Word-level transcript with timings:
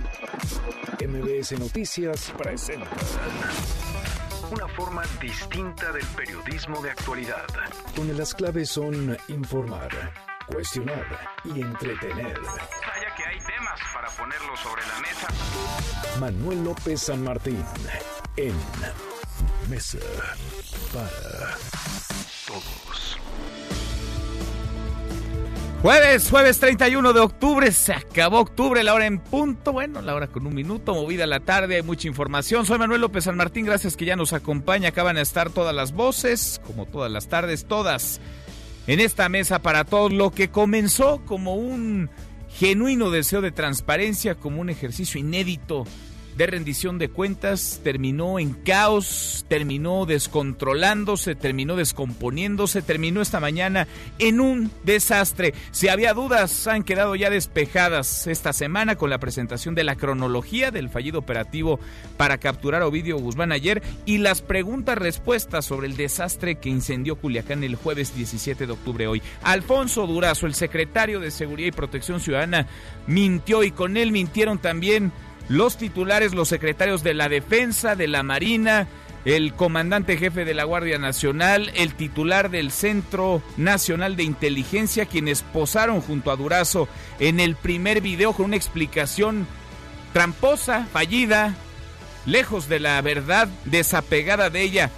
MBS 0.00 1.58
Noticias 1.58 2.32
presenta 2.38 2.88
una 4.50 4.66
forma 4.68 5.02
distinta 5.20 5.92
del 5.92 6.06
periodismo 6.16 6.82
de 6.82 6.90
actualidad. 6.90 7.46
Donde 7.94 8.14
las 8.14 8.34
claves 8.34 8.70
son 8.70 9.16
informar, 9.28 9.90
cuestionar 10.46 11.06
y 11.44 11.60
entretener. 11.60 12.40
Vaya 12.40 13.14
que 13.16 13.24
hay 13.24 13.38
temas 13.38 13.80
para 13.94 14.08
ponerlos 14.10 14.60
sobre 14.60 14.82
la 14.86 14.98
mesa. 15.00 15.28
Manuel 16.20 16.64
López 16.64 17.02
San 17.02 17.22
Martín 17.22 17.64
en 18.36 18.54
Mesa 19.68 19.98
para 20.92 21.56
Todos. 22.46 22.81
Jueves, 25.82 26.30
jueves 26.30 26.60
31 26.60 27.12
de 27.12 27.18
octubre, 27.18 27.72
se 27.72 27.92
acabó 27.92 28.38
octubre, 28.38 28.84
la 28.84 28.94
hora 28.94 29.06
en 29.06 29.18
punto, 29.18 29.72
bueno, 29.72 30.00
la 30.00 30.14
hora 30.14 30.28
con 30.28 30.46
un 30.46 30.54
minuto, 30.54 30.94
movida 30.94 31.26
la 31.26 31.40
tarde, 31.40 31.74
hay 31.74 31.82
mucha 31.82 32.06
información. 32.06 32.64
Soy 32.64 32.78
Manuel 32.78 33.00
López 33.00 33.24
San 33.24 33.36
Martín, 33.36 33.66
gracias 33.66 33.96
que 33.96 34.04
ya 34.04 34.14
nos 34.14 34.32
acompaña, 34.32 34.90
acaban 34.90 35.16
de 35.16 35.22
estar 35.22 35.50
todas 35.50 35.74
las 35.74 35.90
voces, 35.90 36.60
como 36.64 36.86
todas 36.86 37.10
las 37.10 37.26
tardes, 37.26 37.64
todas 37.64 38.20
en 38.86 39.00
esta 39.00 39.28
mesa 39.28 39.60
para 39.60 39.82
todos, 39.82 40.12
lo 40.12 40.30
que 40.30 40.50
comenzó 40.50 41.20
como 41.26 41.56
un 41.56 42.10
genuino 42.48 43.10
deseo 43.10 43.40
de 43.40 43.50
transparencia, 43.50 44.36
como 44.36 44.60
un 44.60 44.70
ejercicio 44.70 45.18
inédito 45.18 45.82
de 46.36 46.46
rendición 46.46 46.98
de 46.98 47.08
cuentas 47.08 47.80
terminó 47.84 48.38
en 48.38 48.54
caos, 48.54 49.44
terminó 49.48 50.06
descontrolándose, 50.06 51.34
terminó 51.34 51.76
descomponiéndose, 51.76 52.82
terminó 52.82 53.20
esta 53.20 53.40
mañana 53.40 53.86
en 54.18 54.40
un 54.40 54.70
desastre. 54.84 55.54
Si 55.70 55.88
había 55.88 56.14
dudas, 56.14 56.66
han 56.66 56.84
quedado 56.84 57.14
ya 57.16 57.30
despejadas 57.30 58.26
esta 58.26 58.52
semana 58.52 58.96
con 58.96 59.10
la 59.10 59.18
presentación 59.18 59.74
de 59.74 59.84
la 59.84 59.96
cronología 59.96 60.70
del 60.70 60.88
fallido 60.88 61.18
operativo 61.18 61.78
para 62.16 62.38
capturar 62.38 62.82
a 62.82 62.86
Ovidio 62.86 63.18
Guzmán 63.18 63.52
ayer 63.52 63.82
y 64.06 64.18
las 64.18 64.40
preguntas-respuestas 64.40 65.64
sobre 65.64 65.86
el 65.86 65.96
desastre 65.96 66.56
que 66.56 66.70
incendió 66.70 67.16
Culiacán 67.16 67.62
el 67.64 67.76
jueves 67.76 68.14
17 68.16 68.66
de 68.66 68.72
octubre 68.72 69.06
hoy. 69.06 69.22
Alfonso 69.42 70.06
Durazo, 70.06 70.46
el 70.46 70.54
secretario 70.54 71.20
de 71.20 71.30
Seguridad 71.30 71.68
y 71.68 71.72
Protección 71.72 72.20
Ciudadana, 72.20 72.66
mintió 73.06 73.62
y 73.62 73.70
con 73.70 73.96
él 73.96 74.12
mintieron 74.12 74.58
también 74.58 75.12
los 75.48 75.76
titulares, 75.76 76.34
los 76.34 76.48
secretarios 76.48 77.02
de 77.02 77.14
la 77.14 77.28
Defensa, 77.28 77.96
de 77.96 78.08
la 78.08 78.22
Marina, 78.22 78.88
el 79.24 79.54
comandante 79.54 80.16
jefe 80.16 80.44
de 80.44 80.54
la 80.54 80.64
Guardia 80.64 80.98
Nacional, 80.98 81.70
el 81.74 81.94
titular 81.94 82.50
del 82.50 82.70
Centro 82.70 83.42
Nacional 83.56 84.16
de 84.16 84.24
Inteligencia, 84.24 85.06
quienes 85.06 85.42
posaron 85.42 86.00
junto 86.00 86.30
a 86.30 86.36
Durazo 86.36 86.88
en 87.20 87.38
el 87.38 87.54
primer 87.54 88.00
video 88.00 88.32
con 88.32 88.46
una 88.46 88.56
explicación 88.56 89.46
tramposa, 90.12 90.86
fallida, 90.92 91.54
lejos 92.26 92.68
de 92.68 92.80
la 92.80 93.00
verdad, 93.00 93.48
desapegada 93.64 94.50
de 94.50 94.62
ella. 94.62 94.90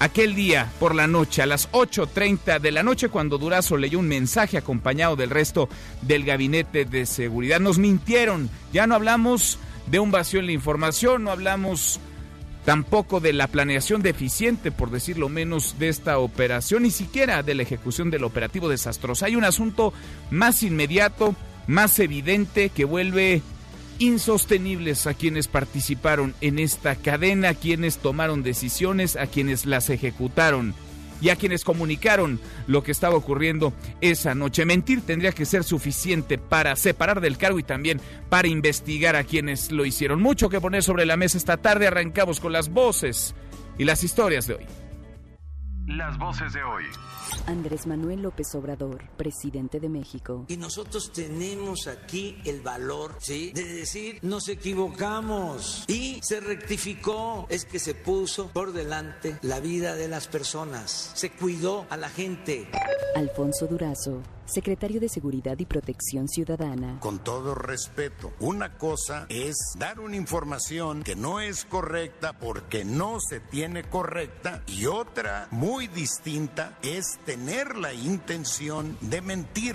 Aquel 0.00 0.36
día, 0.36 0.70
por 0.78 0.94
la 0.94 1.08
noche, 1.08 1.42
a 1.42 1.46
las 1.46 1.70
8.30 1.72 2.60
de 2.60 2.70
la 2.70 2.84
noche, 2.84 3.08
cuando 3.08 3.36
Durazo 3.36 3.76
leyó 3.76 3.98
un 3.98 4.06
mensaje 4.06 4.56
acompañado 4.56 5.16
del 5.16 5.28
resto 5.28 5.68
del 6.02 6.24
gabinete 6.24 6.84
de 6.84 7.04
seguridad, 7.04 7.58
nos 7.58 7.78
mintieron. 7.78 8.48
Ya 8.72 8.86
no 8.86 8.94
hablamos 8.94 9.58
de 9.90 9.98
un 9.98 10.10
vacío 10.10 10.40
en 10.40 10.46
la 10.46 10.52
información, 10.52 11.24
no 11.24 11.30
hablamos 11.30 12.00
tampoco 12.64 13.20
de 13.20 13.32
la 13.32 13.46
planeación 13.46 14.02
deficiente, 14.02 14.70
por 14.70 14.90
decirlo 14.90 15.28
menos, 15.28 15.76
de 15.78 15.88
esta 15.88 16.18
operación, 16.18 16.82
ni 16.82 16.90
siquiera 16.90 17.42
de 17.42 17.54
la 17.54 17.62
ejecución 17.62 18.10
del 18.10 18.24
operativo 18.24 18.68
desastroso. 18.68 19.24
Hay 19.24 19.36
un 19.36 19.44
asunto 19.44 19.94
más 20.30 20.62
inmediato, 20.62 21.34
más 21.66 21.98
evidente, 21.98 22.68
que 22.68 22.84
vuelve 22.84 23.40
insostenibles 23.98 25.06
a 25.06 25.14
quienes 25.14 25.48
participaron 25.48 26.34
en 26.40 26.58
esta 26.58 26.94
cadena, 26.94 27.50
a 27.50 27.54
quienes 27.54 27.98
tomaron 27.98 28.42
decisiones, 28.42 29.16
a 29.16 29.26
quienes 29.26 29.64
las 29.64 29.90
ejecutaron 29.90 30.74
y 31.20 31.30
a 31.30 31.36
quienes 31.36 31.64
comunicaron 31.64 32.40
lo 32.66 32.82
que 32.82 32.92
estaba 32.92 33.16
ocurriendo 33.16 33.72
esa 34.00 34.34
noche. 34.34 34.64
Mentir 34.64 35.02
tendría 35.02 35.32
que 35.32 35.44
ser 35.44 35.64
suficiente 35.64 36.38
para 36.38 36.76
separar 36.76 37.20
del 37.20 37.38
cargo 37.38 37.58
y 37.58 37.62
también 37.62 38.00
para 38.28 38.48
investigar 38.48 39.16
a 39.16 39.24
quienes 39.24 39.72
lo 39.72 39.84
hicieron. 39.84 40.22
Mucho 40.22 40.48
que 40.48 40.60
poner 40.60 40.82
sobre 40.82 41.06
la 41.06 41.16
mesa 41.16 41.38
esta 41.38 41.56
tarde. 41.56 41.86
Arrancamos 41.86 42.40
con 42.40 42.52
las 42.52 42.68
voces 42.68 43.34
y 43.78 43.84
las 43.84 44.04
historias 44.04 44.46
de 44.46 44.54
hoy. 44.54 44.66
Las 45.86 46.18
voces 46.18 46.52
de 46.52 46.62
hoy. 46.62 46.84
Andrés 47.46 47.86
Manuel 47.86 48.22
López 48.22 48.54
Obrador, 48.54 49.04
presidente 49.16 49.80
de 49.80 49.88
México. 49.88 50.44
Y 50.48 50.56
nosotros 50.56 51.12
tenemos 51.12 51.86
aquí 51.86 52.38
el 52.44 52.60
valor, 52.60 53.16
¿sí? 53.20 53.52
De 53.52 53.64
decir, 53.64 54.18
nos 54.22 54.48
equivocamos 54.48 55.84
y 55.88 56.20
se 56.22 56.40
rectificó. 56.40 57.46
Es 57.48 57.64
que 57.64 57.78
se 57.78 57.94
puso 57.94 58.48
por 58.48 58.72
delante 58.72 59.38
la 59.42 59.60
vida 59.60 59.94
de 59.94 60.08
las 60.08 60.28
personas, 60.28 61.12
se 61.14 61.30
cuidó 61.30 61.86
a 61.90 61.96
la 61.96 62.08
gente. 62.08 62.68
Alfonso 63.14 63.66
Durazo, 63.66 64.22
secretario 64.48 65.00
de 65.00 65.08
Seguridad 65.08 65.58
y 65.58 65.66
Protección 65.66 66.28
Ciudadana. 66.28 66.98
Con 67.00 67.18
todo 67.18 67.54
respeto, 67.54 68.32
una 68.40 68.76
cosa 68.76 69.26
es 69.28 69.56
dar 69.78 70.00
una 70.00 70.16
información 70.16 71.02
que 71.02 71.16
no 71.16 71.40
es 71.40 71.64
correcta 71.64 72.38
porque 72.38 72.84
no 72.84 73.18
se 73.20 73.40
tiene 73.40 73.84
correcta 73.84 74.62
y 74.66 74.86
otra 74.86 75.48
muy 75.50 75.88
distinta 75.88 76.78
es 76.82 77.17
tener 77.24 77.76
la 77.76 77.92
intención 77.92 78.96
de 79.00 79.20
mentir. 79.20 79.74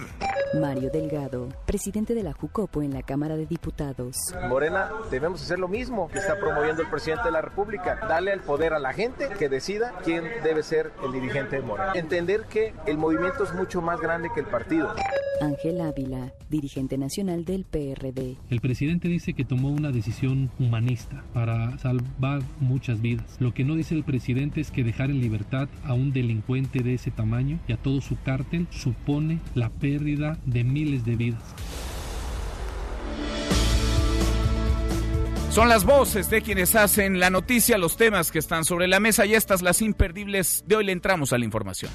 Mario 0.60 0.90
Delgado, 0.92 1.50
presidente 1.66 2.14
de 2.14 2.24
la 2.24 2.34
Jucopo 2.34 2.82
en 2.82 2.94
la 2.94 3.02
Cámara 3.02 3.36
de 3.36 3.46
Diputados. 3.46 4.16
Morena, 4.48 4.92
debemos 5.10 5.42
hacer 5.42 5.60
lo 5.60 5.68
mismo 5.68 6.10
que 6.10 6.20
está 6.20 6.40
promoviendo 6.40 6.82
el 6.82 6.90
presidente 6.90 7.26
de 7.26 7.32
la 7.32 7.42
República, 7.42 8.00
darle 8.08 8.34
el 8.34 8.42
poder 8.42 8.74
a 8.74 8.80
la 8.80 8.94
gente 8.94 9.30
que 9.38 9.50
decida 9.50 9.94
quién 10.04 10.24
debe 10.44 10.64
ser 10.64 10.92
el 11.04 11.12
dirigente 11.12 11.58
de 11.58 11.62
Morena. 11.64 11.94
Entender 11.96 12.46
que 12.46 12.74
el 12.86 12.98
movimiento 12.98 13.44
es 13.44 13.54
mucho 13.54 13.82
más 13.82 14.00
grande 14.00 14.30
que 14.34 14.42
el 14.42 14.48
partido 14.48 14.94
Ángel 15.42 15.82
Ávila, 15.82 16.32
dirigente 16.50 16.98
nacional 16.98 17.44
del 17.44 17.66
PRD. 17.66 18.38
El 18.50 18.62
presidente 18.62 19.08
dice 19.08 19.34
que 19.34 19.44
tomó 19.44 19.70
una 19.70 19.92
decisión 19.92 20.50
humanista 20.60 21.24
para 21.34 21.78
salvar 21.80 22.42
muchas 22.60 23.02
vidas. 23.02 23.36
Lo 23.40 23.54
que 23.54 23.64
no 23.64 23.76
dice 23.76 23.96
el 23.96 24.04
presidente 24.04 24.62
es 24.62 24.72
que 24.72 24.84
dejar 24.84 25.10
en 25.10 25.20
libertad 25.20 25.68
a 25.84 25.94
un 25.94 26.14
delincuente 26.14 26.82
de 26.82 26.94
ese 26.94 27.12
tamaño 27.12 27.33
y 27.42 27.72
a 27.72 27.78
todo 27.78 28.02
su 28.02 28.18
cártel 28.22 28.68
supone 28.70 29.40
la 29.56 29.70
pérdida 29.70 30.38
de 30.46 30.64
miles 30.64 31.06
de 31.06 31.16
vidas. 31.16 31.44
Son 35.50 35.70
las 35.70 35.86
voces 35.86 36.32
de 36.32 36.42
quienes 36.42 36.76
hacen 36.76 37.20
la 37.20 37.30
noticia, 37.30 37.78
los 37.78 37.96
temas 37.96 38.32
que 38.32 38.40
están 38.40 38.66
sobre 38.66 38.88
la 38.88 39.00
mesa 39.00 39.26
y 39.28 39.36
estas 39.36 39.62
las 39.62 39.84
imperdibles 39.84 40.64
de 40.66 40.78
hoy 40.78 40.86
le 40.86 40.92
entramos 40.92 41.32
a 41.32 41.38
la 41.38 41.46
información. 41.46 41.92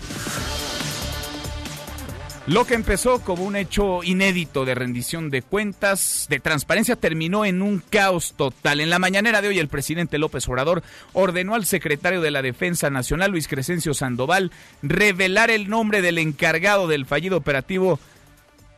Lo 2.48 2.64
que 2.64 2.72
empezó 2.72 3.20
como 3.20 3.44
un 3.44 3.56
hecho 3.56 4.02
inédito 4.02 4.64
de 4.64 4.74
rendición 4.74 5.28
de 5.28 5.42
cuentas, 5.42 6.26
de 6.30 6.40
transparencia, 6.40 6.96
terminó 6.96 7.44
en 7.44 7.60
un 7.60 7.82
caos 7.90 8.32
total. 8.38 8.80
En 8.80 8.88
la 8.88 8.98
mañanera 8.98 9.42
de 9.42 9.48
hoy, 9.48 9.58
el 9.58 9.68
presidente 9.68 10.16
López 10.16 10.48
Obrador 10.48 10.82
ordenó 11.12 11.54
al 11.54 11.66
secretario 11.66 12.22
de 12.22 12.30
la 12.30 12.40
Defensa 12.40 12.88
Nacional, 12.88 13.32
Luis 13.32 13.48
Crescencio 13.48 13.92
Sandoval, 13.92 14.50
revelar 14.80 15.50
el 15.50 15.68
nombre 15.68 16.00
del 16.00 16.16
encargado 16.16 16.88
del 16.88 17.04
fallido 17.04 17.36
operativo 17.36 18.00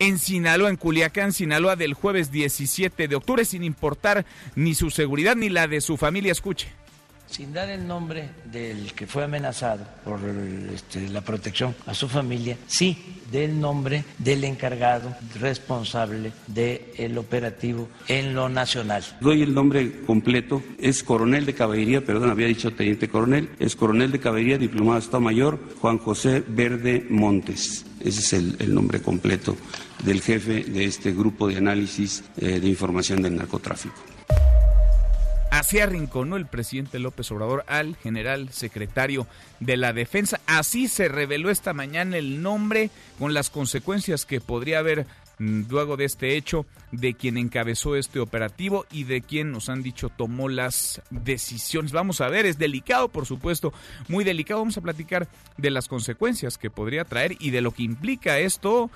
en 0.00 0.19
Sinaloa, 0.19 0.69
en 0.69 0.76
Culiacán, 0.76 1.32
Sinaloa, 1.32 1.76
del 1.76 1.94
jueves 1.94 2.32
17 2.32 3.06
de 3.06 3.14
octubre, 3.14 3.44
sin 3.44 3.62
importar 3.62 4.26
ni 4.56 4.75
su 4.75 4.91
seguridad 4.91 5.37
ni 5.37 5.48
la 5.48 5.69
de 5.69 5.81
su 5.81 5.97
familia. 5.97 6.32
Escuche 6.32 6.72
sin 7.30 7.52
dar 7.52 7.70
el 7.70 7.86
nombre 7.86 8.28
del 8.50 8.92
que 8.92 9.06
fue 9.06 9.24
amenazado 9.24 9.86
por 10.04 10.20
este, 10.74 11.08
la 11.08 11.20
protección 11.20 11.74
a 11.86 11.94
su 11.94 12.08
familia, 12.08 12.56
sí 12.66 13.20
del 13.30 13.60
nombre 13.60 14.04
del 14.18 14.42
encargado 14.42 15.14
responsable 15.38 16.32
del 16.48 17.16
operativo 17.16 17.88
en 18.08 18.34
lo 18.34 18.48
nacional. 18.48 19.04
Doy 19.20 19.42
el 19.42 19.54
nombre 19.54 20.02
completo, 20.02 20.62
es 20.78 21.05
coronel 21.05 21.46
de 21.46 21.55
caballería, 21.55 22.05
perdón, 22.05 22.31
había 22.31 22.49
dicho 22.49 22.72
teniente 22.72 23.08
coronel, 23.08 23.50
es 23.60 23.76
coronel 23.76 24.10
de 24.10 24.19
caballería, 24.19 24.58
diplomado 24.58 24.94
de 24.94 25.05
Estado 25.05 25.20
Mayor, 25.20 25.60
Juan 25.81 25.99
José 25.99 26.43
Verde 26.46 27.06
Montes. 27.08 27.87
Ese 28.00 28.20
es 28.20 28.32
el, 28.32 28.75
nombre 28.75 29.00
completo 29.00 29.56
del 30.05 30.20
jefe 30.22 30.64
de 30.64 30.84
este 30.84 31.12
grupo 31.12 31.49
de 31.49 31.58
análisis 31.58 32.25
eh, 32.38 32.58
de 32.58 32.69
información 32.69 33.22
del 33.22 33.37
narcotráfico. 33.37 34.00
Así 35.50 35.81
arrinconó 35.81 36.37
el 36.37 36.47
presidente 36.47 37.00
López 37.00 37.31
Obrador 37.32 37.64
al 37.67 37.97
general 37.97 38.50
secretario 38.52 39.26
de 39.58 39.76
la 39.76 39.93
Defensa. 39.93 40.41
Así 40.47 40.87
se 40.87 41.08
reveló 41.08 41.50
esta 41.50 41.73
mañana 41.75 42.19
el 42.19 42.41
nombre 42.41 42.91
con 43.19 43.35
las 43.35 43.50
consecuencias 43.50 44.26
que 44.26 44.41
podría 44.41 44.79
haber 44.79 45.06
mm, 45.38 45.62
luego 45.69 45.97
de 45.97 46.05
este 46.05 46.37
hecho 46.37 46.67
de 46.93 47.14
quien 47.14 47.37
encabezó 47.37 47.97
este 47.97 48.20
operativo 48.20 48.87
y 48.93 49.05
de 49.05 49.23
quien 49.23 49.50
nos 49.50 49.69
han 49.69 49.82
dicho 49.82 50.08
tomó 50.08 50.49
las 50.49 51.02
decisiones. 51.11 51.91
Vamos 51.91 52.20
a 52.20 52.29
ver, 52.29 52.46
es 52.46 52.56
delicado, 52.56 53.08
por 53.08 53.26
supuesto, 53.26 53.73
muy 54.06 54.23
delicado. 54.23 54.61
Vamos 54.61 54.79
a 54.79 54.82
platicar 54.82 55.26
de 55.56 55.70
las 55.70 55.88
consecuencias 55.88 56.58
que 56.58 56.70
podría 56.70 57.05
traer 57.05 57.37
y 57.41 57.50
de 57.50 57.61
lo 57.61 57.73
que 57.73 57.82
implica 57.82 58.38
esto 58.38 58.88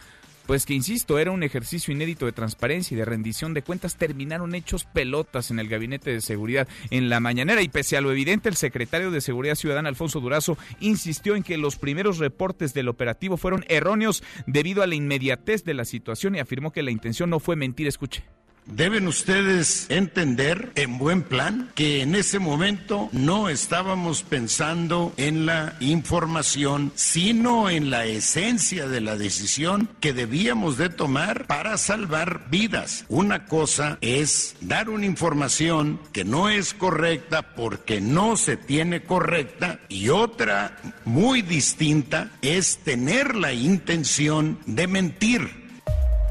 pues 0.46 0.67
que 0.67 0.75
insisto, 0.75 1.19
era 1.19 1.31
un 1.31 1.43
ejercicio 1.43 1.93
inédito 1.93 2.26
de 2.26 2.32
transparencia 2.32 2.94
y 2.94 2.99
de 2.99 3.05
rendición 3.05 3.55
de 3.55 3.62
cuentas, 3.62 3.96
terminaron 3.96 4.55
hechos 4.55 4.85
pelotas 4.85 5.50
en 5.50 5.58
el 5.58 5.69
gabinete 5.69 6.12
de 6.12 6.20
seguridad 6.20 6.69
en 6.91 7.08
la 7.08 7.20
mañanera 7.20 7.62
y 7.62 7.69
pese 7.69 7.96
a 7.96 8.00
lo 8.00 8.12
evidente, 8.12 8.49
el 8.49 8.56
secretario 8.56 9.11
de 9.11 9.20
Seguridad 9.20 9.55
Ciudadana, 9.55 9.88
Alfonso 9.88 10.20
Durazo, 10.20 10.58
insistió 10.81 11.37
en 11.37 11.43
que 11.43 11.56
los 11.56 11.76
primeros 11.76 12.19
reportes 12.19 12.75
del 12.75 12.88
operativo 12.88 13.37
fueron 13.37 13.64
erróneos 13.69 14.23
debido 14.46 14.82
a 14.82 14.87
la 14.87 14.94
inmediatez 14.94 15.64
de 15.64 15.75
la 15.75 15.85
situación 15.85 16.35
y 16.35 16.41
afirmó 16.41 16.73
que 16.73 16.82
la 16.82 16.90
intención 16.90 17.31
no 17.31 17.40
fue 17.40 17.56
mentir. 17.56 17.87
Escuche. 17.87 18.25
Deben 18.66 19.06
ustedes 19.08 19.87
entender 19.90 20.72
en 20.75 20.96
buen 20.96 21.22
plan 21.22 21.70
que 21.75 22.00
en 22.00 22.14
ese 22.14 22.38
momento 22.38 23.11
no 23.12 23.50
estábamos 23.50 24.22
pensando 24.22 25.12
en 25.19 25.44
la 25.44 25.76
información, 25.81 26.90
sino 26.94 27.69
en 27.69 27.90
la 27.90 28.06
esencia 28.06 28.88
de 28.88 29.02
la 29.02 29.16
decisión 29.16 29.90
que 30.00 30.14
debíamos 30.14 30.78
de 30.78 30.88
tomar 30.88 31.46
para 31.46 31.76
salvar 31.76 32.46
vidas. 32.50 33.05
Una 33.08 33.44
cosa 33.44 33.99
es 34.00 34.56
dar 34.62 34.88
una 34.88 35.05
información 35.05 36.00
que 36.12 36.25
no 36.25 36.49
es 36.49 36.72
correcta 36.72 37.55
porque 37.55 38.00
no 38.00 38.38
se 38.38 38.56
tiene 38.56 39.02
correcta 39.02 39.78
y 39.90 40.08
otra 40.08 40.78
muy 41.05 41.43
distinta 41.43 42.31
es 42.40 42.78
tener 42.78 43.37
la 43.37 43.52
intención 43.52 44.58
de 44.64 44.87
mentir. 44.87 45.63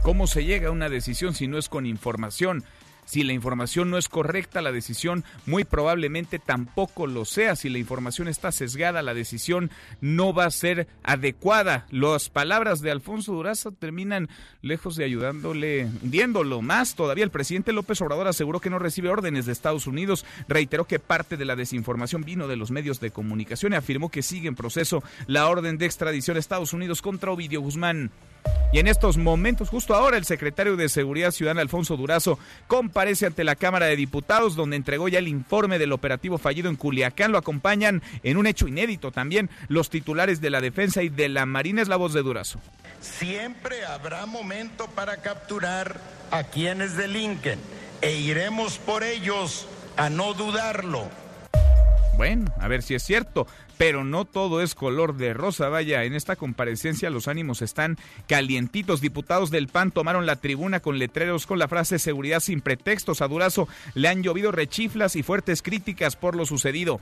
¿Cómo 0.03 0.27
se 0.27 0.43
llega 0.43 0.67
a 0.67 0.71
una 0.71 0.89
decisión 0.89 1.33
si 1.33 1.47
no 1.47 1.57
es 1.57 1.69
con 1.69 1.85
información? 1.85 2.65
Si 3.05 3.23
la 3.23 3.31
información 3.31 3.89
no 3.89 3.97
es 3.97 4.09
correcta, 4.09 4.61
la 4.61 4.73
decisión 4.73 5.23
muy 5.45 5.63
probablemente 5.63 6.39
tampoco 6.39 7.07
lo 7.07 7.23
sea. 7.23 7.55
Si 7.55 7.69
la 7.69 7.77
información 7.77 8.27
está 8.27 8.51
sesgada, 8.51 9.01
la 9.01 9.13
decisión 9.13 9.71
no 10.01 10.33
va 10.33 10.43
a 10.43 10.51
ser 10.51 10.87
adecuada. 11.03 11.85
Las 11.89 12.29
palabras 12.29 12.81
de 12.81 12.91
Alfonso 12.91 13.31
Durazo 13.31 13.71
terminan 13.71 14.27
lejos 14.61 14.97
de 14.97 15.05
ayudándole, 15.05 15.85
hundiéndolo 15.85 16.61
más. 16.61 16.95
Todavía 16.95 17.23
el 17.23 17.31
presidente 17.31 17.71
López 17.71 18.01
Obrador 18.01 18.27
aseguró 18.27 18.59
que 18.59 18.69
no 18.69 18.79
recibe 18.79 19.07
órdenes 19.07 19.45
de 19.45 19.53
Estados 19.53 19.87
Unidos. 19.87 20.25
Reiteró 20.49 20.83
que 20.83 20.99
parte 20.99 21.37
de 21.37 21.45
la 21.45 21.55
desinformación 21.55 22.23
vino 22.23 22.49
de 22.49 22.57
los 22.57 22.71
medios 22.71 22.99
de 22.99 23.11
comunicación 23.11 23.71
y 23.71 23.77
afirmó 23.77 24.09
que 24.09 24.21
sigue 24.21 24.49
en 24.49 24.55
proceso 24.55 25.01
la 25.27 25.47
orden 25.47 25.77
de 25.77 25.85
extradición 25.85 26.35
a 26.35 26.41
Estados 26.41 26.73
Unidos 26.73 27.01
contra 27.01 27.31
Ovidio 27.31 27.61
Guzmán. 27.61 28.11
Y 28.73 28.79
en 28.79 28.87
estos 28.87 29.17
momentos, 29.17 29.69
justo 29.69 29.93
ahora, 29.93 30.17
el 30.17 30.25
secretario 30.25 30.75
de 30.75 30.89
Seguridad 30.89 31.29
Ciudadana, 31.29 31.61
Alfonso 31.61 31.95
Durazo, 31.95 32.39
comparece 32.65 33.27
ante 33.27 33.43
la 33.43 33.55
Cámara 33.55 33.85
de 33.85 33.95
Diputados, 33.95 34.55
donde 34.55 34.75
entregó 34.75 35.07
ya 35.07 35.19
el 35.19 35.27
informe 35.27 35.77
del 35.77 35.91
operativo 35.91 36.39
fallido 36.39 36.71
en 36.71 36.75
Culiacán. 36.75 37.31
Lo 37.31 37.37
acompañan 37.37 38.01
en 38.23 38.35
un 38.35 38.47
hecho 38.47 38.67
inédito 38.67 39.11
también 39.11 39.51
los 39.67 39.91
titulares 39.91 40.41
de 40.41 40.49
la 40.49 40.59
Defensa 40.59 41.03
y 41.03 41.09
de 41.09 41.29
la 41.29 41.45
Marina. 41.45 41.83
Es 41.83 41.87
la 41.87 41.97
voz 41.97 42.13
de 42.13 42.23
Durazo. 42.23 42.59
Siempre 42.99 43.85
habrá 43.85 44.25
momento 44.25 44.87
para 44.87 45.17
capturar 45.17 46.01
a 46.31 46.41
quienes 46.45 46.97
delinquen 46.97 47.59
e 48.01 48.13
iremos 48.13 48.79
por 48.79 49.03
ellos 49.03 49.67
a 49.97 50.09
no 50.09 50.33
dudarlo. 50.33 51.22
Bueno, 52.17 52.53
a 52.59 52.67
ver 52.67 52.83
si 52.83 52.95
es 52.95 53.03
cierto 53.03 53.47
pero 53.77 54.03
no 54.03 54.25
todo 54.25 54.61
es 54.61 54.75
color 54.75 55.17
de 55.17 55.33
rosa. 55.33 55.69
Vaya, 55.69 56.03
en 56.03 56.13
esta 56.13 56.35
comparecencia 56.35 57.09
los 57.09 57.27
ánimos 57.27 57.61
están 57.61 57.97
calientitos. 58.27 59.01
Diputados 59.01 59.51
del 59.51 59.67
PAN 59.67 59.91
tomaron 59.91 60.25
la 60.25 60.37
tribuna 60.37 60.79
con 60.79 60.99
letreros 60.99 61.45
con 61.45 61.59
la 61.59 61.67
frase 61.67 61.99
seguridad 61.99 62.39
sin 62.39 62.61
pretextos. 62.61 63.21
A 63.21 63.27
Durazo 63.27 63.67
le 63.93 64.07
han 64.07 64.23
llovido 64.23 64.51
rechiflas 64.51 65.15
y 65.15 65.23
fuertes 65.23 65.61
críticas 65.61 66.15
por 66.15 66.35
lo 66.35 66.45
sucedido. 66.45 66.99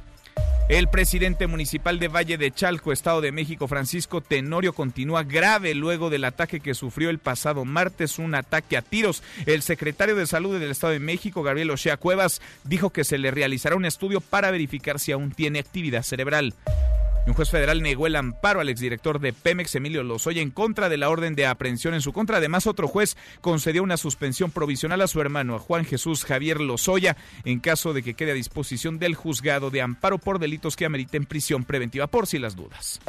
El 0.70 0.88
presidente 0.88 1.48
municipal 1.48 2.00
de 2.00 2.08
Valle 2.08 2.38
de 2.38 2.52
Chalco, 2.52 2.94
Estado 2.94 3.20
de 3.20 3.32
México, 3.34 3.68
Francisco 3.68 4.22
Tenorio, 4.22 4.74
continúa 4.74 5.24
grave 5.24 5.76
luego 5.76 6.10
del 6.10 6.24
ataque 6.24 6.62
que 6.62 6.74
sufrió 6.74 7.10
el 7.10 7.20
pasado 7.20 7.66
martes, 7.66 8.20
un 8.20 8.36
ataque 8.36 8.78
a 8.78 8.82
tiros. 8.82 9.22
El 9.46 9.64
secretario 9.64 10.16
de 10.16 10.28
Salud 10.28 10.58
del 10.58 10.72
Estado 10.72 10.94
de 10.94 11.00
México, 11.00 11.44
Gabriel 11.44 11.72
Ochea 11.72 11.98
Cuevas, 11.98 12.42
dijo 12.64 12.92
que 12.92 13.04
se 13.04 13.18
le 13.18 13.32
realizará 13.32 13.76
un 13.76 13.86
estudio 13.86 14.22
para 14.22 14.50
verificar 14.52 15.00
si 15.00 15.12
aún 15.12 15.32
tiene 15.32 15.60
actividad 15.60 16.04
cerebral. 16.04 16.54
Un 17.28 17.34
juez 17.34 17.52
federal 17.52 17.84
negó 17.84 18.08
el 18.08 18.16
amparo 18.16 18.62
al 18.62 18.70
exdirector 18.70 19.20
de 19.20 19.32
Pemex, 19.32 19.76
Emilio 19.76 20.02
Lozoya, 20.02 20.42
en 20.42 20.50
contra 20.50 20.90
de 20.90 20.98
la 20.98 21.10
orden 21.10 21.36
de 21.36 21.46
aprehensión 21.46 21.94
en 21.94 22.02
su 22.02 22.14
contra. 22.14 22.38
Además, 22.38 22.66
otro 22.66 22.88
juez 22.88 23.16
concedió 23.42 23.84
una 23.84 23.98
suspensión 23.98 24.50
provisional 24.50 25.02
a 25.02 25.08
su 25.08 25.22
hermano, 25.22 25.56
a 25.56 25.60
Juan 25.60 25.86
Jesús 25.86 26.26
Javier 26.26 26.60
Lozoya, 26.60 27.16
en 27.46 27.60
caso 27.60 27.94
de 27.94 28.02
que 28.02 28.16
quede 28.16 28.32
a 28.32 28.36
disposición 28.36 28.98
del 28.98 29.14
juzgado 29.14 29.70
de 29.70 29.82
amparo 29.82 30.18
por 30.18 30.40
delitos 30.40 30.76
que 30.76 30.86
ameriten 30.86 31.26
prisión 31.26 31.64
preventiva, 31.64 32.08
por 32.08 32.26
si 32.26 32.40
las 32.40 32.56
dudas. 32.56 33.00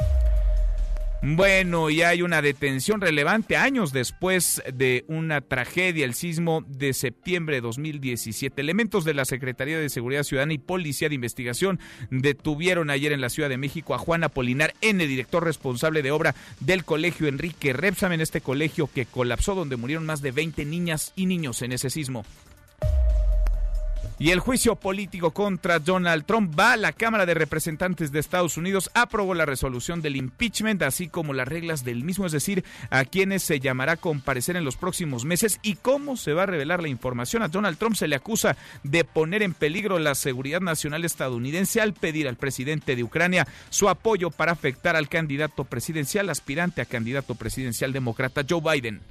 Bueno, 1.25 1.89
y 1.89 2.01
hay 2.01 2.21
una 2.21 2.41
detención 2.41 2.99
relevante 2.99 3.55
años 3.55 3.93
después 3.93 4.61
de 4.73 5.05
una 5.07 5.39
tragedia, 5.39 6.03
el 6.03 6.15
sismo 6.15 6.65
de 6.67 6.91
septiembre 6.91 7.55
de 7.55 7.61
2017. 7.61 8.59
Elementos 8.59 9.05
de 9.05 9.13
la 9.13 9.23
Secretaría 9.23 9.79
de 9.79 9.87
Seguridad 9.87 10.23
Ciudadana 10.23 10.51
y 10.51 10.57
Policía 10.57 11.07
de 11.07 11.15
Investigación 11.15 11.79
detuvieron 12.11 12.89
ayer 12.89 13.13
en 13.13 13.21
la 13.21 13.29
Ciudad 13.29 13.47
de 13.47 13.57
México 13.57 13.95
a 13.95 13.99
Juan 13.99 14.25
Apolinar 14.25 14.73
N., 14.81 15.07
director 15.07 15.45
responsable 15.45 16.01
de 16.01 16.11
obra 16.11 16.35
del 16.59 16.83
colegio 16.83 17.27
Enrique 17.27 17.71
Repsam, 17.71 18.11
en 18.11 18.19
este 18.19 18.41
colegio 18.41 18.89
que 18.93 19.05
colapsó, 19.05 19.55
donde 19.55 19.77
murieron 19.77 20.05
más 20.05 20.21
de 20.21 20.31
20 20.31 20.65
niñas 20.65 21.13
y 21.15 21.25
niños 21.25 21.61
en 21.61 21.71
ese 21.71 21.89
sismo. 21.89 22.25
Y 24.23 24.31
el 24.31 24.39
juicio 24.39 24.77
político 24.77 25.31
contra 25.31 25.79
Donald 25.79 26.23
Trump 26.23 26.57
va 26.57 26.71
a 26.71 26.77
la 26.77 26.93
Cámara 26.93 27.25
de 27.25 27.33
Representantes 27.33 28.13
de 28.13 28.21
Estados 28.21 28.55
Unidos, 28.55 28.89
aprobó 28.93 29.33
la 29.33 29.45
resolución 29.45 30.01
del 30.01 30.15
impeachment, 30.15 30.81
así 30.81 31.09
como 31.09 31.33
las 31.33 31.45
reglas 31.45 31.83
del 31.83 32.05
mismo, 32.05 32.25
es 32.25 32.31
decir, 32.31 32.63
a 32.89 33.03
quienes 33.03 33.43
se 33.43 33.59
llamará 33.59 33.91
a 33.91 33.97
comparecer 33.97 34.55
en 34.55 34.63
los 34.63 34.77
próximos 34.77 35.25
meses 35.25 35.59
y 35.61 35.75
cómo 35.75 36.15
se 36.15 36.31
va 36.31 36.43
a 36.43 36.45
revelar 36.45 36.81
la 36.81 36.87
información. 36.87 37.43
A 37.43 37.49
Donald 37.49 37.77
Trump 37.77 37.97
se 37.97 38.07
le 38.07 38.15
acusa 38.15 38.55
de 38.83 39.03
poner 39.03 39.43
en 39.43 39.53
peligro 39.53 39.99
la 39.99 40.15
seguridad 40.15 40.61
nacional 40.61 41.03
estadounidense 41.03 41.81
al 41.81 41.91
pedir 41.91 42.29
al 42.29 42.37
presidente 42.37 42.95
de 42.95 43.03
Ucrania 43.03 43.45
su 43.71 43.89
apoyo 43.89 44.31
para 44.31 44.53
afectar 44.53 44.95
al 44.95 45.09
candidato 45.09 45.65
presidencial, 45.65 46.29
aspirante 46.29 46.79
a 46.79 46.85
candidato 46.85 47.35
presidencial 47.35 47.91
demócrata 47.91 48.45
Joe 48.49 48.61
Biden. 48.61 49.01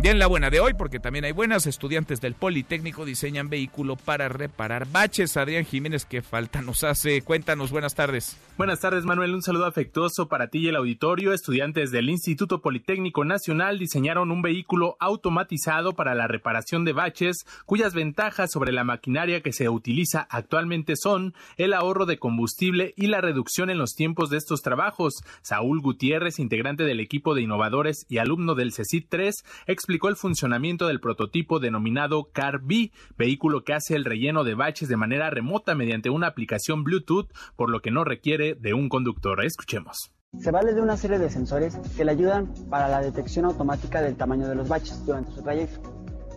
Bien, 0.00 0.18
la 0.18 0.26
buena 0.26 0.50
de 0.50 0.60
hoy, 0.60 0.74
porque 0.74 1.00
también 1.00 1.24
hay 1.24 1.32
buenas. 1.32 1.66
Estudiantes 1.66 2.20
del 2.20 2.34
Politécnico 2.34 3.06
diseñan 3.06 3.48
vehículo 3.48 3.96
para 3.96 4.28
reparar 4.28 4.86
baches. 4.86 5.36
Adrián 5.38 5.64
Jiménez, 5.64 6.04
¿qué 6.04 6.20
falta 6.20 6.60
nos 6.60 6.84
hace? 6.84 7.22
Cuéntanos, 7.22 7.70
buenas 7.70 7.94
tardes. 7.94 8.36
Buenas 8.56 8.78
tardes, 8.78 9.04
Manuel. 9.04 9.34
Un 9.34 9.42
saludo 9.42 9.66
afectuoso 9.66 10.28
para 10.28 10.46
ti 10.46 10.60
y 10.60 10.68
el 10.68 10.76
auditorio. 10.76 11.32
Estudiantes 11.32 11.90
del 11.90 12.08
Instituto 12.08 12.62
Politécnico 12.62 13.24
Nacional 13.24 13.80
diseñaron 13.80 14.30
un 14.30 14.42
vehículo 14.42 14.96
automatizado 15.00 15.94
para 15.94 16.14
la 16.14 16.28
reparación 16.28 16.84
de 16.84 16.92
baches, 16.92 17.44
cuyas 17.66 17.94
ventajas 17.94 18.52
sobre 18.52 18.70
la 18.70 18.84
maquinaria 18.84 19.40
que 19.40 19.52
se 19.52 19.68
utiliza 19.68 20.28
actualmente 20.30 20.94
son 20.94 21.34
el 21.56 21.72
ahorro 21.72 22.06
de 22.06 22.20
combustible 22.20 22.94
y 22.96 23.08
la 23.08 23.20
reducción 23.20 23.70
en 23.70 23.78
los 23.78 23.94
tiempos 23.96 24.30
de 24.30 24.36
estos 24.36 24.62
trabajos. 24.62 25.14
Saúl 25.42 25.80
Gutiérrez, 25.80 26.38
integrante 26.38 26.84
del 26.84 27.00
equipo 27.00 27.34
de 27.34 27.42
innovadores 27.42 28.06
y 28.08 28.18
alumno 28.18 28.54
del 28.54 28.72
CECIT 28.72 29.08
3, 29.08 29.34
explicó 29.66 30.08
el 30.08 30.14
funcionamiento 30.14 30.86
del 30.86 31.00
prototipo 31.00 31.58
denominado 31.58 32.30
CAR-B, 32.32 32.92
vehículo 33.18 33.64
que 33.64 33.74
hace 33.74 33.96
el 33.96 34.04
relleno 34.04 34.44
de 34.44 34.54
baches 34.54 34.88
de 34.88 34.96
manera 34.96 35.28
remota 35.28 35.74
mediante 35.74 36.08
una 36.08 36.28
aplicación 36.28 36.84
Bluetooth, 36.84 37.32
por 37.56 37.68
lo 37.68 37.80
que 37.80 37.90
no 37.90 38.04
requiere 38.04 38.43
de 38.52 38.74
un 38.74 38.90
conductor. 38.90 39.42
Escuchemos. 39.42 40.12
Se 40.38 40.50
vale 40.50 40.74
de 40.74 40.82
una 40.82 40.98
serie 40.98 41.18
de 41.18 41.30
sensores 41.30 41.76
que 41.96 42.04
le 42.04 42.10
ayudan 42.10 42.52
para 42.68 42.88
la 42.88 43.00
detección 43.00 43.46
automática 43.46 44.02
del 44.02 44.16
tamaño 44.16 44.46
de 44.46 44.54
los 44.54 44.68
baches 44.68 45.06
durante 45.06 45.32
su 45.32 45.42
trayecto, 45.42 45.80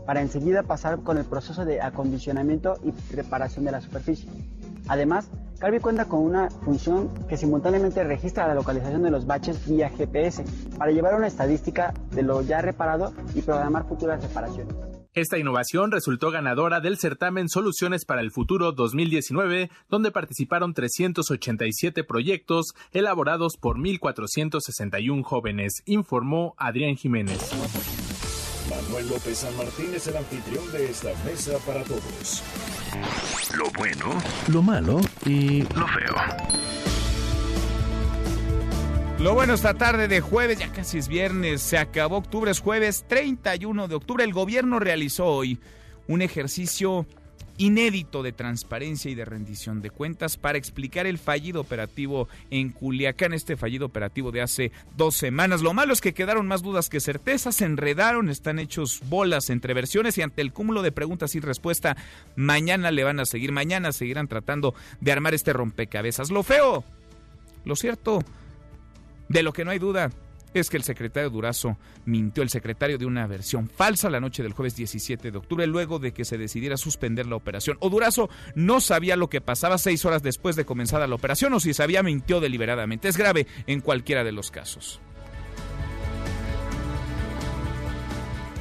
para 0.06 0.22
enseguida 0.22 0.64
pasar 0.64 1.02
con 1.04 1.18
el 1.18 1.26
proceso 1.26 1.66
de 1.66 1.82
acondicionamiento 1.82 2.78
y 2.84 2.92
preparación 3.14 3.66
de 3.66 3.72
la 3.72 3.82
superficie. 3.82 4.30
Además, 4.88 5.30
Carby 5.60 5.80
cuenta 5.80 6.06
con 6.06 6.20
una 6.20 6.50
función 6.50 7.10
que 7.28 7.36
simultáneamente 7.36 8.04
registra 8.04 8.48
la 8.48 8.54
localización 8.54 9.04
de 9.04 9.12
los 9.12 9.26
baches 9.26 9.68
vía 9.68 9.90
GPS 9.90 10.46
para 10.78 10.92
llevar 10.92 11.16
una 11.16 11.28
estadística 11.28 11.94
de 12.12 12.22
lo 12.22 12.42
ya 12.44 12.62
reparado 12.62 13.14
y 13.34 13.42
programar 13.42 13.88
futuras 13.88 14.22
reparaciones. 14.22 14.97
Esta 15.18 15.40
innovación 15.40 15.90
resultó 15.90 16.30
ganadora 16.30 16.80
del 16.80 17.00
certamen 17.00 17.50
Soluciones 17.50 18.06
para 18.06 18.22
el 18.22 18.30
Futuro 18.30 18.72
2019, 18.72 19.72
donde 19.90 20.12
participaron 20.12 20.76
387 20.76 22.04
proyectos 22.04 22.76
elaborados 22.92 23.58
por 23.60 23.80
1.461 23.80 25.24
jóvenes, 25.24 25.82
informó 25.88 26.54
Adrián 26.60 26.98
Jiménez. 26.98 27.40
Manuel 28.70 29.10
López 29.10 29.40
San 29.40 29.58
Martín 29.58 29.90
es 29.96 30.06
el 30.06 30.18
anfitrión 30.18 30.72
de 30.72 30.86
esta 30.92 31.10
mesa 31.26 31.58
para 31.66 31.84
todos. 31.84 32.44
Lo 33.58 33.72
bueno, 33.72 34.22
lo 34.50 34.62
malo 34.62 35.02
y 35.26 35.62
lo 35.62 35.88
feo. 35.88 36.97
Lo 39.20 39.34
bueno 39.34 39.56
esta 39.56 39.74
tarde 39.74 40.08
de 40.08 40.22
jueves, 40.22 40.60
ya 40.60 40.72
casi 40.72 41.00
es 41.00 41.08
viernes, 41.08 41.62
se 41.62 41.80
acabó 41.80 42.18
octubre, 42.18 42.52
es 42.52 42.60
jueves 42.60 43.04
31 43.08 43.88
de 43.88 43.96
octubre. 43.96 44.24
El 44.24 44.32
gobierno 44.32 44.80
realizó 44.80 45.26
hoy 45.26 45.60
un 46.08 46.22
ejercicio 46.22 47.08
inédito 47.58 48.22
de 48.22 48.32
transparencia 48.32 49.10
y 49.10 49.16
de 49.16 49.26
rendición 49.26 49.82
de 49.82 49.90
cuentas 49.90 50.38
para 50.38 50.60
explicar 50.60 51.08
el 51.08 51.18
fallido 51.18 51.62
operativo 51.62 52.28
en 52.52 52.70
Culiacán, 52.70 53.34
este 53.34 53.58
fallido 53.58 53.88
operativo 53.88 54.32
de 54.32 54.44
hace 54.44 54.72
dos 54.96 55.16
semanas. 55.16 55.64
Lo 55.64 55.74
malo 55.74 55.94
es 55.94 56.02
que 56.02 56.14
quedaron 56.14 56.48
más 56.48 56.62
dudas 56.62 56.88
que 56.88 57.00
certezas, 57.00 57.56
se 57.56 57.66
enredaron, 57.66 58.30
están 58.30 58.60
hechos 58.60 59.02
bolas 59.10 59.50
entre 59.50 59.74
versiones 59.74 60.16
y 60.20 60.22
ante 60.22 60.44
el 60.44 60.54
cúmulo 60.54 60.84
de 60.84 60.92
preguntas 60.92 61.32
sin 61.32 61.42
respuesta, 61.42 61.98
mañana 62.36 62.92
le 62.92 63.04
van 63.04 63.20
a 63.20 63.26
seguir, 63.26 63.52
mañana 63.52 63.92
seguirán 63.94 64.28
tratando 64.28 64.76
de 65.02 65.12
armar 65.12 65.34
este 65.34 65.54
rompecabezas. 65.54 66.30
Lo 66.30 66.44
feo, 66.44 66.84
lo 67.66 67.76
cierto, 67.76 68.24
de 69.30 69.44
lo 69.44 69.54
que 69.54 69.66
no 69.66 69.72
hay 69.72 69.80
duda, 69.80 70.10
es 70.54 70.70
que 70.70 70.78
el 70.78 70.84
secretario 70.84 71.30
Durazo 71.30 71.78
mintió, 72.06 72.44
el 72.44 72.50
secretario 72.50 72.98
de 72.98 73.06
una 73.06 73.28
versión 73.28 73.70
falsa 73.70 74.10
la 74.10 74.20
noche 74.20 74.44
del 74.44 74.54
jueves 74.54 74.76
17 74.76 75.32
de 75.32 75.38
octubre, 75.38 75.68
luego 75.68 76.00
de 76.00 76.14
que 76.14 76.26
se 76.26 76.38
decidiera 76.38 76.78
suspender 76.78 77.28
la 77.28 77.36
operación. 77.36 77.78
O 77.80 77.90
Durazo 77.90 78.30
no 78.56 78.80
sabía 78.82 79.16
lo 79.16 79.30
que 79.30 79.42
pasaba 79.42 79.78
seis 79.78 80.06
horas 80.06 80.24
después 80.24 80.56
de 80.56 80.66
comenzada 80.66 81.08
la 81.08 81.16
operación, 81.16 81.54
o 81.54 81.60
si 81.60 81.74
sabía, 81.74 82.04
mintió 82.04 82.40
deliberadamente. 82.40 83.08
Es 83.08 83.18
grave 83.18 83.48
en 83.68 83.82
cualquiera 83.82 84.24
de 84.24 84.32
los 84.32 84.52
casos. 84.52 85.02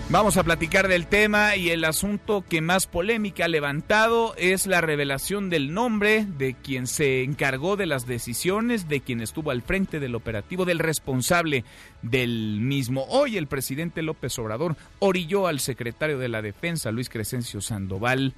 Vamos 0.08 0.36
a 0.36 0.44
platicar 0.44 0.86
del 0.86 1.08
tema 1.08 1.56
y 1.56 1.70
el 1.70 1.84
asunto 1.84 2.44
que 2.48 2.60
más 2.60 2.86
polémica 2.86 3.46
ha 3.46 3.48
levantado 3.48 4.36
es 4.36 4.68
la 4.68 4.80
revelación 4.80 5.50
del 5.50 5.74
nombre 5.74 6.24
de 6.38 6.54
quien 6.54 6.86
se 6.86 7.24
encargó 7.24 7.76
de 7.76 7.86
las 7.86 8.06
decisiones, 8.06 8.88
de 8.88 9.00
quien 9.00 9.20
estuvo 9.20 9.50
al 9.50 9.62
frente 9.62 9.98
del 9.98 10.14
operativo, 10.14 10.64
del 10.64 10.78
responsable 10.78 11.64
del 12.02 12.60
mismo. 12.60 13.04
Hoy 13.08 13.36
el 13.36 13.48
presidente 13.48 14.00
López 14.02 14.38
Obrador 14.38 14.76
orilló 15.00 15.48
al 15.48 15.58
secretario 15.58 16.18
de 16.18 16.28
la 16.28 16.40
Defensa, 16.40 16.92
Luis 16.92 17.08
Crescencio 17.08 17.60
Sandoval, 17.60 18.32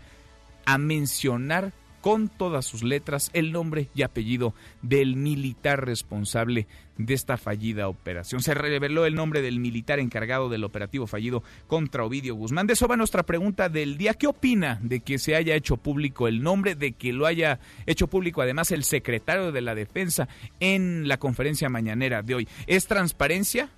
a 0.65 0.79
mencionar 0.79 1.73
con 2.01 2.29
todas 2.29 2.65
sus 2.65 2.83
letras 2.83 3.31
el 3.33 3.53
nombre 3.53 3.89
y 3.95 4.03
apellido 4.03 4.55
del 4.83 5.17
militar 5.17 5.85
responsable 5.85 6.67
de 6.99 7.15
esta 7.15 7.37
fallida 7.37 7.89
operación. 7.89 8.43
Se 8.43 8.55
reveló 8.55 9.07
el 9.07 9.15
nombre 9.15 9.41
del 9.41 9.61
militar 9.61 10.01
encargado 10.01 10.49
del 10.49 10.65
operativo 10.65 11.07
fallido 11.07 11.43
contra 11.67 12.05
Ovidio 12.05 12.35
Guzmán. 12.35 12.67
De 12.67 12.73
eso 12.75 12.89
va 12.89 12.97
nuestra 12.97 13.23
pregunta 13.23 13.69
del 13.69 13.97
día. 13.97 14.15
¿Qué 14.15 14.27
opina 14.27 14.79
de 14.83 15.01
que 15.01 15.19
se 15.19 15.35
haya 15.35 15.55
hecho 15.55 15.77
público 15.77 16.29
el 16.29 16.43
nombre, 16.43 16.75
de 16.75 16.93
que 16.93 17.13
lo 17.13 17.27
haya 17.27 17.61
hecho 17.87 18.09
público 18.09 18.43
además 18.43 18.73
el 18.73 18.85
secretario 18.85 19.53
de 19.53 19.61
la 19.61 19.75
Defensa 19.75 20.29
en 20.61 21.09
la 21.09 21.19
conferencia 21.19 21.69
mañanera 21.69 22.23
de 22.23 22.35
hoy? 22.35 22.49
¿Es 22.67 22.87
transparencia? 22.87 23.71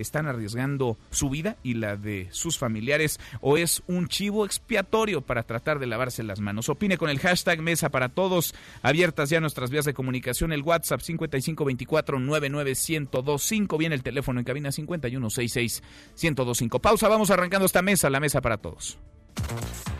Están 0.00 0.26
arriesgando 0.26 0.96
su 1.10 1.30
vida 1.30 1.56
y 1.62 1.74
la 1.74 1.96
de 1.96 2.26
sus 2.30 2.58
familiares 2.58 3.20
o 3.40 3.56
es 3.56 3.82
un 3.86 4.08
chivo 4.08 4.44
expiatorio 4.44 5.20
para 5.20 5.44
tratar 5.44 5.78
de 5.78 5.86
lavarse 5.86 6.22
las 6.22 6.40
manos. 6.40 6.68
Opine 6.68 6.98
con 6.98 7.10
el 7.10 7.18
hashtag 7.18 7.60
Mesa 7.60 7.90
para 7.90 8.08
Todos. 8.08 8.54
Abiertas 8.82 9.30
ya 9.30 9.40
nuestras 9.40 9.70
vías 9.70 9.84
de 9.84 9.94
comunicación, 9.94 10.52
el 10.52 10.62
WhatsApp 10.62 11.00
5524-99125, 11.00 13.78
viene 13.78 13.94
el 13.94 14.02
teléfono 14.02 14.40
en 14.40 14.44
cabina 14.44 14.70
5166-1025. 14.70 16.80
Pausa, 16.80 17.08
vamos 17.08 17.30
arrancando 17.30 17.66
esta 17.66 17.82
mesa, 17.82 18.10
la 18.10 18.18
Mesa 18.20 18.40
para 18.40 18.56
Todos. 18.58 18.98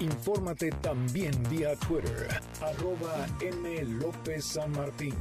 Infórmate 0.00 0.70
también 0.80 1.32
vía 1.50 1.76
Twitter, 1.76 2.28
arroba 2.62 3.26
M. 3.40 3.84
López 4.00 4.44
San 4.44 4.72
Martín. 4.72 5.14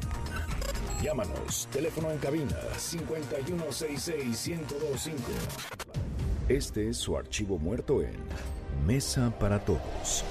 Llámanos, 1.03 1.67
teléfono 1.71 2.11
en 2.11 2.17
cabina 2.17 2.55
5166-1025. 2.77 5.13
Este 6.47 6.89
es 6.89 6.97
su 6.97 7.17
archivo 7.17 7.57
muerto 7.57 8.01
en 8.01 8.15
Mesa 8.85 9.31
para 9.39 9.63
Todos. 9.63 10.23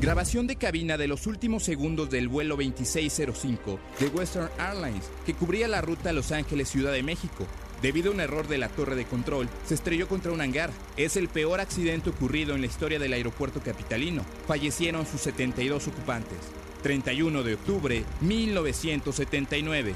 Grabación 0.00 0.46
de 0.46 0.56
cabina 0.56 0.96
de 0.96 1.08
los 1.08 1.26
últimos 1.26 1.64
segundos 1.64 2.10
del 2.10 2.28
vuelo 2.28 2.56
2605 2.56 3.78
de 3.98 4.06
Western 4.08 4.48
Airlines 4.58 5.10
que 5.26 5.34
cubría 5.34 5.68
la 5.68 5.80
ruta 5.80 6.12
Los 6.12 6.32
Ángeles-Ciudad 6.32 6.92
de 6.92 7.02
México. 7.02 7.46
Debido 7.82 8.10
a 8.10 8.14
un 8.14 8.20
error 8.20 8.46
de 8.46 8.58
la 8.58 8.68
torre 8.68 8.94
de 8.94 9.06
control, 9.06 9.48
se 9.64 9.74
estrelló 9.74 10.06
contra 10.06 10.32
un 10.32 10.40
hangar. 10.40 10.70
Es 10.96 11.16
el 11.16 11.28
peor 11.28 11.60
accidente 11.60 12.10
ocurrido 12.10 12.54
en 12.54 12.60
la 12.60 12.66
historia 12.66 12.98
del 12.98 13.14
aeropuerto 13.14 13.60
capitalino. 13.60 14.22
Fallecieron 14.46 15.06
sus 15.06 15.22
72 15.22 15.88
ocupantes. 15.88 16.38
31 16.82 17.42
de 17.42 17.54
octubre 17.54 18.04
1979. 18.20 19.94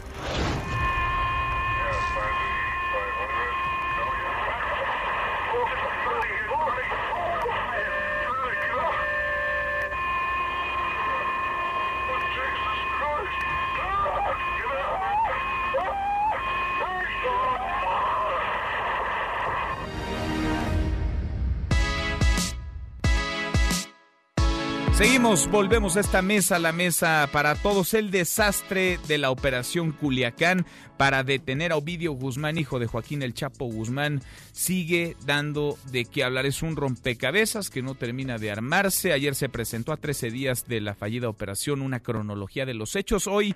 Seguimos, 25.04 25.50
volvemos 25.50 25.99
a 25.99 26.00
esta 26.00 26.23
mesa, 26.23 26.58
la 26.58 26.73
mesa 26.73 27.28
para 27.30 27.56
todos. 27.56 27.92
El 27.92 28.11
desastre 28.11 28.99
de 29.06 29.18
la 29.18 29.30
operación 29.30 29.92
Culiacán 29.92 30.64
para 30.96 31.25
detener 31.25 31.73
a 31.73 31.76
Ovidio 31.76 32.12
Guzmán, 32.12 32.56
hijo 32.56 32.78
de 32.78 32.87
Joaquín 32.87 33.23
El 33.23 33.34
Chapo 33.34 33.66
Guzmán, 33.66 34.23
sigue 34.52 35.16
dando 35.26 35.76
de 35.90 36.04
qué 36.04 36.23
hablar. 36.25 36.46
Es 36.46 36.62
un 36.62 36.76
rompecabezas 36.76 37.68
que 37.68 37.82
no 37.82 37.94
termina 37.96 38.38
de 38.38 38.50
armarse. 38.50 39.12
Ayer 39.12 39.34
se 39.34 39.49
presentó 39.49 39.92
a 39.92 39.96
13 39.96 40.30
días 40.30 40.66
de 40.68 40.80
la 40.80 40.94
fallida 40.94 41.28
operación 41.28 41.82
una 41.82 42.00
cronología 42.00 42.64
de 42.64 42.75
los 42.75 42.94
hechos. 42.96 43.26
Hoy, 43.26 43.54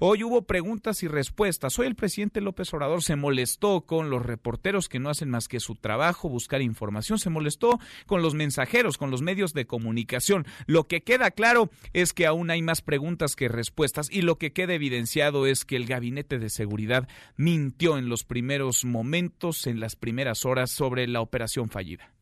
hoy 0.00 0.24
hubo 0.24 0.42
preguntas 0.42 1.02
y 1.02 1.08
respuestas. 1.08 1.78
Hoy 1.78 1.86
el 1.86 1.94
presidente 1.94 2.40
López 2.40 2.74
Obrador 2.74 3.02
se 3.02 3.16
molestó 3.16 3.82
con 3.82 4.10
los 4.10 4.26
reporteros 4.26 4.88
que 4.88 4.98
no 4.98 5.10
hacen 5.10 5.30
más 5.30 5.48
que 5.48 5.60
su 5.60 5.76
trabajo, 5.76 6.28
buscar 6.28 6.60
información. 6.60 7.18
Se 7.18 7.30
molestó 7.30 7.78
con 8.06 8.20
los 8.20 8.34
mensajeros, 8.34 8.98
con 8.98 9.10
los 9.10 9.22
medios 9.22 9.52
de 9.54 9.66
comunicación. 9.66 10.46
Lo 10.66 10.88
que 10.90 11.02
queda 11.02 11.30
claro 11.30 11.70
es 11.92 12.12
que 12.12 12.26
aún 12.26 12.50
hay 12.50 12.62
más 12.62 12.82
preguntas 12.82 13.36
que 13.36 13.46
respuestas 13.46 14.08
y 14.10 14.22
lo 14.22 14.38
que 14.38 14.52
queda 14.52 14.74
evidenciado 14.74 15.46
es 15.46 15.64
que 15.64 15.76
el 15.76 15.86
gabinete 15.86 16.40
de 16.40 16.50
seguridad 16.50 17.06
mintió 17.36 17.96
en 17.96 18.08
los 18.08 18.24
primeros 18.24 18.84
momentos, 18.84 19.68
en 19.68 19.78
las 19.78 19.94
primeras 19.94 20.44
horas 20.44 20.72
sobre 20.72 21.06
la 21.06 21.20
operación 21.20 21.70
fallida. 21.70 22.12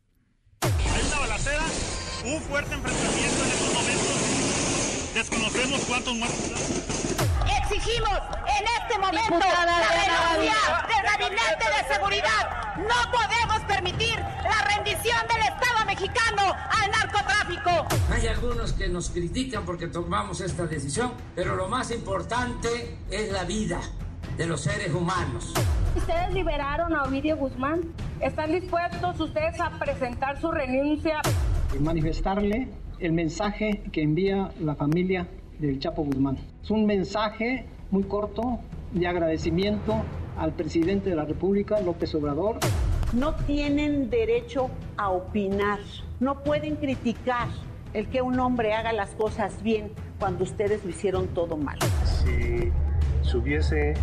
Balacera, 0.61 1.65
un 2.25 2.41
fuerte 2.43 2.75
enfrentamiento 2.75 3.43
en 3.43 3.51
estos 3.51 3.73
momentos. 3.73 5.13
Desconocemos 5.15 5.81
cuántos 5.85 6.15
muertos. 6.15 7.28
Exigimos 7.71 8.09
en 8.09 8.65
este 8.81 8.97
momento 8.97 9.45
la 9.47 9.77
renuncia 9.91 10.55
del 10.87 11.03
Gabinete 11.03 11.65
de 11.77 11.93
Seguridad. 11.93 12.75
No 12.77 13.11
podemos 13.11 13.59
permitir 13.67 14.17
la 14.17 14.75
rendición 14.75 15.19
del 15.27 15.43
Estado 15.43 15.85
mexicano 15.85 16.55
al 16.71 16.89
narcotráfico. 16.89 17.87
Hay 18.11 18.25
algunos 18.25 18.73
que 18.73 18.87
nos 18.87 19.11
critican 19.11 19.65
porque 19.65 19.87
tomamos 19.87 20.41
esta 20.41 20.65
decisión, 20.65 21.13
pero 21.35 21.55
lo 21.55 21.67
más 21.67 21.91
importante 21.91 22.97
es 23.11 23.31
la 23.31 23.43
vida 23.43 23.79
de 24.35 24.47
los 24.47 24.61
seres 24.61 24.91
humanos. 24.91 25.53
Ustedes 25.95 26.33
liberaron 26.33 26.95
a 26.95 27.03
Ovidio 27.03 27.37
Guzmán. 27.37 27.81
¿Están 28.19 28.51
dispuestos 28.51 29.19
ustedes 29.19 29.59
a 29.59 29.69
presentar 29.77 30.41
su 30.41 30.49
renuncia? 30.49 31.21
Y 31.75 31.79
manifestarle 31.83 32.67
el 32.97 33.11
mensaje 33.11 33.83
que 33.91 34.01
envía 34.01 34.49
la 34.59 34.73
familia 34.73 35.27
del 35.59 35.79
Chapo 35.79 36.03
Guzmán. 36.03 36.37
Es 36.63 36.71
un 36.71 36.85
mensaje 36.85 37.65
muy 37.91 38.03
corto 38.03 38.59
de 38.91 39.07
agradecimiento 39.07 39.95
al 40.37 40.53
presidente 40.53 41.09
de 41.09 41.15
la 41.15 41.25
República, 41.25 41.79
López 41.81 42.15
Obrador. 42.15 42.59
No 43.13 43.35
tienen 43.35 44.09
derecho 44.09 44.69
a 44.97 45.09
opinar, 45.09 45.79
no 46.19 46.43
pueden 46.43 46.75
criticar 46.75 47.49
el 47.93 48.07
que 48.07 48.21
un 48.21 48.39
hombre 48.39 48.73
haga 48.73 48.93
las 48.93 49.09
cosas 49.11 49.61
bien 49.63 49.91
cuando 50.19 50.43
ustedes 50.43 50.83
lo 50.83 50.91
hicieron 50.91 51.27
todo 51.29 51.57
mal. 51.57 51.77
Si 52.05 52.71
se 53.27 53.37
hubiese 53.37 53.93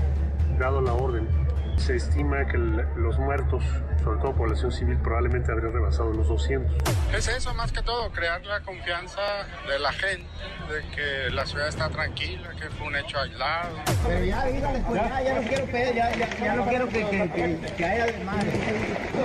dado 0.58 0.80
la 0.80 0.92
orden, 0.92 1.28
se 1.76 1.96
estima 1.96 2.46
que 2.46 2.58
los 2.58 3.18
muertos, 3.18 3.62
sobre 4.02 4.20
todo 4.20 4.34
población 4.34 4.72
civil, 4.72 4.98
probablemente 4.98 5.52
habrían 5.52 5.72
rebasado 5.72 6.12
los 6.12 6.28
200. 6.28 6.72
Es 7.14 7.28
eso 7.28 7.54
más 7.54 7.72
que 7.72 7.82
todo, 7.82 8.10
crear 8.10 8.44
la 8.44 8.60
confianza 8.60 9.20
de 9.68 9.78
la 9.78 9.92
gente, 9.92 10.26
de 10.70 10.82
que 10.94 11.30
la 11.30 11.46
ciudad 11.46 11.68
está 11.68 11.88
tranquila, 11.88 12.50
que 12.60 12.68
fue 12.70 12.86
un 12.88 12.96
hecho 12.96 13.18
aislado. 13.18 13.76
Pero 14.06 14.24
ya, 14.24 14.44
dígale, 14.46 14.78
pues 14.86 15.02
ya, 15.02 15.22
ya 15.22 15.34
no 15.40 15.48
quiero 15.48 15.66
que, 15.66 15.92
ya, 15.94 16.16
ya, 16.16 16.38
ya 16.38 16.56
no 16.56 16.66
quiero 16.66 16.88
que, 16.88 17.06
que, 17.06 17.30
que, 17.30 17.74
que 17.76 17.84
haya 17.84 18.06
desmadre. 18.06 18.52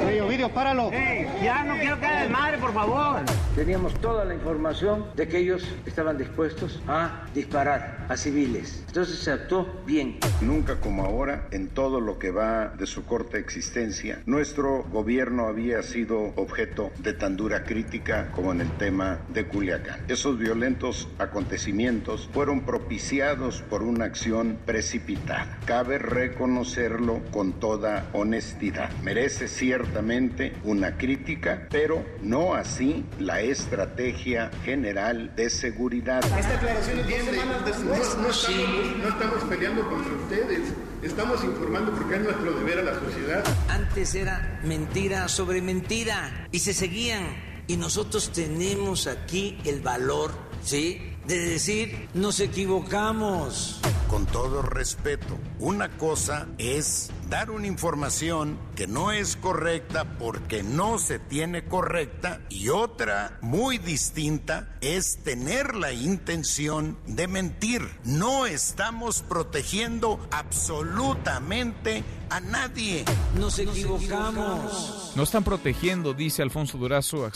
Oye, 0.07 0.21
Ovidio, 0.21 0.49
páralo. 0.49 0.89
Hey, 0.91 1.27
ya 1.43 1.63
no 1.63 1.75
quiero 1.75 1.99
que 1.99 2.05
haya 2.05 2.21
desmadre, 2.23 2.57
por 2.57 2.73
favor. 2.73 3.21
Teníamos 3.55 3.93
toda 4.01 4.25
la 4.25 4.33
información 4.33 5.05
de 5.15 5.27
que 5.27 5.37
ellos 5.37 5.63
estaban 5.85 6.17
dispuestos 6.17 6.81
a 6.87 7.25
disparar 7.33 8.05
a 8.09 8.17
civiles. 8.17 8.83
Entonces 8.87 9.19
se 9.19 9.31
actuó 9.31 9.67
bien. 9.85 10.19
Nunca 10.41 10.79
como 10.79 11.05
ahora, 11.05 11.47
en 11.51 11.69
todo 11.69 11.99
lo 11.99 12.19
que 12.19 12.31
va 12.31 12.40
de 12.41 12.87
su 12.87 13.05
corta 13.05 13.37
existencia, 13.37 14.21
nuestro 14.25 14.83
gobierno 14.83 15.47
había 15.47 15.83
sido 15.83 16.33
objeto 16.35 16.91
de 16.97 17.13
tan 17.13 17.37
dura 17.37 17.63
crítica 17.63 18.31
como 18.31 18.51
en 18.51 18.61
el 18.61 18.71
tema 18.77 19.19
de 19.29 19.45
Culiacán. 19.45 19.99
Esos 20.07 20.39
violentos 20.39 21.07
acontecimientos 21.19 22.29
fueron 22.33 22.61
propiciados 22.61 23.61
por 23.61 23.83
una 23.83 24.05
acción 24.05 24.57
precipitada. 24.65 25.59
Cabe 25.65 25.99
reconocerlo 25.99 27.21
con 27.31 27.53
toda 27.59 28.09
honestidad. 28.13 28.89
Merece 29.03 29.47
ciertamente 29.47 30.53
una 30.63 30.97
crítica, 30.97 31.67
pero 31.69 32.03
no 32.21 32.55
así 32.55 33.05
la 33.19 33.41
estrategia 33.41 34.49
general 34.63 35.35
de 35.35 35.49
seguridad. 35.49 36.23
Esta 36.37 36.55
aclaración 36.55 36.99
es 36.99 37.07
dos 37.07 37.35
semanas 37.35 37.65
después. 37.65 38.15
No, 38.17 38.23
no, 38.23 38.29
estamos, 38.29 38.49
no 38.97 39.07
estamos 39.07 39.43
peleando 39.43 39.89
contra 39.89 40.13
ustedes. 40.13 40.73
Estamos 41.01 41.43
informando 41.43 41.91
porque 41.93 42.15
es 42.15 42.21
nuestro 42.21 42.53
deber 42.53 42.79
a 42.79 42.83
la 42.83 42.99
sociedad. 42.99 43.43
Antes 43.69 44.13
era 44.13 44.61
mentira 44.63 45.27
sobre 45.27 45.59
mentira 45.61 46.47
y 46.51 46.59
se 46.59 46.75
seguían. 46.75 47.25
Y 47.67 47.77
nosotros 47.77 48.31
tenemos 48.31 49.07
aquí 49.07 49.57
el 49.65 49.81
valor, 49.81 50.31
¿sí? 50.63 51.01
De 51.25 51.39
decir, 51.39 52.07
nos 52.13 52.39
equivocamos. 52.39 53.81
Con 54.11 54.25
todo 54.25 54.61
respeto, 54.61 55.39
una 55.57 55.87
cosa 55.87 56.45
es 56.57 57.11
dar 57.29 57.49
una 57.49 57.65
información 57.65 58.59
que 58.75 58.85
no 58.85 59.13
es 59.13 59.37
correcta 59.37 60.17
porque 60.19 60.63
no 60.63 60.99
se 60.99 61.17
tiene 61.17 61.63
correcta 61.63 62.41
y 62.49 62.67
otra 62.67 63.37
muy 63.41 63.77
distinta 63.77 64.75
es 64.81 65.23
tener 65.23 65.77
la 65.77 65.93
intención 65.93 66.97
de 67.07 67.29
mentir. 67.29 67.89
No 68.03 68.45
estamos 68.45 69.21
protegiendo 69.21 70.19
absolutamente 70.29 72.03
a 72.29 72.41
nadie. 72.41 73.05
Nos 73.39 73.59
equivocamos. 73.59 75.13
No 75.15 75.23
están 75.23 75.45
protegiendo, 75.45 76.13
dice 76.13 76.41
Alfonso 76.41 76.77
Durazo, 76.77 77.29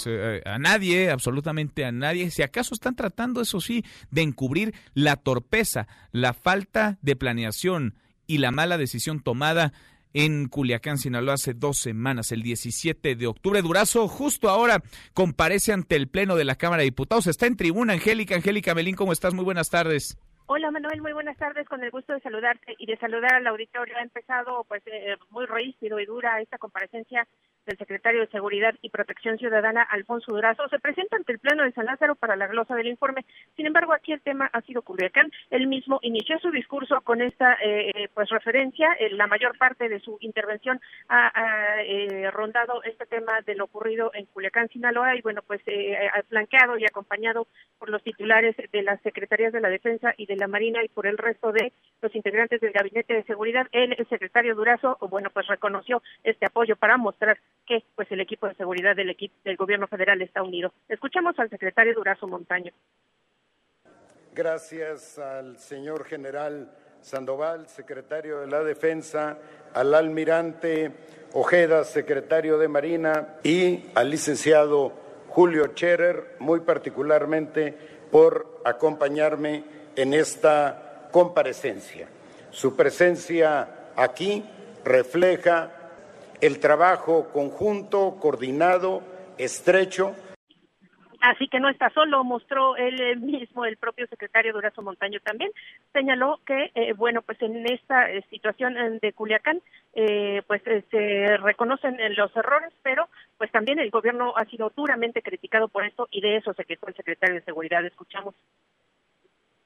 a 0.46 0.60
nadie, 0.60 1.10
absolutamente 1.10 1.86
a 1.86 1.94
nadie. 1.94 2.32
Si 2.32 2.42
acaso 2.42 2.74
están 2.74 2.98
tratando, 2.98 3.40
eso 3.40 3.62
sí, 3.62 3.86
de 4.12 4.24
encubrir 4.24 4.74
la 4.94 5.16
torpeza, 5.16 5.88
la 6.12 6.34
falta 6.34 6.65
de 6.74 7.16
planeación 7.16 7.96
y 8.28 8.40
la 8.40 8.52
mala 8.52 8.78
decisión 8.78 9.22
tomada 9.22 9.74
en 10.14 10.48
Culiacán, 10.48 10.98
Sinaloa, 10.98 11.34
hace 11.34 11.54
dos 11.54 11.78
semanas, 11.78 12.32
el 12.32 12.42
17 12.42 13.16
de 13.16 13.28
octubre. 13.28 13.62
Durazo 13.62 14.08
justo 14.08 14.50
ahora 14.50 14.82
comparece 15.14 15.74
ante 15.74 15.98
el 15.98 16.08
Pleno 16.08 16.36
de 16.36 16.46
la 16.46 16.56
Cámara 16.56 16.82
de 16.82 16.86
Diputados. 16.86 17.28
Está 17.28 17.48
en 17.48 17.58
tribuna, 17.58 17.94
Angélica. 17.94 18.36
Angélica 18.36 18.74
Melín, 18.74 18.96
¿cómo 18.96 19.12
estás? 19.12 19.34
Muy 19.34 19.44
buenas 19.44 19.70
tardes. 19.70 20.18
Hola 20.48 20.70
Manuel, 20.72 21.02
muy 21.02 21.12
buenas 21.12 21.38
tardes, 21.38 21.68
con 21.68 21.84
el 21.84 21.90
gusto 21.90 22.14
de 22.14 22.22
saludarte 22.22 22.76
y 22.78 22.86
de 22.86 22.98
saludar 22.98 23.34
al 23.34 23.48
auditorio. 23.48 23.98
Ha 23.98 24.04
empezado 24.04 24.64
pues 24.68 24.84
eh, 24.86 25.18
muy 25.32 25.48
rígido 25.48 26.00
y 26.00 26.06
dura 26.06 26.40
esta 26.40 26.60
comparecencia 26.60 27.28
del 27.66 27.78
secretario 27.78 28.22
de 28.22 28.28
Seguridad 28.28 28.76
y 28.82 28.90
Protección 28.90 29.38
Ciudadana, 29.38 29.82
Alfonso 29.84 30.32
Durazo. 30.32 30.68
Se 30.70 30.80
presenta 30.80 31.18
ante 31.18 31.34
el 31.34 31.40
Pleno 31.40 31.64
de 31.64 31.72
San 31.72 31.86
Lázaro 31.86 32.16
para 32.16 32.36
la 32.36 32.48
glosa 32.48 32.76
del 32.76 32.88
informe. 32.88 33.26
Sin 33.56 33.66
embargo, 33.66 33.94
aquí 33.94 34.12
el 34.12 34.22
tema 34.22 34.50
ha 34.54 34.62
sido 34.62 34.82
Culiacán. 34.82 35.32
Él 35.50 35.68
mismo 35.68 36.00
inició 36.02 36.40
su 36.40 36.52
discurso 36.52 37.02
con 37.02 37.22
esta 37.22 37.58
eh, 37.64 38.10
pues 38.14 38.30
referencia. 38.30 38.96
la 39.12 39.28
mayor 39.28 39.58
parte 39.58 39.90
de 39.90 40.00
su 40.00 40.18
intervención 40.22 40.80
ha, 41.10 41.32
eh, 41.84 42.30
rondado 42.32 42.84
este 42.84 43.06
tema 43.06 43.42
de 43.46 43.56
lo 43.56 43.66
ocurrido 43.66 44.12
en 44.14 44.26
Culiacán, 44.26 44.70
Sinaloa, 44.70 45.16
y 45.16 45.22
bueno, 45.22 45.42
pues 45.46 45.62
ha 46.14 46.22
flanqueado 46.24 46.78
y 46.78 46.86
acompañado 46.86 47.48
por 47.80 47.90
los 47.90 48.04
titulares 48.04 48.56
de 48.72 48.82
las 48.84 49.02
Secretarías 49.02 49.54
de 49.54 49.62
la 49.62 49.70
Defensa 49.70 50.14
y 50.18 50.26
de 50.26 50.36
la 50.36 50.48
Marina 50.48 50.84
y 50.84 50.90
por 50.90 51.08
el 51.08 51.18
resto 51.18 51.52
de 51.52 51.74
los 52.02 52.16
integrantes 52.16 52.62
del 52.62 52.72
Gabinete 52.72 53.14
de 53.14 53.24
Seguridad. 53.24 53.68
El, 53.72 53.96
secretario 54.08 54.56
Durazo, 54.56 54.98
bueno, 55.10 55.30
pues 55.30 55.48
reconoció 55.48 56.02
este 56.24 56.46
apoyo 56.46 56.76
para 56.76 56.98
mostrar 56.98 57.38
que 57.66 57.84
pues 57.96 58.12
el 58.12 58.22
equipo 58.22 58.48
de 58.48 58.56
seguridad 58.56 58.96
del 58.96 59.10
equipo 59.10 59.36
del 59.44 59.58
gobierno 59.58 59.88
federal 59.88 60.22
está 60.22 60.44
unido. 60.44 60.74
Escuchamos 60.88 61.38
al 61.40 61.50
secretario 61.50 61.94
Durazo 61.94 62.28
Montaño. 62.28 62.72
Gracias 64.34 65.18
al 65.18 65.58
señor 65.58 66.06
general 66.06 66.72
Sandoval, 67.02 67.68
secretario 67.68 68.40
de 68.40 68.48
la 68.48 68.64
Defensa, 68.64 69.38
al 69.74 69.94
almirante 69.94 70.92
Ojeda, 71.34 71.84
secretario 71.84 72.58
de 72.58 72.68
Marina, 72.68 73.36
y 73.44 73.86
al 73.94 74.10
licenciado 74.10 74.92
Julio 75.30 75.68
Scherer, 75.68 76.36
muy 76.40 76.62
particularmente 76.62 77.78
por 78.10 78.62
acompañarme 78.66 79.64
en 79.96 80.14
esta 80.14 81.10
comparecencia. 81.12 82.08
Su 82.52 82.76
presencia 82.76 83.92
aquí 83.96 84.44
refleja 84.84 85.75
el 86.42 86.60
trabajo 86.60 87.30
conjunto, 87.32 88.18
coordinado, 88.20 89.02
estrecho. 89.38 90.16
Así 91.26 91.48
que 91.48 91.60
no 91.60 91.70
está 91.70 91.90
solo, 91.90 92.24
mostró 92.24 92.76
él 92.76 93.20
mismo, 93.20 93.66
el 93.66 93.78
propio 93.78 94.06
secretario 94.06 94.54
Durazo 94.54 94.84
Montaño 94.84 95.20
también, 95.22 95.50
señaló 95.92 96.40
que, 96.46 96.72
eh, 96.76 96.94
bueno, 96.94 97.24
pues 97.24 97.42
en 97.42 97.66
esta 97.66 98.12
eh, 98.12 98.24
situación 98.30 98.76
de 99.02 99.14
Culiacán, 99.14 99.60
eh, 99.96 100.44
pues 100.46 100.62
se 100.64 101.38
reconocen 101.38 101.98
los 102.16 102.36
errores, 102.36 102.72
pero 102.84 103.10
pues 103.40 103.52
también 103.52 103.80
el 103.80 103.90
gobierno 103.90 104.34
ha 104.38 104.46
sido 104.46 104.72
duramente 104.76 105.24
criticado 105.24 105.68
por 105.68 105.84
esto 105.84 106.08
y 106.12 106.22
de 106.22 106.38
eso 106.38 106.54
se 106.54 106.64
quejó 106.64 106.90
el 106.90 106.96
secretario 106.96 107.36
de 107.36 107.42
Seguridad. 107.42 107.84
Escuchamos. 107.84 108.36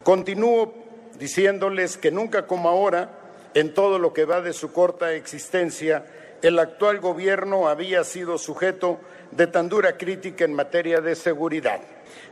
Continúo 0.02 0.74
diciéndoles 1.20 1.98
que 1.98 2.10
nunca 2.10 2.48
como 2.48 2.70
ahora, 2.70 3.10
en 3.54 3.74
todo 3.74 4.00
lo 4.00 4.14
que 4.14 4.24
va 4.24 4.40
de 4.40 4.54
su 4.54 4.72
corta 4.72 5.14
existencia, 5.14 6.06
el 6.42 6.60
actual 6.60 7.00
gobierno 7.00 7.68
había 7.68 8.04
sido 8.04 8.38
sujeto 8.38 9.00
de 9.32 9.48
tan 9.48 9.70
dura 9.70 9.98
crítica 9.98 10.46
en 10.46 10.54
materia 10.54 11.02
de 11.02 11.16
seguridad. 11.16 11.80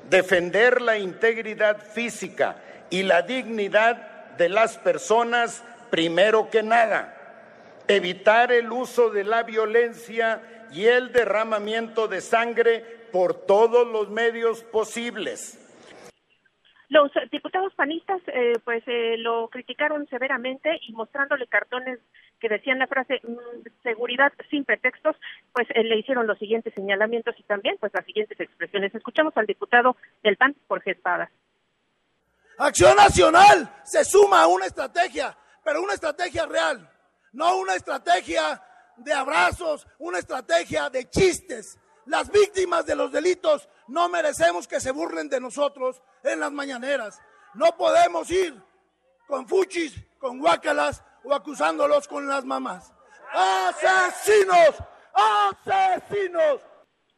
Defender 0.10 0.82
la 0.82 0.98
integridad 0.98 1.78
física 1.82 2.58
y 2.90 3.04
la 3.04 3.22
dignidad 3.22 4.36
de 4.38 4.50
las 4.50 4.78
personas 4.78 5.64
primero 5.90 6.50
que 6.50 6.64
nada. 6.64 7.14
Evitar 7.88 8.52
el 8.52 8.72
uso 8.72 9.10
de 9.10 9.24
la 9.24 9.44
violencia 9.44 10.42
y 10.72 10.86
el 10.86 11.12
derramamiento 11.12 12.08
de 12.08 12.22
sangre 12.22 12.80
por 13.12 13.34
todos 13.34 13.88
los 13.88 14.10
medios 14.10 14.64
posibles 14.64 15.58
los 16.90 17.12
diputados 17.32 17.74
panistas 17.76 18.22
eh, 18.28 18.54
pues 18.64 18.82
eh, 18.88 19.18
lo 19.18 19.50
criticaron 19.50 20.08
severamente 20.08 20.80
y 20.88 20.94
mostrándole 20.94 21.48
cartones 21.48 22.00
que 22.40 22.48
decían 22.48 22.80
la 22.80 22.88
frase 22.88 23.20
mm, 23.24 23.84
seguridad 23.84 24.32
sin 24.50 24.64
pretextos, 24.64 25.16
pues 25.54 25.68
eh, 25.74 25.84
le 25.84 25.98
hicieron 25.98 26.28
los 26.28 26.38
siguientes 26.38 26.74
señalamientos 26.74 27.36
y 27.38 27.44
también 27.44 27.76
pues 27.80 27.92
las 27.94 28.06
siguientes 28.06 28.40
expresiones. 28.40 28.96
Escuchamos 28.96 29.36
al 29.36 29.46
diputado 29.46 29.98
del 30.24 30.38
PAN, 30.38 30.56
Jorge 30.68 30.92
Espada. 30.92 31.30
Acción 32.58 32.96
Nacional 32.96 33.70
se 33.84 34.06
suma 34.06 34.44
a 34.44 34.48
una 34.48 34.66
estrategia, 34.66 35.36
pero 35.64 35.82
una 35.82 35.94
estrategia 35.94 36.46
real, 36.46 36.90
no 37.34 37.58
una 37.58 37.76
estrategia 37.76 38.62
de 38.96 39.14
abrazos, 39.14 39.86
una 40.00 40.20
estrategia 40.20 40.90
de 40.90 41.10
chistes. 41.10 41.78
Las 42.08 42.32
víctimas 42.32 42.86
de 42.86 42.96
los 42.96 43.12
delitos 43.12 43.68
no 43.88 44.08
merecemos 44.08 44.68
que 44.68 44.80
se 44.80 44.92
burlen 44.92 45.28
de 45.30 45.42
nosotros 45.42 46.02
en 46.24 46.40
las 46.40 46.52
mañaneras. 46.52 47.20
No 47.54 47.76
podemos 47.78 48.32
ir 48.32 48.62
con 49.28 49.48
fuchis, 49.48 49.94
con 50.18 50.40
guacalas 50.40 51.04
o 51.24 51.34
acusándolos 51.34 52.08
con 52.08 52.26
las 52.28 52.46
mamás. 52.46 52.94
¡Asesinos! 53.34 54.76
¡Asesinos! 55.14 56.62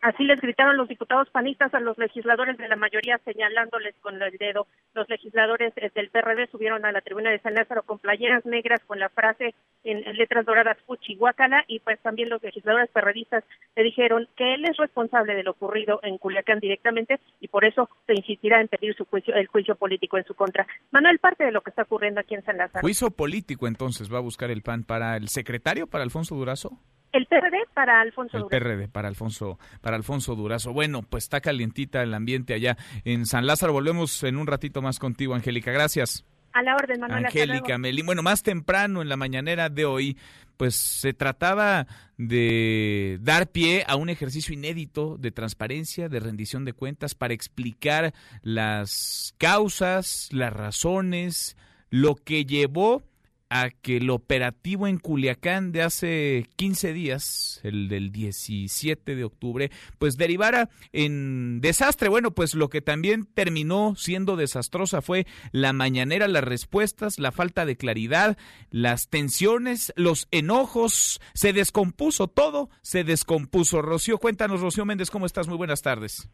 Así 0.02 0.24
les 0.24 0.40
gritaron 0.40 0.78
los 0.78 0.88
diputados 0.88 1.30
panistas 1.30 1.74
a 1.74 1.80
los 1.82 1.98
legisladores 1.98 2.58
de 2.58 2.70
la 2.70 2.78
mayoría 2.78 3.20
señalándoles 3.26 3.96
con 4.02 4.22
el 4.22 4.38
dedo. 4.38 4.66
Los 4.94 5.10
legisladores 5.10 5.74
eh, 5.76 5.92
del 5.94 6.10
PRD 6.10 6.48
subieron 6.48 6.86
a 6.86 6.92
la 6.94 7.02
tribuna 7.02 7.32
de 7.32 7.40
San 7.40 7.54
Lázaro 7.54 7.84
con 7.84 8.00
playeras 8.00 8.46
negras 8.46 8.82
con 8.86 9.00
la 9.00 9.10
frase 9.10 9.54
en, 9.84 10.02
letras 10.16 10.46
doradas 10.46 10.78
Fuchihuacala 10.86 11.66
y 11.68 11.80
pues 11.80 12.00
también 12.00 12.30
los 12.30 12.42
legisladores 12.42 12.90
perredistas 12.92 13.44
le 13.76 13.84
dijeron 13.84 14.28
que 14.38 14.54
él 14.54 14.66
es 14.66 14.78
responsable 14.78 15.36
de 15.36 15.44
lo 15.44 15.52
ocurrido 15.52 16.00
en 16.04 16.18
Culiacán 16.18 16.60
directamente 16.60 17.20
y 17.42 17.50
por 17.50 17.66
eso 17.66 17.90
se 18.08 18.14
insistirá 18.14 18.62
en 18.62 18.70
pedir 18.70 18.96
su 18.96 19.04
juicio, 19.06 19.36
el 19.36 19.48
juicio 19.48 19.76
político 19.76 20.18
en 20.18 20.24
su 20.24 20.34
contra. 20.34 20.66
Manuel, 20.92 21.20
parte 21.20 21.44
de 21.44 21.52
lo 21.52 21.62
que 21.62 21.72
está 21.72 21.84
ocurriendo 21.84 22.22
aquí 22.22 22.36
en 22.36 22.44
San 22.44 22.58
Lázaro. 22.58 22.82
¿Juicio 22.82 23.12
político 23.12 23.68
entonces 23.68 24.12
va 24.12 24.20
a 24.20 24.22
buscar 24.22 24.50
el 24.50 24.62
PAN 24.62 24.84
para 24.84 25.18
el 25.18 25.28
secretario, 25.28 25.88
para 25.88 26.04
Alfonso 26.06 26.36
Durazo? 26.36 26.80
El 27.12 27.26
PRD 27.26 27.58
para 27.74 28.02
Alfonso 28.02 28.38
el 28.38 28.46
PRD 28.46 28.88
para 28.88 29.08
Alfonso, 29.08 29.58
para 29.82 29.96
Alfonso 29.96 30.36
Durazo. 30.36 30.74
Bueno, 30.74 31.02
pues 31.02 31.24
está 31.24 31.42
calientita 31.42 32.04
el 32.04 32.14
ambiente 32.14 32.54
allá 32.54 32.78
en 33.04 33.26
San 33.26 33.48
Lázaro. 33.48 33.74
Volvemos 33.74 34.24
en 34.24 34.38
un 34.38 34.46
ratito 34.46 34.82
más 34.82 35.00
contigo, 35.00 35.34
Angélica. 35.34 35.72
Gracias. 35.72 36.26
A 36.54 36.62
la 36.62 36.76
orden, 36.76 37.00
Manuel. 37.00 37.26
Angélica 37.26 37.78
Melín. 37.78 38.06
Bueno, 38.06 38.22
más 38.22 38.44
temprano 38.44 39.02
en 39.02 39.10
la 39.10 39.18
mañanera 39.18 39.70
de 39.70 39.86
hoy, 39.86 40.18
pues 40.58 40.76
se 40.76 41.14
trataba 41.14 41.88
de 42.18 43.18
dar 43.22 43.48
pie 43.48 43.86
a 43.88 43.96
un 43.96 44.10
ejercicio 44.10 44.54
inédito 44.54 45.18
de 45.18 45.32
transparencia, 45.32 46.10
de 46.10 46.20
rendición 46.20 46.66
de 46.66 46.74
cuentas 46.74 47.16
para 47.16 47.34
explicar 47.34 48.14
las 48.42 49.34
causas, 49.38 50.30
las 50.32 50.52
razones, 50.52 51.56
lo 51.90 52.16
que 52.16 52.46
llevó 52.46 53.04
a 53.50 53.70
que 53.70 53.98
el 53.98 54.10
operativo 54.10 54.88
en 54.88 55.00
Culiacán 55.00 55.72
de 55.72 55.82
hace 55.82 56.46
15 56.56 56.94
días, 56.94 57.62
el 57.64 57.90
del 57.90 58.12
17 58.12 59.16
de 59.16 59.24
octubre, 59.24 59.70
pues 59.98 60.18
derivara 60.18 60.70
en 60.94 61.60
desastre. 61.62 62.10
Bueno, 62.10 62.32
pues 62.32 62.54
lo 62.54 62.70
que 62.70 62.82
también 62.82 63.26
terminó 63.34 63.96
siendo 63.96 64.36
desastrosa 64.36 65.02
fue 65.02 65.26
la 65.52 65.74
mañanera, 65.74 66.28
las 66.28 66.44
respuestas, 66.44 67.20
la 67.20 67.32
falta 67.32 67.66
de 67.66 67.76
claridad, 67.76 68.38
las 68.70 69.10
tensiones, 69.10 69.94
los 69.96 70.28
enojos, 70.32 71.20
se 71.34 71.54
descompuso 71.54 72.28
todo, 72.28 72.70
se 72.82 73.04
descompuso. 73.04 73.82
Rocío, 73.82 74.20
cuéntanos, 74.20 74.62
Rocío 74.62 74.86
Méndez, 74.86 75.10
¿cómo 75.10 75.26
estás? 75.26 75.48
Muy 75.48 75.58
buenas 75.58 75.82
tardes. 75.82 76.30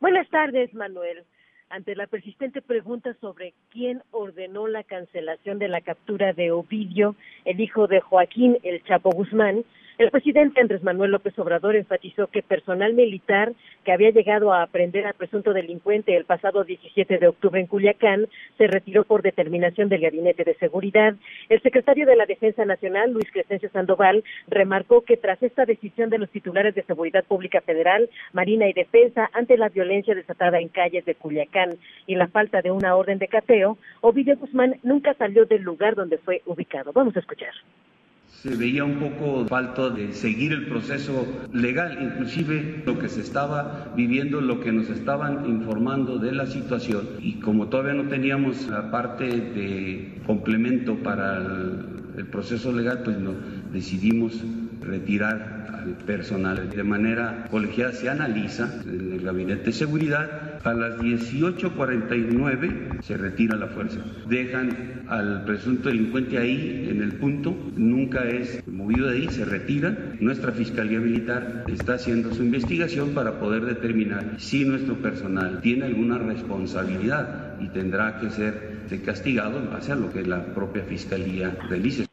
Buenas 0.00 0.28
tardes, 0.28 0.72
Manuel 0.74 1.24
ante 1.70 1.94
la 1.94 2.06
persistente 2.06 2.62
pregunta 2.62 3.14
sobre 3.20 3.54
quién 3.70 4.02
ordenó 4.10 4.68
la 4.68 4.82
cancelación 4.84 5.58
de 5.58 5.68
la 5.68 5.80
captura 5.80 6.32
de 6.32 6.50
Ovidio, 6.50 7.14
el 7.44 7.60
hijo 7.60 7.86
de 7.86 8.00
Joaquín 8.00 8.58
El 8.62 8.82
Chapo 8.84 9.10
Guzmán, 9.10 9.64
el 9.98 10.12
presidente 10.12 10.60
Andrés 10.60 10.84
Manuel 10.84 11.10
López 11.10 11.36
Obrador 11.40 11.74
enfatizó 11.74 12.28
que 12.28 12.40
personal 12.40 12.94
militar 12.94 13.52
que 13.84 13.90
había 13.90 14.10
llegado 14.10 14.52
a 14.52 14.62
aprender 14.62 15.04
al 15.04 15.14
presunto 15.14 15.52
delincuente 15.52 16.16
el 16.16 16.24
pasado 16.24 16.62
17 16.62 17.18
de 17.18 17.26
octubre 17.26 17.60
en 17.60 17.66
Culiacán 17.66 18.28
se 18.58 18.68
retiró 18.68 19.02
por 19.02 19.22
determinación 19.22 19.88
del 19.88 20.02
Gabinete 20.02 20.44
de 20.44 20.54
Seguridad. 20.54 21.16
El 21.48 21.60
secretario 21.62 22.06
de 22.06 22.14
la 22.14 22.26
Defensa 22.26 22.64
Nacional, 22.64 23.10
Luis 23.10 23.28
Crescencio 23.32 23.70
Sandoval, 23.70 24.22
remarcó 24.46 25.02
que 25.02 25.16
tras 25.16 25.42
esta 25.42 25.64
decisión 25.64 26.10
de 26.10 26.18
los 26.18 26.30
titulares 26.30 26.76
de 26.76 26.84
Seguridad 26.84 27.24
Pública 27.24 27.60
Federal, 27.60 28.08
Marina 28.32 28.68
y 28.68 28.74
Defensa 28.74 29.28
ante 29.32 29.58
la 29.58 29.68
violencia 29.68 30.14
desatada 30.14 30.60
en 30.60 30.68
calles 30.68 31.04
de 31.06 31.16
Culiacán 31.16 31.76
y 32.06 32.14
la 32.14 32.28
falta 32.28 32.62
de 32.62 32.70
una 32.70 32.94
orden 32.94 33.18
de 33.18 33.26
cateo, 33.26 33.78
Ovidio 34.00 34.36
Guzmán 34.36 34.76
nunca 34.84 35.14
salió 35.14 35.44
del 35.44 35.62
lugar 35.62 35.96
donde 35.96 36.18
fue 36.18 36.42
ubicado. 36.46 36.92
Vamos 36.92 37.16
a 37.16 37.20
escuchar 37.20 37.52
se 38.42 38.54
veía 38.54 38.84
un 38.84 39.00
poco 39.00 39.46
falto 39.46 39.90
de 39.90 40.12
seguir 40.12 40.52
el 40.52 40.66
proceso 40.66 41.26
legal, 41.52 41.98
inclusive 42.00 42.84
lo 42.86 42.96
que 42.98 43.08
se 43.08 43.20
estaba 43.20 43.92
viviendo, 43.96 44.40
lo 44.40 44.60
que 44.60 44.70
nos 44.70 44.88
estaban 44.90 45.46
informando 45.46 46.18
de 46.18 46.30
la 46.32 46.46
situación. 46.46 47.08
Y 47.20 47.40
como 47.40 47.66
todavía 47.66 47.94
no 47.94 48.08
teníamos 48.08 48.68
la 48.68 48.92
parte 48.92 49.24
de 49.24 50.20
complemento 50.24 50.96
para 51.02 51.38
el, 51.38 52.26
proceso 52.32 52.72
legal, 52.72 53.02
pues 53.04 53.16
no, 53.18 53.32
decidimos 53.72 54.42
retirar 54.88 55.68
al 55.72 55.92
personal. 56.04 56.70
De 56.70 56.82
manera 56.82 57.46
colegiada 57.50 57.92
se 57.92 58.08
analiza 58.08 58.80
en 58.84 59.12
el 59.12 59.22
gabinete 59.22 59.66
de 59.66 59.72
seguridad. 59.72 60.58
A 60.64 60.72
las 60.72 60.98
18.49 60.98 63.02
se 63.02 63.16
retira 63.16 63.56
la 63.56 63.68
fuerza. 63.68 64.00
Dejan 64.28 65.04
al 65.08 65.44
presunto 65.44 65.88
delincuente 65.88 66.38
ahí 66.38 66.88
en 66.90 67.02
el 67.02 67.14
punto, 67.14 67.56
nunca 67.76 68.28
es 68.28 68.66
movido 68.66 69.08
de 69.08 69.18
ahí, 69.18 69.28
se 69.30 69.44
retira. 69.44 69.96
Nuestra 70.20 70.52
Fiscalía 70.52 70.98
Militar 70.98 71.64
está 71.68 71.94
haciendo 71.94 72.34
su 72.34 72.42
investigación 72.42 73.10
para 73.10 73.38
poder 73.38 73.64
determinar 73.64 74.34
si 74.38 74.64
nuestro 74.64 74.96
personal 74.96 75.60
tiene 75.60 75.86
alguna 75.86 76.18
responsabilidad 76.18 77.56
y 77.60 77.68
tendrá 77.68 78.18
que 78.20 78.30
ser 78.30 78.78
castigado 79.04 79.58
en 79.58 79.70
base 79.70 79.92
a 79.92 79.96
lo 79.96 80.10
que 80.10 80.22
la 80.22 80.54
propia 80.54 80.82
Fiscalía 80.84 81.56
realice. 81.68 82.07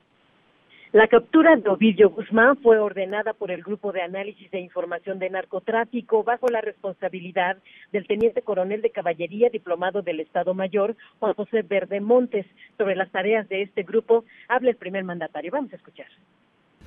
La 0.95 1.10
captura 1.10 1.58
de 1.58 1.69
Ovidio 1.69 2.10
Guzmán 2.10 2.55
fue 2.63 2.79
ordenada 2.79 3.34
por 3.34 3.51
el 3.51 3.62
Grupo 3.63 3.91
de 3.91 4.01
Análisis 4.01 4.49
de 4.49 4.62
Información 4.62 5.19
de 5.19 5.29
Narcotráfico 5.29 6.23
bajo 6.23 6.47
la 6.47 6.62
responsabilidad 6.62 7.58
del 7.91 8.08
teniente 8.08 8.41
coronel 8.41 8.81
de 8.81 8.91
caballería 8.91 9.49
diplomado 9.49 10.03
del 10.03 10.21
Estado 10.21 10.53
Mayor, 10.53 10.95
Juan 11.19 11.34
José 11.34 11.63
Verde 11.63 11.99
Montes. 11.99 12.45
Sobre 12.77 12.95
las 12.95 13.12
tareas 13.12 13.49
de 13.49 13.63
este 13.63 13.84
grupo 13.84 14.23
habla 14.47 14.69
el 14.69 14.77
primer 14.77 15.03
mandatario. 15.03 15.51
Vamos 15.51 15.73
a 15.73 15.75
escuchar. 15.75 16.08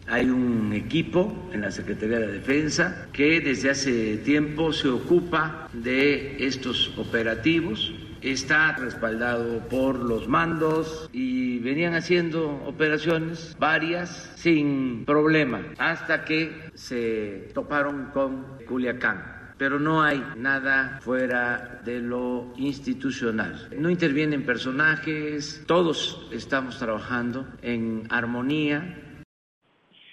Hay 0.06 0.30
un 0.30 0.72
equipo 0.72 1.30
en 1.52 1.60
la 1.60 1.70
Secretaría 1.70 2.18
de 2.18 2.32
Defensa 2.32 3.08
que 3.12 3.40
desde 3.40 3.68
hace 3.68 4.16
tiempo 4.24 4.72
se 4.72 4.88
ocupa 4.88 5.68
de 5.74 6.46
estos 6.46 6.96
operativos 6.96 7.92
está 8.22 8.72
respaldado 8.76 9.60
por 9.68 9.96
los 9.96 10.28
mandos 10.28 11.08
y 11.12 11.58
venían 11.60 11.94
haciendo 11.94 12.50
operaciones 12.66 13.56
varias 13.58 14.32
sin 14.36 15.04
problema 15.04 15.62
hasta 15.78 16.24
que 16.24 16.70
se 16.74 17.50
toparon 17.54 18.10
con 18.12 18.58
Culiacán 18.66 19.38
pero 19.58 19.80
no 19.80 20.02
hay 20.02 20.24
nada 20.36 21.00
fuera 21.02 21.80
de 21.84 22.00
lo 22.00 22.52
institucional. 22.56 23.68
No 23.76 23.90
intervienen 23.90 24.46
personajes, 24.46 25.64
todos 25.66 26.28
estamos 26.32 26.78
trabajando 26.78 27.44
en 27.60 28.06
armonía 28.08 29.07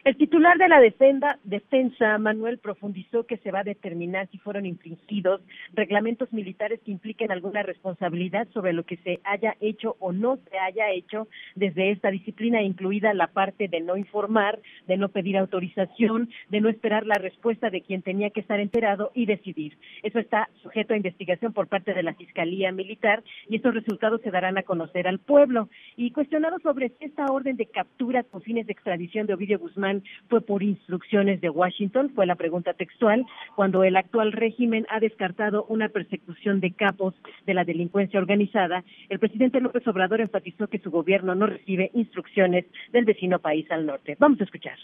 el 0.05 0.17
titular 0.17 0.55
de 0.59 0.67
la 0.67 0.79
defensa, 0.79 1.39
defensa, 1.43 2.19
Manuel, 2.19 2.59
profundizó 2.59 3.25
que 3.25 3.37
se 3.37 3.49
va 3.49 3.61
a 3.61 3.63
determinar 3.63 4.27
si 4.29 4.37
fueron 4.37 4.67
infringidos 4.67 5.41
reglamentos 5.73 6.31
militares 6.31 6.79
que 6.85 6.91
impliquen 6.91 7.31
alguna 7.31 7.63
responsabilidad 7.63 8.47
sobre 8.53 8.71
lo 8.71 8.83
que 8.83 8.97
se 8.97 9.19
haya 9.23 9.55
hecho 9.61 9.95
o 9.97 10.11
no 10.11 10.37
se 10.51 10.59
haya 10.59 10.91
hecho 10.91 11.27
desde 11.55 11.89
esta 11.89 12.11
disciplina, 12.11 12.61
incluida 12.61 13.15
la 13.15 13.25
parte 13.25 13.67
de 13.67 13.81
no 13.81 13.97
informar, 13.97 14.59
de 14.85 14.95
no 14.97 15.09
pedir 15.09 15.37
autorización, 15.37 16.29
de 16.49 16.61
no 16.61 16.69
esperar 16.69 17.07
la 17.07 17.15
respuesta 17.15 17.71
de 17.71 17.81
quien 17.81 18.03
tenía 18.03 18.29
que 18.29 18.41
estar 18.41 18.59
enterado 18.59 19.11
y 19.15 19.25
decidir. 19.25 19.75
Eso 20.03 20.19
está 20.19 20.49
sujeto 20.61 20.93
a 20.93 20.97
investigación 20.97 21.51
por 21.51 21.67
parte 21.67 21.95
de 21.95 22.03
la 22.03 22.13
Fiscalía 22.13 22.71
Militar 22.71 23.23
y 23.49 23.55
estos 23.55 23.73
resultados 23.73 24.21
se 24.21 24.29
darán 24.29 24.59
a 24.59 24.63
conocer 24.63 25.07
al 25.07 25.17
pueblo. 25.17 25.67
Y 25.97 26.11
cuestionado 26.11 26.59
sobre 26.59 26.91
esta 26.99 27.25
orden 27.25 27.57
de 27.57 27.65
captura 27.65 28.21
con 28.21 28.43
fines 28.43 28.67
de 28.67 28.73
extradición 28.73 29.25
de 29.25 29.33
Ovidio 29.33 29.57
Guzmán 29.57 29.94
fue 30.29 30.41
por 30.41 30.63
instrucciones 30.63 31.41
de 31.41 31.49
Washington, 31.49 32.11
fue 32.15 32.25
la 32.25 32.35
pregunta 32.35 32.73
textual, 32.73 33.25
cuando 33.55 33.83
el 33.83 33.95
actual 33.95 34.31
régimen 34.31 34.85
ha 34.89 34.99
descartado 34.99 35.65
una 35.69 35.89
persecución 35.89 36.59
de 36.59 36.71
capos 36.71 37.13
de 37.45 37.53
la 37.53 37.63
delincuencia 37.63 38.19
organizada, 38.19 38.83
el 39.09 39.19
presidente 39.19 39.61
López 39.61 39.87
Obrador 39.87 40.21
enfatizó 40.21 40.67
que 40.67 40.79
su 40.79 40.91
gobierno 40.91 41.35
no 41.35 41.47
recibe 41.47 41.91
instrucciones 41.93 42.65
del 42.91 43.05
vecino 43.05 43.39
país 43.39 43.69
al 43.71 43.85
norte. 43.85 44.15
Vamos 44.19 44.39
a 44.41 44.45
escuchar. 44.45 44.77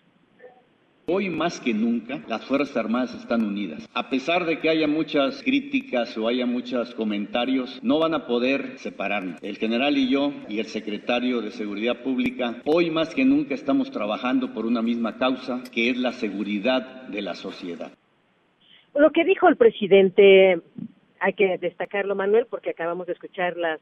Hoy 1.13 1.29
más 1.29 1.59
que 1.59 1.73
nunca 1.73 2.21
las 2.29 2.45
Fuerzas 2.45 2.77
Armadas 2.77 3.13
están 3.13 3.43
unidas. 3.43 3.85
A 3.93 4.09
pesar 4.09 4.45
de 4.45 4.59
que 4.59 4.69
haya 4.69 4.87
muchas 4.87 5.43
críticas 5.43 6.17
o 6.17 6.25
haya 6.29 6.45
muchos 6.45 6.95
comentarios, 6.95 7.83
no 7.83 7.99
van 7.99 8.13
a 8.13 8.25
poder 8.27 8.77
separarnos. 8.77 9.43
El 9.43 9.57
general 9.57 9.97
y 9.97 10.09
yo 10.09 10.31
y 10.47 10.59
el 10.59 10.67
secretario 10.67 11.41
de 11.41 11.51
Seguridad 11.51 12.01
Pública, 12.01 12.61
hoy 12.63 12.91
más 12.91 13.13
que 13.13 13.25
nunca 13.25 13.55
estamos 13.55 13.91
trabajando 13.91 14.53
por 14.53 14.65
una 14.65 14.81
misma 14.81 15.17
causa, 15.17 15.61
que 15.73 15.89
es 15.89 15.97
la 15.97 16.13
seguridad 16.13 17.07
de 17.09 17.21
la 17.21 17.35
sociedad. 17.35 17.91
Lo 18.95 19.11
que 19.11 19.25
dijo 19.25 19.49
el 19.49 19.57
presidente, 19.57 20.61
hay 21.19 21.33
que 21.33 21.57
destacarlo, 21.57 22.15
Manuel, 22.15 22.45
porque 22.49 22.69
acabamos 22.69 23.05
de 23.07 23.13
escuchar 23.13 23.57
las 23.57 23.81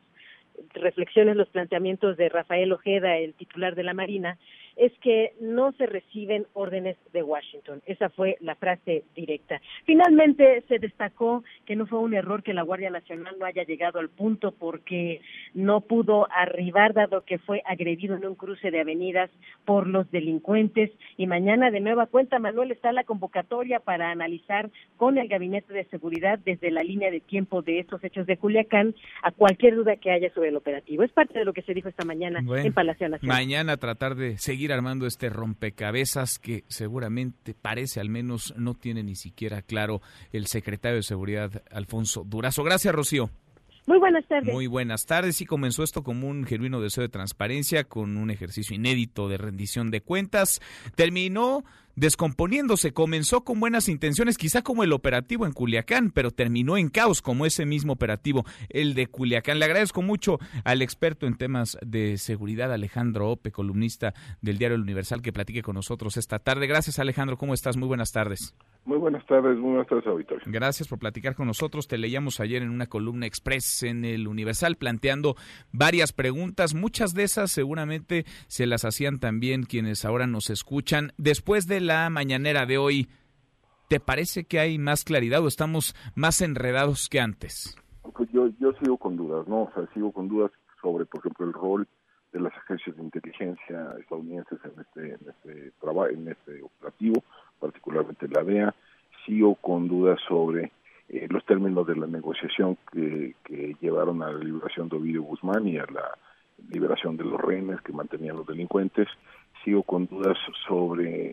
reflexiones, 0.74 1.36
los 1.36 1.50
planteamientos 1.50 2.18
de 2.18 2.30
Rafael 2.30 2.72
Ojeda, 2.72 3.18
el 3.18 3.34
titular 3.34 3.76
de 3.76 3.84
la 3.84 3.94
Marina, 3.94 4.38
es 4.80 4.94
que 5.00 5.34
no 5.42 5.74
se 5.74 5.86
reciben 5.86 6.48
órdenes 6.54 6.96
de 7.12 7.22
Washington. 7.22 7.82
Esa 7.86 8.10
fue 8.10 8.38
la 8.40 8.56
frase 8.56 9.04
directa. 9.14 9.62
Finalmente 9.86 10.64
se 10.70 10.80
destacó 10.80 11.44
que 11.66 11.76
no 11.76 11.86
fue 11.86 12.00
un 12.00 12.14
error 12.14 12.44
que 12.44 12.54
la 12.54 12.62
Guardia 12.62 12.90
Nacional 12.90 13.36
no 13.38 13.46
haya 13.46 13.64
llegado 13.64 14.00
al 14.00 14.10
punto 14.10 14.54
porque 14.58 15.22
no 15.54 15.82
pudo 15.82 16.28
arribar 16.32 16.94
dado 16.94 17.26
que 17.26 17.40
fue 17.40 17.62
agredido 17.66 18.16
en 18.16 18.26
un 18.26 18.36
cruce 18.36 18.72
de 18.72 18.80
avenidas 18.80 19.30
por 19.66 19.86
los 19.86 20.10
delincuentes 20.12 20.92
y 21.18 21.28
mañana 21.28 21.72
de 21.72 21.82
nueva 21.82 22.06
cuenta 22.06 22.40
Manuel 22.40 22.72
está 22.72 22.94
la 22.94 23.04
convocatoria 23.04 23.82
para 23.82 24.12
analizar 24.12 24.70
con 24.96 25.18
el 25.18 25.28
gabinete 25.28 25.74
de 25.74 25.84
seguridad 25.86 26.40
desde 26.40 26.72
la 26.72 26.84
línea 26.84 27.12
de 27.12 27.20
tiempo 27.20 27.62
de 27.62 27.80
estos 27.80 28.02
hechos 28.04 28.26
de 28.28 28.38
Culiacán 28.38 28.96
a 29.24 29.32
cualquier 29.32 29.76
duda 29.76 29.98
que 29.98 30.12
haya 30.12 30.34
sobre 30.34 30.50
el 30.50 30.56
operativo. 30.56 31.04
Es 31.04 31.12
parte 31.12 31.38
de 31.38 31.44
lo 31.44 31.52
que 31.52 31.64
se 31.64 31.74
dijo 31.74 31.90
esta 31.90 32.06
mañana 32.06 32.40
en 32.40 32.74
Palacio 32.74 33.10
Nacional. 33.10 33.38
Mañana 33.38 33.76
tratar 33.76 34.16
de 34.16 34.38
seguir 34.38 34.69
armando 34.72 35.06
este 35.06 35.30
rompecabezas 35.30 36.40
que 36.40 36.64
seguramente 36.68 37.54
parece 37.54 38.00
al 38.00 38.10
menos 38.10 38.54
no 38.58 38.74
tiene 38.74 39.04
ni 39.04 39.16
siquiera 39.16 39.62
claro 39.62 40.02
el 40.32 40.48
secretario 40.48 40.98
de 40.98 41.04
Seguridad 41.04 41.64
Alfonso 41.72 42.24
Durazo. 42.26 42.64
Gracias, 42.64 42.94
Rocío. 42.94 43.30
Muy 43.90 43.98
buenas 43.98 44.28
tardes. 44.28 44.54
Muy 44.54 44.68
buenas 44.68 45.06
tardes. 45.08 45.42
Y 45.42 45.48
comenzó 45.48 45.84
esto 45.84 46.04
como 46.04 46.28
un 46.28 46.46
genuino 46.46 46.80
deseo 46.80 47.02
de 47.02 47.10
transparencia, 47.10 47.86
con 47.86 48.18
un 48.18 48.30
ejercicio 48.30 48.76
inédito 48.76 49.28
de 49.28 49.38
rendición 49.38 49.90
de 49.90 50.02
cuentas. 50.02 50.62
Terminó 50.96 51.64
descomponiéndose. 52.00 52.94
Comenzó 52.94 53.44
con 53.44 53.60
buenas 53.60 53.90
intenciones, 53.90 54.38
quizá 54.38 54.62
como 54.62 54.84
el 54.84 54.94
operativo 54.94 55.46
en 55.46 55.52
Culiacán, 55.52 56.12
pero 56.12 56.32
terminó 56.32 56.78
en 56.78 56.90
caos 56.90 57.22
como 57.22 57.46
ese 57.46 57.66
mismo 57.66 57.94
operativo, 57.94 58.46
el 58.70 58.94
de 58.94 59.08
Culiacán. 59.08 59.60
Le 59.60 59.66
agradezco 59.66 60.02
mucho 60.02 60.40
al 60.64 60.82
experto 60.82 61.28
en 61.28 61.38
temas 61.38 61.78
de 61.86 62.18
seguridad, 62.18 62.72
Alejandro 62.72 63.30
Ope, 63.30 63.52
columnista 63.52 64.14
del 64.42 64.58
diario 64.58 64.76
El 64.76 64.82
Universal, 64.82 65.22
que 65.22 65.34
platique 65.34 65.62
con 65.62 65.76
nosotros 65.76 66.16
esta 66.18 66.40
tarde. 66.40 66.68
Gracias, 66.68 67.00
Alejandro. 67.00 67.38
¿Cómo 67.38 67.54
estás? 67.54 67.76
Muy 67.76 67.88
buenas 67.88 68.12
tardes. 68.12 68.56
Muy 68.86 68.98
buenas 68.98 69.26
tardes, 69.28 69.58
muy 69.58 69.72
buenas 69.72 69.88
tardes, 69.88 70.08
auditorio. 70.08 70.44
Gracias 70.48 70.88
por 70.88 71.00
platicar 71.00 71.36
con 71.36 71.48
nosotros. 71.48 71.88
Te 71.88 71.98
leíamos 71.98 72.40
ayer 72.40 72.64
en 72.64 72.70
una 72.70 72.88
columna 72.88 73.26
express 73.26 73.84
en 73.84 74.06
el 74.06 74.28
Universal 74.28 74.78
planteando 74.78 75.36
varias 75.72 76.14
preguntas. 76.14 76.74
Muchas 76.74 77.14
de 77.14 77.24
esas 77.24 77.52
seguramente 77.52 78.26
se 78.48 78.66
las 78.66 78.86
hacían 78.86 79.20
también 79.20 79.64
quienes 79.64 80.06
ahora 80.06 80.28
nos 80.28 80.50
escuchan. 80.50 81.12
Después 81.18 81.68
de 81.68 81.82
la 81.82 81.89
mañanera 82.10 82.66
de 82.66 82.78
hoy, 82.78 83.08
¿te 83.88 84.00
parece 84.00 84.44
que 84.44 84.60
hay 84.60 84.78
más 84.78 85.04
claridad 85.04 85.44
o 85.44 85.48
estamos 85.48 85.96
más 86.16 86.42
enredados 86.42 87.10
que 87.10 87.20
antes? 87.20 87.76
Pues 88.14 88.30
yo, 88.32 88.48
yo 88.60 88.74
sigo 88.74 88.98
con 88.98 89.18
dudas, 89.18 89.48
¿no? 89.48 89.64
O 89.64 89.72
sea, 89.74 89.88
sigo 89.94 90.12
con 90.12 90.28
dudas 90.28 90.52
sobre, 90.82 91.06
por 91.06 91.20
ejemplo, 91.20 91.46
el 91.46 91.54
rol 91.54 91.88
de 92.32 92.40
las 92.40 92.54
agencias 92.54 92.96
de 92.96 93.04
inteligencia 93.04 93.96
estadounidenses 94.00 94.60
en 94.64 94.80
este, 94.80 95.08
en 95.16 95.30
este 95.30 95.72
trabajo, 95.82 96.10
en 96.10 96.28
este 96.28 96.62
operativo, 96.62 97.24
particularmente 97.60 98.28
la 98.28 98.44
DEA. 98.44 98.76
Sigo 99.26 99.56
con 99.56 99.88
dudas 99.88 100.20
sobre 100.28 100.72
eh, 101.10 101.28
los 101.30 101.44
términos 101.46 101.88
de 101.88 101.96
la 101.96 102.08
negociación 102.08 102.78
que, 102.92 103.36
que 103.44 103.76
llevaron 103.82 104.22
a 104.22 104.32
la 104.32 104.44
liberación 104.44 104.90
de 104.90 104.98
Ovidio 104.98 105.24
Guzmán 105.24 105.68
y 105.68 105.78
a 105.78 105.86
la 105.86 106.18
liberación 106.70 107.18
de 107.18 107.24
los 107.24 107.40
rehenes 107.40 107.82
que 107.82 107.94
mantenían 107.94 108.38
los 108.38 108.48
delincuentes. 108.48 109.08
Sigo 109.64 109.84
con 109.84 110.08
dudas 110.08 110.38
sobre 110.68 111.30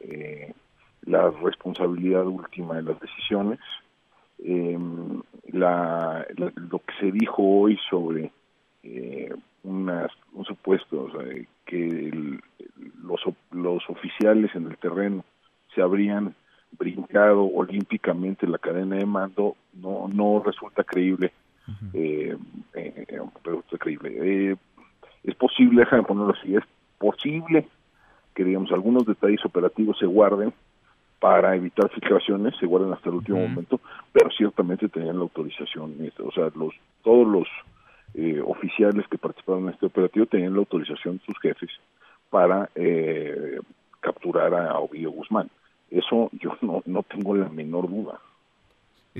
eh, 0.48 0.54
la 1.02 1.30
responsabilidad 1.30 2.26
última 2.26 2.74
de 2.76 2.82
las 2.82 3.00
decisiones. 3.00 3.60
Eh, 4.38 4.78
la, 5.52 6.26
la- 6.36 6.52
lo 6.56 6.78
que 6.80 6.94
se 7.00 7.12
dijo 7.12 7.42
hoy 7.42 7.78
sobre 7.88 8.30
eh, 8.82 9.34
unas, 9.64 10.10
un 10.34 10.44
supuesto 10.44 11.04
o 11.04 11.10
sea, 11.10 11.22
que 11.64 11.88
el- 12.08 12.40
los, 13.02 13.20
los 13.52 13.88
oficiales 13.88 14.54
en 14.54 14.66
el 14.66 14.76
terreno 14.76 15.24
se 15.74 15.80
habrían 15.82 16.34
brincado 16.78 17.44
olímpicamente 17.44 18.46
la 18.46 18.58
cadena 18.58 18.96
de 18.96 19.06
mando 19.06 19.56
no 19.74 20.08
no 20.08 20.42
resulta 20.44 20.84
creíble 20.84 21.32
eh, 21.94 22.36
eh, 22.74 23.04
eh, 23.08 23.20
resulta 23.44 23.78
creíble 23.78 24.10
Eh, 24.52 24.56
es 25.24 25.34
posible 25.36 25.80
déjame 25.80 26.02
ponerlo 26.02 26.34
así 26.38 26.54
es 26.54 26.64
posible 26.98 27.66
que 28.36 28.44
digamos 28.44 28.70
algunos 28.70 29.04
detalles 29.04 29.44
operativos 29.44 29.98
se 29.98 30.06
guarden 30.06 30.52
para 31.18 31.56
evitar 31.56 31.90
filtraciones 31.90 32.54
se 32.60 32.66
guardan 32.66 32.92
hasta 32.92 33.08
el 33.08 33.16
último 33.16 33.38
momento 33.38 33.80
pero 34.12 34.30
ciertamente 34.30 34.88
tenían 34.88 35.16
la 35.16 35.22
autorización 35.22 35.96
este, 36.00 36.22
o 36.22 36.30
sea 36.30 36.50
los 36.54 36.72
todos 37.02 37.26
los 37.26 37.48
eh, 38.14 38.40
oficiales 38.44 39.06
que 39.08 39.18
participaron 39.18 39.64
en 39.64 39.74
este 39.74 39.86
operativo 39.86 40.26
tenían 40.26 40.52
la 40.52 40.60
autorización 40.60 41.18
de 41.18 41.24
sus 41.24 41.38
jefes 41.40 41.70
para 42.30 42.70
eh, 42.74 43.58
capturar 44.00 44.54
a 44.54 44.78
Ovidio 44.78 45.10
Guzmán. 45.10 45.50
Eso 45.90 46.30
yo 46.32 46.56
no, 46.62 46.82
no 46.86 47.02
tengo 47.02 47.34
la 47.34 47.48
menor 47.48 47.88
duda. 47.88 48.20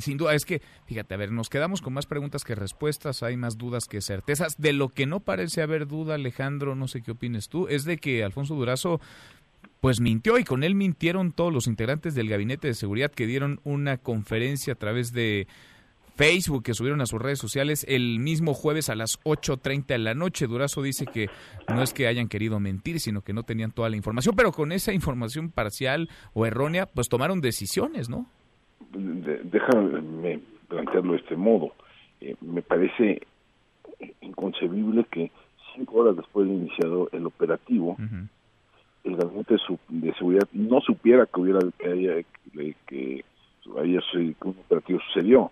Sin 0.00 0.16
duda, 0.16 0.34
es 0.34 0.44
que, 0.44 0.62
fíjate, 0.86 1.14
a 1.14 1.16
ver, 1.16 1.32
nos 1.32 1.48
quedamos 1.48 1.82
con 1.82 1.92
más 1.92 2.06
preguntas 2.06 2.44
que 2.44 2.54
respuestas, 2.54 3.22
hay 3.22 3.36
más 3.36 3.58
dudas 3.58 3.86
que 3.86 4.00
certezas. 4.00 4.56
De 4.58 4.72
lo 4.72 4.88
que 4.88 5.06
no 5.06 5.20
parece 5.20 5.62
haber 5.62 5.86
duda, 5.86 6.14
Alejandro, 6.14 6.74
no 6.74 6.88
sé 6.88 7.02
qué 7.02 7.12
opines 7.12 7.48
tú, 7.48 7.68
es 7.68 7.84
de 7.84 7.98
que 7.98 8.24
Alfonso 8.24 8.54
Durazo 8.54 9.00
pues 9.80 10.00
mintió 10.00 10.38
y 10.38 10.44
con 10.44 10.64
él 10.64 10.74
mintieron 10.74 11.32
todos 11.32 11.52
los 11.52 11.66
integrantes 11.66 12.14
del 12.14 12.28
gabinete 12.28 12.68
de 12.68 12.74
seguridad 12.74 13.12
que 13.12 13.26
dieron 13.26 13.60
una 13.62 13.98
conferencia 13.98 14.72
a 14.72 14.76
través 14.76 15.12
de 15.12 15.46
Facebook 16.16 16.62
que 16.64 16.74
subieron 16.74 17.02
a 17.02 17.06
sus 17.06 17.20
redes 17.20 17.38
sociales 17.38 17.84
el 17.88 18.18
mismo 18.18 18.54
jueves 18.54 18.88
a 18.88 18.94
las 18.94 19.20
8.30 19.20 19.86
de 19.86 19.98
la 19.98 20.14
noche. 20.14 20.46
Durazo 20.46 20.82
dice 20.82 21.06
que 21.06 21.28
no 21.68 21.82
es 21.82 21.92
que 21.92 22.06
hayan 22.06 22.28
querido 22.28 22.58
mentir, 22.58 23.00
sino 23.00 23.20
que 23.20 23.34
no 23.34 23.42
tenían 23.42 23.70
toda 23.70 23.90
la 23.90 23.96
información, 23.96 24.34
pero 24.34 24.50
con 24.50 24.72
esa 24.72 24.92
información 24.92 25.50
parcial 25.50 26.08
o 26.32 26.46
errónea, 26.46 26.86
pues 26.86 27.08
tomaron 27.08 27.40
decisiones, 27.42 28.08
¿no? 28.08 28.30
Déjame 28.92 30.40
plantearlo 30.68 31.12
de 31.12 31.18
este 31.18 31.36
modo. 31.36 31.72
Eh, 32.20 32.34
me 32.40 32.62
parece 32.62 33.20
inconcebible 34.20 35.04
que 35.10 35.30
cinco 35.74 35.98
horas 35.98 36.16
después 36.16 36.46
de 36.48 36.54
iniciado 36.54 37.08
el 37.12 37.26
operativo, 37.26 37.96
el 39.04 39.16
gabinete 39.16 39.56
de, 39.88 40.14
seguridad 40.14 40.48
no 40.52 40.80
supiera 40.80 41.26
que 41.26 41.40
hubiera 41.40 41.60
que, 41.78 41.86
haya- 41.88 42.24
que, 42.54 42.74
que 42.86 43.24
haya 43.78 44.00
que 44.40 44.48
un 44.48 44.56
operativo 44.64 45.00
sucedió. 45.08 45.50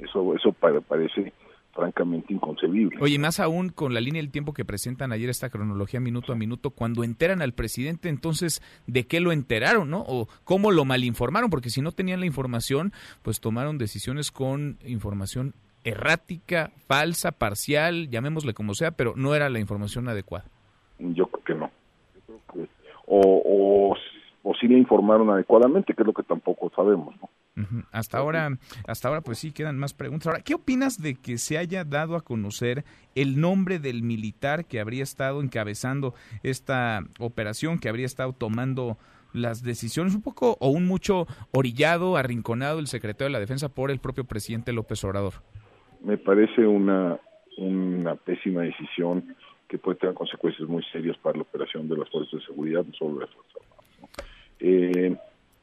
Eso 0.00 0.34
eso 0.34 0.52
pa- 0.52 0.80
parece 0.80 1.32
francamente 1.72 2.32
inconcebible. 2.34 2.98
Oye, 3.00 3.18
más 3.18 3.40
aún 3.40 3.68
con 3.68 3.94
la 3.94 4.00
línea 4.00 4.20
del 4.20 4.30
tiempo 4.30 4.52
que 4.52 4.64
presentan 4.64 5.12
ayer 5.12 5.30
esta 5.30 5.50
cronología 5.50 6.00
minuto 6.00 6.32
a 6.32 6.36
minuto, 6.36 6.70
cuando 6.70 7.04
enteran 7.04 7.42
al 7.42 7.52
presidente, 7.52 8.08
entonces, 8.08 8.60
¿de 8.86 9.06
qué 9.06 9.20
lo 9.20 9.32
enteraron, 9.32 9.88
no? 9.90 10.04
O 10.06 10.28
cómo 10.44 10.72
lo 10.72 10.84
malinformaron, 10.84 11.48
porque 11.50 11.70
si 11.70 11.80
no 11.80 11.92
tenían 11.92 12.20
la 12.20 12.26
información, 12.26 12.92
pues 13.22 13.40
tomaron 13.40 13.78
decisiones 13.78 14.30
con 14.30 14.78
información 14.84 15.54
errática, 15.84 16.72
falsa, 16.86 17.32
parcial, 17.32 18.10
llamémosle 18.10 18.52
como 18.52 18.74
sea, 18.74 18.90
pero 18.90 19.14
no 19.16 19.34
era 19.34 19.48
la 19.48 19.60
información 19.60 20.08
adecuada. 20.08 20.44
Yo 20.98 21.26
creo 21.28 21.44
que 21.44 21.54
no. 21.54 21.70
Yo 22.28 22.38
creo 22.52 22.64
que- 22.66 22.70
o, 23.06 23.42
o, 23.44 23.96
o 24.42 24.54
sí 24.54 24.68
le 24.68 24.78
informaron 24.78 25.30
adecuadamente, 25.30 25.94
que 25.94 26.02
es 26.02 26.06
lo 26.06 26.12
que 26.12 26.22
tampoco 26.22 26.70
sabemos, 26.74 27.14
¿no? 27.20 27.28
Hasta 27.92 28.16
ahora, 28.16 28.48
hasta 28.86 29.08
ahora, 29.08 29.20
pues 29.20 29.38
sí 29.38 29.52
quedan 29.52 29.76
más 29.76 29.92
preguntas. 29.92 30.28
Ahora, 30.28 30.42
¿qué 30.42 30.54
opinas 30.54 31.02
de 31.02 31.16
que 31.16 31.36
se 31.36 31.58
haya 31.58 31.84
dado 31.84 32.16
a 32.16 32.22
conocer 32.22 32.84
el 33.14 33.38
nombre 33.38 33.78
del 33.78 34.02
militar 34.02 34.64
que 34.64 34.80
habría 34.80 35.02
estado 35.02 35.42
encabezando 35.42 36.14
esta 36.42 37.00
operación, 37.18 37.78
que 37.78 37.90
habría 37.90 38.06
estado 38.06 38.32
tomando 38.32 38.96
las 39.34 39.62
decisiones 39.62 40.14
un 40.14 40.22
poco 40.22 40.56
o 40.58 40.70
un 40.70 40.86
mucho 40.86 41.26
orillado, 41.52 42.16
arrinconado 42.16 42.78
el 42.78 42.86
secretario 42.86 43.26
de 43.26 43.32
la 43.32 43.40
Defensa 43.40 43.68
por 43.68 43.90
el 43.90 43.98
propio 43.98 44.24
presidente 44.24 44.72
López 44.72 45.04
Obrador? 45.04 45.34
me 46.02 46.16
parece 46.16 46.66
una, 46.66 47.18
una 47.58 48.14
pésima 48.16 48.62
decisión 48.62 49.36
que 49.68 49.78
puede 49.78 49.98
tener 49.98 50.14
consecuencias 50.14 50.68
muy 50.68 50.82
serias 50.84 51.16
para 51.18 51.36
la 51.36 51.42
operación 51.42 51.88
de 51.88 51.96
las 51.96 52.08
fuerzas 52.10 52.40
de 52.40 52.46
seguridad, 52.46 52.84
no 52.84 52.92
solo 52.94 53.14
de 53.14 53.20
las 53.20 53.30
fuerzas 53.30 53.56
armadas. 53.62 53.79
Eh, 54.60 55.16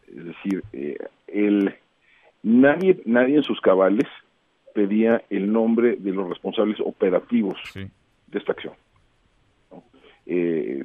es 0.07 0.25
decir, 0.25 0.63
eh, 0.73 0.97
el, 1.27 1.73
nadie, 2.43 2.99
nadie 3.05 3.35
en 3.37 3.43
sus 3.43 3.59
cabales 3.61 4.07
pedía 4.73 5.21
el 5.29 5.51
nombre 5.51 5.95
de 5.97 6.11
los 6.11 6.29
responsables 6.29 6.79
operativos 6.79 7.57
de 8.27 8.39
esta 8.39 8.51
acción. 8.53 8.73
¿no? 9.71 9.83
Eh, 10.25 10.83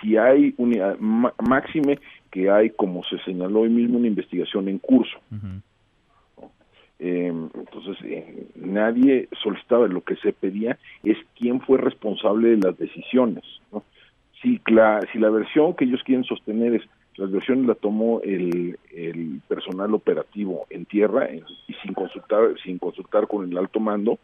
si 0.00 0.16
hay 0.16 0.54
una 0.56 0.96
ma- 0.98 1.34
máxime 1.38 1.98
que 2.30 2.50
hay, 2.50 2.70
como 2.70 3.04
se 3.04 3.18
señaló 3.20 3.60
hoy 3.60 3.68
mismo, 3.70 3.98
una 3.98 4.08
investigación 4.08 4.68
en 4.68 4.78
curso. 4.78 5.18
Eh, 6.98 7.32
entonces, 7.54 7.96
eh, 8.04 8.46
nadie 8.56 9.28
solicitaba, 9.42 9.86
lo 9.88 10.02
que 10.02 10.16
se 10.16 10.32
pedía 10.32 10.76
es 11.02 11.16
quién 11.38 11.60
fue 11.62 11.78
responsable 11.78 12.50
de 12.50 12.56
las 12.58 12.76
decisiones. 12.78 13.44
¿no? 13.72 13.82
Si, 14.42 14.60
la, 14.66 15.00
si 15.12 15.18
la 15.18 15.30
versión 15.30 15.74
que 15.74 15.84
ellos 15.84 16.02
quieren 16.04 16.24
sostener 16.24 16.74
es 16.74 16.82
las 17.20 17.30
versiones 17.30 17.66
la 17.66 17.74
tomó 17.74 18.20
el, 18.22 18.78
el 18.94 19.40
personal 19.46 19.94
operativo 19.94 20.66
en 20.70 20.86
tierra 20.86 21.26
en- 21.26 21.44
y 21.68 21.74
sin 21.82 21.92
consultar 21.94 22.40
sin 22.64 22.78
consultar 22.78 23.26
con 23.28 23.48
el 23.50 23.56
alto 23.58 23.78
mando, 23.78 24.18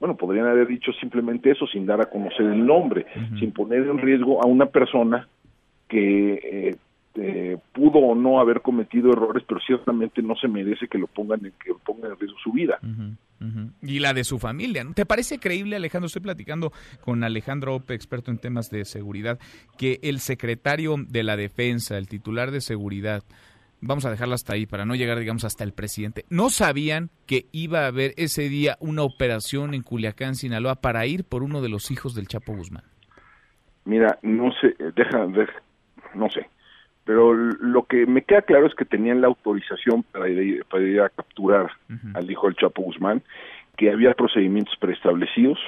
bueno, 0.00 0.16
podrían 0.16 0.46
haber 0.46 0.66
dicho 0.66 0.92
simplemente 0.94 1.50
eso 1.50 1.66
sin 1.66 1.86
dar 1.86 2.00
a 2.00 2.06
conocer 2.10 2.46
el 2.46 2.66
nombre, 2.66 3.06
sin 3.38 3.52
poner 3.52 3.86
en 3.86 3.98
riesgo 3.98 4.42
a 4.42 4.46
una 4.46 4.66
persona 4.66 5.28
que 5.88 6.32
eh, 6.42 6.76
eh, 7.14 7.58
pudo 7.72 7.98
o 7.98 8.14
no 8.14 8.40
haber 8.40 8.60
cometido 8.62 9.12
errores, 9.12 9.44
pero 9.46 9.60
ciertamente 9.60 10.22
no 10.22 10.34
se 10.36 10.48
merece 10.48 10.88
que 10.88 10.98
lo 10.98 11.06
pongan 11.06 11.44
en, 11.44 11.52
que 11.62 11.70
lo 11.70 11.78
pongan 11.78 12.12
en 12.12 12.18
riesgo 12.18 12.38
su 12.42 12.52
vida. 12.52 12.78
Y 13.82 13.98
la 13.98 14.14
de 14.14 14.22
su 14.22 14.38
familia. 14.38 14.86
¿Te 14.94 15.04
parece 15.04 15.38
creíble, 15.38 15.74
Alejandro? 15.76 16.06
Estoy 16.06 16.22
platicando 16.22 16.72
con 17.00 17.24
Alejandro 17.24 17.74
Ope, 17.74 17.94
experto 17.94 18.30
en 18.30 18.38
temas 18.38 18.70
de 18.70 18.84
seguridad, 18.84 19.38
que 19.76 19.98
el 20.02 20.20
secretario 20.20 20.94
de 21.08 21.22
la 21.24 21.36
Defensa, 21.36 21.98
el 21.98 22.06
titular 22.06 22.52
de 22.52 22.60
seguridad, 22.60 23.24
vamos 23.80 24.04
a 24.06 24.10
dejarlo 24.12 24.34
hasta 24.36 24.52
ahí 24.54 24.64
para 24.64 24.84
no 24.84 24.94
llegar, 24.94 25.18
digamos, 25.18 25.44
hasta 25.44 25.64
el 25.64 25.72
presidente, 25.72 26.24
no 26.30 26.50
sabían 26.50 27.10
que 27.26 27.46
iba 27.50 27.80
a 27.80 27.88
haber 27.88 28.14
ese 28.16 28.48
día 28.48 28.76
una 28.78 29.02
operación 29.02 29.74
en 29.74 29.82
Culiacán, 29.82 30.36
Sinaloa, 30.36 30.76
para 30.76 31.04
ir 31.06 31.24
por 31.24 31.42
uno 31.42 31.60
de 31.60 31.68
los 31.68 31.90
hijos 31.90 32.14
del 32.14 32.28
Chapo 32.28 32.54
Guzmán. 32.54 32.84
Mira, 33.84 34.20
no 34.22 34.52
sé, 34.60 34.76
deja, 34.94 35.26
deja- 35.26 35.62
no 36.14 36.30
sé, 36.30 36.46
pero 37.04 37.34
lo 37.34 37.84
que 37.84 38.06
me 38.06 38.22
queda 38.22 38.42
claro 38.42 38.66
es 38.66 38.74
que 38.74 38.84
tenían 38.84 39.20
la 39.20 39.26
autorización 39.26 40.02
para 40.04 40.28
ir, 40.28 40.64
para 40.66 40.84
ir 40.84 41.00
a 41.00 41.08
capturar 41.08 41.70
al 42.14 42.30
hijo 42.30 42.46
del 42.46 42.56
Chapo 42.56 42.82
Guzmán, 42.82 43.22
que 43.76 43.90
había 43.90 44.14
procedimientos 44.14 44.74
preestablecidos 44.78 45.58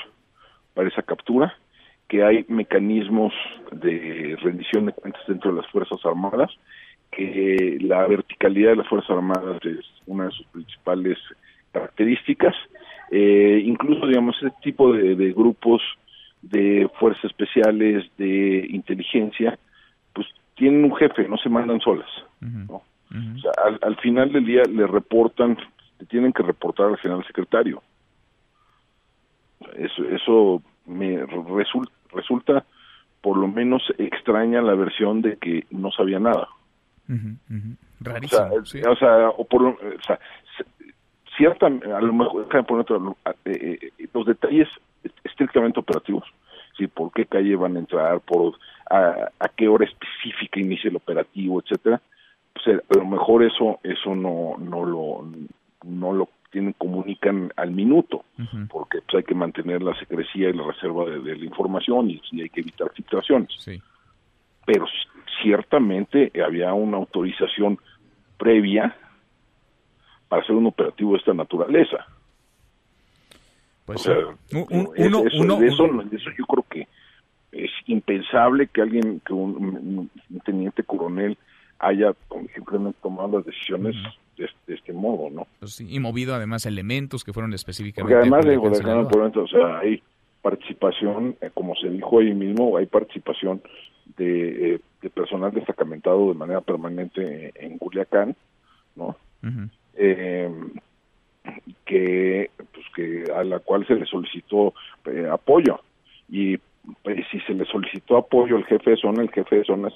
para 0.75 0.88
esa 0.88 1.03
captura, 1.03 1.55
que 2.09 2.23
hay 2.23 2.44
mecanismos 2.49 3.33
de 3.73 4.37
rendición 4.42 4.87
de 4.87 4.92
cuentas 4.92 5.23
dentro 5.27 5.51
de 5.51 5.62
las 5.62 5.70
Fuerzas 5.70 5.99
Armadas, 6.05 6.51
que 7.11 7.79
la 7.81 8.07
verticalidad 8.07 8.70
de 8.70 8.77
las 8.77 8.88
Fuerzas 8.88 9.11
Armadas 9.11 9.64
es 9.64 9.85
una 10.07 10.27
de 10.27 10.31
sus 10.33 10.47
principales 10.47 11.18
características. 11.73 12.55
Eh, 13.11 13.62
incluso, 13.64 14.07
digamos, 14.07 14.37
ese 14.40 14.53
tipo 14.62 14.92
de, 14.92 15.14
de 15.16 15.33
grupos 15.33 15.83
de 16.42 16.88
fuerzas 16.99 17.25
especiales, 17.25 18.05
de 18.18 18.66
inteligencia, 18.68 19.59
tienen 20.54 20.84
un 20.84 20.96
jefe, 20.96 21.28
no 21.28 21.36
se 21.36 21.48
mandan 21.48 21.80
solas. 21.80 22.08
¿no? 22.40 22.74
O 22.74 23.38
sea, 23.40 23.52
al, 23.64 23.78
al, 23.82 23.96
final 23.96 24.32
del 24.32 24.44
día 24.44 24.62
le 24.64 24.86
reportan, 24.86 25.56
le 25.98 26.06
tienen 26.06 26.32
que 26.32 26.42
reportar 26.42 26.86
al 26.86 26.98
general 26.98 27.24
secretario. 27.26 27.82
Eso, 29.76 30.04
eso 30.04 30.62
me 30.86 31.24
resulta, 31.24 31.92
resulta 32.12 32.64
por 33.20 33.36
lo 33.36 33.48
menos 33.48 33.82
extraña 33.98 34.60
la 34.60 34.74
versión 34.74 35.22
de 35.22 35.36
que 35.36 35.64
no 35.70 35.90
sabía 35.90 36.18
nada. 36.18 36.48
Uh 37.08 37.12
-huh. 37.12 37.76
Rarísimo. 38.00 38.42
O 38.42 38.64
sea, 38.64 38.64
sí. 38.64 38.82
o 38.86 38.96
sea, 38.96 39.28
o 39.30 39.44
por, 39.44 39.62
o 39.62 39.76
sea, 40.06 40.18
cierta, 41.36 41.66
a 41.66 42.00
lo 42.00 42.12
mejor, 42.12 42.44
déjame 42.46 42.64
poner 42.64 42.80
otro, 42.82 43.16
eh, 43.44 43.78
eh, 43.98 44.08
los 44.12 44.26
detalles 44.26 44.68
estrictamente 45.24 45.80
operativos, 45.80 46.24
sí, 46.76 46.87
por 46.87 47.12
qué 47.12 47.26
calle 47.26 47.56
van 47.56 47.76
a 47.76 47.80
entrar, 47.80 48.20
por 48.20 48.54
a, 48.90 49.30
a 49.38 49.48
qué 49.48 49.68
hora 49.68 49.84
específica 49.84 50.60
inicia 50.60 50.90
el 50.90 50.96
operativo, 50.96 51.60
etcétera, 51.60 52.00
pues 52.52 52.78
a 52.78 52.94
lo 52.98 53.04
mejor 53.06 53.42
eso 53.42 53.80
eso 53.82 54.14
no 54.14 54.56
no 54.58 54.84
lo 54.84 55.26
no 55.84 56.12
lo 56.12 56.28
tienen 56.50 56.72
comunican 56.74 57.52
al 57.56 57.72
minuto 57.72 58.24
uh 58.38 58.42
-huh. 58.42 58.68
porque 58.68 59.00
pues, 59.02 59.16
hay 59.16 59.24
que 59.24 59.34
mantener 59.34 59.82
la 59.82 59.98
secrecía 59.98 60.50
y 60.50 60.52
la 60.52 60.64
reserva 60.64 61.04
de, 61.06 61.18
de 61.20 61.37
la 61.37 61.44
información 61.44 62.10
y, 62.10 62.22
y, 62.30 62.42
hay 62.42 62.48
que 62.48 62.60
evitar 62.60 62.90
filtraciones 62.92 63.50
sí. 63.58 63.82
pero 64.64 64.87
ciertamente 65.42 66.30
había 66.46 66.72
una 66.72 66.96
autorización 66.96 67.78
previa 68.38 68.96
para 70.28 70.42
hacer 70.42 70.54
un 70.54 70.66
operativo 70.66 71.12
de 71.12 71.18
esta 71.18 71.34
naturaleza 71.34 72.06
pues 73.87 74.01
o 74.01 74.03
sea, 74.05 74.16
un, 74.53 74.66
un, 74.70 74.88
eso, 74.97 75.20
uno, 75.20 75.25
eso, 75.27 75.42
uno, 75.42 75.57
de 75.59 75.66
eso, 75.66 75.87
de 75.87 76.16
eso 76.16 76.31
yo 76.38 76.47
creo 76.47 76.64
que 76.70 76.88
es 77.53 77.70
impensable 77.87 78.66
que 78.68 78.83
alguien 78.83 79.20
que 79.20 79.33
un, 79.33 80.11
un 80.31 80.40
teniente 80.40 80.83
coronel 80.83 81.37
haya 81.79 82.14
simplemente 82.55 82.99
tomado 83.03 83.38
las 83.38 83.47
decisiones 83.47 83.97
uh 83.97 83.99
-huh. 83.99 84.14
de, 84.37 84.51
de, 84.66 84.75
este 84.75 84.92
modo, 84.92 85.31
¿no? 85.31 85.47
Pues 85.61 85.75
sí, 85.75 85.87
y 85.88 86.01
movido 86.01 86.35
además 86.35 86.66
elementos 86.66 87.25
que 87.25 87.33
fueron 87.33 87.53
específicamente... 87.53 88.14
Porque 88.14 88.20
además, 88.29 88.47
digo, 88.47 88.70
de 88.70 89.05
por 89.09 89.23
dentro, 89.23 89.44
o 89.44 89.49
sea, 89.49 89.79
hay 89.79 90.03
participación, 90.42 91.37
eh, 91.40 91.51
como 91.53 91.75
se 91.77 91.88
dijo 91.88 92.20
ahí 92.20 92.35
mismo, 92.35 92.77
hay 92.77 92.87
participación 92.87 93.62
de, 94.16 94.75
eh, 94.75 94.81
de 95.03 95.11
personal 95.11 95.53
destacamentado 95.53 96.29
de 96.29 96.35
manera 96.35 96.61
permanente 96.61 97.53
en 97.55 97.79
Culiacán, 97.79 98.37
¿no? 98.97 99.16
Uh 99.42 99.47
-huh. 99.47 99.70
eh, 99.94 100.51
que, 101.85 102.50
pues, 102.57 102.87
que 102.94 103.33
a 103.33 103.44
la 103.44 103.59
cual 103.61 103.87
se 103.87 103.94
le 103.94 104.07
solicitó 104.07 104.74
eh, 105.07 105.28
apoyo 105.30 105.80
y 106.28 106.57
pues, 107.02 107.24
si 107.30 107.40
se 107.40 107.54
le 107.54 107.64
solicitó 107.66 108.16
apoyo 108.16 108.57
al 108.57 108.64
jefe 108.64 108.90
de 108.90 108.96
zona, 108.96 109.22
el 109.22 109.30
jefe 109.30 109.57
de 109.57 109.64
zonas 109.64 109.92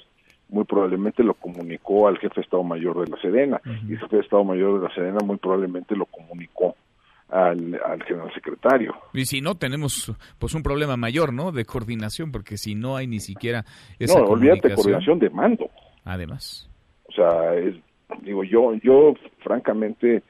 muy 0.49 0.63
probablemente 0.63 1.23
lo 1.23 1.35
comunicó 1.35 2.07
al 2.07 2.17
jefe 2.17 2.35
de 2.35 2.41
Estado 2.41 2.63
Mayor 2.63 3.05
de 3.05 3.11
la 3.11 3.21
Sedena 3.21 3.61
uh 3.63 3.69
-huh. 3.69 3.89
y 3.89 3.93
el 3.93 3.99
jefe 3.99 4.15
de 4.15 4.21
Estado 4.23 4.43
Mayor 4.43 4.79
de 4.79 4.87
la 4.87 4.95
Sedena 4.95 5.19
muy 5.23 5.37
probablemente 5.37 5.95
lo 5.95 6.05
comunicó 6.05 6.75
al, 7.29 7.79
al, 7.85 8.03
general 8.03 8.33
secretario. 8.33 8.95
Y 9.13 9.25
si 9.25 9.41
no, 9.41 9.55
tenemos 9.55 10.11
pues 10.39 10.55
un 10.55 10.63
problema 10.63 10.97
mayor, 10.97 11.31
¿no? 11.31 11.51
De 11.51 11.63
coordinación, 11.63 12.31
porque 12.31 12.57
si 12.57 12.73
no 12.73 12.95
hay 12.95 13.05
ni 13.05 13.19
siquiera 13.19 13.65
esa 13.99 14.19
No, 14.19 14.25
olvídate 14.25 14.73
coordinación 14.73 15.19
de 15.19 15.29
mando. 15.29 15.69
Además. 16.03 16.67
O 17.07 17.11
sea, 17.11 17.53
es, 17.55 17.75
digo, 18.23 18.43
yo, 18.43 18.73
yo 18.75 19.13
francamente, 19.43 20.23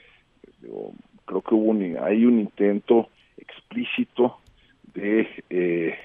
digo, 0.62 0.91
creo 1.29 1.41
que 1.43 1.53
hubo 1.53 1.69
un, 1.69 1.97
hay 2.01 2.25
un 2.25 2.39
intento 2.39 3.09
explícito 3.37 4.39
de 4.95 5.27
eh, 5.51 5.95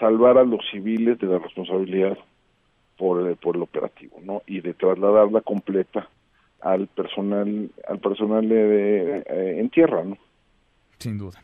salvar 0.00 0.38
a 0.38 0.44
los 0.44 0.60
civiles 0.72 1.18
de 1.20 1.28
la 1.28 1.38
responsabilidad 1.38 2.18
por, 2.98 3.36
por 3.36 3.54
el 3.54 3.62
operativo, 3.62 4.18
¿no? 4.22 4.42
Y 4.46 4.60
de 4.60 4.74
trasladarla 4.74 5.40
completa 5.40 6.08
al 6.60 6.88
personal 6.88 7.70
al 7.86 8.00
personal 8.00 8.48
de, 8.48 8.56
de, 8.56 9.20
de, 9.20 9.60
en 9.60 9.70
tierra, 9.70 10.02
¿no? 10.02 10.18
Sin 10.98 11.16
duda. 11.16 11.40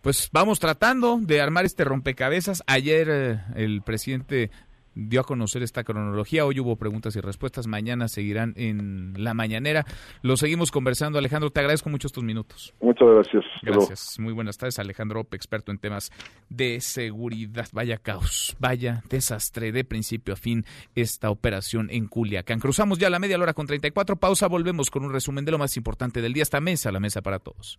Pues 0.00 0.30
vamos 0.32 0.60
tratando 0.60 1.18
de 1.20 1.42
armar 1.42 1.66
este 1.66 1.84
rompecabezas. 1.84 2.62
Ayer 2.66 3.08
eh, 3.10 3.40
el 3.56 3.82
presidente 3.82 4.50
dio 4.94 5.20
a 5.20 5.24
conocer 5.24 5.62
esta 5.62 5.84
cronología. 5.84 6.44
Hoy 6.44 6.60
hubo 6.60 6.76
preguntas 6.76 7.16
y 7.16 7.20
respuestas. 7.20 7.66
Mañana 7.66 8.08
seguirán 8.08 8.54
en 8.56 9.14
la 9.16 9.34
mañanera. 9.34 9.84
Lo 10.22 10.36
seguimos 10.36 10.70
conversando. 10.70 11.18
Alejandro, 11.18 11.50
te 11.50 11.60
agradezco 11.60 11.90
mucho 11.90 12.06
estos 12.06 12.24
minutos. 12.24 12.74
Muchas 12.80 13.08
gracias. 13.08 13.44
Gracias. 13.62 14.18
Muy 14.18 14.32
buenas 14.32 14.58
tardes. 14.58 14.78
Alejandro 14.78 15.26
experto 15.32 15.72
en 15.72 15.78
temas 15.78 16.12
de 16.48 16.80
seguridad. 16.80 17.66
Vaya 17.72 17.98
caos, 17.98 18.56
vaya 18.58 19.02
desastre 19.08 19.72
de 19.72 19.84
principio 19.84 20.34
a 20.34 20.36
fin 20.36 20.64
esta 20.94 21.30
operación 21.30 21.88
en 21.90 22.06
Culiacán. 22.06 22.60
Cruzamos 22.60 22.98
ya 22.98 23.10
la 23.10 23.18
media 23.18 23.38
hora 23.38 23.54
con 23.54 23.66
34. 23.66 24.16
Pausa. 24.16 24.46
Volvemos 24.48 24.90
con 24.90 25.04
un 25.04 25.12
resumen 25.12 25.44
de 25.44 25.52
lo 25.52 25.58
más 25.58 25.76
importante 25.76 26.20
del 26.22 26.32
día. 26.32 26.42
Esta 26.42 26.60
mesa, 26.60 26.92
la 26.92 27.00
mesa 27.00 27.22
para 27.22 27.38
todos. 27.38 27.78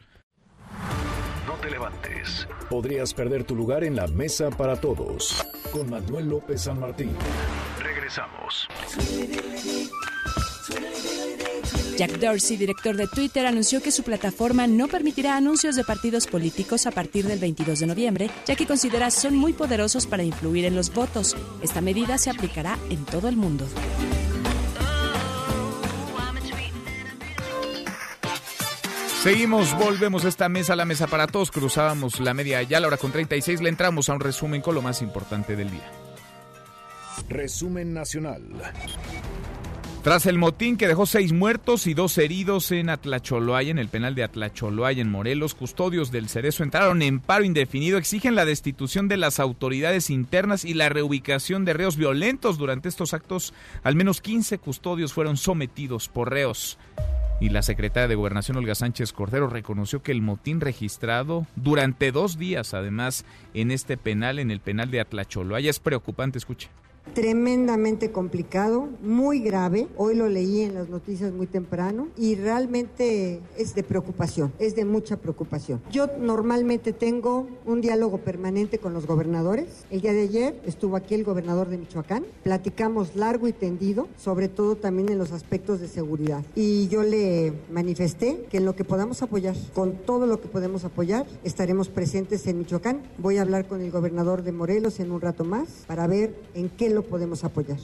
No 1.66 1.72
te 1.72 1.72
levantes. 1.72 2.48
Podrías 2.70 3.14
perder 3.14 3.44
tu 3.44 3.56
lugar 3.56 3.84
en 3.84 3.96
la 3.96 4.06
mesa 4.06 4.52
para 4.52 4.76
todos. 4.76 5.44
Con 5.72 5.90
Manuel 5.90 6.30
López 6.30 6.62
San 6.62 6.80
Martín. 6.80 7.12
Regresamos. 7.82 8.68
Jack 11.98 12.20
Dorsey, 12.20 12.58
director 12.58 12.96
de 12.96 13.08
Twitter, 13.08 13.48
anunció 13.48 13.82
que 13.82 13.92
su 13.92 14.04
plataforma 14.04 14.68
no 14.68 14.88
permitirá 14.88 15.38
anuncios 15.38 15.76
de 15.76 15.84
partidos 15.84 16.28
políticos 16.28 16.86
a 16.86 16.92
partir 16.92 17.26
del 17.26 17.40
22 17.40 17.80
de 17.80 17.88
noviembre, 17.88 18.30
ya 18.46 18.56
que 18.56 18.68
considera 18.68 19.10
son 19.10 19.36
muy 19.36 19.54
poderosos 19.54 20.06
para 20.06 20.24
influir 20.24 20.66
en 20.66 20.76
los 20.76 20.94
votos. 20.94 21.36
Esta 21.64 21.82
medida 21.82 22.18
se 22.20 22.30
aplicará 22.30 22.78
en 22.90 23.06
todo 23.06 23.28
el 23.28 23.38
mundo. 23.38 23.66
Seguimos, 29.26 29.76
volvemos 29.80 30.24
a 30.24 30.28
esta 30.28 30.50
mesa, 30.50 30.76
la 30.76 30.86
mesa 30.86 31.08
para 31.08 31.26
todos. 31.26 31.50
Cruzábamos 31.50 32.20
la 32.20 32.36
media 32.36 32.62
ya, 32.62 32.80
la 32.80 32.86
hora 32.86 32.98
con 32.98 33.12
36. 33.12 33.60
Le 33.60 33.70
entramos 33.70 34.08
a 34.08 34.14
un 34.14 34.20
resumen 34.20 34.62
con 34.62 34.76
lo 34.76 34.84
más 34.84 35.02
importante 35.02 35.56
del 35.56 35.72
día. 35.72 35.92
Resumen 37.28 37.92
nacional. 37.92 38.44
Tras 40.04 40.28
el 40.28 40.38
motín 40.38 40.78
que 40.78 40.88
dejó 40.88 41.08
seis 41.08 41.34
muertos 41.34 41.88
y 41.88 41.96
dos 41.96 42.16
heridos 42.20 42.72
en 42.72 42.92
Atlacholoaya, 42.92 43.72
en 43.72 43.80
el 43.80 43.88
penal 43.88 44.14
de 44.14 44.22
Atlacholoaya, 44.22 45.02
en 45.02 45.10
Morelos, 45.10 45.56
custodios 45.56 46.12
del 46.12 46.30
Cerezo 46.30 46.62
entraron 46.62 47.02
en 47.02 47.20
paro 47.20 47.44
indefinido, 47.44 47.98
exigen 47.98 48.36
la 48.36 48.46
destitución 48.46 49.08
de 49.08 49.18
las 49.18 49.40
autoridades 49.40 50.12
internas 50.12 50.66
y 50.66 50.76
la 50.76 50.90
reubicación 50.90 51.66
de 51.66 51.74
reos 51.74 51.98
violentos. 51.98 52.60
Durante 52.60 52.90
estos 52.90 53.16
actos, 53.16 53.56
al 53.82 53.96
menos 53.96 54.22
15 54.22 54.60
custodios 54.60 55.14
fueron 55.14 55.36
sometidos 55.36 56.10
por 56.10 56.30
reos. 56.30 56.78
Y 57.40 57.50
la 57.50 57.62
secretaria 57.62 58.08
de 58.08 58.16
Gobernación, 58.16 58.58
Olga 58.58 58.76
Sánchez 58.76 59.12
Cordero, 59.12 59.48
reconoció 59.48 60.02
que 60.02 60.14
el 60.14 60.22
motín 60.22 60.62
registrado 60.62 61.46
durante 61.56 62.12
dos 62.14 62.38
días, 62.38 62.74
además, 62.74 63.26
en 63.54 63.72
este 63.72 63.98
penal, 63.98 64.40
en 64.40 64.52
el 64.52 64.62
penal 64.62 64.90
de 64.90 65.02
Atlacholoaya, 65.02 65.70
es 65.70 65.80
preocupante. 65.80 66.38
Escuche 66.38 66.70
tremendamente 67.14 68.12
complicado, 68.12 68.88
muy 69.02 69.40
grave. 69.40 69.88
Hoy 69.98 70.16
lo 70.16 70.28
leí 70.28 70.62
en 70.62 70.74
las 70.74 70.90
noticias 70.90 71.32
muy 71.34 71.48
temprano 71.48 72.08
y 72.18 72.36
realmente 72.36 73.42
es 73.58 73.76
de 73.76 73.84
preocupación, 73.84 74.52
es 74.60 74.76
de 74.76 74.86
mucha 74.86 75.18
preocupación. 75.18 75.82
Yo 75.92 76.08
normalmente 76.20 76.94
tengo 76.94 77.48
un 77.66 77.82
diálogo 77.82 78.18
permanente 78.20 78.80
con 78.80 78.94
los 78.94 79.06
gobernadores. 79.08 79.86
El 79.92 80.02
día 80.02 80.14
de 80.14 80.22
ayer 80.22 80.62
estuvo 80.66 80.96
aquí 80.96 81.16
el 81.16 81.24
gobernador 81.24 81.70
de 81.70 81.78
Michoacán, 81.78 82.26
platicamos 82.44 83.16
largo 83.16 83.48
y 83.48 83.54
tendido, 83.54 84.08
sobre 84.18 84.48
todo 84.48 84.76
también 84.76 85.10
en 85.10 85.18
los 85.18 85.32
aspectos 85.32 85.80
de 85.80 85.88
seguridad. 85.88 86.44
Y 86.56 86.88
yo 86.88 87.04
le 87.04 87.54
manifesté 87.72 88.46
que 88.50 88.58
en 88.58 88.66
lo 88.66 88.76
que 88.76 88.84
podamos 88.84 89.22
apoyar, 89.22 89.56
con 89.74 89.94
todo 89.94 90.26
lo 90.26 90.42
que 90.42 90.48
podemos 90.48 90.84
apoyar, 90.86 91.26
estaremos 91.44 91.90
presentes 91.90 92.46
en 92.48 92.60
Michoacán. 92.60 93.02
Voy 93.18 93.38
a 93.38 93.42
hablar 93.42 93.68
con 93.68 93.82
el 93.82 93.92
gobernador 93.92 94.44
de 94.44 94.52
Morelos 94.52 95.00
en 95.00 95.12
un 95.12 95.22
rato 95.22 95.44
más 95.44 95.86
para 95.88 96.08
ver 96.08 96.36
en 96.54 96.70
qué 96.70 96.90
lo 96.96 97.04
podemos 97.04 97.44
apoyar. 97.44 97.78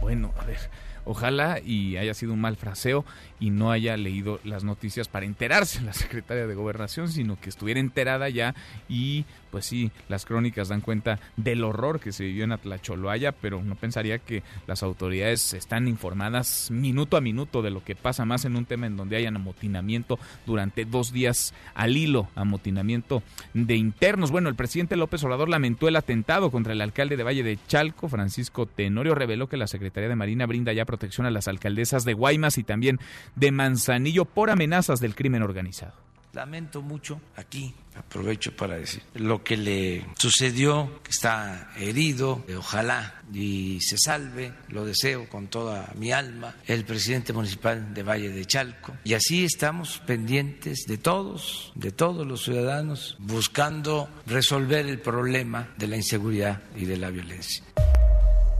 Bueno, 0.00 0.32
a 0.38 0.44
ver. 0.44 0.58
Ojalá 1.04 1.58
y 1.64 1.96
haya 1.96 2.12
sido 2.12 2.34
un 2.34 2.40
mal 2.40 2.56
fraseo 2.56 3.02
y 3.40 3.48
no 3.48 3.72
haya 3.72 3.96
leído 3.96 4.40
las 4.44 4.62
noticias 4.62 5.08
para 5.08 5.24
enterarse 5.24 5.80
la 5.80 5.92
secretaria 5.94 6.46
de 6.46 6.54
Gobernación, 6.54 7.08
sino 7.08 7.40
que 7.40 7.48
estuviera 7.48 7.80
enterada 7.80 8.28
ya 8.28 8.54
y 8.90 9.24
pues 9.50 9.66
sí, 9.66 9.90
las 10.08 10.24
crónicas 10.24 10.68
dan 10.68 10.80
cuenta 10.80 11.18
del 11.36 11.64
horror 11.64 12.00
que 12.00 12.12
se 12.12 12.24
vivió 12.24 12.44
en 12.44 12.52
Atlacholoaya, 12.52 13.32
pero 13.32 13.62
no 13.62 13.74
pensaría 13.74 14.18
que 14.18 14.42
las 14.66 14.82
autoridades 14.82 15.54
están 15.54 15.88
informadas 15.88 16.70
minuto 16.70 17.16
a 17.16 17.20
minuto 17.20 17.62
de 17.62 17.70
lo 17.70 17.84
que 17.84 17.96
pasa 17.96 18.24
más 18.24 18.44
en 18.44 18.56
un 18.56 18.66
tema 18.66 18.86
en 18.86 18.96
donde 18.96 19.16
hayan 19.16 19.36
amotinamiento 19.36 20.18
durante 20.46 20.84
dos 20.84 21.12
días 21.12 21.54
al 21.74 21.96
hilo, 21.96 22.28
amotinamiento 22.34 23.22
de 23.54 23.76
internos. 23.76 24.30
Bueno, 24.30 24.48
el 24.48 24.54
presidente 24.54 24.96
López 24.96 25.22
Obrador 25.24 25.48
lamentó 25.48 25.88
el 25.88 25.96
atentado 25.96 26.50
contra 26.50 26.72
el 26.72 26.80
alcalde 26.80 27.16
de 27.16 27.24
Valle 27.24 27.42
de 27.42 27.58
Chalco, 27.66 28.08
Francisco 28.08 28.66
Tenorio, 28.66 29.14
reveló 29.14 29.48
que 29.48 29.56
la 29.56 29.66
Secretaría 29.66 30.08
de 30.08 30.16
Marina 30.16 30.46
brinda 30.46 30.72
ya 30.72 30.84
protección 30.84 31.26
a 31.26 31.30
las 31.30 31.48
alcaldesas 31.48 32.04
de 32.04 32.14
Guaymas 32.14 32.58
y 32.58 32.64
también 32.64 32.98
de 33.36 33.52
Manzanillo 33.52 34.24
por 34.24 34.50
amenazas 34.50 35.00
del 35.00 35.14
crimen 35.14 35.42
organizado. 35.42 36.08
Lamento 36.38 36.82
mucho 36.82 37.20
aquí, 37.34 37.74
aprovecho 37.96 38.54
para 38.54 38.76
decir, 38.76 39.02
lo 39.14 39.42
que 39.42 39.56
le 39.56 40.06
sucedió, 40.16 41.00
que 41.02 41.10
está 41.10 41.72
herido, 41.76 42.44
ojalá 42.56 43.22
y 43.34 43.80
se 43.80 43.98
salve, 43.98 44.52
lo 44.68 44.84
deseo 44.84 45.28
con 45.28 45.48
toda 45.48 45.92
mi 45.96 46.12
alma, 46.12 46.54
el 46.68 46.84
presidente 46.84 47.32
municipal 47.32 47.92
de 47.92 48.04
Valle 48.04 48.30
de 48.30 48.44
Chalco. 48.44 48.92
Y 49.02 49.14
así 49.14 49.44
estamos 49.44 49.98
pendientes 50.06 50.84
de 50.86 50.96
todos, 50.96 51.72
de 51.74 51.90
todos 51.90 52.24
los 52.24 52.44
ciudadanos, 52.44 53.16
buscando 53.18 54.08
resolver 54.24 54.86
el 54.86 55.00
problema 55.00 55.70
de 55.76 55.88
la 55.88 55.96
inseguridad 55.96 56.62
y 56.76 56.84
de 56.84 56.98
la 56.98 57.10
violencia. 57.10 57.64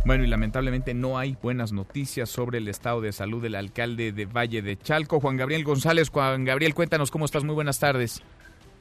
Bueno, 0.09 0.25
y 0.25 0.27
lamentablemente 0.27 0.95
no 0.95 1.19
hay 1.19 1.37
buenas 1.43 1.71
noticias 1.71 2.31
sobre 2.31 2.57
el 2.57 2.69
estado 2.69 3.03
de 3.03 3.13
salud 3.13 3.43
del 3.43 3.55
alcalde 3.55 4.11
de 4.11 4.25
Valle 4.25 4.63
de 4.63 4.79
Chalco, 4.79 5.21
Juan 5.21 5.37
Gabriel 5.37 5.65
González. 5.65 6.09
Juan 6.09 6.47
Gabriel, 6.47 6.73
cuéntanos 6.73 7.11
cómo 7.11 7.27
estás. 7.27 7.45
Muy 7.45 7.55
buenas 7.55 7.79
tardes. 7.79 8.23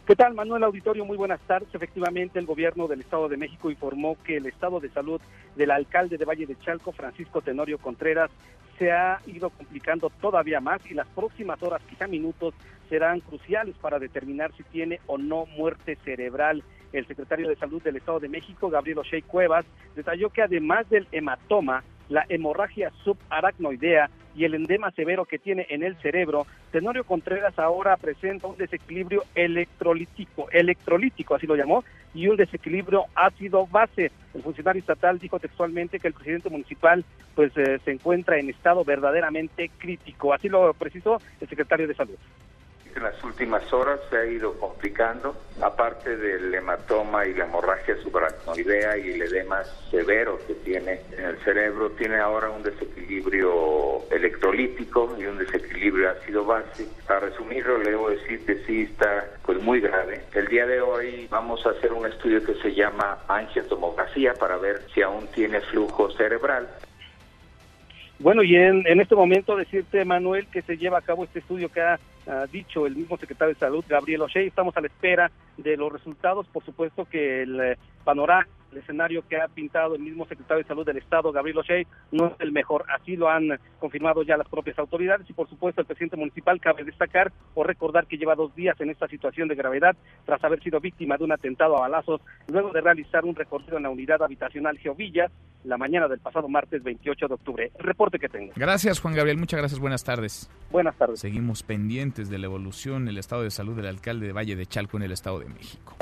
¿Qué 0.05 0.15
tal, 0.15 0.35
Manuel 0.35 0.63
Auditorio? 0.63 1.03
Muy 1.03 1.17
buenas 1.17 1.41
tardes. 1.41 1.67
Efectivamente, 1.75 2.39
el 2.39 2.45
gobierno 2.45 2.87
del 2.87 3.01
Estado 3.01 3.27
de 3.27 3.35
México 3.35 3.69
informó 3.69 4.15
que 4.23 4.37
el 4.37 4.45
estado 4.45 4.79
de 4.79 4.87
salud 4.87 5.19
del 5.57 5.71
alcalde 5.71 6.17
de 6.17 6.23
Valle 6.23 6.45
de 6.45 6.57
Chalco, 6.59 6.93
Francisco 6.93 7.41
Tenorio 7.41 7.77
Contreras, 7.77 8.31
se 8.79 8.93
ha 8.93 9.19
ido 9.25 9.49
complicando 9.49 10.09
todavía 10.21 10.61
más 10.61 10.79
y 10.89 10.93
las 10.93 11.07
próximas 11.07 11.61
horas, 11.61 11.81
quizá 11.89 12.07
minutos, 12.07 12.53
serán 12.87 13.19
cruciales 13.19 13.75
para 13.81 13.99
determinar 13.99 14.53
si 14.55 14.63
tiene 14.63 15.01
o 15.07 15.17
no 15.17 15.45
muerte 15.45 15.97
cerebral. 16.05 16.63
El 16.97 17.05
secretario 17.05 17.47
de 17.47 17.55
Salud 17.55 17.81
del 17.83 17.97
Estado 17.97 18.19
de 18.19 18.27
México, 18.27 18.69
Gabriel 18.69 18.99
O'Shea 18.99 19.21
Cuevas, 19.21 19.65
detalló 19.95 20.29
que 20.29 20.41
además 20.41 20.89
del 20.89 21.07
hematoma, 21.11 21.83
la 22.09 22.25
hemorragia 22.29 22.91
subaracnoidea 23.03 24.09
y 24.35 24.45
el 24.45 24.53
endema 24.53 24.91
severo 24.91 25.25
que 25.25 25.39
tiene 25.39 25.67
en 25.69 25.83
el 25.83 25.95
cerebro, 25.97 26.45
Tenorio 26.71 27.03
Contreras 27.03 27.57
ahora 27.59 27.97
presenta 27.97 28.47
un 28.47 28.57
desequilibrio 28.57 29.23
electrolítico, 29.35 30.47
electrolítico, 30.51 31.35
así 31.35 31.47
lo 31.47 31.55
llamó, 31.55 31.83
y 32.13 32.27
un 32.27 32.37
desequilibrio 32.37 33.05
ácido-base. 33.15 34.11
El 34.33 34.43
funcionario 34.43 34.79
estatal 34.79 35.19
dijo 35.19 35.39
textualmente 35.39 35.99
que 35.99 36.07
el 36.07 36.13
presidente 36.13 36.49
municipal 36.49 37.03
pues 37.35 37.51
eh, 37.57 37.79
se 37.83 37.91
encuentra 37.91 38.39
en 38.39 38.49
estado 38.49 38.83
verdaderamente 38.83 39.69
crítico, 39.77 40.33
así 40.33 40.49
lo 40.49 40.73
precisó 40.73 41.19
el 41.41 41.49
secretario 41.49 41.87
de 41.87 41.95
Salud 41.95 42.17
en 42.97 43.03
las 43.03 43.23
últimas 43.23 43.71
horas 43.71 43.99
se 44.09 44.17
ha 44.17 44.25
ido 44.25 44.53
complicando, 44.59 45.35
aparte 45.61 46.17
del 46.17 46.53
hematoma 46.53 47.25
y 47.25 47.33
la 47.33 47.45
hemorragia 47.45 47.95
subaracnoidea 48.01 48.97
y 48.97 49.11
el 49.11 49.21
edema 49.21 49.63
severo 49.91 50.39
que 50.45 50.55
tiene 50.55 51.01
en 51.11 51.25
el 51.25 51.37
cerebro, 51.43 51.91
tiene 51.91 52.17
ahora 52.17 52.49
un 52.49 52.63
desequilibrio 52.63 54.03
electrolítico 54.11 55.15
y 55.17 55.25
un 55.25 55.37
desequilibrio 55.37 56.09
ácido-base. 56.11 56.87
Para 57.07 57.21
resumirlo, 57.21 57.77
le 57.77 57.91
debo 57.91 58.09
decir 58.09 58.45
que 58.45 58.55
sí 58.65 58.89
está 58.91 59.25
pues 59.45 59.61
muy 59.61 59.79
grave. 59.79 60.23
El 60.33 60.47
día 60.47 60.65
de 60.65 60.81
hoy 60.81 61.27
vamos 61.29 61.65
a 61.65 61.69
hacer 61.69 61.93
un 61.93 62.05
estudio 62.05 62.43
que 62.43 62.55
se 62.55 62.73
llama 62.73 63.19
angiotomografía 63.27 64.33
para 64.33 64.57
ver 64.57 64.81
si 64.93 65.01
aún 65.01 65.27
tiene 65.27 65.61
flujo 65.61 66.09
cerebral. 66.11 66.67
Bueno, 68.19 68.41
y 68.43 68.55
en, 68.55 68.85
en 68.87 68.99
este 68.99 69.15
momento 69.15 69.55
decirte, 69.55 70.03
Manuel, 70.03 70.47
que 70.47 70.63
se 70.63 70.77
lleva 70.77 70.97
a 70.97 71.01
cabo 71.01 71.23
este 71.23 71.39
estudio 71.39 71.69
que 71.69 71.81
ha 71.81 71.99
dicho 72.51 72.85
el 72.85 72.95
mismo 72.95 73.17
secretario 73.17 73.53
de 73.53 73.59
Salud, 73.59 73.85
Gabriel 73.87 74.21
O'Shea. 74.21 74.41
Estamos 74.41 74.75
a 74.75 74.81
la 74.81 74.87
espera 74.87 75.31
de 75.57 75.77
los 75.77 75.91
resultados. 75.91 76.47
Por 76.47 76.63
supuesto 76.63 77.05
que 77.05 77.43
el 77.43 77.59
eh, 77.59 77.77
panorama 78.03 78.47
el 78.71 78.77
escenario 78.79 79.23
que 79.27 79.39
ha 79.39 79.47
pintado 79.47 79.95
el 79.95 80.01
mismo 80.01 80.25
secretario 80.25 80.63
de 80.63 80.67
Salud 80.67 80.85
del 80.85 80.97
Estado, 80.97 81.31
Gabriel 81.31 81.59
O'Shea, 81.59 81.83
no 82.11 82.27
es 82.27 82.33
el 82.39 82.51
mejor. 82.51 82.85
Así 82.89 83.15
lo 83.15 83.29
han 83.29 83.59
confirmado 83.79 84.23
ya 84.23 84.37
las 84.37 84.47
propias 84.47 84.77
autoridades 84.79 85.29
y, 85.29 85.33
por 85.33 85.49
supuesto, 85.49 85.81
el 85.81 85.87
presidente 85.87 86.17
municipal 86.17 86.59
cabe 86.59 86.83
destacar 86.83 87.31
o 87.53 87.63
recordar 87.63 88.07
que 88.07 88.17
lleva 88.17 88.35
dos 88.35 88.53
días 88.55 88.79
en 88.79 88.89
esta 88.89 89.07
situación 89.07 89.47
de 89.47 89.55
gravedad 89.55 89.95
tras 90.25 90.43
haber 90.43 90.61
sido 90.61 90.79
víctima 90.79 91.17
de 91.17 91.23
un 91.23 91.31
atentado 91.31 91.77
a 91.77 91.81
balazos 91.81 92.21
luego 92.47 92.71
de 92.71 92.81
realizar 92.81 93.25
un 93.25 93.35
recorrido 93.35 93.77
en 93.77 93.83
la 93.83 93.89
unidad 93.89 94.21
habitacional 94.21 94.77
Geovilla 94.77 95.29
la 95.63 95.77
mañana 95.77 96.07
del 96.07 96.19
pasado 96.19 96.47
martes 96.47 96.81
28 96.83 97.27
de 97.27 97.33
octubre. 97.33 97.71
El 97.77 97.85
reporte 97.85 98.19
que 98.19 98.29
tengo. 98.29 98.53
Gracias, 98.55 98.99
Juan 98.99 99.13
Gabriel. 99.13 99.37
Muchas 99.37 99.59
gracias. 99.59 99.79
Buenas 99.79 100.03
tardes. 100.03 100.49
Buenas 100.71 100.95
tardes. 100.95 101.19
Seguimos 101.19 101.63
pendientes 101.63 102.29
de 102.29 102.37
la 102.37 102.45
evolución, 102.45 103.07
el 103.07 103.17
estado 103.17 103.43
de 103.43 103.51
salud 103.51 103.75
del 103.75 103.87
alcalde 103.87 104.27
de 104.27 104.33
Valle 104.33 104.55
de 104.55 104.65
Chalco 104.65 104.97
en 104.97 105.03
el 105.03 105.11
Estado 105.11 105.39
de 105.39 105.49
México. 105.49 105.95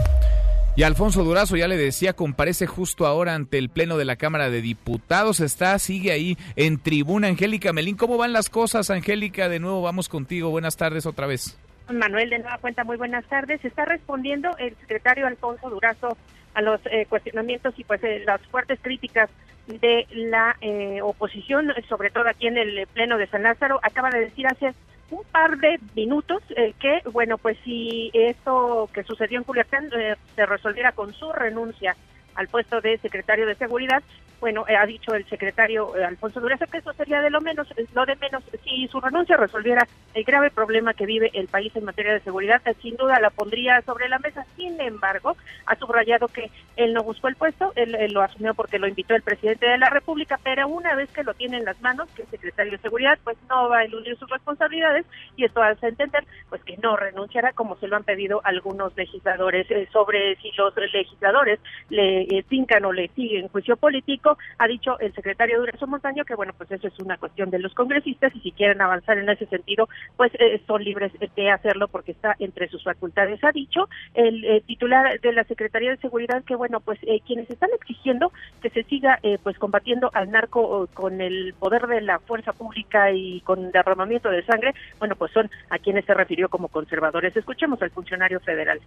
Y 0.78 0.84
Alfonso 0.84 1.24
Durazo, 1.24 1.56
ya 1.56 1.70
le 1.70 1.78
decía, 1.78 2.12
comparece 2.12 2.68
justo 2.68 3.06
ahora 3.06 3.34
ante 3.34 3.58
el 3.58 3.70
Pleno 3.70 3.96
de 3.96 4.04
la 4.04 4.18
Cámara 4.18 4.50
de 4.50 4.62
Diputados. 4.62 5.40
Está, 5.40 5.80
sigue 5.80 6.12
ahí 6.12 6.38
en 6.58 6.80
tribuna. 6.80 7.30
Angélica 7.30 7.72
Melín, 7.72 7.96
¿cómo 7.96 8.18
van 8.18 8.34
las 8.34 8.50
cosas, 8.50 8.90
Angélica? 8.90 9.48
De 9.48 9.60
nuevo 9.60 9.82
vamos 9.82 10.10
contigo. 10.10 10.50
Buenas 10.50 10.76
tardes 10.76 11.06
otra 11.06 11.28
vez. 11.28 11.58
Manuel, 11.90 12.30
de 12.30 12.40
nueva 12.40 12.58
cuenta, 12.58 12.84
muy 12.84 12.98
buenas 12.98 13.24
tardes. 13.26 13.64
Está 13.64 13.86
respondiendo 13.86 14.50
el 14.58 14.76
secretario 14.82 15.28
Alfonso 15.28 15.70
Durazo 15.70 16.18
a 16.54 16.62
los 16.62 16.82
eh, 16.88 17.06
cuestionamientos 17.08 17.74
y 17.78 17.86
pues 17.86 18.04
eh, 18.04 18.24
las 18.26 18.42
fuertes 18.48 18.78
críticas 18.82 19.30
de 19.68 20.06
la 20.12 20.58
eh, 20.60 21.00
oposición, 21.02 21.72
sobre 21.88 22.10
todo 22.10 22.28
aquí 22.28 22.48
en 22.48 22.58
el 22.58 22.86
Pleno 22.88 23.18
de 23.18 23.28
San 23.28 23.44
Lázaro. 23.44 23.80
Acaba 23.82 24.10
de 24.10 24.26
decir 24.26 24.46
hace 24.48 24.74
un 25.12 25.24
par 25.32 25.58
de 25.58 25.80
minutos 25.96 26.42
eh, 26.56 26.74
que, 26.80 27.02
bueno, 27.12 27.38
pues 27.38 27.58
si 27.64 28.10
esto 28.14 28.90
que 28.94 29.04
sucedió 29.04 29.38
en 29.38 29.44
Culiacán 29.44 29.90
eh, 29.98 30.16
se 30.36 30.46
resolviera 30.46 30.92
con 30.94 31.14
su 31.14 31.32
renuncia 31.32 31.96
al 32.36 32.48
puesto 32.48 32.82
de 32.82 32.98
secretario 32.98 33.46
de 33.46 33.56
Seguridad, 33.56 34.04
bueno, 34.40 34.66
eh, 34.68 34.76
ha 34.76 34.86
dicho 34.86 35.14
el 35.14 35.26
secretario 35.28 35.96
eh, 35.96 36.04
Alfonso 36.04 36.40
Durazo 36.40 36.66
que 36.68 36.80
eso 36.80 36.94
sería 36.94 37.22
de 37.22 37.30
lo 37.30 37.42
menos, 37.42 37.68
eh, 37.78 37.86
lo 37.94 38.06
de 38.06 38.16
menos, 38.16 38.44
si 38.64 38.88
su 38.88 39.00
renuncia 39.00 39.38
resolviera 39.38 39.88
el 40.14 40.24
grave 40.24 40.52
problema 40.52 40.94
que 40.94 41.06
vive 41.06 41.32
el 41.34 41.48
país 41.48 41.76
en 41.76 41.86
materia 41.86 42.14
de 42.14 42.22
seguridad, 42.22 42.62
sin 42.82 42.96
duda 42.96 43.20
la 43.20 43.30
pondría 43.30 43.82
sobre 43.82 44.10
la 44.10 44.20
mesa. 44.20 44.46
Sin 44.56 44.80
embargo, 44.82 45.36
ha 45.66 45.76
subrayado 45.76 46.28
que 46.28 46.52
él 46.76 46.94
no 46.94 47.04
buscó 47.04 47.28
el 47.28 47.36
puesto, 47.36 47.72
él, 47.76 47.96
lo 48.14 48.22
asumió 48.22 48.54
porque 48.54 48.80
lo 48.80 48.88
invitó 48.88 49.16
el 49.16 49.22
presidente 49.22 49.68
de 49.68 49.78
la 49.78 49.90
República, 49.90 50.40
pero 50.44 50.68
una 50.68 50.96
vez 50.96 51.10
que 51.12 51.24
lo 51.24 51.34
tiene 51.34 51.58
en 51.58 51.66
las 51.66 51.80
manos, 51.82 52.08
que 52.16 52.24
es 52.24 52.30
secretario 52.30 52.74
de 52.74 52.78
Seguridad, 52.80 53.18
pues 53.24 53.38
no 53.50 53.70
va 53.70 53.80
a 53.80 53.84
eludir 53.84 54.18
sus 54.18 54.30
responsabilidades 54.30 55.06
y 55.36 55.46
esto 55.46 55.62
hace 55.62 55.88
entender 55.88 56.24
pues 56.50 56.64
que 56.64 56.78
no 56.78 56.96
renunciará 56.96 57.54
como 57.54 57.78
se 57.78 57.88
lo 57.88 57.96
han 57.96 58.04
pedido 58.04 58.42
algunos 58.44 58.96
legisladores 58.96 59.68
sobre 59.92 60.36
si 60.38 60.52
los 60.58 60.74
legisladores 60.76 61.60
le 61.90 62.44
fincan 62.48 62.86
o 62.86 62.94
le 62.94 63.10
siguen 63.10 63.48
juicio 63.50 63.78
político 63.78 64.25
ha 64.58 64.68
dicho 64.68 65.00
el 65.00 65.14
secretario 65.14 65.60
Durazo 65.60 65.88
Montaño 65.88 66.26
que, 66.26 66.36
bueno, 66.36 66.54
pues 66.58 66.72
eso 66.72 66.88
es 66.88 67.00
una 67.00 67.18
cuestión 67.18 67.50
de 67.50 67.60
los 67.60 67.74
congresistas 67.74 68.36
y 68.36 68.40
si 68.40 68.52
quieren 68.52 68.82
avanzar 68.82 69.18
en 69.18 69.30
ese 69.30 69.46
sentido, 69.48 69.88
pues 70.18 70.32
eh, 70.40 70.62
son 70.66 70.84
libres 70.84 71.12
de 71.36 71.52
hacerlo 71.52 71.88
porque 71.88 72.12
está 72.12 72.36
entre 72.40 72.68
sus 72.70 72.84
facultades. 72.84 73.44
Ha 73.44 73.52
dicho 73.52 73.88
el 74.14 74.44
eh, 74.46 74.64
titular 74.66 75.20
de 75.20 75.34
la 75.34 75.44
Secretaría 75.44 75.92
de 75.92 75.98
Seguridad 75.98 76.44
que, 76.44 76.56
bueno, 76.56 76.80
pues 76.80 77.00
eh, 77.04 77.22
quienes 77.26 77.50
están 77.50 77.70
exigiendo 77.76 78.32
que 78.62 78.70
se 78.70 78.84
siga 78.84 79.20
pues 79.44 79.58
combatiendo 79.58 80.10
al 80.14 80.32
narco 80.32 80.88
con 80.94 81.22
el 81.22 81.54
poder 81.60 81.88
de 81.88 82.02
la 82.02 82.20
fuerza 82.20 82.54
pública 82.54 83.12
y 83.12 83.42
con 83.42 83.72
derramamiento 83.72 84.30
de 84.30 84.44
sangre, 84.46 84.74
bueno, 85.00 85.16
pues 85.16 85.32
son 85.32 85.50
a 85.70 85.78
quienes 85.78 86.06
se 86.06 86.14
refirió 86.14 86.50
como 86.50 86.68
conservadores. 86.68 87.36
Escuchemos 87.36 87.82
al 87.82 87.92
funcionario 87.92 88.40
federal. 88.40 88.80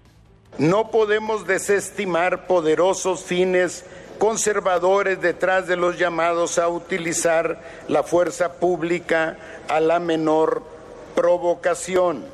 No 0.59 0.91
podemos 0.91 1.47
desestimar 1.47 2.47
poderosos 2.47 3.25
fines 3.25 3.85
conservadores 4.19 5.21
detrás 5.21 5.67
de 5.67 5.77
los 5.77 5.99
llamados 5.99 6.59
a 6.59 6.69
utilizar 6.69 7.61
la 7.89 8.03
fuerza 8.03 8.55
pública 8.55 9.37
a 9.69 9.81
la 9.81 10.01
menor 10.01 10.63
provocación. 11.15 12.25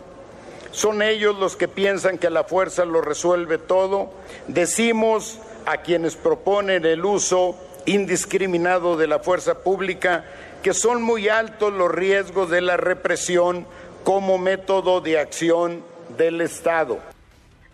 Son 0.71 1.03
ellos 1.03 1.39
los 1.39 1.57
que 1.57 1.69
piensan 1.69 2.19
que 2.19 2.31
la 2.31 2.45
fuerza 2.45 2.85
lo 2.85 3.01
resuelve 3.01 3.59
todo. 3.59 4.11
Decimos 4.49 5.39
a 5.67 5.79
quienes 5.79 6.17
proponen 6.17 6.85
el 6.85 7.05
uso 7.05 7.55
indiscriminado 7.87 8.97
de 8.97 9.07
la 9.07 9.21
fuerza 9.21 9.63
pública 9.63 10.25
que 10.63 10.75
son 10.75 11.03
muy 11.03 11.29
altos 11.29 11.73
los 11.73 11.91
riesgos 11.91 12.51
de 12.51 12.63
la 12.63 12.77
represión 12.77 13.67
como 14.03 14.39
método 14.39 15.01
de 15.01 15.19
acción 15.19 15.83
del 16.17 16.41
Estado. 16.41 17.14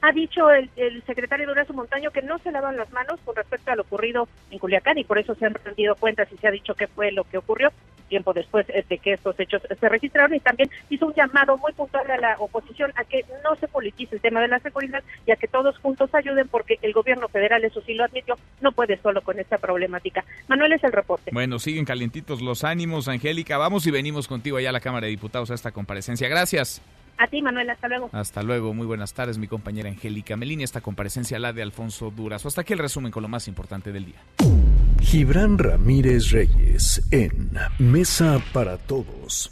Ha 0.03 0.13
dicho 0.13 0.51
el, 0.51 0.71
secretario 1.07 1.47
Durazo 1.47 1.75
Montaño 1.75 2.11
que 2.11 2.23
no 2.23 2.39
se 2.39 2.51
lavan 2.51 2.77
las 2.77 2.91
manos 2.91 3.21
con 3.25 3.37
respecto 3.37 3.71
a 3.71 3.77
lo 3.77 3.83
ocurrido 3.83 4.29
en 4.51 4.59
Culiacán 4.59 4.97
y 4.97 5.05
por 5.05 5.19
eso 5.19 5.35
se 5.35 5.45
han 5.45 5.55
rendido 5.55 5.95
cuentas 5.95 6.29
y 6.33 6.39
se 6.39 6.49
ha 6.49 6.51
dicho 6.51 6.75
qué 6.75 6.87
fue 6.87 7.13
lo 7.13 7.25
que 7.25 7.39
ocurrió. 7.39 7.71
Tiempo 8.11 8.35
después 8.35 8.67
eh, 8.69 8.85
de 8.87 8.99
que 8.99 9.15
estos 9.15 9.39
hechos 9.41 9.63
se 9.79 9.89
registraron 9.89 10.35
y 10.35 10.41
también 10.41 10.69
hizo 10.91 11.07
un 11.07 11.15
llamado 11.15 11.57
muy 11.57 11.73
puntual 11.73 12.11
a 12.11 12.19
la 12.19 12.37
oposición 12.39 12.93
a 12.97 13.05
que 13.05 13.25
no 13.43 13.57
se 13.57 13.69
politice 13.69 14.17
el 14.17 14.21
tema 14.21 14.43
de 14.43 14.49
la 14.49 14.59
seguridad 14.59 15.03
y 15.27 15.31
a 15.31 15.37
que 15.37 15.49
todos 15.49 15.79
juntos 15.79 16.15
ayuden 16.15 16.49
porque 16.49 16.79
el 16.83 16.93
gobierno 16.93 17.29
federal, 17.29 17.65
eso 17.65 17.81
sí 17.87 17.95
lo 17.95 18.05
admitió, 18.05 18.37
no 18.61 18.73
puede 18.73 18.99
solo 18.99 19.23
con 19.23 19.39
esta 19.39 19.57
problemática. 19.57 20.25
Manuel 20.49 20.73
es 20.73 20.85
el 20.85 20.93
reporte. 20.93 21.31
Bueno, 21.33 21.59
siguen 21.59 21.87
calientitos 21.87 22.43
los 22.43 22.65
ánimos, 22.65 23.09
Angélica. 23.09 23.57
Vamos 23.57 23.87
y 23.87 23.91
venimos 23.91 24.29
contigo 24.29 24.59
allá 24.59 24.71
a 24.71 24.73
la 24.73 24.81
Cámara 24.81 25.07
de 25.07 25.11
Diputados 25.13 25.51
a 25.51 25.55
esta 25.55 25.71
comparecencia. 25.71 26.29
Gracias. 26.29 26.83
A 27.17 27.27
ti, 27.27 27.43
Manuel, 27.43 27.69
hasta 27.69 27.87
luego. 27.87 28.09
Hasta 28.13 28.43
luego, 28.43 28.73
muy 28.73 28.87
buenas 28.87 29.13
tardes, 29.13 29.37
mi 29.37 29.47
compañera 29.47 29.91
Angélica 29.91 30.37
Melini. 30.37 30.65
Esta 30.65 30.81
comparecencia 30.81 31.39
la 31.39 31.53
de 31.53 31.63
Alfonso 31.63 32.11
Durazo. 32.11 32.49
Hasta 32.49 32.63
aquí 32.63 32.73
el 32.73 32.79
resumen 32.79 33.13
con 33.13 33.23
lo 33.23 33.29
más 33.29 33.47
importante 33.47 33.93
del 33.93 34.07
día. 34.07 34.70
Gibran 35.01 35.59
Ramírez 35.59 36.31
Reyes 36.31 37.03
en 37.11 37.51
Mesa 37.79 38.39
para 38.53 38.77
Todos. 38.77 39.51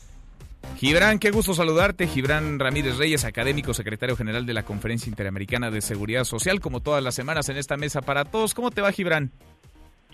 Gibran, 0.76 1.18
qué 1.18 1.30
gusto 1.30 1.54
saludarte. 1.54 2.06
Gibran 2.06 2.58
Ramírez 2.58 2.96
Reyes, 2.98 3.24
académico, 3.24 3.74
secretario 3.74 4.14
general 4.14 4.46
de 4.46 4.54
la 4.54 4.62
Conferencia 4.62 5.10
Interamericana 5.10 5.70
de 5.70 5.80
Seguridad 5.80 6.24
Social, 6.24 6.60
como 6.60 6.80
todas 6.80 7.02
las 7.02 7.14
semanas 7.14 7.48
en 7.48 7.56
esta 7.56 7.76
Mesa 7.76 8.02
para 8.02 8.24
Todos. 8.24 8.54
¿Cómo 8.54 8.70
te 8.70 8.82
va, 8.82 8.92
Gibran? 8.92 9.32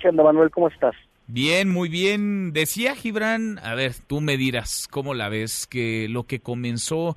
¿Qué 0.01 0.09
onda, 0.09 0.22
Manuel? 0.22 0.51
¿Cómo 0.51 0.68
estás? 0.68 0.95
Bien, 1.26 1.70
muy 1.70 1.89
bien. 1.89 2.53
Decía 2.53 2.95
Gibran, 2.95 3.59
a 3.62 3.74
ver, 3.74 3.95
tú 4.07 4.20
me 4.20 4.37
dirás, 4.37 4.89
¿cómo 4.91 5.14
la 5.14 5.28
ves? 5.28 5.66
Que 5.66 6.07
lo 6.09 6.24
que 6.24 6.41
comenzó 6.41 7.16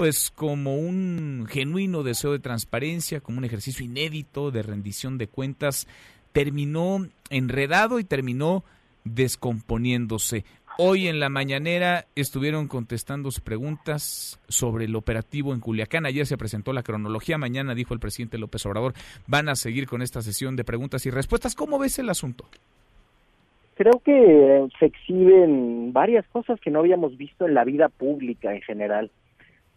pues 0.00 0.30
como 0.30 0.76
un 0.76 1.46
genuino 1.46 2.02
deseo 2.02 2.32
de 2.32 2.38
transparencia, 2.38 3.20
como 3.20 3.36
un 3.36 3.44
ejercicio 3.44 3.84
inédito 3.84 4.50
de 4.50 4.62
rendición 4.62 5.18
de 5.18 5.26
cuentas, 5.26 5.86
terminó 6.32 7.06
enredado 7.30 7.98
y 7.98 8.04
terminó 8.04 8.64
descomponiéndose. 9.04 10.44
Hoy 10.78 11.08
en 11.08 11.20
la 11.20 11.28
mañanera 11.28 12.06
estuvieron 12.14 12.68
contestando 12.68 13.28
preguntas 13.44 14.40
sobre 14.48 14.86
el 14.86 14.96
operativo 14.96 15.52
en 15.52 15.60
Culiacán. 15.60 16.06
Ayer 16.06 16.24
se 16.26 16.38
presentó 16.38 16.72
la 16.72 16.82
cronología. 16.82 17.36
Mañana, 17.36 17.74
dijo 17.74 17.92
el 17.92 18.00
presidente 18.00 18.38
López 18.38 18.64
Obrador, 18.66 18.94
van 19.26 19.48
a 19.48 19.56
seguir 19.56 19.86
con 19.86 20.00
esta 20.00 20.22
sesión 20.22 20.56
de 20.56 20.64
preguntas 20.64 21.04
y 21.04 21.10
respuestas. 21.10 21.54
¿Cómo 21.54 21.78
ves 21.78 21.98
el 21.98 22.08
asunto? 22.08 22.46
Creo 23.74 24.00
que 24.04 24.68
se 24.78 24.86
exhiben 24.86 25.92
varias 25.92 26.26
cosas 26.28 26.60
que 26.60 26.70
no 26.70 26.80
habíamos 26.80 27.16
visto 27.16 27.46
en 27.46 27.54
la 27.54 27.64
vida 27.64 27.88
pública 27.88 28.54
en 28.54 28.62
general 28.62 29.10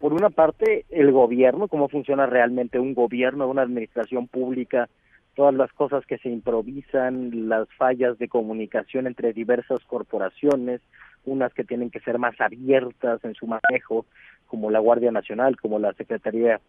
por 0.04 0.12
una 0.12 0.28
parte, 0.28 0.84
el 0.90 1.12
gobierno, 1.12 1.66
cómo 1.66 1.88
funciona 1.88 2.26
realmente 2.26 2.78
un 2.78 2.92
gobierno, 2.92 3.48
una 3.48 3.62
administración 3.62 4.26
pública, 4.26 4.90
todas 5.34 5.54
las 5.54 5.72
cosas 5.72 6.06
que 6.06 6.18
se 6.18 6.28
improvisan, 6.28 7.48
las 7.48 7.68
fallas 7.76 8.18
de 8.18 8.28
comunicación 8.28 9.06
entre 9.06 9.32
diversas 9.32 9.80
corporaciones, 9.84 10.80
unas 11.24 11.52
que 11.54 11.64
tienen 11.64 11.90
que 11.90 12.00
ser 12.00 12.18
más 12.18 12.40
abiertas 12.40 13.24
en 13.24 13.34
su 13.34 13.46
manejo, 13.46 14.06
como 14.46 14.70
la 14.70 14.78
Guardia 14.78 15.10
Nacional, 15.10 15.56
como 15.56 15.78
la 15.78 15.92
Secretaría 15.94 16.60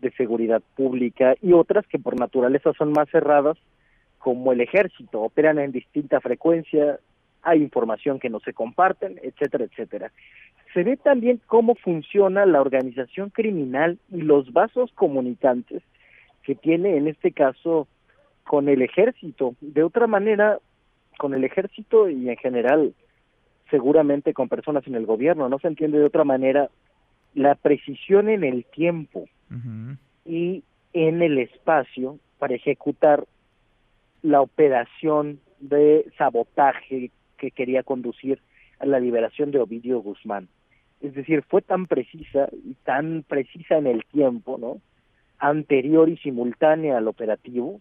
de 0.00 0.10
Seguridad 0.12 0.62
Pública, 0.76 1.34
y 1.42 1.52
otras 1.52 1.86
que 1.86 1.98
por 1.98 2.18
naturaleza 2.18 2.72
son 2.74 2.92
más 2.92 3.08
cerradas, 3.10 3.56
como 4.18 4.52
el 4.52 4.60
Ejército, 4.60 5.22
operan 5.22 5.58
en 5.58 5.72
distinta 5.72 6.20
frecuencia, 6.20 6.98
hay 7.42 7.62
información 7.62 8.18
que 8.18 8.30
no 8.30 8.40
se 8.40 8.52
comparten, 8.52 9.20
etcétera, 9.22 9.64
etcétera. 9.64 10.10
Se 10.74 10.82
ve 10.82 10.96
también 10.96 11.40
cómo 11.46 11.74
funciona 11.76 12.44
la 12.44 12.60
organización 12.60 13.30
criminal 13.30 13.98
y 14.10 14.22
los 14.22 14.52
vasos 14.52 14.90
comunicantes 14.92 15.82
que 16.42 16.54
tiene 16.54 16.96
en 16.96 17.08
este 17.08 17.32
caso 17.32 17.86
con 18.46 18.68
el 18.68 18.82
ejército. 18.82 19.54
De 19.60 19.82
otra 19.82 20.06
manera, 20.06 20.58
con 21.18 21.34
el 21.34 21.44
ejército 21.44 22.08
y 22.08 22.28
en 22.28 22.36
general 22.36 22.94
seguramente 23.70 24.32
con 24.32 24.48
personas 24.48 24.86
en 24.86 24.94
el 24.94 25.06
gobierno, 25.06 25.48
no 25.48 25.58
se 25.58 25.66
entiende 25.66 25.98
de 25.98 26.04
otra 26.04 26.22
manera 26.22 26.70
la 27.34 27.56
precisión 27.56 28.28
en 28.28 28.44
el 28.44 28.64
tiempo 28.64 29.24
y 30.24 30.62
en 30.92 31.22
el 31.22 31.38
espacio 31.38 32.18
para 32.38 32.54
ejecutar 32.54 33.24
la 34.22 34.40
operación 34.40 35.40
de 35.58 36.06
sabotaje 36.16 37.10
que 37.38 37.50
quería 37.50 37.82
conducir 37.82 38.40
a 38.78 38.86
la 38.86 39.00
liberación 39.00 39.50
de 39.50 39.58
Ovidio 39.58 39.98
Guzmán 39.98 40.48
es 41.00 41.14
decir, 41.14 41.42
fue 41.48 41.62
tan 41.62 41.86
precisa 41.86 42.48
y 42.64 42.74
tan 42.84 43.24
precisa 43.26 43.76
en 43.76 43.86
el 43.86 44.04
tiempo, 44.06 44.58
¿no? 44.58 44.80
Anterior 45.38 46.08
y 46.08 46.16
simultánea 46.18 46.96
al 46.96 47.08
operativo, 47.08 47.80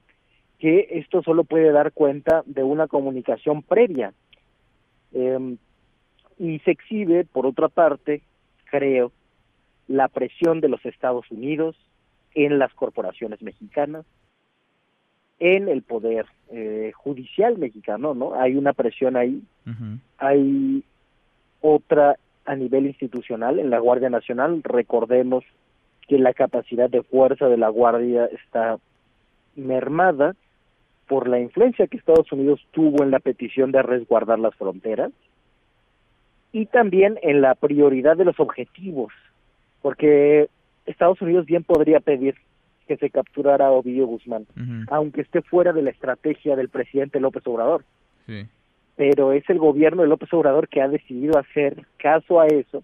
que 0.60 0.88
esto 0.92 1.22
solo 1.22 1.44
puede 1.44 1.72
dar 1.72 1.92
cuenta 1.92 2.44
de 2.46 2.64
una 2.64 2.88
comunicación 2.88 3.62
previa. 3.62 4.14
Em, 5.14 5.58
y 6.38 6.60
se 6.60 6.72
exhibe, 6.72 7.26
por 7.26 7.46
otra 7.46 7.70
parte, 7.70 8.22
creo, 8.66 9.12
la 9.88 10.08
presión 10.08 10.62
de 10.62 10.70
los 10.70 10.86
Estados 10.86 11.30
Unidos 11.32 11.76
en 12.34 12.60
las 12.60 12.74
corporaciones 12.74 13.42
mexicanas, 13.42 14.06
en 15.40 15.70
el 15.70 15.82
poder 15.82 16.26
eh, 16.50 16.92
judicial 16.96 17.58
mexicano, 17.58 18.14
¿no? 18.14 18.36
Hay 18.36 18.56
una 18.56 18.74
presión 18.74 19.16
ahí, 19.18 19.42
hay 20.18 20.84
otra 21.62 22.18
a 22.46 22.56
nivel 22.56 22.86
institucional 22.86 23.60
en 23.60 23.70
la 23.70 23.80
Guardia 23.80 24.10
Nacional. 24.10 24.62
Recordemos 24.64 25.44
que 26.08 26.20
la 26.20 26.34
capacidad 26.34 26.90
de 26.90 27.04
fuerza 27.04 27.48
de 27.48 27.58
la 27.58 27.70
Guardia 27.70 28.26
está 28.26 28.78
mermada 29.56 30.36
por 31.08 31.28
la 31.28 31.40
influencia 31.40 31.88
que 31.88 31.98
Estados 31.98 32.32
Unidos 32.32 32.66
tuvo 32.72 33.04
en 33.04 33.12
la 33.12 33.20
petición 33.20 33.72
de 33.72 33.82
resguardar 33.82 34.40
las 34.40 34.56
fronteras 34.56 35.12
y 36.52 36.66
también 36.68 37.20
en 37.22 37.42
la 37.42 37.56
prioridad 37.56 38.18
de 38.18 38.26
los 38.26 38.40
objetivos, 38.40 39.14
porque 39.82 40.50
Estados 40.86 41.22
Unidos 41.22 41.46
bien 41.46 41.64
podría 41.64 42.00
pedir 42.00 42.36
que 42.88 42.98
se 42.98 43.10
capturara 43.10 43.68
a 43.68 43.72
Ovidio 43.72 44.06
Guzmán, 44.06 44.46
aunque 44.90 45.22
esté 45.22 45.42
fuera 45.42 45.74
de 45.74 45.82
la 45.82 45.90
estrategia 45.90 46.56
del 46.56 46.70
presidente 46.70 47.20
López 47.20 47.46
Obrador. 47.48 47.84
Sí 48.26 48.48
pero 48.96 49.34
es 49.34 49.48
el 49.50 49.60
gobierno 49.60 50.02
de 50.02 50.08
López 50.08 50.32
Obrador 50.34 50.68
que 50.68 50.82
ha 50.82 50.88
decidido 50.88 51.38
hacer 51.38 51.86
caso 51.98 52.40
a 52.40 52.48
eso, 52.48 52.84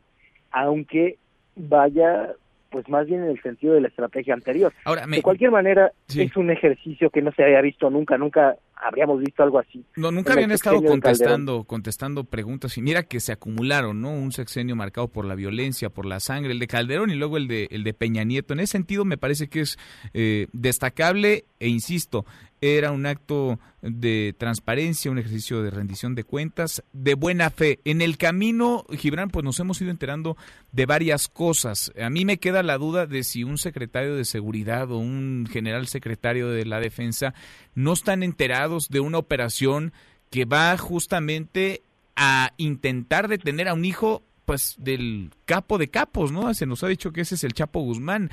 aunque 0.51 1.17
vaya 1.55 2.33
pues 2.71 2.87
más 2.89 3.05
bien 3.05 3.23
en 3.23 3.29
el 3.29 3.41
sentido 3.41 3.73
de 3.73 3.81
la 3.81 3.89
estrategia 3.89 4.33
anterior. 4.33 4.73
Ahora, 4.85 5.05
De 5.05 5.21
cualquier 5.21 5.51
manera, 5.51 5.91
es 6.07 6.35
un 6.37 6.49
ejercicio 6.49 7.09
que 7.09 7.21
no 7.21 7.31
se 7.33 7.43
había 7.43 7.61
visto 7.61 7.89
nunca, 7.89 8.17
nunca 8.17 8.55
habríamos 8.75 9.19
visto 9.19 9.43
algo 9.43 9.59
así. 9.59 9.85
No, 9.95 10.11
nunca 10.11 10.33
habían 10.33 10.51
estado 10.51 10.81
contestando, 10.81 11.65
contestando 11.65 12.23
preguntas 12.23 12.77
y 12.77 12.81
mira 12.81 13.03
que 13.03 13.19
se 13.19 13.33
acumularon, 13.33 14.01
¿no? 14.01 14.11
Un 14.11 14.31
sexenio 14.31 14.75
marcado 14.75 15.09
por 15.09 15.25
la 15.25 15.35
violencia, 15.35 15.89
por 15.89 16.05
la 16.05 16.19
sangre, 16.19 16.53
el 16.53 16.59
de 16.59 16.67
Calderón 16.67 17.11
y 17.11 17.15
luego 17.15 17.37
el 17.37 17.47
de, 17.47 17.67
el 17.71 17.83
de 17.83 17.93
Peña 17.93 18.23
Nieto. 18.23 18.53
En 18.53 18.61
ese 18.61 18.71
sentido 18.71 19.05
me 19.05 19.17
parece 19.17 19.49
que 19.49 19.61
es 19.61 19.77
eh, 20.13 20.47
destacable 20.53 21.45
e 21.59 21.67
insisto, 21.67 22.25
era 22.61 22.91
un 22.91 23.07
acto 23.07 23.59
de 23.81 24.35
transparencia, 24.37 25.09
un 25.09 25.17
ejercicio 25.17 25.63
de 25.63 25.71
rendición 25.71 26.13
de 26.13 26.23
cuentas, 26.23 26.83
de 26.93 27.15
buena 27.15 27.49
fe. 27.49 27.79
En 27.85 28.01
el 28.01 28.17
camino, 28.17 28.85
Gibran, 28.91 29.29
pues 29.29 29.43
nos 29.43 29.59
hemos 29.59 29.81
ido 29.81 29.89
enterando 29.89 30.37
de 30.71 30.85
varias 30.85 31.27
cosas. 31.27 31.91
A 31.99 32.11
mí 32.11 32.23
me 32.23 32.37
queda 32.37 32.61
la 32.61 32.77
duda 32.77 33.07
de 33.07 33.23
si 33.23 33.43
un 33.43 33.57
secretario 33.57 34.15
de 34.15 34.25
seguridad 34.25 34.91
o 34.91 34.97
un 34.97 35.47
general 35.51 35.87
secretario 35.87 36.49
de 36.49 36.65
la 36.65 36.79
defensa 36.79 37.33
no 37.73 37.93
están 37.93 38.21
enterados 38.21 38.89
de 38.89 38.99
una 38.99 39.17
operación 39.17 39.91
que 40.29 40.45
va 40.45 40.77
justamente 40.77 41.81
a 42.15 42.53
intentar 42.57 43.27
detener 43.27 43.67
a 43.67 43.73
un 43.73 43.85
hijo 43.85 44.21
pues 44.45 44.75
del 44.77 45.31
capo 45.45 45.77
de 45.77 45.87
capos, 45.87 46.31
¿no? 46.31 46.53
Se 46.53 46.65
nos 46.65 46.83
ha 46.83 46.87
dicho 46.87 47.11
que 47.11 47.21
ese 47.21 47.35
es 47.35 47.43
el 47.43 47.53
Chapo 47.53 47.79
Guzmán 47.81 48.29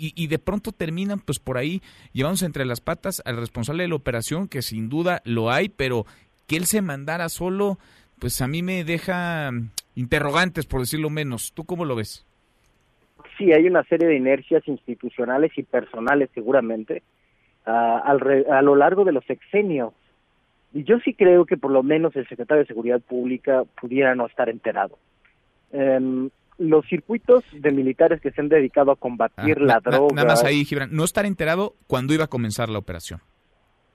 y, 0.00 0.26
de 0.26 0.38
pronto 0.38 0.72
terminan 0.72 1.20
pues 1.20 1.38
por 1.38 1.58
ahí 1.58 1.82
llevándose 2.12 2.46
entre 2.46 2.64
las 2.64 2.80
patas 2.80 3.22
al 3.24 3.36
responsable 3.36 3.82
de 3.82 3.88
la 3.88 3.94
operación, 3.96 4.48
que 4.48 4.62
sin 4.62 4.88
duda 4.88 5.20
lo 5.24 5.50
hay, 5.50 5.68
pero 5.68 6.06
que 6.46 6.56
él 6.56 6.64
se 6.64 6.82
mandara 6.82 7.28
solo, 7.28 7.78
pues 8.18 8.40
a 8.40 8.48
mí 8.48 8.62
me 8.62 8.84
deja 8.84 9.50
mm, 9.52 9.70
interrogantes, 9.96 10.66
por 10.66 10.80
decirlo 10.80 11.10
menos. 11.10 11.52
¿Tú 11.52 11.64
cómo 11.64 11.84
lo 11.84 11.96
ves? 11.96 12.26
Sí, 13.36 13.52
hay 13.52 13.66
una 13.66 13.84
serie 13.84 14.08
de 14.08 14.16
inercias 14.16 14.66
institucionales 14.66 15.52
y 15.56 15.62
personales 15.62 16.30
seguramente 16.34 17.02
a, 17.66 17.98
a 17.98 18.62
lo 18.62 18.76
largo 18.76 19.04
de 19.04 19.12
los 19.12 19.24
sexenios. 19.26 19.92
Y 20.72 20.84
yo 20.84 20.98
sí 21.00 21.14
creo 21.14 21.46
que 21.46 21.56
por 21.56 21.70
lo 21.70 21.82
menos 21.82 22.14
el 22.16 22.28
secretario 22.28 22.62
de 22.62 22.68
Seguridad 22.68 23.00
Pública 23.00 23.64
pudiera 23.80 24.14
no 24.14 24.26
estar 24.26 24.48
enterado. 24.48 24.98
Eh, 25.72 26.30
los 26.60 26.86
circuitos 26.86 27.42
de 27.52 27.72
militares 27.72 28.20
que 28.20 28.30
se 28.30 28.40
han 28.40 28.50
dedicado 28.50 28.92
a 28.92 28.96
combatir 28.96 29.56
ah, 29.58 29.64
la 29.64 29.80
droga. 29.80 30.14
Nada 30.14 30.28
más 30.28 30.44
ahí, 30.44 30.64
Gibran, 30.64 30.90
no 30.92 31.04
estar 31.04 31.24
enterado 31.24 31.74
cuando 31.86 32.12
iba 32.12 32.24
a 32.24 32.28
comenzar 32.28 32.68
la 32.68 32.78
operación. 32.78 33.20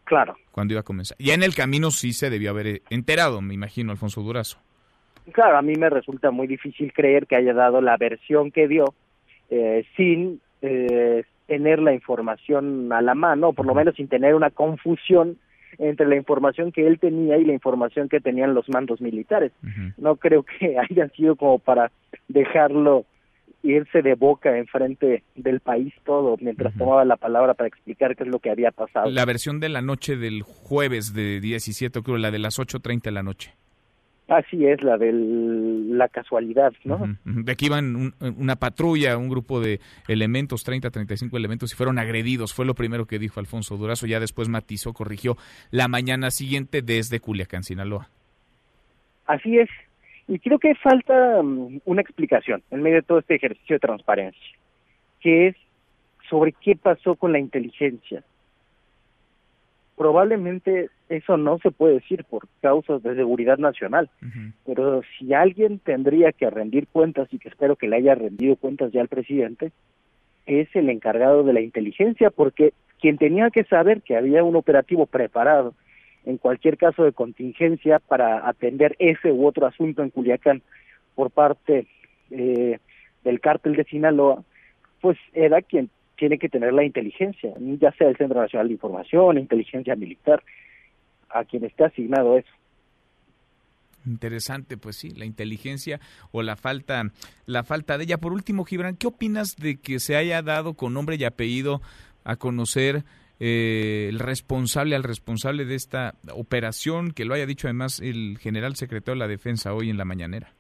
Claro. 0.03 0.36
Cuando 0.51 0.74
iba 0.74 0.82
a 0.82 0.84
comenzar. 0.84 1.16
Ya 1.20 1.36
en 1.36 1.43
el 1.43 1.53
camino 1.53 1.91
sí 1.91 2.11
se 2.11 2.30
debió 2.32 2.49
haber 2.49 2.82
enterado, 2.89 3.41
me 3.41 3.53
imagino, 3.53 3.91
Alfonso 3.91 4.22
Durazo. 4.22 4.57
Claro, 5.32 5.57
a 5.57 5.61
mí 5.61 5.76
me 5.76 5.89
resulta 5.89 6.32
muy 6.32 6.47
difícil 6.47 6.91
creer 6.91 7.28
que 7.28 7.36
haya 7.36 7.53
dado 7.53 7.82
la 7.82 7.97
versión 7.97 8.51
que 8.51 8.68
dio 8.68 8.95
eh, 9.49 9.86
sin 9.95 10.41
eh, 10.61 11.24
tener 11.47 11.80
la 11.80 11.93
información 11.93 12.91
a 12.91 13.01
la 13.01 13.13
mano, 13.13 13.49
o 13.49 13.53
por 13.53 13.68
lo 13.68 13.76
menos 13.76 13.95
sin 13.95 14.07
tener 14.07 14.34
una 14.34 14.49
confusión 14.49 15.38
entre 15.80 16.08
la 16.08 16.16
información 16.16 16.72
que 16.72 16.88
él 16.88 17.00
tenía 17.00 17.38
y 17.38 17.46
la 17.46 17.54
información 17.54 18.10
que 18.10 18.20
tenían 18.20 18.54
los 18.54 18.68
mandos 18.70 19.02
militares. 19.02 19.52
No 19.98 20.16
creo 20.16 20.44
que 20.44 20.78
haya 20.90 21.10
sido 21.10 21.36
como 21.36 21.60
para 21.60 21.92
dejarlo 22.28 23.06
irse 23.64 24.02
de 24.02 24.14
boca 24.14 24.58
enfrente 24.58 25.24
del 25.36 25.60
país 25.60 25.94
todo 26.06 26.38
mientras 26.40 26.74
tomaba 26.76 27.04
la 27.04 27.18
palabra 27.18 27.56
para 27.56 27.68
explicar 27.68 28.16
qué 28.16 28.24
es 28.24 28.30
lo 28.30 28.40
que 28.40 28.52
había 28.52 28.72
pasado. 28.72 29.10
La 29.10 29.26
versión 29.26 29.60
de 29.60 29.70
la 29.70 29.82
noche 29.82 30.18
del 30.18 30.44
jueves 30.44 31.14
de 31.14 31.40
17 31.40 32.02
creo, 32.04 32.18
la 32.18 32.32
de 32.32 32.40
las 32.40 32.60
8.30 32.60 33.02
de 33.02 33.12
la 33.12 33.24
noche. 33.24 33.56
Así 34.28 34.66
es, 34.66 34.82
la 34.82 34.98
de 34.98 35.12
la 35.14 36.08
casualidad, 36.08 36.74
¿no? 36.84 37.16
De 37.26 37.52
aquí 37.52 37.68
iban 37.68 38.14
una 38.20 38.56
patrulla, 38.56 39.18
un 39.18 39.30
grupo 39.30 39.60
de 39.60 39.80
elementos, 40.08 40.64
30, 40.64 40.90
35 40.90 41.38
elementos, 41.38 41.72
y 41.72 41.76
fueron 41.76 42.00
agredidos. 42.00 42.52
Fue 42.52 42.66
lo 42.66 42.74
primero 42.74 43.06
que 43.06 43.20
dijo 43.20 43.40
Alfonso 43.40 43.78
Durazo. 43.78 44.08
Ya 44.08 44.20
después 44.20 44.50
matizó, 44.50 44.94
corrigió 44.94 45.38
la 45.70 45.88
mañana 45.88 46.32
siguiente 46.32 46.82
desde 46.82 47.20
Culiacán, 47.20 47.62
Sinaloa. 47.62 48.10
Así 49.28 49.60
es. 49.60 49.70
Y 50.28 50.40
creo 50.40 50.58
que 50.58 50.74
falta 50.74 51.42
mm, 51.44 51.82
una 51.86 52.02
explicación 52.02 52.64
en 52.72 52.82
medio 52.82 52.98
de 52.98 53.04
todo 53.04 53.20
este 53.20 53.36
ejercicio 53.36 53.76
de 53.76 53.80
transparencia, 53.80 54.58
que 55.22 55.48
es 55.50 55.56
sobre 56.30 56.52
qué 56.54 56.76
pasó 56.76 57.16
con 57.16 57.32
la 57.32 57.38
inteligencia. 57.38 58.24
Probablemente 59.96 60.89
eso 61.08 61.38
no 61.38 61.58
se 61.60 61.72
puede 61.72 61.96
decir 61.96 62.26
por 62.26 62.48
causas 62.62 63.02
de 63.02 63.16
seguridad 63.16 63.58
nacional, 63.58 64.10
pero 64.66 65.02
si 65.18 65.34
alguien 65.34 65.80
tendría 65.80 66.32
que 66.34 66.50
rendir 66.50 66.88
cuentas 66.88 67.30
y 67.32 67.39
que 67.39 67.48
espero 67.48 67.76
que 67.76 67.88
le 67.88 67.98
haya 67.98 68.16
rendido 68.16 68.58
cuentas 68.58 68.91
ya 68.91 69.02
al 69.02 69.08
presidente, 69.08 69.72
es 70.46 70.68
el 70.76 70.89
encargado 70.89 71.43
de 71.43 71.54
la 71.54 71.62
inteligencia, 71.62 72.30
porque 72.30 72.74
quien 73.00 73.18
tenía 73.18 73.50
que 73.52 73.64
saber 73.64 74.02
que 74.02 74.18
había 74.18 74.43
un 74.43 74.56
operativo 74.56 75.06
preparado 75.06 75.74
en 76.26 76.38
cualquier 76.38 76.78
caso 76.78 77.04
de 77.04 77.14
contingencia 77.14 78.00
para 78.00 78.48
atender 78.48 78.96
ese 79.00 79.32
u 79.32 79.46
otro 79.46 79.66
asunto 79.68 80.02
en 80.04 80.10
Culiacán 80.10 80.62
por 81.14 81.32
parte 81.32 81.88
eh, 82.32 82.80
del 83.24 83.39
cártel 83.39 83.76
de 83.76 83.84
Sinaloa, 83.86 84.43
pues 85.02 85.18
era 85.34 85.62
quien 85.62 85.89
tiene 86.18 86.38
que 86.38 86.49
tener 86.49 86.74
la 86.74 86.84
inteligencia, 86.84 87.53
ya 87.59 87.91
sea 87.93 88.09
el 88.09 88.18
Centro 88.18 88.41
Nacional 88.41 88.68
de 88.68 88.74
Información, 88.74 89.38
inteligencia 89.38 89.95
militar, 89.95 90.43
a 91.30 91.43
quien 91.43 91.66
esté 91.66 91.86
asignado 91.86 92.38
eso. 92.38 92.51
Interesante, 94.05 94.78
pues 94.78 94.97
sí, 94.97 95.09
la 95.09 95.26
inteligencia 95.26 95.99
o 96.32 96.43
la 96.43 96.55
falta, 96.55 97.11
la 97.45 97.63
falta 97.63 97.97
de 97.97 98.03
ella. 98.03 98.18
Por 98.20 98.34
último, 98.34 98.63
Gibran, 98.63 98.95
¿qué 98.95 99.07
opinas 99.07 99.55
de 99.55 99.78
que 99.78 99.99
se 99.99 100.16
haya 100.16 100.41
dado 100.41 100.76
con 100.76 100.93
nombre 100.93 101.16
y 101.16 101.24
apellido 101.24 101.82
a 102.24 102.36
conocer 102.36 103.03
eh, 103.39 104.07
el 104.09 104.20
responsable 104.20 104.95
al 104.95 105.03
responsable 105.03 105.66
de 105.66 105.76
esta 105.76 106.13
operación, 106.34 107.11
que 107.11 107.26
lo 107.26 107.34
haya 107.34 107.45
dicho 107.45 107.68
además 107.68 107.99
el 107.99 108.38
general 108.39 108.76
secretario 108.76 109.16
de 109.16 109.26
la 109.26 109.28
Defensa 109.28 109.74
hoy 109.74 109.89
en 109.89 109.97
la 109.97 110.05
mañanera? 110.05 110.53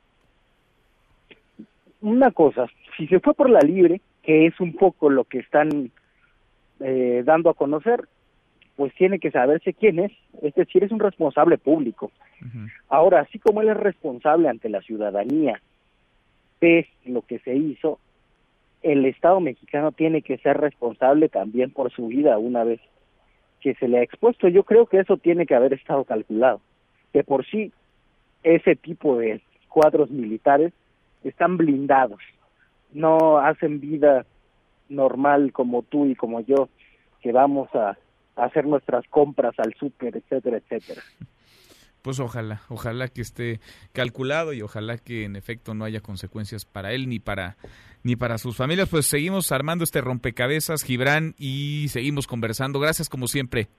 Una 2.01 2.31
cosa, 2.31 2.65
si 2.97 3.07
se 3.07 3.19
fue 3.19 3.33
por 3.33 3.49
la 3.49 3.59
libre, 3.59 4.01
que 4.25 4.47
es 4.47 4.59
un 4.59 4.73
poco 4.73 5.09
lo 5.09 5.23
que 5.23 5.39
están 5.39 5.91
eh, 6.79 7.21
dando 7.25 7.49
a 7.49 7.53
conocer, 7.53 8.07
pues 8.75 8.93
tiene 8.95 9.19
que 9.19 9.31
saberse 9.31 9.73
quién 9.73 9.99
es, 9.99 10.11
es 10.41 10.53
decir, 10.55 10.83
es 10.83 10.91
un 10.91 10.99
responsable 10.99 11.57
público. 11.57 12.11
Ahora, 12.89 13.21
así 13.21 13.39
como 13.39 13.61
él 13.61 13.69
es 13.69 13.77
responsable 13.77 14.49
ante 14.49 14.69
la 14.69 14.81
ciudadanía 14.81 15.61
de 16.59 16.87
lo 17.05 17.21
que 17.21 17.39
se 17.39 17.55
hizo, 17.55 17.99
el 18.81 19.05
Estado 19.05 19.39
mexicano 19.39 19.91
tiene 19.91 20.21
que 20.21 20.37
ser 20.39 20.57
responsable 20.57 21.29
también 21.29 21.71
por 21.71 21.91
su 21.91 22.07
vida 22.07 22.37
una 22.37 22.63
vez 22.63 22.81
que 23.61 23.73
se 23.75 23.87
le 23.87 23.99
ha 23.99 24.03
expuesto. 24.03 24.47
Yo 24.47 24.63
creo 24.63 24.85
que 24.85 24.99
eso 24.99 25.17
tiene 25.17 25.45
que 25.45 25.55
haber 25.55 25.73
estado 25.73 26.03
calculado. 26.03 26.61
De 27.13 27.23
por 27.23 27.45
sí, 27.45 27.71
ese 28.43 28.75
tipo 28.75 29.17
de 29.17 29.41
cuadros 29.69 30.11
militares 30.11 30.73
están 31.23 31.57
blindados, 31.57 32.19
no 32.95 33.39
hacen 33.39 33.79
vida 33.79 34.25
normal 34.89 35.51
como 35.51 35.83
tú 35.83 36.05
y 36.05 36.15
como 36.15 36.39
yo, 36.41 36.69
que 37.21 37.31
vamos 37.31 37.69
a 37.75 37.97
hacer 38.35 38.65
nuestras 38.65 39.05
compras 39.09 39.53
al 39.57 39.73
súper, 39.75 40.17
etcétera, 40.17 40.57
etcétera. 40.57 41.01
Pues 42.01 42.19
ojalá, 42.19 42.61
ojalá 42.69 43.07
que 43.07 43.21
esté 43.21 43.59
calculado 43.91 44.53
y 44.53 44.61
ojalá 44.61 44.97
que 44.97 45.23
en 45.23 45.35
efecto 45.35 45.73
no 45.73 45.85
haya 45.85 46.01
consecuencias 46.01 46.63
para 46.63 46.93
él 46.93 47.09
ni 47.09 47.19
para 47.19 47.57
ni 48.03 48.15
para 48.15 48.37
sus 48.37 48.55
familias. 48.55 48.87
Pues 48.89 49.07
seguimos 49.07 49.51
armando 49.51 49.83
este 49.83 50.01
rompecabezas, 50.01 50.83
Gibran, 50.83 51.33
y 51.39 51.87
seguimos 51.89 52.27
conversando. 52.27 52.79
Gracias 52.79 53.09
como 53.09 53.25
siempre. 53.25 53.69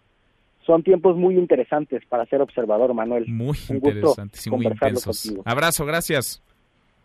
Son 0.66 0.82
tiempos 0.82 1.16
muy 1.16 1.38
interesantes 1.38 2.02
para 2.08 2.26
ser 2.26 2.42
observador, 2.42 2.92
Manuel. 2.92 3.26
Muy 3.28 3.56
interesantes 3.68 4.44
y 4.44 4.50
muy 4.50 4.66
intensos. 4.66 5.32
Abrazo, 5.44 5.86
gracias. 5.86 6.42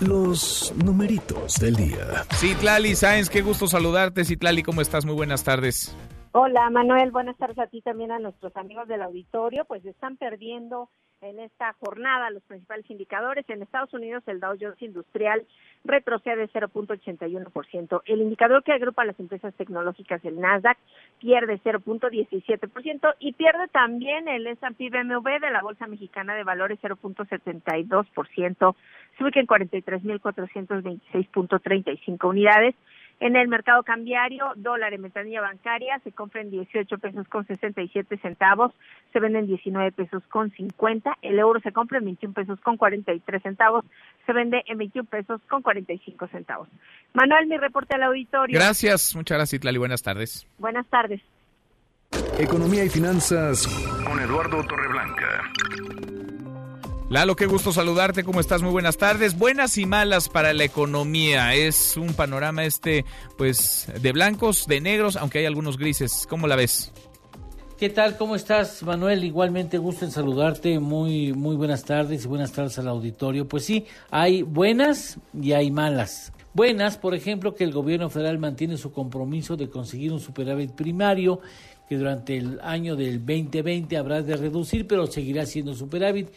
Los 0.00 0.72
numeritos 0.76 1.54
del 1.54 1.74
día. 1.74 2.26
Citlali 2.34 2.94
Sáenz, 2.94 3.28
qué 3.30 3.40
gusto 3.40 3.66
saludarte. 3.66 4.24
Citlali, 4.24 4.62
¿cómo 4.62 4.80
estás? 4.80 5.04
Muy 5.04 5.14
buenas 5.14 5.42
tardes. 5.42 5.96
Hola 6.40 6.70
Manuel, 6.70 7.10
buenas 7.10 7.36
tardes 7.36 7.58
a 7.58 7.66
ti 7.66 7.80
también 7.80 8.12
a 8.12 8.20
nuestros 8.20 8.56
amigos 8.56 8.86
del 8.86 9.02
auditorio. 9.02 9.64
Pues 9.64 9.84
están 9.84 10.16
perdiendo 10.16 10.88
en 11.20 11.40
esta 11.40 11.72
jornada 11.80 12.30
los 12.30 12.44
principales 12.44 12.88
indicadores. 12.88 13.44
En 13.48 13.60
Estados 13.60 13.92
Unidos 13.92 14.22
el 14.28 14.38
Dow 14.38 14.56
Jones 14.56 14.80
Industrial 14.80 15.44
retrocede 15.84 16.48
0.81%. 16.48 18.02
El 18.04 18.20
indicador 18.20 18.62
que 18.62 18.70
agrupa 18.70 19.04
las 19.04 19.18
empresas 19.18 19.52
tecnológicas, 19.54 20.24
el 20.24 20.38
Nasdaq, 20.38 20.78
pierde 21.18 21.60
0.17% 21.64 23.14
y 23.18 23.32
pierde 23.32 23.66
también 23.72 24.28
el 24.28 24.46
S&P 24.46 24.90
BMW 24.90 25.40
de 25.40 25.50
la 25.50 25.62
Bolsa 25.62 25.88
Mexicana 25.88 26.36
de 26.36 26.44
Valores 26.44 26.78
0.72%. 26.80 28.76
Se 29.16 29.24
ubica 29.24 29.40
en 29.40 29.46
43.426.35 29.48 32.28
unidades. 32.28 32.76
En 33.20 33.34
el 33.34 33.48
mercado 33.48 33.82
cambiario, 33.82 34.52
dólar 34.54 34.94
en 34.94 35.02
ventanilla 35.02 35.40
bancaria 35.40 35.98
se 36.04 36.12
compra 36.12 36.40
en 36.40 36.50
18 36.50 36.98
pesos 36.98 37.26
con 37.28 37.44
67 37.46 38.16
centavos, 38.18 38.72
se 39.12 39.18
vende 39.18 39.40
en 39.40 39.48
19 39.48 39.90
pesos 39.90 40.22
con 40.28 40.52
50, 40.52 41.18
el 41.22 41.38
euro 41.38 41.58
se 41.60 41.72
compra 41.72 41.98
en 41.98 42.04
21 42.04 42.32
pesos 42.32 42.60
con 42.60 42.76
43 42.76 43.42
centavos, 43.42 43.84
se 44.24 44.32
vende 44.32 44.62
en 44.68 44.78
21 44.78 45.08
pesos 45.08 45.40
con 45.48 45.62
45 45.62 46.28
centavos. 46.28 46.68
Manuel, 47.12 47.48
mi 47.48 47.56
reporte 47.56 47.96
al 47.96 48.04
auditorio. 48.04 48.56
Gracias, 48.56 49.16
muchas 49.16 49.36
gracias, 49.36 49.58
Itlali. 49.58 49.78
Buenas 49.78 50.02
tardes. 50.02 50.46
Buenas 50.58 50.86
tardes. 50.86 51.20
Economía 52.38 52.84
y 52.84 52.88
finanzas 52.88 53.66
con 54.06 54.20
Eduardo 54.20 54.64
Torreblanca. 54.64 55.42
Lalo, 57.10 57.36
qué 57.36 57.46
gusto 57.46 57.72
saludarte, 57.72 58.22
¿cómo 58.22 58.38
estás? 58.38 58.60
Muy 58.60 58.70
buenas 58.70 58.98
tardes. 58.98 59.38
Buenas 59.38 59.78
y 59.78 59.86
malas 59.86 60.28
para 60.28 60.52
la 60.52 60.64
economía. 60.64 61.54
Es 61.54 61.96
un 61.96 62.12
panorama 62.12 62.66
este, 62.66 63.06
pues, 63.38 63.90
de 63.98 64.12
blancos, 64.12 64.66
de 64.66 64.82
negros, 64.82 65.16
aunque 65.16 65.38
hay 65.38 65.46
algunos 65.46 65.78
grises. 65.78 66.26
¿Cómo 66.28 66.46
la 66.46 66.54
ves? 66.54 66.92
¿Qué 67.78 67.88
tal? 67.88 68.18
¿Cómo 68.18 68.36
estás, 68.36 68.82
Manuel? 68.82 69.24
Igualmente 69.24 69.78
gusto 69.78 70.04
en 70.04 70.10
saludarte. 70.10 70.78
Muy, 70.80 71.32
muy 71.32 71.56
buenas 71.56 71.82
tardes 71.82 72.26
y 72.26 72.28
buenas 72.28 72.52
tardes 72.52 72.78
al 72.78 72.88
auditorio. 72.88 73.48
Pues 73.48 73.64
sí, 73.64 73.86
hay 74.10 74.42
buenas 74.42 75.18
y 75.32 75.52
hay 75.52 75.70
malas. 75.70 76.34
Buenas, 76.52 76.98
por 76.98 77.14
ejemplo, 77.14 77.54
que 77.54 77.64
el 77.64 77.72
gobierno 77.72 78.10
federal 78.10 78.38
mantiene 78.38 78.76
su 78.76 78.92
compromiso 78.92 79.56
de 79.56 79.70
conseguir 79.70 80.12
un 80.12 80.20
superávit 80.20 80.72
primario 80.72 81.40
que 81.88 81.96
durante 81.96 82.36
el 82.36 82.60
año 82.60 82.96
del 82.96 83.24
2020 83.24 83.96
habrá 83.96 84.22
de 84.22 84.36
reducir, 84.36 84.86
pero 84.86 85.06
seguirá 85.06 85.46
siendo 85.46 85.74
superávit, 85.74 86.28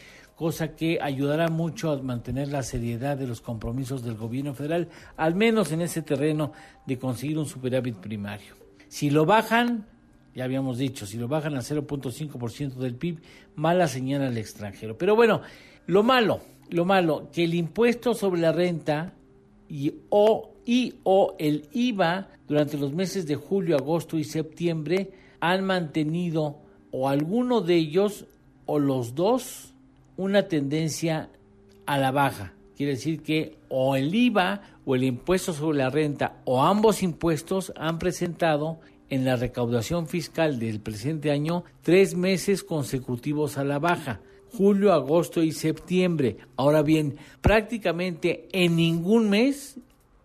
cosa 0.42 0.76
que 0.76 0.98
ayudará 1.00 1.50
mucho 1.50 1.92
a 1.92 2.02
mantener 2.02 2.48
la 2.48 2.64
seriedad 2.64 3.16
de 3.16 3.28
los 3.28 3.42
compromisos 3.42 4.04
del 4.04 4.16
gobierno 4.16 4.56
federal, 4.56 4.90
al 5.16 5.36
menos 5.36 5.72
en 5.72 5.82
ese 5.82 6.02
terreno 6.02 6.52
de 6.88 6.98
conseguir 6.98 7.38
un 7.38 7.46
superávit 7.46 7.98
primario. 7.98 8.56
Si 8.88 9.12
lo 9.12 9.28
bajan, 9.28 9.86
ya 10.34 10.46
habíamos 10.46 10.80
dicho, 10.80 11.06
si 11.06 11.20
lo 11.20 11.28
bajan 11.28 11.54
al 11.54 11.62
0.5% 11.62 12.74
del 12.74 12.96
PIB, 12.96 13.20
mala 13.54 13.88
señal 13.88 14.24
al 14.24 14.36
extranjero. 14.36 14.98
Pero 14.98 15.16
bueno, 15.16 15.42
lo 15.86 16.02
malo, 16.02 16.42
lo 16.72 16.86
malo, 16.86 17.30
que 17.32 17.44
el 17.44 17.54
impuesto 17.54 18.16
sobre 18.16 18.42
la 18.42 18.52
renta 18.52 19.14
y 19.70 19.94
o, 20.10 20.56
y, 20.66 20.96
o 21.04 21.36
el 21.38 21.70
IVA 21.72 22.30
durante 22.48 22.80
los 22.80 22.94
meses 22.94 23.28
de 23.28 23.36
julio, 23.36 23.76
agosto 23.76 24.18
y 24.18 24.24
septiembre 24.24 25.12
han 25.40 25.64
mantenido 25.64 26.58
o 26.90 27.10
alguno 27.10 27.62
de 27.62 27.76
ellos 27.76 28.26
o 28.66 28.80
los 28.80 29.14
dos 29.14 29.71
una 30.22 30.48
tendencia 30.48 31.30
a 31.88 31.98
la 31.98 32.12
baja. 32.12 32.54
Quiere 32.78 32.94
decir 32.94 33.22
que 33.24 33.58
o 33.70 33.96
el 33.96 34.14
IVA 34.14 34.62
o 34.86 34.96
el 34.96 35.04
impuesto 35.04 35.54
sobre 35.54 35.80
la 35.80 35.90
renta 35.90 36.42
o 36.46 36.64
ambos 36.64 37.02
impuestos 37.02 37.74
han 37.76 37.98
presentado 37.98 38.80
en 39.10 39.26
la 39.26 39.36
recaudación 39.36 40.08
fiscal 40.08 40.60
del 40.60 40.80
presente 40.80 41.32
año 41.32 41.64
tres 41.82 42.16
meses 42.16 42.64
consecutivos 42.64 43.58
a 43.58 43.64
la 43.64 43.80
baja, 43.80 44.22
julio, 44.52 44.94
agosto 44.94 45.42
y 45.42 45.52
septiembre. 45.52 46.38
Ahora 46.56 46.84
bien, 46.84 47.18
prácticamente 47.42 48.48
en 48.52 48.76
ningún 48.76 49.30
mes 49.30 49.80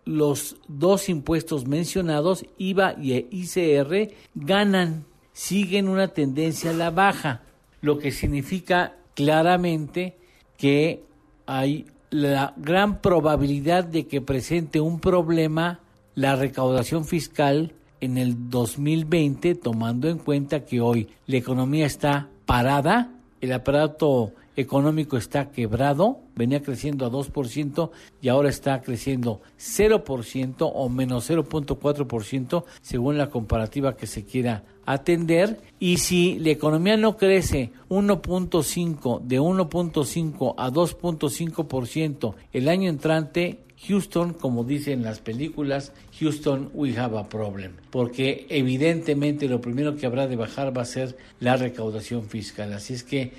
los 0.05 0.57
dos 0.67 1.09
impuestos 1.09 1.65
mencionados, 1.67 2.45
IVA 2.57 2.95
y 3.01 3.25
ICR, 3.31 4.13
ganan, 4.35 5.05
siguen 5.33 5.89
una 5.89 6.09
tendencia 6.09 6.69
a 6.69 6.73
la 6.73 6.91
baja, 6.91 7.41
lo 7.81 7.97
que 7.97 8.11
significa 8.11 8.96
claramente 9.17 10.15
que 10.57 11.03
hay 11.47 11.87
la 12.11 12.53
gran 12.55 13.01
probabilidad 13.01 13.83
de 13.83 14.05
que 14.05 14.21
presente 14.21 14.79
un 14.79 14.99
problema 14.99 15.79
la 16.13 16.35
recaudación 16.35 17.03
fiscal 17.03 17.73
en 17.99 18.19
el 18.19 18.51
2020, 18.51 19.55
tomando 19.55 20.07
en 20.07 20.19
cuenta 20.19 20.65
que 20.65 20.81
hoy 20.81 21.09
la 21.25 21.37
economía 21.37 21.87
está 21.87 22.29
parada, 22.45 23.11
el 23.41 23.53
aparato 23.53 24.33
económico 24.55 25.17
está 25.17 25.49
quebrado, 25.49 26.19
venía 26.35 26.61
creciendo 26.61 27.07
a 27.07 27.11
2% 27.11 27.89
y 28.21 28.29
ahora 28.29 28.49
está 28.49 28.81
creciendo 28.81 29.41
0% 29.57 30.71
o 30.71 30.89
menos 30.89 31.27
0.4% 31.27 32.65
según 32.81 33.17
la 33.17 33.31
comparativa 33.31 33.97
que 33.97 34.05
se 34.05 34.25
quiera 34.25 34.63
atender 34.87 35.59
y 35.79 35.97
si 35.97 36.39
la 36.39 36.49
economía 36.49 36.97
no 36.97 37.17
crece 37.17 37.71
1.5 37.89 39.21
de 39.21 39.39
1.5 39.39 40.55
a 40.57 40.71
2.5% 40.71 42.33
el 42.53 42.69
año 42.69 42.89
entrante 42.89 43.59
Houston, 43.85 44.33
como 44.33 44.63
dicen 44.63 45.03
las 45.03 45.19
películas, 45.19 45.91
Houston, 46.19 46.71
we 46.73 46.97
have 46.97 47.15
a 47.17 47.29
problem, 47.29 47.73
porque 47.91 48.47
evidentemente 48.49 49.47
lo 49.47 49.61
primero 49.61 49.95
que 49.95 50.07
habrá 50.07 50.27
de 50.27 50.35
bajar 50.35 50.75
va 50.75 50.81
a 50.81 50.85
ser 50.85 51.15
la 51.39 51.57
recaudación 51.57 52.23
fiscal. 52.23 52.73
Así 52.73 52.93
es 52.93 53.03
que 53.03 53.33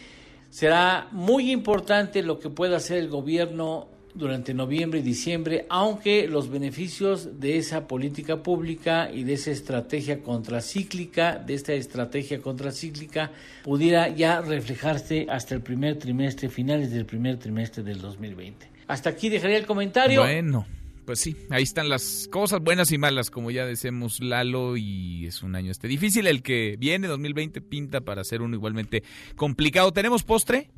será 0.51 1.09
muy 1.11 1.51
importante 1.51 2.23
lo 2.23 2.39
que 2.39 2.51
pueda 2.51 2.77
hacer 2.77 2.99
el 2.99 3.09
gobierno 3.09 3.89
durante 4.19 4.53
noviembre 4.53 4.99
y 4.99 5.03
diciembre, 5.03 5.65
aunque 5.71 6.27
los 6.27 6.51
beneficios 6.51 7.41
de 7.41 7.57
esa 7.57 7.87
política 7.87 8.43
pública 8.43 9.11
y 9.13 9.25
de 9.25 9.35
esa 9.35 9.53
estrategia 9.53 10.23
contracíclica, 10.23 11.39
de 11.39 11.55
esta 11.55 11.73
estrategia 11.73 12.41
contracíclica, 12.41 13.31
pudiera 13.63 14.09
ya 14.09 14.41
reflejarse 14.41 15.27
hasta 15.31 15.55
el 15.55 15.63
primer 15.63 15.99
trimestre, 15.99 16.49
finales 16.49 16.91
del 16.91 17.07
primer 17.07 17.39
trimestre 17.39 17.83
del 17.83 18.01
2020. 18.01 18.69
Hasta 18.89 19.11
aquí 19.11 19.29
dejaría 19.29 19.59
el 19.59 19.67
comentario. 19.67 20.23
Bueno, 20.23 20.67
pues 21.05 21.21
sí, 21.21 21.37
ahí 21.51 21.63
están 21.63 21.89
las 21.89 22.29
cosas 22.31 22.61
buenas 22.61 22.91
y 22.91 22.99
malas, 22.99 23.31
como 23.31 23.51
ya 23.51 23.65
decimos 23.65 24.21
Lalo, 24.21 24.77
y 24.77 25.27
es 25.27 25.43
un 25.43 25.55
año 25.55 25.71
este 25.71 25.89
difícil. 25.89 26.27
El 26.27 26.43
que 26.43 26.77
viene, 26.79 27.07
2020, 27.07 27.61
pinta 27.61 28.01
para 28.01 28.25
ser 28.25 28.43
uno 28.43 28.57
igualmente 28.57 29.05
complicado. 29.37 29.93
¿Tenemos 29.93 30.25
postre? 30.25 30.71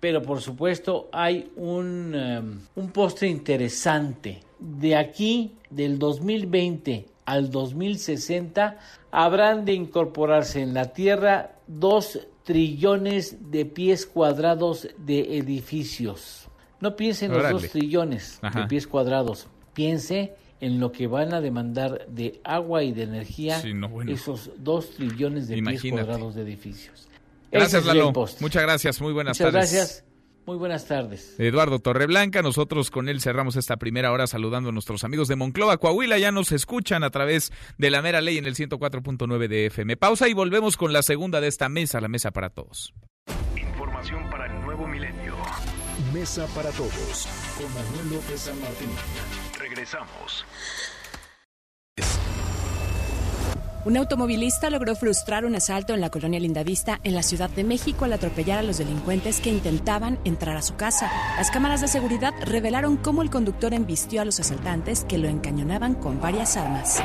Pero 0.00 0.22
por 0.22 0.40
supuesto 0.40 1.08
hay 1.12 1.50
un, 1.56 2.14
um, 2.14 2.82
un 2.82 2.90
postre 2.90 3.28
interesante. 3.28 4.40
De 4.58 4.96
aquí, 4.96 5.52
del 5.70 5.98
2020 5.98 7.06
al 7.24 7.50
2060, 7.50 8.78
habrán 9.10 9.64
de 9.64 9.74
incorporarse 9.74 10.62
en 10.62 10.74
la 10.74 10.92
Tierra 10.92 11.52
dos 11.66 12.18
trillones 12.44 13.50
de 13.50 13.66
pies 13.66 14.06
cuadrados 14.06 14.88
de 14.96 15.36
edificios. 15.36 16.48
No 16.80 16.96
piense 16.96 17.26
en 17.26 17.32
los 17.32 17.50
dos 17.50 17.68
trillones 17.68 18.40
de 18.40 18.66
pies 18.66 18.86
cuadrados, 18.86 19.48
piense 19.74 20.32
en 20.60 20.80
lo 20.80 20.90
que 20.90 21.06
van 21.06 21.34
a 21.34 21.40
demandar 21.40 22.06
de 22.08 22.40
agua 22.44 22.82
y 22.82 22.92
de 22.92 23.02
energía 23.02 23.60
esos 24.06 24.50
dos 24.56 24.90
trillones 24.90 25.48
de 25.48 25.62
pies 25.62 25.82
cuadrados 25.90 26.34
de 26.34 26.42
edificios. 26.42 27.08
Gracias, 27.50 27.84
Lalo. 27.84 28.12
Muchas 28.40 28.62
gracias, 28.62 29.00
muy 29.00 29.12
buenas 29.12 29.38
Muchas 29.38 29.52
tardes. 29.52 29.72
gracias. 29.72 30.04
Muy 30.46 30.56
buenas 30.56 30.86
tardes. 30.86 31.34
Eduardo 31.38 31.78
Torreblanca, 31.78 32.40
nosotros 32.40 32.90
con 32.90 33.10
él 33.10 33.20
cerramos 33.20 33.56
esta 33.56 33.76
primera 33.76 34.12
hora 34.12 34.26
saludando 34.26 34.70
a 34.70 34.72
nuestros 34.72 35.04
amigos 35.04 35.28
de 35.28 35.36
Monclova, 35.36 35.76
Coahuila, 35.76 36.16
ya 36.16 36.32
nos 36.32 36.52
escuchan 36.52 37.04
a 37.04 37.10
través 37.10 37.52
de 37.76 37.90
la 37.90 38.00
mera 38.00 38.22
ley 38.22 38.38
en 38.38 38.46
el 38.46 38.54
104.9 38.54 39.46
de 39.46 39.66
FM. 39.66 39.98
Pausa 39.98 40.26
y 40.26 40.32
volvemos 40.32 40.78
con 40.78 40.94
la 40.94 41.02
segunda 41.02 41.42
de 41.42 41.48
esta 41.48 41.68
mesa, 41.68 42.00
la 42.00 42.08
mesa 42.08 42.30
para 42.30 42.48
todos. 42.48 42.94
Información 43.56 44.30
para 44.30 44.46
el 44.46 44.58
nuevo 44.62 44.86
milenio. 44.88 45.36
Mesa 46.14 46.46
para 46.54 46.70
todos 46.70 47.28
con 47.58 47.66
Manuel 47.74 48.14
López 48.14 48.40
San 48.40 48.58
Martín. 48.60 48.88
Regresamos. 49.58 50.46
Un 53.84 53.96
automovilista 53.96 54.70
logró 54.70 54.96
frustrar 54.96 55.44
un 55.44 55.54
asalto 55.54 55.94
en 55.94 56.00
la 56.00 56.10
colonia 56.10 56.40
Lindavista 56.40 57.00
en 57.04 57.14
la 57.14 57.22
Ciudad 57.22 57.48
de 57.48 57.64
México 57.64 58.04
al 58.04 58.12
atropellar 58.12 58.58
a 58.58 58.62
los 58.62 58.78
delincuentes 58.78 59.40
que 59.40 59.50
intentaban 59.50 60.18
entrar 60.24 60.56
a 60.56 60.62
su 60.62 60.74
casa. 60.74 61.10
Las 61.36 61.50
cámaras 61.50 61.80
de 61.80 61.88
seguridad 61.88 62.34
revelaron 62.44 62.96
cómo 62.96 63.22
el 63.22 63.30
conductor 63.30 63.72
embistió 63.72 64.20
a 64.20 64.24
los 64.24 64.40
asaltantes 64.40 65.04
que 65.04 65.18
lo 65.18 65.28
encañonaban 65.28 65.94
con 65.94 66.20
varias 66.20 66.56
armas. 66.56 67.00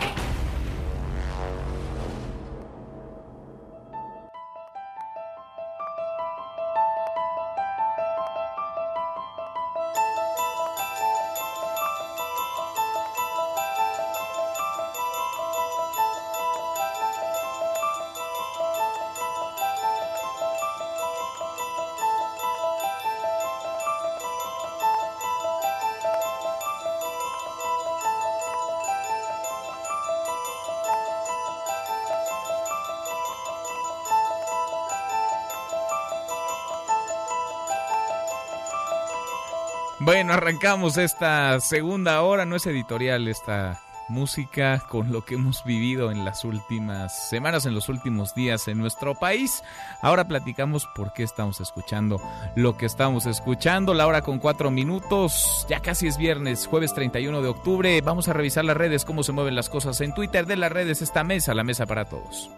Bueno, 40.05 40.33
arrancamos 40.33 40.97
esta 40.97 41.57
segunda 41.61 42.21
hora, 42.23 42.45
no 42.45 42.57
es 42.57 42.65
editorial 42.67 43.29
esta 43.29 43.81
música 44.09 44.83
con 44.89 45.13
lo 45.13 45.23
que 45.23 45.35
hemos 45.35 45.63
vivido 45.63 46.11
en 46.11 46.25
las 46.25 46.43
últimas 46.43 47.29
semanas, 47.29 47.65
en 47.65 47.73
los 47.73 47.87
últimos 47.87 48.35
días 48.35 48.67
en 48.67 48.79
nuestro 48.79 49.15
país. 49.15 49.63
Ahora 50.01 50.27
platicamos 50.27 50.89
por 50.93 51.13
qué 51.13 51.23
estamos 51.23 51.61
escuchando 51.61 52.21
lo 52.57 52.75
que 52.75 52.85
estamos 52.85 53.25
escuchando. 53.27 53.93
La 53.93 54.05
hora 54.05 54.23
con 54.23 54.39
cuatro 54.39 54.71
minutos, 54.71 55.65
ya 55.69 55.79
casi 55.79 56.07
es 56.07 56.17
viernes, 56.17 56.67
jueves 56.67 56.93
31 56.93 57.41
de 57.41 57.47
octubre. 57.47 58.01
Vamos 58.01 58.27
a 58.27 58.33
revisar 58.33 58.65
las 58.65 58.75
redes, 58.75 59.05
cómo 59.05 59.23
se 59.23 59.31
mueven 59.31 59.55
las 59.55 59.69
cosas 59.69 60.01
en 60.01 60.13
Twitter 60.13 60.45
de 60.45 60.57
las 60.57 60.73
redes, 60.73 61.01
esta 61.01 61.23
mesa, 61.23 61.53
la 61.53 61.63
mesa 61.63 61.85
para 61.85 62.03
todos. 62.03 62.51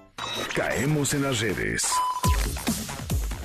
Caemos 0.55 1.13
en 1.13 1.21
las 1.21 1.39
redes. 1.41 1.83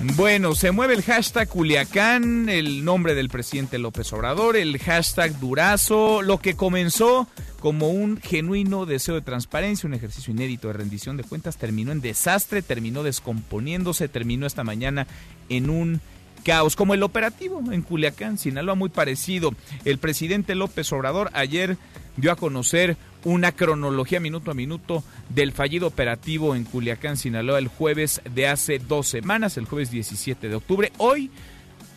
Bueno, 0.03 0.55
se 0.55 0.71
mueve 0.71 0.95
el 0.95 1.03
hashtag 1.03 1.47
Culiacán, 1.47 2.49
el 2.49 2.83
nombre 2.83 3.13
del 3.13 3.29
presidente 3.29 3.77
López 3.77 4.11
Obrador, 4.13 4.57
el 4.57 4.79
hashtag 4.79 5.39
Durazo, 5.39 6.23
lo 6.23 6.39
que 6.39 6.55
comenzó 6.55 7.27
como 7.59 7.89
un 7.89 8.17
genuino 8.17 8.87
deseo 8.87 9.13
de 9.13 9.21
transparencia, 9.21 9.87
un 9.87 9.93
ejercicio 9.93 10.33
inédito 10.33 10.67
de 10.69 10.73
rendición 10.73 11.17
de 11.17 11.23
cuentas, 11.23 11.57
terminó 11.57 11.91
en 11.91 12.01
desastre, 12.01 12.63
terminó 12.63 13.03
descomponiéndose, 13.03 14.07
terminó 14.07 14.47
esta 14.47 14.63
mañana 14.63 15.05
en 15.49 15.69
un 15.69 16.01
caos, 16.43 16.75
como 16.75 16.95
el 16.95 17.03
operativo 17.03 17.61
en 17.71 17.83
Culiacán, 17.83 18.39
Sinaloa, 18.39 18.73
muy 18.73 18.89
parecido. 18.89 19.53
El 19.85 19.99
presidente 19.99 20.55
López 20.55 20.91
Obrador 20.91 21.29
ayer 21.33 21.77
dio 22.17 22.31
a 22.31 22.35
conocer 22.35 22.97
una 23.23 23.51
cronología 23.51 24.19
minuto 24.19 24.51
a 24.51 24.55
minuto 24.55 25.03
del 25.29 25.51
fallido 25.51 25.87
operativo 25.87 26.55
en 26.55 26.63
Culiacán, 26.63 27.17
Sinaloa, 27.17 27.59
el 27.59 27.67
jueves 27.67 28.21
de 28.33 28.47
hace 28.47 28.79
dos 28.79 29.07
semanas, 29.07 29.57
el 29.57 29.65
jueves 29.65 29.91
17 29.91 30.49
de 30.49 30.55
octubre. 30.55 30.91
Hoy 30.97 31.29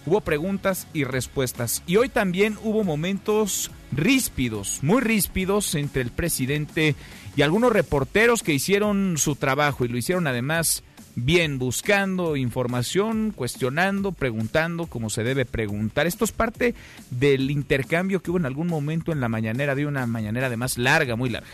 hubo 0.07 0.21
preguntas 0.21 0.87
y 0.93 1.05
respuestas. 1.05 1.83
Y 1.87 1.97
hoy 1.97 2.09
también 2.09 2.59
hubo 2.63 2.85
momentos 2.85 3.71
ríspidos, 3.93 4.81
muy 4.83 5.01
ríspidos 5.01 5.75
entre 5.75 6.03
el 6.03 6.11
presidente 6.11 6.95
y 7.37 7.43
algunos 7.43 7.73
reporteros 7.73 8.43
que 8.43 8.53
hicieron 8.53 9.17
su 9.19 9.37
trabajo 9.37 9.85
y 9.85 9.89
lo 9.89 9.97
hicieron 9.97 10.27
además 10.27 10.83
bien, 11.17 11.59
buscando 11.59 12.37
información, 12.37 13.33
cuestionando, 13.33 14.13
preguntando 14.13 14.87
como 14.87 15.11
se 15.11 15.25
debe 15.25 15.45
preguntar. 15.45 16.07
Esto 16.07 16.25
es 16.25 16.33
parte 16.33 16.75
del 17.11 17.51
intercambio 17.51 18.21
que 18.21 18.31
hubo 18.31 18.39
en 18.39 18.47
algún 18.47 18.67
momento 18.67 19.13
en 19.13 19.21
la 19.21 19.29
mañanera, 19.29 19.75
de 19.75 19.87
una 19.87 20.07
mañanera 20.07 20.47
además 20.47 20.79
larga, 20.79 21.17
muy 21.17 21.31
larga. 21.31 21.49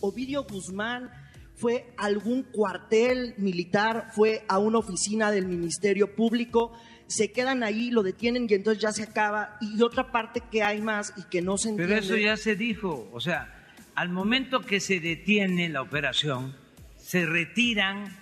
Ovidio 0.00 0.44
Guzmán 0.44 1.10
fue 1.56 1.92
a 1.96 2.06
algún 2.06 2.44
cuartel 2.44 3.34
militar, 3.38 4.10
fue 4.14 4.44
a 4.48 4.58
una 4.58 4.78
oficina 4.78 5.30
del 5.30 5.46
Ministerio 5.46 6.14
Público, 6.14 6.72
se 7.08 7.32
quedan 7.32 7.62
ahí, 7.62 7.90
lo 7.90 8.02
detienen 8.02 8.46
y 8.48 8.54
entonces 8.54 8.82
ya 8.82 8.92
se 8.92 9.02
acaba. 9.02 9.56
Y 9.60 9.82
otra 9.82 10.12
parte 10.12 10.42
que 10.52 10.62
hay 10.62 10.80
más 10.80 11.14
y 11.16 11.22
que 11.24 11.42
no 11.42 11.56
se 11.56 11.70
entiende. 11.70 11.94
Pero 11.94 12.04
eso 12.04 12.16
ya 12.16 12.36
se 12.36 12.54
dijo, 12.54 13.08
o 13.12 13.20
sea, 13.20 13.66
al 13.94 14.10
momento 14.10 14.60
que 14.60 14.78
se 14.78 15.00
detiene 15.00 15.68
la 15.68 15.82
operación, 15.82 16.54
se 16.96 17.26
retiran 17.26 18.14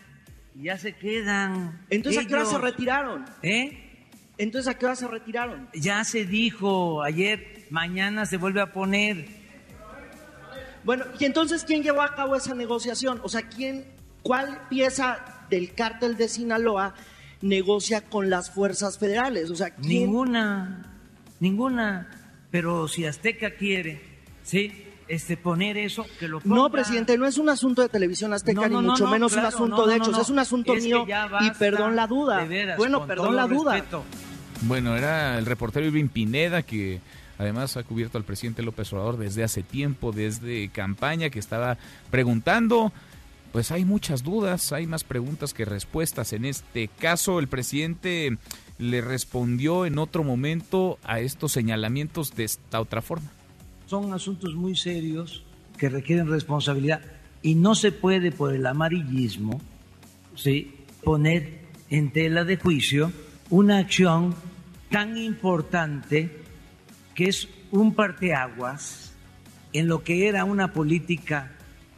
y 0.59 0.65
ya 0.65 0.79
se 0.79 0.95
quedan. 0.95 1.85
Entonces, 1.91 2.25
¿a 2.25 2.27
qué 2.27 2.35
hora 2.35 2.47
se 2.47 2.59
retiraron? 2.59 3.25
¿Eh? 3.43 3.83
Entonces, 4.39 4.69
¿a 4.69 4.79
qué 4.79 4.87
hora 4.87 4.97
se 4.97 5.07
retiraron? 5.07 5.69
Ya 5.75 6.03
se 6.05 6.25
dijo 6.25 7.03
ayer, 7.03 7.67
mañana 7.71 8.27
se 8.27 8.37
vuelve 8.37 8.61
a 8.61 8.73
poner. 8.73 9.27
Bueno, 10.85 11.05
y 11.19 11.25
entonces, 11.25 11.65
¿quién 11.65 11.83
llevó 11.83 12.03
a 12.03 12.15
cabo 12.15 12.37
esa 12.37 12.55
negociación? 12.55 13.21
O 13.23 13.29
sea, 13.29 13.43
¿quién, 13.43 13.85
cuál 14.23 14.61
pieza 14.69 15.19
del 15.51 15.75
cártel 15.75 16.17
de 16.17 16.29
Sinaloa 16.29 16.95
negocia 17.43 18.03
con 18.03 18.31
las 18.31 18.51
fuerzas 18.51 18.99
federales? 18.99 19.51
O 19.51 19.57
sea, 19.57 19.75
Ninguna, 19.79 21.01
ninguna. 21.41 22.09
Pero 22.51 22.89
si 22.89 23.05
Azteca 23.05 23.57
quiere, 23.57 24.01
¿sí? 24.43 24.86
Este, 25.09 25.37
poner 25.37 25.77
eso, 25.77 26.05
que 26.19 26.27
lo 26.27 26.41
ponga. 26.41 26.55
No, 26.57 26.71
presidente, 26.71 27.17
no 27.17 27.27
es 27.27 27.39
un 27.39 27.49
asunto 27.49 27.83
de 27.83 27.89
televisión 27.89 28.33
azteca, 28.33 28.63
No, 28.63 28.69
no, 28.69 28.83
ni 28.83 28.89
mucho 28.89 29.05
no, 29.05 29.11
menos 29.13 29.33
un 29.35 29.45
asunto 29.45 29.77
no, 29.79 29.87
de 29.87 29.97
hechos, 29.97 30.11
no. 30.13 30.21
es 30.23 30.31
un 30.31 30.39
asunto 30.41 30.75
Es 30.75 30.85
mío 30.85 31.07
y 31.41 31.51
perdón 31.59 31.95
la 31.95 32.07
duda. 32.07 32.41
de 32.41 32.49
veras, 32.49 32.77
bueno, 32.77 33.07
perdón 33.07 33.37
la 33.37 33.47
duda. 33.47 33.75
respeto. 33.75 34.03
Bueno, 34.63 34.97
era 34.97 35.39
el 35.39 35.47
reportero 35.47 35.87
Irving 35.87 36.09
Pineda 36.09 36.63
que 36.63 37.01
además 37.39 37.77
ha 37.77 37.83
cubierto 37.85 38.19
al 38.19 38.25
presidente 38.25 38.63
López 38.63 38.93
Obrador 38.93 39.17
desde 39.19 39.45
hace 39.45 39.63
tiempo, 39.63 40.11
desde 40.13 40.69
campaña, 40.71 41.31
que 41.31 41.39
estaba 41.39 41.77
preguntando. 42.11 42.93
Pues 43.53 43.71
hay 43.71 43.85
muchas 43.85 44.23
dudas, 44.23 44.73
hay 44.73 44.87
más 44.87 45.05
preguntas 45.05 45.55
que 45.55 45.65
respuestas. 45.65 46.33
En 46.33 46.45
este 46.45 46.89
caso, 46.89 47.39
el 47.39 47.49
presidente 47.49 48.37
le 48.79 49.01
respondió 49.01 49.87
en 49.87 49.99
otro 49.99 50.25
momento 50.25 50.99
a 51.05 51.21
estos 51.21 51.53
señalamientos 51.53 52.35
de 52.35 52.45
esta 52.45 52.81
otra 52.81 53.03
forma. 53.03 53.31
Son 53.87 54.13
asuntos 54.13 54.55
muy 54.55 54.77
serios 54.77 55.43
que 55.79 55.89
requieren 55.89 56.29
responsabilidad 56.29 57.01
y 57.43 57.55
no 57.55 57.75
se 57.75 57.93
puede 57.93 58.33
por 58.33 58.55
el 58.55 58.67
amarillismo 58.67 59.61
¿sí? 60.35 60.75
poner 61.05 61.61
en 61.91 62.11
tela 62.13 62.45
de 62.45 62.57
juicio 62.57 63.13
una 63.51 63.79
acción 63.79 64.35
tan 64.91 65.17
importante 65.17 66.43
que 67.15 67.29
es 67.29 67.49
un 67.71 67.95
parteaguas 67.95 69.13
en 69.73 69.89
lo 69.89 70.03
que 70.03 70.29
era 70.29 70.45
una 70.45 70.73
política 70.73 71.53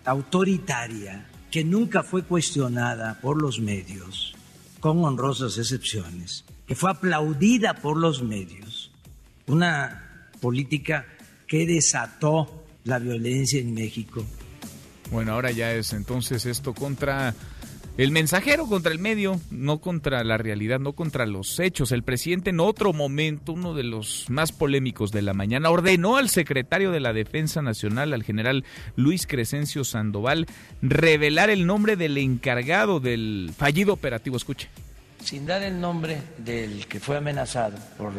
autoritaria 0.04 1.26
que 1.50 1.64
nunca 1.64 2.02
fue 2.02 2.22
cuestionada 2.22 3.18
por 3.20 3.40
los 3.40 3.60
medios, 3.60 4.34
con 4.80 5.04
honrosas 5.04 5.56
excepciones, 5.58 6.44
que 6.66 6.74
fue 6.74 6.90
aplaudida 6.90 7.74
por 7.74 7.96
los 7.96 8.22
medios, 8.22 8.90
una 9.46 10.22
política 10.40 11.06
que 11.48 11.66
desató 11.66 12.64
la 12.84 12.98
violencia 12.98 13.58
en 13.58 13.74
México. 13.74 14.24
Bueno, 15.10 15.32
ahora 15.32 15.50
ya 15.50 15.72
es 15.72 15.92
entonces 15.94 16.44
esto 16.46 16.74
contra 16.74 17.34
el 17.96 18.12
mensajero, 18.12 18.66
contra 18.66 18.92
el 18.92 19.00
medio, 19.00 19.40
no 19.50 19.78
contra 19.78 20.22
la 20.22 20.38
realidad, 20.38 20.78
no 20.78 20.92
contra 20.92 21.26
los 21.26 21.58
hechos. 21.58 21.90
El 21.90 22.04
presidente 22.04 22.50
en 22.50 22.60
otro 22.60 22.92
momento, 22.92 23.54
uno 23.54 23.74
de 23.74 23.82
los 23.82 24.26
más 24.28 24.52
polémicos 24.52 25.10
de 25.10 25.22
la 25.22 25.34
mañana, 25.34 25.70
ordenó 25.70 26.16
al 26.16 26.28
secretario 26.28 26.92
de 26.92 27.00
la 27.00 27.12
Defensa 27.12 27.60
Nacional, 27.60 28.12
al 28.12 28.22
general 28.22 28.64
Luis 28.94 29.26
Crescencio 29.26 29.82
Sandoval, 29.82 30.46
revelar 30.80 31.50
el 31.50 31.66
nombre 31.66 31.96
del 31.96 32.18
encargado 32.18 33.00
del 33.00 33.50
fallido 33.56 33.94
operativo. 33.94 34.36
Escuche. 34.36 34.68
sin 35.24 35.46
dar 35.46 35.62
el 35.62 35.80
nombre 35.80 36.22
del 36.38 36.86
que 36.86 37.00
fue 37.00 37.16
amenazado 37.16 37.76
por 37.96 38.12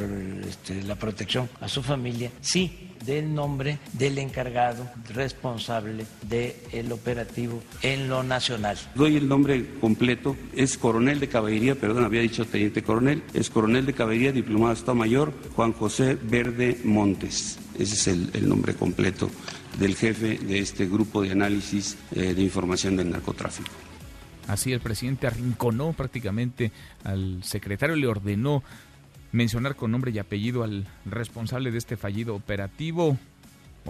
este, 0.46 0.84
la 0.84 0.96
protección 0.96 1.50
a 1.62 1.70
su 1.70 1.82
familia, 1.82 2.32
sí 2.42 2.89
del 3.06 3.34
nombre 3.34 3.80
del 3.94 4.18
encargado 4.18 4.90
responsable 5.14 6.06
del 6.28 6.92
operativo 6.92 7.62
en 7.82 8.10
lo 8.10 8.24
nacional. 8.24 8.78
Doy 8.96 9.18
el 9.18 9.28
nombre 9.28 9.66
completo, 9.80 10.36
es 10.56 10.78
coronel 10.78 11.20
de 11.20 11.30
caballería, 11.30 11.76
perdón, 11.76 12.04
había 12.04 12.22
dicho 12.22 12.46
teniente 12.46 12.84
coronel, 12.84 13.24
es 13.34 13.50
coronel 13.50 13.86
de 13.86 13.94
caballería, 13.94 14.32
diplomado 14.32 14.74
de 14.74 14.80
Estado 14.80 14.96
Mayor, 14.96 15.34
Juan 15.56 15.74
José 15.74 16.18
Verde 16.22 16.80
Montes. 16.84 17.60
Ese 17.78 17.96
es 17.96 18.08
el, 18.08 18.30
el 18.34 18.50
nombre 18.50 18.74
completo 18.74 19.30
del 19.80 19.96
jefe 19.96 20.38
de 20.38 20.60
este 20.60 20.88
grupo 20.88 21.22
de 21.22 21.32
análisis 21.32 21.98
eh, 22.14 22.34
de 22.34 22.42
información 22.42 22.98
del 22.98 23.10
narcotráfico. 23.12 23.72
Así 24.48 24.74
el 24.74 24.80
presidente 24.80 25.28
arrinconó 25.28 25.94
prácticamente 25.94 26.72
al 27.04 27.44
secretario, 27.44 27.96
le 27.96 28.08
ordenó 28.08 28.64
mencionar 29.32 29.76
con 29.76 29.92
nombre 29.92 30.12
y 30.12 30.20
apellido 30.20 30.64
al 30.64 30.88
responsable 31.06 31.72
de 31.72 31.78
este 31.78 31.98
fallido 31.98 32.36
operativo. 32.36 33.18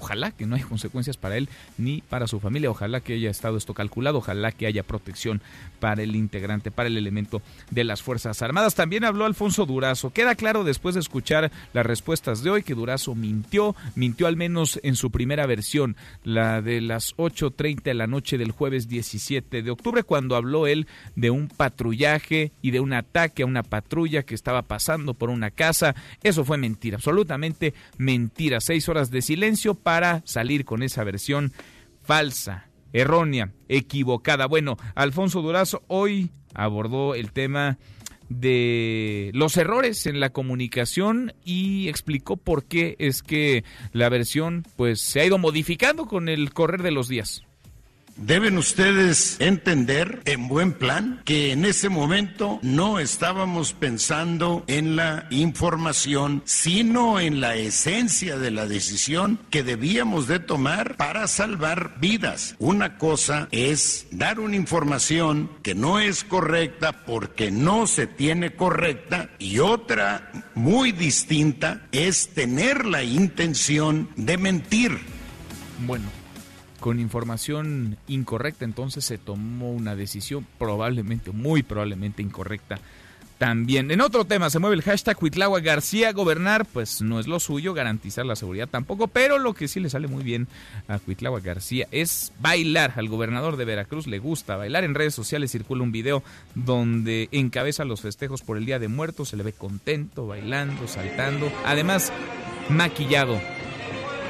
Ojalá 0.02 0.32
que 0.32 0.46
no 0.46 0.56
haya 0.56 0.66
consecuencias 0.66 1.18
para 1.18 1.38
él 1.38 1.50
ni 1.78 2.02
para 2.02 2.28
su 2.28 2.40
familia. 2.40 2.72
Ojalá 2.72 3.02
que 3.02 3.14
haya 3.14 3.30
estado 3.30 3.58
esto 3.58 3.74
calculado. 3.74 4.20
Ojalá 4.20 4.52
que 4.52 4.66
haya 4.66 4.84
protección 4.84 5.42
para 5.80 6.04
el 6.04 6.16
integrante, 6.16 6.72
para 6.72 6.88
el 6.88 6.98
elemento 6.98 7.42
de 7.70 7.84
las 7.84 8.02
Fuerzas 8.02 8.42
Armadas. 8.42 8.76
También 8.76 9.04
habló 9.04 9.26
Alfonso 9.26 9.66
Durazo. 9.66 10.12
Queda 10.12 10.36
claro 10.36 10.64
después 10.64 10.96
de 10.96 11.02
escuchar 11.02 11.52
las 11.74 11.86
respuestas 11.86 12.44
de 12.44 12.50
hoy 12.50 12.64
que 12.64 12.76
Durazo 12.76 13.14
mintió. 13.16 13.76
Mintió 13.96 14.28
al 14.28 14.38
menos 14.38 14.80
en 14.84 14.96
su 14.96 15.12
primera 15.12 15.46
versión, 15.46 15.96
la 16.24 16.62
de 16.62 16.82
las 16.82 17.16
8.30 17.18 17.84
de 17.84 17.94
la 17.94 18.08
noche 18.08 18.38
del 18.38 18.52
jueves 18.52 18.88
17 18.88 19.62
de 19.62 19.72
octubre, 19.72 20.04
cuando 20.04 20.36
habló 20.36 20.68
él 20.68 20.88
de 21.16 21.30
un 21.30 21.48
patrullaje 21.48 22.52
y 22.62 22.72
de 22.72 22.80
un 22.80 22.94
ataque 22.94 23.44
a 23.44 23.46
una 23.46 23.64
patrulla 23.64 24.24
que 24.24 24.36
estaba 24.36 24.64
pasando 24.64 25.14
por 25.14 25.30
una 25.30 25.52
casa. 25.52 25.96
Eso 26.24 26.46
fue 26.46 26.58
mentira, 26.58 26.98
absolutamente 26.98 27.74
mentira. 27.98 28.60
Seis 28.62 28.90
horas 28.90 29.12
de 29.12 29.22
silencio 29.22 29.76
salir 30.26 30.66
con 30.66 30.84
esa 30.84 31.04
versión 31.04 31.54
falsa, 32.02 32.70
errónea, 32.94 33.52
equivocada. 33.68 34.46
Bueno, 34.48 34.78
Alfonso 34.96 35.42
Durazo 35.42 35.84
hoy 35.88 36.32
abordó 36.54 37.16
el 37.16 37.32
tema 37.32 37.78
de 38.30 39.32
los 39.34 39.58
errores 39.58 40.06
en 40.06 40.20
la 40.20 40.30
comunicación 40.30 41.34
y 41.44 41.88
explicó 41.88 42.38
por 42.38 42.66
qué 42.66 42.96
es 43.00 43.24
que 43.24 43.64
la 43.92 44.10
versión 44.10 44.64
pues 44.76 45.02
se 45.02 45.22
ha 45.22 45.26
ido 45.26 45.38
modificando 45.38 46.06
con 46.06 46.30
el 46.30 46.54
correr 46.54 46.84
de 46.84 46.92
los 46.92 47.08
días. 47.08 47.44
Deben 48.22 48.58
ustedes 48.58 49.38
entender 49.40 50.22
en 50.26 50.50
buen 50.50 50.74
plan 50.74 51.22
que 51.24 51.54
en 51.54 51.64
ese 51.64 51.88
momento 51.88 52.60
no 52.62 53.00
estábamos 53.00 53.72
pensando 53.72 54.66
en 54.68 54.98
la 54.98 55.26
información, 55.30 56.44
sino 56.44 57.22
en 57.22 57.40
la 57.40 57.56
esencia 57.56 58.38
de 58.38 58.52
la 58.52 58.68
decisión 58.68 59.40
que 59.50 59.64
debíamos 59.64 60.28
de 60.28 60.40
tomar 60.40 60.98
para 60.98 61.28
salvar 61.28 61.96
vidas. 62.02 62.56
Una 62.60 62.98
cosa 62.98 63.48
es 63.52 64.08
dar 64.12 64.42
una 64.42 64.58
información 64.58 65.50
que 65.64 65.74
no 65.74 65.98
es 65.98 66.26
correcta 66.26 67.06
porque 67.06 67.52
no 67.52 67.88
se 67.88 68.06
tiene 68.06 68.52
correcta 68.52 69.30
y 69.40 69.60
otra 69.60 70.30
muy 70.56 70.92
distinta 70.92 71.88
es 71.94 72.34
tener 72.34 72.86
la 72.86 73.02
intención 73.02 74.10
de 74.18 74.38
mentir. 74.38 75.00
Bueno, 75.86 76.19
con 76.80 77.00
información 77.00 77.98
incorrecta, 78.08 78.66
entonces 78.66 79.06
se 79.06 79.18
tomó 79.18 79.72
una 79.72 79.96
decisión 79.96 80.46
probablemente, 80.58 81.32
muy 81.32 81.64
probablemente 81.64 82.22
incorrecta 82.22 82.80
también. 83.40 83.90
En 83.90 84.02
otro 84.02 84.26
tema, 84.26 84.50
se 84.52 84.60
mueve 84.60 84.76
el 84.76 84.84
hashtag 84.84 85.18
Huitlagua 85.20 85.62
García. 85.62 86.12
Gobernar, 86.12 86.66
pues 86.66 87.02
no 87.02 87.20
es 87.20 87.28
lo 87.28 87.40
suyo, 87.40 87.74
garantizar 87.74 88.26
la 88.26 88.36
seguridad 88.36 88.68
tampoco, 88.68 89.08
pero 89.08 89.40
lo 89.40 89.54
que 89.54 89.68
sí 89.68 89.80
le 89.80 89.90
sale 89.90 90.08
muy 90.08 90.24
bien 90.24 90.48
a 90.88 91.00
Huitlagua 91.08 91.40
García 91.40 91.88
es 91.90 92.34
bailar. 92.40 92.94
Al 92.98 93.08
gobernador 93.08 93.56
de 93.56 93.66
Veracruz 93.66 94.06
le 94.06 94.20
gusta 94.20 94.58
bailar. 94.58 94.84
En 94.84 94.94
redes 94.94 95.16
sociales 95.16 95.52
circula 95.52 95.84
un 95.84 95.94
video 95.94 96.22
donde 96.54 97.30
encabeza 97.32 97.86
los 97.86 98.02
festejos 98.02 98.42
por 98.42 98.58
el 98.58 98.66
Día 98.66 98.78
de 98.78 98.90
Muertos. 98.90 99.30
Se 99.30 99.38
le 99.38 99.44
ve 99.44 99.54
contento, 99.54 100.28
bailando, 100.28 100.88
saltando. 100.88 101.50
Además, 101.66 102.12
maquillado 102.70 103.40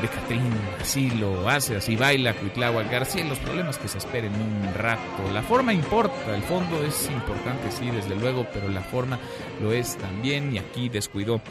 de 0.02 0.08
Catrín, 0.08 0.54
así 0.80 1.10
lo 1.12 1.50
hace, 1.50 1.76
así 1.76 1.96
baila 1.96 2.34
Cuitláhuac 2.34 2.90
García, 2.92 3.26
los 3.26 3.40
problemas 3.40 3.78
que 3.78 3.88
se 3.88 3.98
esperen 3.98 4.34
un 4.34 4.74
rato. 4.74 5.32
La 5.34 5.42
forma 5.42 5.74
importa, 5.74 6.36
el 6.36 6.44
fondo 6.44 6.84
es 6.84 7.10
importante, 7.10 7.72
sí, 7.72 7.90
desde 7.90 8.16
luego, 8.16 8.48
pero 8.54 8.70
la 8.70 8.82
forma 8.82 9.20
lo 9.62 9.74
es 9.74 9.98
también 9.98 10.56
y 10.56 10.58
aquí 10.58 10.90
descuidó 10.90 11.42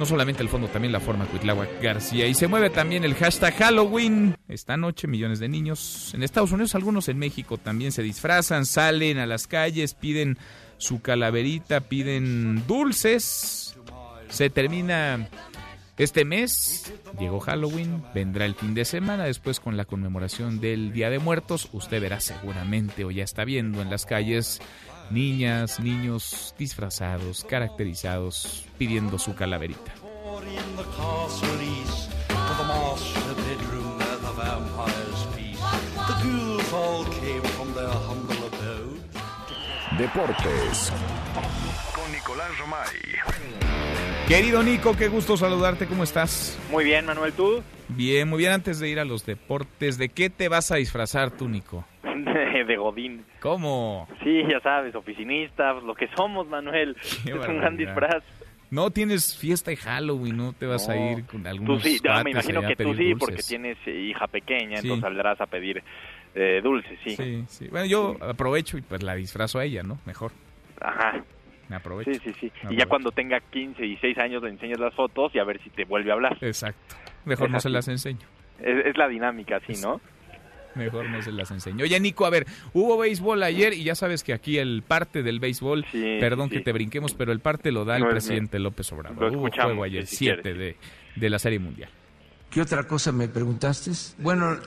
no 0.00 0.06
solamente 0.06 0.42
el 0.42 0.48
fondo, 0.48 0.66
también 0.68 0.92
la 0.92 1.00
forma 1.00 1.26
Cuitláhuac 1.26 1.82
García. 1.82 2.26
Y 2.26 2.32
se 2.32 2.48
mueve 2.48 2.70
también 2.70 3.04
el 3.04 3.14
hashtag 3.14 3.54
Halloween. 3.54 4.34
Esta 4.48 4.78
noche 4.78 5.06
millones 5.06 5.40
de 5.40 5.48
niños 5.50 6.12
en 6.14 6.22
Estados 6.22 6.52
Unidos, 6.52 6.74
algunos 6.74 7.10
en 7.10 7.18
México 7.18 7.58
también 7.58 7.92
se 7.92 8.02
disfrazan, 8.02 8.64
salen 8.64 9.18
a 9.18 9.26
las 9.26 9.46
calles, 9.46 9.92
piden 9.92 10.38
su 10.78 11.02
calaverita, 11.02 11.80
piden 11.80 12.66
dulces. 12.66 13.76
Se 14.30 14.48
termina 14.48 15.28
este 16.02 16.24
mes 16.24 16.92
llegó 17.18 17.40
Halloween, 17.40 18.02
vendrá 18.14 18.46
el 18.46 18.54
fin 18.54 18.72
de 18.72 18.86
semana, 18.86 19.24
después 19.24 19.60
con 19.60 19.76
la 19.76 19.84
conmemoración 19.84 20.58
del 20.58 20.92
Día 20.92 21.10
de 21.10 21.18
Muertos, 21.18 21.68
usted 21.72 22.00
verá 22.00 22.20
seguramente 22.20 23.04
o 23.04 23.10
ya 23.10 23.22
está 23.22 23.44
viendo 23.44 23.82
en 23.82 23.90
las 23.90 24.06
calles 24.06 24.60
niñas, 25.10 25.78
niños 25.78 26.54
disfrazados, 26.58 27.44
caracterizados, 27.44 28.64
pidiendo 28.78 29.18
su 29.18 29.34
calaverita. 29.34 29.92
Deportes 39.98 40.92
con 41.94 42.10
Nicolás 42.10 42.58
Romay. 42.58 43.59
Querido 44.30 44.62
Nico, 44.62 44.96
qué 44.96 45.08
gusto 45.08 45.36
saludarte, 45.36 45.88
¿cómo 45.88 46.04
estás? 46.04 46.56
Muy 46.70 46.84
bien, 46.84 47.04
Manuel, 47.04 47.32
¿tú? 47.32 47.64
Bien, 47.88 48.28
muy 48.28 48.38
bien. 48.38 48.52
Antes 48.52 48.78
de 48.78 48.88
ir 48.88 49.00
a 49.00 49.04
los 49.04 49.26
deportes, 49.26 49.98
¿de 49.98 50.08
qué 50.08 50.30
te 50.30 50.48
vas 50.48 50.70
a 50.70 50.76
disfrazar 50.76 51.32
tú, 51.32 51.48
Nico? 51.48 51.84
de, 52.04 52.76
Godín. 52.76 53.24
¿Cómo? 53.40 54.06
Sí, 54.22 54.44
ya 54.48 54.60
sabes, 54.60 54.94
oficinistas, 54.94 55.82
lo 55.82 55.96
que 55.96 56.06
somos, 56.14 56.46
Manuel. 56.46 56.96
es 57.00 57.48
un 57.48 57.58
gran 57.58 57.76
disfraz. 57.76 58.22
No 58.70 58.92
tienes 58.92 59.36
fiesta 59.36 59.72
de 59.72 59.78
Halloween, 59.78 60.36
¿no? 60.36 60.52
Te 60.52 60.66
vas 60.66 60.88
a 60.88 60.96
ir 60.96 61.26
con 61.26 61.44
algunos 61.44 61.82
Tú 61.82 61.88
sí, 61.88 62.00
me 62.22 62.30
imagino 62.30 62.62
que 62.62 62.76
tú 62.76 62.94
sí, 62.94 63.16
porque 63.16 63.42
tienes 63.42 63.78
eh, 63.86 64.00
hija 64.00 64.28
pequeña, 64.28 64.78
entonces 64.78 65.00
saldrás 65.00 65.40
a 65.40 65.46
pedir 65.46 65.82
eh, 66.36 66.60
dulces, 66.62 66.96
sí. 67.02 67.16
Sí, 67.16 67.44
sí. 67.48 67.66
Bueno, 67.66 67.86
yo 67.86 68.16
aprovecho 68.20 68.78
y 68.78 68.82
pues 68.82 69.02
la 69.02 69.16
disfrazo 69.16 69.58
a 69.58 69.64
ella, 69.64 69.82
¿no? 69.82 69.98
Mejor. 70.06 70.30
Ajá. 70.80 71.20
Me 71.70 71.76
aprovecho. 71.76 72.12
Sí, 72.12 72.20
sí, 72.24 72.34
sí. 72.40 72.52
y 72.68 72.76
ya 72.76 72.86
cuando 72.86 73.12
tenga 73.12 73.38
15 73.38 73.86
y 73.86 73.96
6 73.96 74.18
años 74.18 74.42
le 74.42 74.50
enseñas 74.50 74.80
las 74.80 74.92
fotos 74.92 75.32
y 75.36 75.38
a 75.38 75.44
ver 75.44 75.62
si 75.62 75.70
te 75.70 75.84
vuelve 75.84 76.10
a 76.10 76.14
hablar. 76.14 76.36
Exacto. 76.40 76.96
Mejor 77.24 77.48
no 77.48 77.60
se 77.60 77.70
las 77.70 77.86
enseño. 77.86 78.26
Es, 78.58 78.96
la 78.96 79.06
dinámica, 79.06 79.60
sí, 79.64 79.80
¿no? 79.80 80.00
Mejor 80.74 81.08
no 81.08 81.22
se 81.22 81.30
las 81.30 81.48
enseño. 81.52 81.84
Oye, 81.84 81.98
Nico, 82.00 82.26
a 82.26 82.30
ver, 82.30 82.44
hubo 82.72 82.98
béisbol 82.98 83.40
ayer 83.44 83.72
y 83.72 83.84
ya 83.84 83.94
sabes 83.94 84.24
que 84.24 84.32
aquí 84.32 84.58
el 84.58 84.82
parte 84.82 85.22
del 85.22 85.38
béisbol, 85.38 85.86
perdón 86.18 86.50
que 86.50 86.60
te 86.60 86.72
brinquemos, 86.72 87.14
pero 87.14 87.30
el 87.30 87.38
parte 87.38 87.70
lo 87.70 87.84
da 87.84 87.96
el 87.96 88.06
presidente 88.08 88.58
López 88.58 88.92
Obrador. 88.92 89.32
hubo 89.36 89.48
juego 89.48 89.84
ayer, 89.84 90.06
7 90.06 90.54
de, 90.54 90.76
de 91.14 91.30
la 91.30 91.38
Serie 91.38 91.60
Mundial. 91.60 91.90
¿Qué 92.50 92.60
otra 92.60 92.82
cosa 92.82 93.12
me 93.12 93.28
preguntaste? 93.28 93.92
Bueno, 94.18 94.58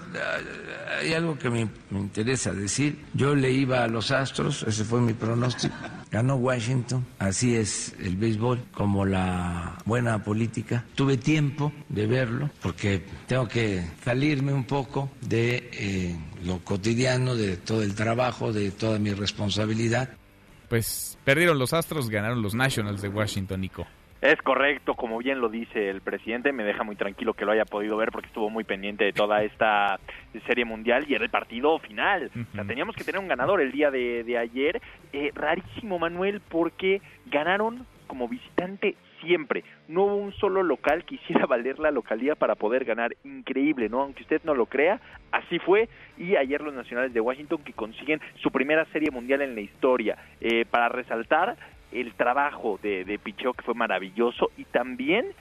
hay 0.99 1.13
algo 1.13 1.37
que 1.37 1.49
me, 1.49 1.67
interesa 1.91 2.53
decir. 2.53 3.03
Yo 3.13 3.35
le 3.35 3.51
iba 3.51 3.83
a 3.83 3.87
los 3.87 4.09
Astros, 4.11 4.63
ese 4.63 4.85
fue 4.85 5.01
mi 5.01 5.11
pronóstico. 5.11 5.75
Ganó 6.09 6.35
Washington, 6.35 7.05
así 7.19 7.55
es 7.55 7.93
el 7.99 8.15
béisbol, 8.15 8.63
como 8.73 9.05
la 9.05 9.77
buena 9.83 10.23
política. 10.23 10.85
Tuve 10.95 11.17
tiempo 11.17 11.73
de 11.89 12.07
verlo 12.07 12.49
porque 12.61 13.03
tengo 13.27 13.49
que 13.49 13.83
salirme 14.05 14.53
un 14.53 14.63
poco 14.63 15.11
de 15.19 15.69
eh, 15.73 16.15
lo 16.45 16.59
cotidiano, 16.59 17.35
de 17.35 17.57
todo 17.57 17.83
el 17.83 17.95
trabajo, 17.95 18.53
de 18.53 18.71
toda 18.71 18.97
mi 18.97 19.13
responsabilidad. 19.13 20.09
Pues 20.69 21.17
perdieron 21.25 21.59
los 21.59 21.73
Astros, 21.73 22.09
ganaron 22.09 22.41
los 22.41 22.55
Nationals 22.55 23.01
de 23.01 23.09
Washington, 23.09 23.59
Nico. 23.59 23.85
Es 24.23 24.41
correcto, 24.41 24.93
como 24.93 25.17
bien 25.17 25.41
lo 25.41 25.49
dice 25.49 25.89
el 25.89 25.99
presidente, 25.99 26.53
me 26.53 26.63
deja 26.63 26.85
muy 26.85 26.95
tranquilo 26.95 27.33
que 27.33 27.43
lo 27.43 27.51
haya 27.51 27.65
podido 27.65 27.97
ver 27.97 28.09
porque 28.09 28.27
estuvo 28.27 28.49
muy 28.49 28.63
pendiente 28.63 29.03
de 29.03 29.11
toda 29.11 29.43
esta 29.43 29.99
serie 30.47 30.63
mundial 30.63 31.03
y 31.09 31.13
era 31.13 31.25
el 31.25 31.29
partido 31.29 31.77
final. 31.79 32.31
O 32.33 32.55
sea, 32.55 32.63
teníamos 32.63 32.95
que 32.95 33.03
tener 33.03 33.19
un 33.19 33.27
ganador 33.27 33.59
el 33.59 33.73
día 33.73 33.91
de, 33.91 34.37
ayer. 34.37 34.81
Eh, 35.11 35.31
rarísimo, 35.35 35.99
Manuel, 35.99 36.39
porque 36.39 37.01
ganaron 37.25 37.85
como 38.07 38.29
visitante 38.29 38.95
siempre. 39.19 39.65
No 39.89 40.03
hubo 40.03 40.15
un 40.15 40.31
solo 40.35 40.63
local 40.63 41.03
que 41.03 41.15
hiciera 41.15 41.45
valer 41.45 41.79
la 41.79 41.91
localía 41.91 42.35
para 42.35 42.55
poder 42.55 42.85
ganar. 42.85 43.13
Increíble, 43.25 43.89
¿no? 43.89 44.03
Aunque 44.03 44.23
usted 44.23 44.39
no 44.45 44.55
lo 44.55 44.67
crea, 44.67 45.01
así 45.33 45.59
fue. 45.59 45.89
Y 46.17 46.37
ayer 46.37 46.61
los 46.61 46.73
nacionales 46.73 47.13
de 47.13 47.19
Washington 47.19 47.61
que 47.65 47.73
consiguen 47.73 48.21
su 48.35 48.51
primera 48.51 48.85
serie 48.93 49.11
mundial 49.11 49.41
en 49.41 49.53
la 49.53 49.61
historia. 49.61 50.17
Eh, 50.39 50.63
para 50.63 50.87
resaltar, 50.87 51.57
el 51.93 52.13
trabajo 52.13 52.79
de, 52.81 53.05
de 53.05 53.19
Pichot 53.19 53.55
que 53.55 53.63
fue 53.63 53.73
maravilloso 53.73 54.51
y 54.57 54.65
también 54.65 55.33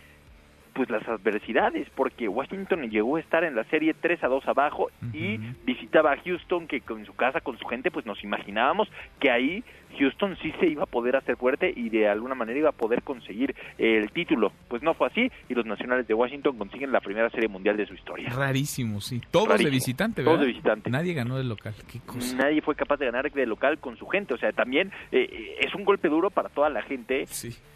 pues 0.73 0.89
las 0.91 1.07
adversidades, 1.07 1.89
porque 1.95 2.29
Washington 2.29 2.89
llegó 2.91 3.17
a 3.17 3.21
estar 3.21 3.45
en 3.45 3.55
la 3.55 3.65
serie 3.65 3.95
3 3.95 4.25
a 4.25 4.29
2 4.29 4.49
abajo 4.49 4.91
y 5.13 5.37
visitaba 5.65 6.13
a 6.13 6.17
Houston, 6.17 6.67
que 6.67 6.81
con 6.81 7.05
su 7.05 7.15
casa, 7.15 7.41
con 7.41 7.59
su 7.59 7.67
gente, 7.67 7.91
pues 7.91 8.07
nos 8.07 8.23
imaginábamos 8.25 8.89
que 9.21 9.31
ahí 9.31 9.65
Houston 9.99 10.37
sí 10.43 10.53
se 10.61 10.67
iba 10.67 10.85
a 10.85 10.87
poder 10.87 11.17
hacer 11.17 11.37
fuerte 11.37 11.73
y 11.75 11.89
de 11.89 12.09
alguna 12.09 12.35
manera 12.35 12.59
iba 12.59 12.69
a 12.71 12.73
poder 12.73 13.03
conseguir 13.03 13.55
el 13.79 14.11
título. 14.11 14.53
Pues 14.69 14.83
no 14.83 14.95
fue 14.95 15.09
así 15.09 15.31
y 15.49 15.55
los 15.55 15.67
nacionales 15.67 16.07
de 16.07 16.15
Washington 16.15 16.57
consiguen 16.57 16.93
la 16.93 17.01
primera 17.01 17.31
serie 17.31 17.49
mundial 17.49 17.77
de 17.77 17.87
su 17.87 17.95
historia. 17.95 18.31
Rarísimo, 18.31 19.01
sí. 19.01 19.21
Todos 19.31 19.59
de 19.59 19.71
visitante, 19.71 20.23
¿verdad? 20.23 20.33
Todos 20.33 20.47
de 20.47 20.53
visitante. 20.53 20.91
Nadie 20.91 21.15
ganó 21.15 21.37
del 21.37 21.49
local. 21.49 21.75
¿Qué 21.91 22.01
cosa? 22.01 22.37
Nadie 22.37 22.63
fue 22.63 22.75
capaz 22.75 22.99
de 22.99 23.07
ganar 23.07 23.31
de 23.31 23.47
local 23.47 23.79
con 23.79 23.97
su 23.97 24.07
gente. 24.07 24.35
O 24.35 24.39
sea, 24.39 24.53
también 24.53 24.91
eh, 25.11 25.57
es 25.61 25.75
un 25.75 25.85
golpe 25.85 26.09
duro 26.09 26.31
para 26.31 26.49
toda 26.49 26.69
la 26.71 26.83
gente 26.83 27.27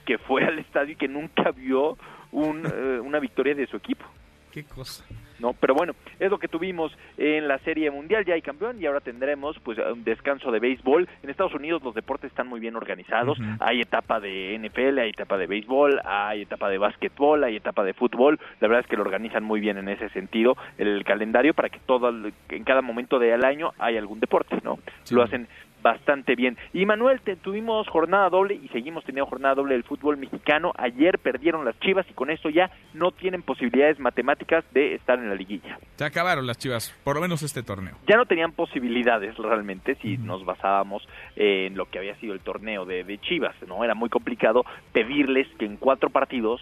que 0.04 0.18
fue 0.18 0.44
al 0.44 0.58
estadio 0.58 0.92
y 0.92 0.96
que 0.96 1.08
nunca 1.08 1.50
vio 1.50 1.96
un, 2.32 2.66
eh, 2.74 3.00
una 3.00 3.18
victoria 3.20 3.54
de 3.54 3.66
su 3.66 3.76
equipo. 3.76 4.04
Qué 4.50 4.64
cosa. 4.64 5.04
No, 5.38 5.52
pero 5.52 5.74
bueno, 5.74 5.94
es 6.18 6.30
lo 6.30 6.38
que 6.38 6.48
tuvimos 6.48 6.96
en 7.18 7.48
la 7.48 7.58
Serie 7.58 7.90
Mundial, 7.90 8.24
ya 8.24 8.34
hay 8.34 8.42
campeón 8.42 8.80
y 8.80 8.86
ahora 8.86 9.00
tendremos 9.00 9.58
pues 9.60 9.78
un 9.78 10.04
descanso 10.04 10.50
de 10.50 10.60
béisbol. 10.60 11.08
En 11.22 11.30
Estados 11.30 11.54
Unidos 11.54 11.82
los 11.82 11.94
deportes 11.94 12.30
están 12.30 12.48
muy 12.48 12.60
bien 12.60 12.76
organizados, 12.76 13.38
hay 13.60 13.80
etapa 13.80 14.20
de 14.20 14.58
NFL, 14.58 14.98
hay 14.98 15.10
etapa 15.10 15.36
de 15.36 15.46
béisbol, 15.46 16.00
hay 16.04 16.42
etapa 16.42 16.68
de 16.68 16.78
básquetbol, 16.78 17.44
hay 17.44 17.56
etapa 17.56 17.84
de 17.84 17.94
fútbol. 17.94 18.38
La 18.60 18.68
verdad 18.68 18.84
es 18.84 18.90
que 18.90 18.96
lo 18.96 19.02
organizan 19.02 19.44
muy 19.44 19.60
bien 19.60 19.78
en 19.78 19.88
ese 19.88 20.08
sentido 20.10 20.56
el 20.78 21.04
calendario 21.04 21.54
para 21.54 21.68
que 21.68 21.78
todo 21.80 22.08
en 22.08 22.64
cada 22.64 22.82
momento 22.82 23.18
del 23.18 23.44
año 23.44 23.72
hay 23.78 23.96
algún 23.96 24.20
deporte, 24.20 24.58
¿no? 24.62 24.78
Lo 25.10 25.22
hacen 25.22 25.48
bastante 25.86 26.34
bien. 26.34 26.56
Y 26.72 26.84
Manuel, 26.84 27.20
tuvimos 27.42 27.88
jornada 27.88 28.28
doble 28.28 28.54
y 28.54 28.66
seguimos 28.68 29.04
teniendo 29.04 29.30
jornada 29.30 29.54
doble 29.54 29.74
del 29.74 29.84
fútbol 29.84 30.16
mexicano. 30.16 30.72
Ayer 30.76 31.18
perdieron 31.20 31.64
las 31.64 31.78
Chivas 31.78 32.04
y 32.10 32.12
con 32.12 32.30
eso 32.30 32.50
ya 32.50 32.70
no 32.92 33.12
tienen 33.12 33.42
posibilidades 33.42 34.00
matemáticas 34.00 34.64
de 34.72 34.94
estar 34.94 35.18
en 35.18 35.28
la 35.28 35.36
liguilla. 35.36 35.78
Se 35.94 36.04
acabaron 36.04 36.46
las 36.46 36.58
Chivas, 36.58 36.92
por 37.04 37.14
lo 37.14 37.22
menos 37.22 37.44
este 37.44 37.62
torneo. 37.62 37.96
Ya 38.08 38.16
no 38.16 38.26
tenían 38.26 38.50
posibilidades 38.50 39.36
realmente 39.36 39.94
si 40.02 40.18
nos 40.18 40.44
basábamos 40.44 41.06
en 41.36 41.76
lo 41.76 41.86
que 41.86 41.98
había 41.98 42.16
sido 42.16 42.34
el 42.34 42.40
torneo 42.40 42.84
de, 42.84 43.04
de 43.04 43.18
Chivas, 43.18 43.54
¿no? 43.68 43.84
Era 43.84 43.94
muy 43.94 44.08
complicado 44.08 44.64
pedirles 44.92 45.46
que 45.58 45.66
en 45.66 45.76
cuatro 45.76 46.10
partidos 46.10 46.60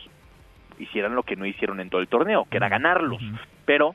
hicieran 0.78 1.14
lo 1.14 1.22
que 1.22 1.36
no 1.36 1.46
hicieron 1.46 1.80
en 1.80 1.88
todo 1.88 2.02
el 2.02 2.08
torneo, 2.08 2.46
que 2.50 2.58
era 2.58 2.68
ganarlos. 2.68 3.22
Pero 3.64 3.94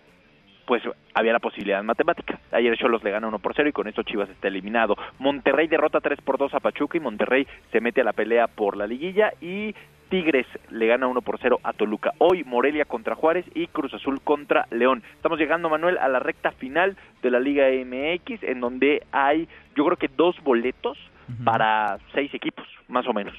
pues 0.69 0.83
había 1.15 1.33
la 1.33 1.39
posibilidad 1.39 1.81
matemática. 1.83 2.39
Ayer 2.51 2.77
Cholos 2.77 3.03
le 3.03 3.09
gana 3.09 3.27
1 3.27 3.39
por 3.39 3.55
0 3.55 3.69
y 3.69 3.71
con 3.71 3.87
esto 3.87 4.03
Chivas 4.03 4.29
está 4.29 4.49
eliminado. 4.49 4.95
Monterrey 5.17 5.67
derrota 5.67 5.99
3 5.99 6.21
por 6.21 6.37
2 6.37 6.53
a 6.53 6.59
Pachuca 6.59 6.95
y 6.95 6.99
Monterrey 6.99 7.47
se 7.71 7.81
mete 7.81 8.01
a 8.01 8.03
la 8.03 8.13
pelea 8.13 8.45
por 8.45 8.77
la 8.77 8.85
liguilla 8.85 9.33
y 9.41 9.73
Tigres 10.09 10.45
le 10.69 10.85
gana 10.85 11.07
1 11.07 11.23
por 11.23 11.39
0 11.41 11.59
a 11.63 11.73
Toluca. 11.73 12.13
Hoy 12.19 12.43
Morelia 12.43 12.85
contra 12.85 13.15
Juárez 13.15 13.47
y 13.55 13.65
Cruz 13.65 13.95
Azul 13.95 14.21
contra 14.21 14.67
León. 14.69 15.01
Estamos 15.15 15.39
llegando, 15.39 15.71
Manuel, 15.71 15.97
a 15.97 16.07
la 16.07 16.19
recta 16.19 16.51
final 16.51 16.95
de 17.23 17.31
la 17.31 17.39
Liga 17.39 17.65
MX, 17.69 18.43
en 18.43 18.59
donde 18.59 19.01
hay, 19.11 19.47
yo 19.75 19.85
creo 19.85 19.97
que 19.97 20.07
dos 20.07 20.35
boletos 20.43 20.99
para 21.43 21.97
seis 22.13 22.31
equipos, 22.35 22.67
más 22.87 23.07
o 23.07 23.13
menos. 23.13 23.33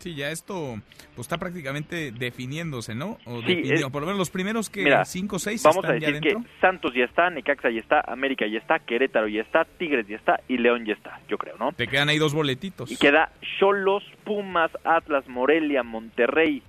Sí, 0.00 0.14
ya 0.14 0.30
esto 0.30 0.80
pues 1.14 1.26
está 1.26 1.38
prácticamente 1.38 2.10
definiéndose, 2.10 2.94
¿no? 2.94 3.18
O 3.26 3.40
Sí, 3.42 3.46
definido. 3.54 3.86
es- 3.86 3.92
por 3.92 4.00
lo 4.02 4.06
menos 4.06 4.18
los 4.18 4.30
primeros 4.30 4.68
que 4.70 4.82
Mira, 4.82 5.04
cinco 5.04 5.36
o 5.36 5.38
seis 5.38 5.62
Vamos 5.62 5.84
están 5.84 5.90
a 5.90 5.94
decir 6.00 6.14
ya 6.14 6.20
que. 6.20 6.36
Santos 6.60 6.92
ya 6.94 7.04
está, 7.04 7.30
Necaxa 7.30 7.70
ya 7.70 7.80
está, 7.80 8.00
América 8.06 8.46
ya 8.46 8.58
está, 8.58 8.78
Querétaro 8.78 9.28
ya 9.28 9.42
está, 9.42 9.64
Tigres 9.64 10.08
ya 10.08 10.16
está 10.16 10.40
y 10.48 10.56
León 10.58 10.84
ya 10.86 10.94
está, 10.94 11.20
yo 11.28 11.36
creo, 11.38 11.56
¿no? 11.58 11.72
Te 11.72 11.86
quedan 11.86 12.08
ahí 12.08 12.18
dos 12.18 12.32
boletitos. 12.34 12.90
Y 12.90 12.96
queda 12.96 13.30
Cholos, 13.58 14.02
Pumas, 14.24 14.70
Atlas, 14.84 15.28
Morelia, 15.28 15.82
Monterrey 15.82 16.62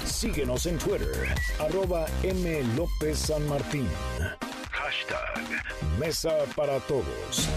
Síguenos 0.06 0.66
en 0.66 0.78
Twitter, 0.78 1.36
arroba 1.60 2.06
M. 2.24 2.64
López 2.78 3.20
San 3.20 3.46
Martín. 3.50 3.86
Hashtag 4.72 5.44
Mesa 6.00 6.38
para 6.56 6.80
Todos. 6.82 7.50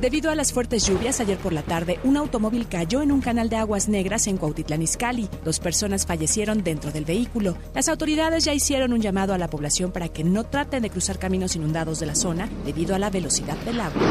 Debido 0.00 0.30
a 0.32 0.34
las 0.34 0.52
fuertes 0.52 0.84
lluvias 0.84 1.20
ayer 1.20 1.38
por 1.38 1.52
la 1.52 1.62
tarde, 1.62 2.00
un 2.02 2.16
automóvil 2.16 2.66
cayó 2.66 3.02
en 3.02 3.12
un 3.12 3.20
canal 3.20 3.48
de 3.48 3.54
aguas 3.54 3.88
negras 3.88 4.26
en 4.26 4.38
Cuautitlán 4.38 4.82
Izcalli. 4.82 5.28
Dos 5.44 5.60
personas 5.60 6.06
fallecieron 6.06 6.64
dentro 6.64 6.90
del 6.90 7.04
vehículo. 7.04 7.56
Las 7.72 7.88
autoridades 7.88 8.44
ya 8.44 8.52
hicieron 8.52 8.92
un 8.92 9.00
llamado 9.00 9.34
a 9.34 9.38
la 9.38 9.48
población 9.48 9.92
para 9.92 10.08
que 10.08 10.24
no 10.24 10.42
traten 10.42 10.82
de 10.82 10.90
cruzar 10.90 11.20
caminos 11.20 11.54
inundados 11.54 12.00
de 12.00 12.06
la 12.06 12.16
zona 12.16 12.50
debido 12.64 12.96
a 12.96 12.98
la 12.98 13.10
velocidad 13.10 13.56
del 13.58 13.80
agua. 13.80 14.02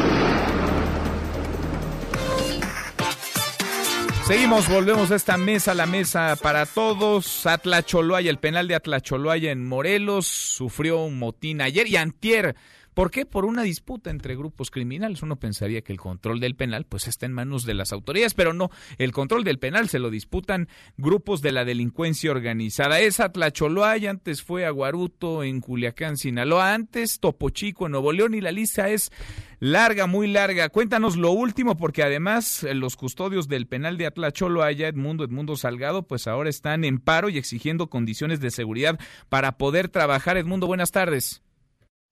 Seguimos, 4.32 4.66
volvemos 4.66 5.10
a 5.10 5.16
esta 5.16 5.36
mesa, 5.36 5.74
la 5.74 5.84
mesa 5.84 6.36
para 6.40 6.64
todos. 6.64 7.44
Atlacholoaya, 7.44 8.30
el 8.30 8.38
penal 8.38 8.66
de 8.66 8.74
Atlacholoaya 8.74 9.50
en 9.50 9.62
Morelos, 9.62 10.26
sufrió 10.26 11.04
un 11.04 11.18
motín 11.18 11.60
ayer 11.60 11.86
y 11.86 11.96
antier. 11.96 12.56
¿Por 12.94 13.10
qué? 13.10 13.24
Por 13.24 13.44
una 13.44 13.62
disputa 13.62 14.10
entre 14.10 14.36
grupos 14.36 14.70
criminales. 14.70 15.22
Uno 15.22 15.36
pensaría 15.36 15.82
que 15.82 15.92
el 15.92 15.98
control 15.98 16.40
del 16.40 16.56
penal 16.56 16.84
pues 16.84 17.08
está 17.08 17.26
en 17.26 17.32
manos 17.32 17.64
de 17.64 17.74
las 17.74 17.92
autoridades, 17.92 18.34
pero 18.34 18.52
no. 18.52 18.70
El 18.98 19.12
control 19.12 19.44
del 19.44 19.58
penal 19.58 19.88
se 19.88 19.98
lo 19.98 20.10
disputan 20.10 20.68
grupos 20.96 21.40
de 21.40 21.52
la 21.52 21.64
delincuencia 21.64 22.30
organizada. 22.30 23.00
Es 23.00 23.20
Atlacholoaya, 23.20 24.10
antes 24.10 24.42
fue 24.42 24.66
Aguaruto 24.66 25.42
en 25.42 25.60
Culiacán, 25.60 26.16
Sinaloa, 26.16 26.74
antes 26.74 27.18
Topo 27.18 27.50
Chico 27.50 27.86
en 27.86 27.92
Nuevo 27.92 28.12
León 28.12 28.34
y 28.34 28.40
la 28.40 28.52
lista 28.52 28.90
es 28.90 29.10
larga, 29.58 30.06
muy 30.06 30.26
larga. 30.26 30.68
Cuéntanos 30.68 31.16
lo 31.16 31.30
último 31.30 31.76
porque 31.76 32.02
además 32.02 32.64
eh, 32.64 32.74
los 32.74 32.96
custodios 32.96 33.48
del 33.48 33.66
penal 33.66 33.96
de 33.96 34.06
Atlacholoaya, 34.06 34.88
Edmundo, 34.88 35.24
Edmundo 35.24 35.56
Salgado, 35.56 36.02
pues 36.02 36.26
ahora 36.26 36.50
están 36.50 36.84
en 36.84 36.98
paro 36.98 37.28
y 37.28 37.38
exigiendo 37.38 37.88
condiciones 37.88 38.40
de 38.40 38.50
seguridad 38.50 38.98
para 39.28 39.56
poder 39.56 39.88
trabajar. 39.88 40.36
Edmundo, 40.36 40.66
buenas 40.66 40.90
tardes. 40.90 41.42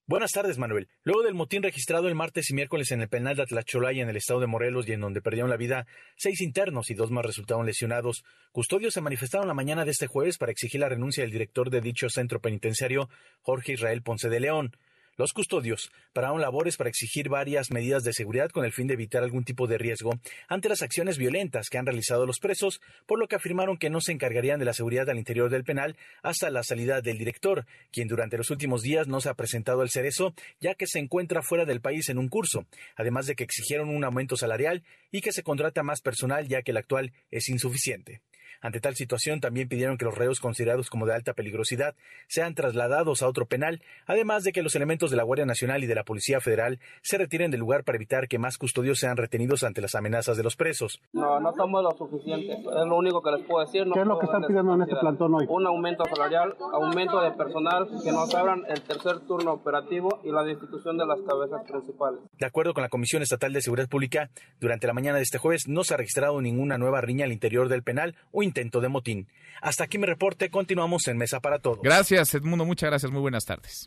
Buenas 0.07 0.31
tardes, 0.31 0.57
Manuel. 0.57 0.89
Luego 1.03 1.21
del 1.21 1.35
motín 1.35 1.61
registrado 1.61 2.07
el 2.07 2.15
martes 2.15 2.49
y 2.49 2.55
miércoles 2.55 2.91
en 2.91 3.01
el 3.01 3.07
penal 3.07 3.35
de 3.35 3.43
Atlacholaya 3.43 4.01
en 4.01 4.09
el 4.09 4.17
estado 4.17 4.39
de 4.39 4.47
Morelos 4.47 4.87
y 4.89 4.93
en 4.93 4.99
donde 4.99 5.21
perdieron 5.21 5.49
la 5.49 5.57
vida 5.57 5.85
seis 6.17 6.41
internos 6.41 6.89
y 6.89 6.95
dos 6.95 7.11
más 7.11 7.23
resultaron 7.23 7.67
lesionados, 7.67 8.23
custodios 8.51 8.95
se 8.95 9.01
manifestaron 9.01 9.47
la 9.47 9.53
mañana 9.53 9.85
de 9.85 9.91
este 9.91 10.07
jueves 10.07 10.39
para 10.39 10.51
exigir 10.51 10.81
la 10.81 10.89
renuncia 10.89 11.23
del 11.23 11.31
director 11.31 11.69
de 11.69 11.81
dicho 11.81 12.09
centro 12.09 12.41
penitenciario, 12.41 13.09
Jorge 13.41 13.73
Israel 13.73 14.01
Ponce 14.01 14.27
de 14.27 14.39
León. 14.39 14.75
Los 15.21 15.33
custodios 15.33 15.91
pararon 16.13 16.41
labores 16.41 16.77
para 16.77 16.89
exigir 16.89 17.29
varias 17.29 17.69
medidas 17.69 18.03
de 18.03 18.11
seguridad 18.11 18.49
con 18.49 18.65
el 18.65 18.71
fin 18.71 18.87
de 18.87 18.95
evitar 18.95 19.21
algún 19.21 19.43
tipo 19.43 19.67
de 19.67 19.77
riesgo 19.77 20.19
ante 20.47 20.67
las 20.67 20.81
acciones 20.81 21.19
violentas 21.19 21.69
que 21.69 21.77
han 21.77 21.85
realizado 21.85 22.25
los 22.25 22.39
presos, 22.39 22.81
por 23.05 23.19
lo 23.19 23.27
que 23.27 23.35
afirmaron 23.35 23.77
que 23.77 23.91
no 23.91 24.01
se 24.01 24.13
encargarían 24.13 24.57
de 24.57 24.65
la 24.65 24.73
seguridad 24.73 25.07
al 25.11 25.19
interior 25.19 25.51
del 25.51 25.63
penal 25.63 25.95
hasta 26.23 26.49
la 26.49 26.63
salida 26.63 27.01
del 27.01 27.19
director, 27.19 27.67
quien 27.91 28.07
durante 28.07 28.35
los 28.35 28.49
últimos 28.49 28.81
días 28.81 29.07
no 29.07 29.21
se 29.21 29.29
ha 29.29 29.35
presentado 29.35 29.81
al 29.81 29.91
cerezo, 29.91 30.33
ya 30.59 30.73
que 30.73 30.87
se 30.87 30.97
encuentra 30.97 31.43
fuera 31.43 31.65
del 31.65 31.81
país 31.81 32.09
en 32.09 32.17
un 32.17 32.27
curso, 32.27 32.65
además 32.95 33.27
de 33.27 33.35
que 33.35 33.43
exigieron 33.43 33.89
un 33.89 34.03
aumento 34.03 34.37
salarial 34.37 34.81
y 35.11 35.21
que 35.21 35.33
se 35.33 35.43
contrata 35.43 35.83
más 35.83 36.01
personal 36.01 36.47
ya 36.47 36.63
que 36.63 36.71
el 36.71 36.77
actual 36.77 37.13
es 37.29 37.47
insuficiente. 37.47 38.23
Ante 38.61 38.79
tal 38.79 38.95
situación, 38.95 39.41
también 39.41 39.67
pidieron 39.67 39.97
que 39.97 40.05
los 40.05 40.15
reos 40.15 40.39
considerados 40.39 40.89
como 40.89 41.05
de 41.07 41.15
alta 41.15 41.33
peligrosidad 41.33 41.95
sean 42.27 42.53
trasladados 42.53 43.23
a 43.23 43.27
otro 43.27 43.47
penal, 43.47 43.81
además 44.05 44.43
de 44.43 44.51
que 44.51 44.61
los 44.61 44.75
elementos 44.75 45.09
de 45.09 45.17
la 45.17 45.23
Guardia 45.23 45.45
Nacional 45.45 45.83
y 45.83 45.87
de 45.87 45.95
la 45.95 46.03
Policía 46.03 46.39
Federal 46.39 46.79
se 47.01 47.17
retiren 47.17 47.49
del 47.49 47.59
lugar 47.59 47.83
para 47.83 47.95
evitar 47.95 48.27
que 48.27 48.37
más 48.37 48.57
custodios 48.57 48.99
sean 48.99 49.17
retenidos 49.17 49.63
ante 49.63 49.81
las 49.81 49.95
amenazas 49.95 50.37
de 50.37 50.43
los 50.43 50.55
presos. 50.55 51.01
No, 51.11 51.39
no 51.39 51.53
somos 51.53 51.83
lo 51.83 51.91
suficiente. 51.97 52.53
Es 52.53 52.85
lo 52.87 52.97
único 52.97 53.21
que 53.21 53.31
les 53.31 53.45
puedo 53.45 53.65
decir. 53.65 53.87
No 53.87 53.93
¿Qué 53.93 54.01
es 54.01 54.07
lo 54.07 54.19
que 54.19 54.25
están 54.25 54.43
pidiendo 54.45 54.75
en 54.75 54.81
este 54.83 54.95
plantón 54.95 55.33
hoy? 55.33 55.45
Un 55.49 55.65
aumento 55.65 56.03
salarial, 56.05 56.55
aumento 56.73 57.21
de 57.21 57.31
personal, 57.31 57.87
que 58.03 58.11
nos 58.11 58.33
abran 58.35 58.63
el 58.69 58.81
tercer 58.81 59.21
turno 59.21 59.53
operativo 59.53 60.19
y 60.23 60.31
la 60.31 60.43
destitución 60.43 60.97
de 60.97 61.05
las 61.05 61.19
cabezas 61.21 61.63
principales. 61.67 62.19
De 62.37 62.45
acuerdo 62.45 62.73
con 62.73 62.83
la 62.83 62.89
Comisión 62.89 63.21
Estatal 63.21 63.53
de 63.53 63.61
Seguridad 63.61 63.89
Pública, 63.89 64.29
durante 64.59 64.87
la 64.87 64.93
mañana 64.93 65.17
de 65.17 65.23
este 65.23 65.37
jueves 65.37 65.67
no 65.67 65.83
se 65.83 65.93
ha 65.93 65.97
registrado 65.97 66.41
ninguna 66.41 66.77
nueva 66.77 67.01
riña 67.01 67.25
al 67.25 67.31
interior 67.31 67.69
del 67.69 67.83
penal 67.83 68.15
o 68.31 68.43
intento 68.51 68.81
de 68.81 68.89
motín. 68.89 69.27
Hasta 69.61 69.85
aquí 69.85 69.97
mi 69.97 70.05
reporte, 70.05 70.49
continuamos 70.49 71.07
en 71.07 71.17
Mesa 71.17 71.39
para 71.39 71.59
Todos. 71.59 71.79
Gracias, 71.81 72.33
Edmundo, 72.35 72.65
muchas 72.65 72.89
gracias, 72.89 73.11
muy 73.11 73.21
buenas 73.21 73.45
tardes. 73.45 73.85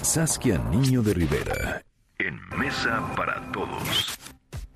Saskia 0.00 0.58
Niño 0.70 1.02
de 1.02 1.12
Rivera. 1.12 1.82
En 2.18 2.40
Mesa 2.58 3.12
para 3.14 3.52
Todos. 3.52 4.18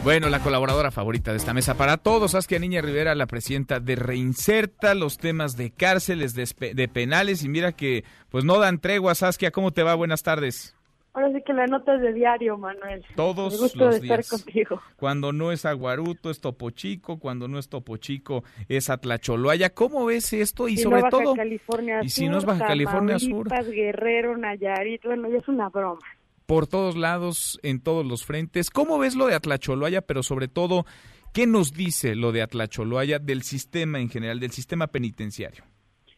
Bueno, 0.04 0.28
la 0.28 0.40
colaboradora 0.40 0.90
favorita 0.90 1.30
de 1.30 1.38
esta 1.38 1.54
mesa 1.54 1.78
para 1.78 1.96
todos, 1.96 2.32
Saskia 2.32 2.58
Niña 2.58 2.82
Rivera, 2.82 3.14
la 3.14 3.24
presidenta 3.26 3.80
de 3.80 3.96
Reinserta, 3.96 4.94
los 4.94 5.16
temas 5.16 5.56
de 5.56 5.70
cárceles, 5.70 6.34
de, 6.34 6.88
penales, 6.88 7.42
y 7.42 7.48
mira 7.48 7.72
que 7.72 8.04
pues 8.28 8.44
no 8.44 8.58
dan 8.58 8.80
tregua, 8.80 9.14
Saskia, 9.14 9.50
¿cómo 9.50 9.72
te 9.72 9.82
va? 9.82 9.94
Buenas 9.94 10.22
tardes. 10.22 10.73
Ahora 11.14 11.32
sí 11.32 11.42
que 11.46 11.52
la 11.52 11.66
nota 11.68 11.94
es 11.94 12.00
de 12.02 12.12
diario, 12.12 12.58
Manuel. 12.58 13.04
Todos 13.14 13.52
Me 13.54 13.58
gusto 13.60 13.78
los 13.84 13.90
de 13.94 14.00
estar 14.00 14.18
días. 14.18 14.30
contigo. 14.30 14.80
Cuando 14.96 15.32
no 15.32 15.52
es 15.52 15.64
Aguaruto, 15.64 16.28
es 16.28 16.40
Topo 16.40 16.70
Chico, 16.70 17.20
cuando 17.20 17.46
no 17.46 17.58
es 17.60 17.68
Topo 17.68 17.96
Chico, 17.98 18.42
es 18.68 18.90
Atlacholoaya. 18.90 19.70
¿Cómo 19.70 20.04
ves 20.06 20.32
esto? 20.32 20.68
Y 20.68 20.76
Si 20.76 20.82
sobre 20.82 20.96
no 20.96 21.02
Baja 21.02 21.10
todo, 21.22 21.34
California 21.36 22.00
y 22.02 22.08
Sur, 22.08 22.24
si 22.24 22.28
no 22.28 22.38
es 22.38 22.44
Baja 22.44 22.66
California 22.66 23.18
Sur, 23.20 23.48
Guerrero, 23.70 24.36
Nayarit, 24.36 25.04
bueno, 25.04 25.28
ya 25.30 25.38
es 25.38 25.46
una 25.48 25.68
broma. 25.68 26.00
por 26.46 26.66
todos 26.66 26.96
lados, 26.96 27.58
en 27.62 27.80
todos 27.80 28.04
los 28.04 28.24
frentes. 28.26 28.68
¿Cómo 28.70 28.98
ves 28.98 29.14
lo 29.14 29.26
de 29.28 29.34
Atlacholoaya? 29.36 30.02
Pero 30.02 30.22
sobre 30.24 30.48
todo, 30.48 30.84
¿qué 31.32 31.46
nos 31.46 31.72
dice 31.72 32.16
lo 32.16 32.32
de 32.32 32.42
Atlacholoaya 32.42 33.20
del 33.20 33.42
sistema 33.44 34.00
en 34.00 34.10
general, 34.10 34.40
del 34.40 34.50
sistema 34.50 34.88
penitenciario? 34.88 35.64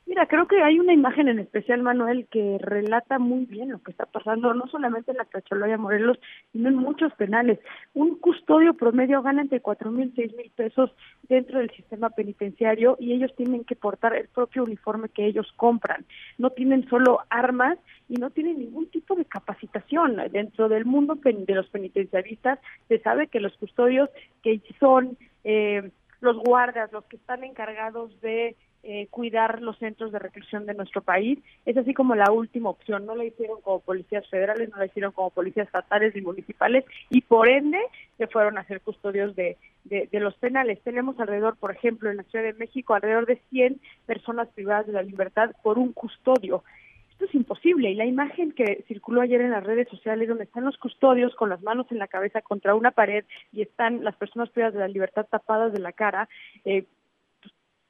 Mira, 0.06 0.26
creo 0.26 0.46
que 0.46 0.62
hay 0.62 0.78
una 0.78 0.92
imagen 0.92 1.26
en 1.26 1.40
especial, 1.40 1.82
Manuel, 1.82 2.28
que 2.30 2.58
relata 2.60 3.18
muy 3.18 3.44
bien 3.44 3.70
lo 3.70 3.82
que 3.82 3.90
está 3.90 4.06
pasando, 4.06 4.54
no 4.54 4.68
solamente 4.68 5.10
en 5.10 5.16
la 5.16 5.24
Cacholoya 5.24 5.76
Morelos, 5.78 6.16
sino 6.52 6.68
en 6.68 6.76
muchos 6.76 7.12
penales. 7.14 7.58
Un 7.92 8.16
custodio 8.18 8.74
promedio 8.74 9.20
gana 9.22 9.42
entre 9.42 9.60
cuatro 9.60 9.90
mil, 9.90 10.12
seis 10.14 10.32
mil 10.36 10.48
pesos 10.54 10.94
dentro 11.28 11.58
del 11.58 11.70
sistema 11.70 12.10
penitenciario 12.10 12.96
y 13.00 13.14
ellos 13.14 13.34
tienen 13.34 13.64
que 13.64 13.74
portar 13.74 14.14
el 14.14 14.28
propio 14.28 14.62
uniforme 14.62 15.08
que 15.08 15.26
ellos 15.26 15.52
compran. 15.56 16.06
No 16.38 16.50
tienen 16.50 16.88
solo 16.88 17.22
armas 17.28 17.76
y 18.08 18.14
no 18.14 18.30
tienen 18.30 18.60
ningún 18.60 18.88
tipo 18.88 19.16
de 19.16 19.24
capacitación. 19.24 20.18
Dentro 20.30 20.68
del 20.68 20.84
mundo 20.84 21.16
de 21.16 21.54
los 21.54 21.68
penitenciaristas 21.68 22.60
se 22.86 23.00
sabe 23.00 23.26
que 23.26 23.40
los 23.40 23.56
custodios 23.56 24.08
que 24.44 24.62
son 24.78 25.18
eh, 25.42 25.90
los 26.20 26.38
guardas, 26.38 26.92
los 26.92 27.04
que 27.06 27.16
están 27.16 27.42
encargados 27.42 28.20
de 28.20 28.54
eh, 28.88 29.08
cuidar 29.10 29.62
los 29.62 29.76
centros 29.78 30.12
de 30.12 30.20
reclusión 30.20 30.64
de 30.64 30.74
nuestro 30.74 31.02
país. 31.02 31.40
Es 31.64 31.76
así 31.76 31.92
como 31.92 32.14
la 32.14 32.30
última 32.30 32.70
opción. 32.70 33.04
No 33.04 33.16
la 33.16 33.24
hicieron 33.24 33.60
como 33.60 33.80
policías 33.80 34.24
federales, 34.28 34.70
no 34.70 34.76
la 34.76 34.86
hicieron 34.86 35.10
como 35.10 35.30
policías 35.30 35.66
estatales 35.66 36.14
y 36.14 36.20
municipales 36.20 36.84
y 37.10 37.20
por 37.22 37.48
ende 37.48 37.80
se 38.16 38.28
fueron 38.28 38.58
a 38.58 38.64
ser 38.64 38.80
custodios 38.80 39.34
de, 39.34 39.56
de, 39.84 40.20
los 40.20 40.34
penales. 40.36 40.80
Tenemos 40.82 41.18
alrededor, 41.18 41.56
por 41.56 41.72
ejemplo, 41.72 42.10
en 42.10 42.18
la 42.18 42.22
Ciudad 42.22 42.44
de 42.44 42.52
México, 42.52 42.94
alrededor 42.94 43.26
de 43.26 43.40
100 43.50 43.80
personas 44.06 44.46
privadas 44.54 44.86
de 44.86 44.92
la 44.92 45.02
libertad 45.02 45.50
por 45.64 45.78
un 45.78 45.92
custodio. 45.92 46.62
Esto 47.10 47.24
es 47.24 47.34
imposible 47.34 47.90
y 47.90 47.94
la 47.94 48.04
imagen 48.04 48.52
que 48.52 48.84
circuló 48.86 49.22
ayer 49.22 49.40
en 49.40 49.50
las 49.50 49.64
redes 49.64 49.88
sociales 49.88 50.28
donde 50.28 50.44
están 50.44 50.64
los 50.64 50.76
custodios 50.76 51.34
con 51.34 51.48
las 51.48 51.62
manos 51.62 51.86
en 51.90 51.98
la 51.98 52.08
cabeza 52.08 52.42
contra 52.42 52.74
una 52.74 52.90
pared 52.90 53.24
y 53.52 53.62
están 53.62 54.04
las 54.04 54.14
personas 54.16 54.50
privadas 54.50 54.74
de 54.74 54.80
la 54.80 54.88
libertad 54.88 55.26
tapadas 55.28 55.72
de 55.72 55.80
la 55.80 55.92
cara, 55.92 56.28
eh, 56.64 56.84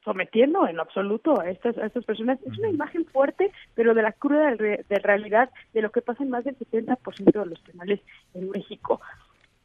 sometiendo 0.07 0.69
en 0.69 0.77
lo 0.77 0.83
absoluto 0.83 1.41
a 1.41 1.51
estas, 1.51 1.77
a 1.77 1.87
estas 1.87 2.05
personas. 2.05 2.39
Es 2.47 2.57
una 2.59 2.71
imagen 2.71 3.05
fuerte, 3.07 3.51
pero 3.75 3.93
de 3.93 4.03
la 4.03 4.13
cruda 4.13 4.55
de, 4.55 4.85
realidad 5.03 5.51
de 5.75 5.83
lo 5.83 5.91
que 5.91 6.01
pasa 6.01 6.23
en 6.23 6.31
más 6.31 6.45
del 6.45 6.57
70% 6.57 7.33
de 7.33 7.47
los 7.47 7.61
penales 7.61 8.01
en 8.33 8.49
México. 8.51 9.01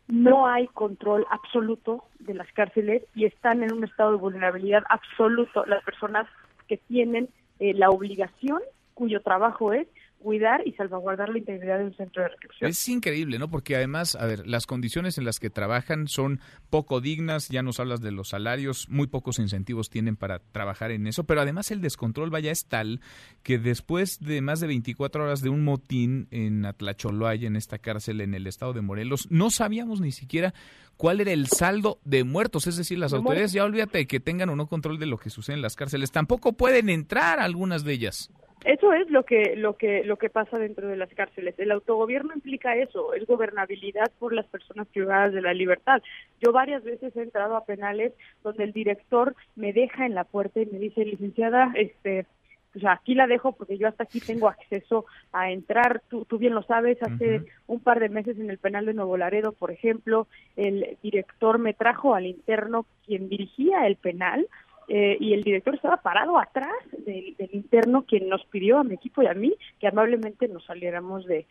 No 0.07 0.47
hay 0.47 0.65
control 0.68 1.27
absoluto 1.30 2.05
de 2.19 2.34
las 2.34 2.51
cárceles 2.53 3.03
y 3.13 3.26
están 3.26 3.61
en 3.61 3.72
un 3.72 3.84
estado 3.84 4.11
de 4.11 4.18
vulnerabilidad 4.18 4.84
absoluto 4.89 5.63
las 5.68 5.84
personas 5.84 6.27
que 6.68 6.77
tienen 6.77 7.30
eh, 7.59 7.76
la 7.76 7.91
obligación, 7.91 8.61
cuyo 8.95 9.22
trabajo 9.22 9.73
es 9.73 9.88
cuidar 10.22 10.61
y 10.65 10.73
salvaguardar 10.73 11.30
la 11.30 11.39
integridad 11.39 11.80
de 11.80 11.85
un 11.85 11.95
centro 11.95 12.23
de 12.23 12.30
reclusión. 12.30 12.69
Es 12.69 12.88
increíble, 12.88 13.39
¿no? 13.39 13.49
Porque 13.49 13.76
además, 13.76 14.15
a 14.15 14.26
ver, 14.26 14.48
las 14.48 14.65
condiciones 14.65 15.18
en 15.18 15.26
las 15.26 15.39
que 15.39 15.49
trabajan 15.49 16.07
son 16.07 16.39
poco 16.69 17.02
dignas, 17.02 17.49
ya 17.49 17.64
nos 17.64 17.80
hablas 17.80 18.02
de 18.02 18.11
los 18.11 18.30
salarios, 18.30 18.88
muy 18.89 19.07
pocos 19.07 19.39
incentivos 19.39 19.89
tienen 19.89 20.15
para 20.15 20.39
trabajar 20.39 20.91
en 20.91 21.07
eso, 21.07 21.23
pero 21.23 21.41
además 21.41 21.72
el 21.72 21.81
descontrol 21.81 22.30
vaya 22.30 22.52
es 22.52 22.65
tal 22.65 23.02
que 23.43 23.57
después 23.57 24.19
de 24.19 24.41
más 24.41 24.60
de 24.60 24.68
24 24.68 25.23
horas 25.23 25.41
de 25.41 25.49
un 25.49 25.64
motín 25.64 26.27
en 26.31 26.65
Atlacholoaya, 26.65 27.48
en 27.48 27.56
esta 27.56 27.80
cárcel 27.80 28.22
en 28.22 28.34
el 28.34 28.48
estado 28.48 28.73
de 28.73 28.81
Morelos, 28.81 29.27
no 29.31 29.49
sabíamos 29.49 30.02
ni 30.02 30.11
siquiera 30.11 30.53
cuál 30.98 31.19
era 31.19 31.31
el 31.31 31.48
saldo 31.48 31.99
de 32.06 32.23
muertos, 32.23 32.68
es 32.68 32.77
decir, 32.77 32.99
las 32.99 33.14
autoridades 33.14 33.53
ya 33.53 33.64
olvídate 33.64 34.06
que 34.06 34.19
tengan 34.19 34.49
o 34.49 34.56
no 34.56 34.68
control 34.68 34.99
de 34.99 35.07
lo 35.07 35.18
que 35.18 35.31
sucede 35.31 35.56
en 35.56 35.61
las 35.61 35.76
cárceles, 35.76 36.11
tampoco 36.11 36.53
pueden 36.53 36.89
entrar 36.89 37.39
algunas 37.39 37.84
de 37.84 37.93
ellas. 37.93 38.30
Eso 38.63 38.93
es 38.93 39.09
lo 39.09 39.23
que 39.23 39.55
lo 39.55 39.75
que 39.75 40.03
lo 40.03 40.17
que 40.17 40.29
pasa 40.29 40.59
dentro 40.59 40.88
de 40.88 40.95
las 40.95 41.09
cárceles. 41.09 41.57
El 41.57 41.71
autogobierno 41.71 42.33
implica 42.35 42.75
eso, 42.75 43.13
es 43.15 43.25
gobernabilidad 43.25 44.11
por 44.19 44.33
las 44.33 44.45
personas 44.45 44.88
privadas 44.88 45.33
de 45.33 45.41
la 45.41 45.53
libertad. 45.53 46.01
Yo 46.39 46.51
varias 46.51 46.83
veces 46.83 47.15
he 47.15 47.23
entrado 47.23 47.55
a 47.55 47.65
penales 47.65 48.13
donde 48.43 48.63
el 48.63 48.71
director 48.71 49.35
me 49.55 49.73
deja 49.73 50.05
en 50.05 50.13
la 50.13 50.25
puerta 50.25 50.61
y 50.61 50.67
me 50.67 50.77
dice, 50.77 51.03
"Licenciada, 51.03 51.71
este 51.75 52.27
pues 52.71 52.85
aquí 52.85 53.15
la 53.15 53.27
dejo 53.27 53.51
porque 53.51 53.77
yo 53.77 53.88
hasta 53.88 54.03
aquí 54.03 54.19
tengo 54.19 54.47
acceso 54.47 55.05
a 55.33 55.51
entrar. 55.51 56.01
Tú, 56.09 56.25
tú 56.25 56.38
bien 56.38 56.55
lo 56.55 56.63
sabes, 56.63 57.01
hace 57.03 57.43
un 57.67 57.79
par 57.81 57.99
de 57.99 58.09
meses 58.09 58.39
en 58.39 58.49
el 58.49 58.57
penal 58.57 58.85
de 58.85 58.93
Nuevo 58.93 59.17
Laredo, 59.17 59.51
por 59.51 59.71
ejemplo, 59.71 60.27
el 60.55 60.97
director 61.03 61.59
me 61.59 61.73
trajo 61.73 62.15
al 62.15 62.25
interno 62.25 62.85
quien 63.05 63.27
dirigía 63.27 63.88
el 63.88 63.97
penal 63.97 64.47
eh, 64.87 65.17
y 65.19 65.33
el 65.33 65.43
director 65.43 65.75
estaba 65.75 65.97
parado 65.97 66.37
atrás 66.37 66.73
del, 67.05 67.35
interno 67.51 68.03
quien 68.05 68.27
nos 68.29 68.43
pidió 68.45 68.79
a 68.79 68.83
mi 68.83 68.95
equipo 68.95 69.21
y 69.21 69.27
a 69.27 69.33
mí 69.33 69.53
que 69.79 69.87
amablemente 69.87 70.47
nos 70.47 70.65
saliéramos 70.65 71.25
de, 71.25 71.45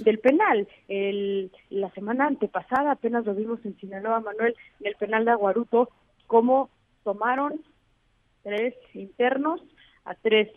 del 0.00 0.18
penal. 0.18 0.66
El, 0.88 1.50
la 1.70 1.90
semana 1.90 2.26
antepasada 2.26 2.92
apenas 2.92 3.24
lo 3.24 3.34
vimos 3.34 3.64
en 3.64 3.76
Sinaloa, 3.78 4.20
Manuel, 4.20 4.56
en 4.80 4.86
el 4.86 4.96
penal 4.96 5.24
de 5.24 5.32
Aguaruto, 5.32 5.90
cómo 6.26 6.70
tomaron 7.04 7.60
tres 8.42 8.74
internos 8.94 9.60
a 10.04 10.14
tres 10.14 10.48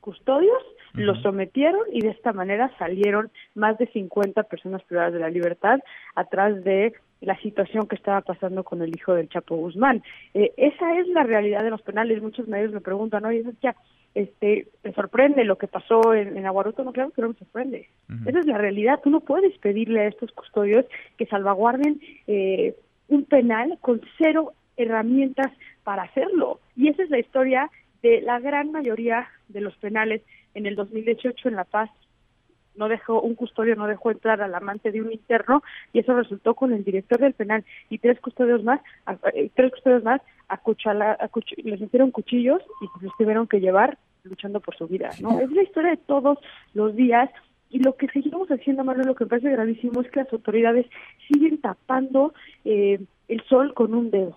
custodios, 0.00 0.62
los 0.94 1.22
sometieron 1.22 1.82
y 1.92 2.00
de 2.00 2.10
esta 2.10 2.32
manera 2.32 2.70
salieron 2.78 3.30
más 3.54 3.78
de 3.78 3.86
50 3.86 4.42
personas 4.44 4.82
privadas 4.84 5.12
de 5.12 5.20
la 5.20 5.30
libertad 5.30 5.78
atrás 6.14 6.62
de 6.64 6.92
la 7.22 7.38
situación 7.38 7.86
que 7.86 7.96
estaba 7.96 8.20
pasando 8.20 8.64
con 8.64 8.82
el 8.82 8.94
hijo 8.94 9.14
del 9.14 9.28
Chapo 9.28 9.56
Guzmán. 9.56 10.02
Eh, 10.34 10.52
esa 10.56 10.98
es 10.98 11.08
la 11.08 11.22
realidad 11.22 11.62
de 11.62 11.70
los 11.70 11.82
penales. 11.82 12.20
Muchos 12.20 12.48
medios 12.48 12.72
me 12.72 12.80
preguntan, 12.80 13.24
oye, 13.24 13.44
ya, 13.62 13.74
este, 14.14 14.68
¿te 14.82 14.92
sorprende 14.92 15.44
lo 15.44 15.56
que 15.56 15.68
pasó 15.68 16.14
en, 16.14 16.36
en 16.36 16.46
Aguaruto? 16.46 16.84
No, 16.84 16.92
claro 16.92 17.10
que 17.10 17.22
no 17.22 17.28
me 17.28 17.34
sorprende. 17.34 17.88
Esa 18.26 18.40
es 18.40 18.46
la 18.46 18.58
realidad. 18.58 19.00
Tú 19.02 19.10
no 19.10 19.20
puedes 19.20 19.56
pedirle 19.58 20.00
a 20.00 20.08
estos 20.08 20.32
custodios 20.32 20.84
que 21.16 21.26
salvaguarden 21.26 22.00
eh, 22.26 22.76
un 23.08 23.24
penal 23.24 23.78
con 23.80 24.02
cero 24.18 24.52
herramientas 24.76 25.50
para 25.84 26.02
hacerlo. 26.02 26.60
Y 26.76 26.88
esa 26.88 27.04
es 27.04 27.10
la 27.10 27.20
historia 27.20 27.70
de 28.02 28.20
la 28.20 28.40
gran 28.40 28.72
mayoría 28.72 29.28
de 29.48 29.60
los 29.60 29.76
penales 29.76 30.22
en 30.54 30.66
el 30.66 30.74
2018 30.76 31.48
en 31.48 31.56
La 31.56 31.64
Paz, 31.64 31.90
no 32.76 32.88
dejó, 32.88 33.20
un 33.20 33.34
custodio 33.34 33.76
no 33.76 33.86
dejó 33.86 34.10
entrar 34.10 34.40
al 34.42 34.54
amante 34.54 34.90
de 34.92 35.00
un 35.00 35.12
interno 35.12 35.62
y 35.92 36.00
eso 36.00 36.14
resultó 36.14 36.54
con 36.54 36.72
el 36.72 36.84
director 36.84 37.18
del 37.18 37.34
penal 37.34 37.64
y 37.90 37.98
tres 37.98 38.20
custodios 38.20 38.62
más, 38.64 38.80
eh, 39.34 39.50
tres 39.54 39.70
custodios 39.72 40.02
más 40.02 40.20
acuchala, 40.48 41.18
les 41.56 41.80
metieron 41.80 42.10
cuchillos 42.10 42.62
y 42.80 42.86
pues 42.88 43.02
los 43.04 43.16
tuvieron 43.16 43.46
que 43.46 43.60
llevar 43.60 43.98
luchando 44.24 44.60
por 44.60 44.76
su 44.76 44.86
vida, 44.86 45.10
¿no? 45.20 45.40
Es 45.40 45.50
la 45.50 45.62
historia 45.62 45.90
de 45.90 45.96
todos 45.96 46.38
los 46.74 46.94
días 46.94 47.30
y 47.70 47.78
lo 47.78 47.96
que 47.96 48.06
seguimos 48.08 48.48
haciendo, 48.48 48.84
Manuel, 48.84 49.06
lo 49.06 49.14
que 49.14 49.24
me 49.24 49.30
parece 49.30 49.50
gravísimo 49.50 50.02
es 50.02 50.10
que 50.10 50.20
las 50.20 50.32
autoridades 50.32 50.86
siguen 51.26 51.58
tapando 51.58 52.34
eh, 52.66 53.00
el 53.32 53.42
sol 53.44 53.72
con 53.74 53.94
un 53.94 54.10
dedo. 54.10 54.36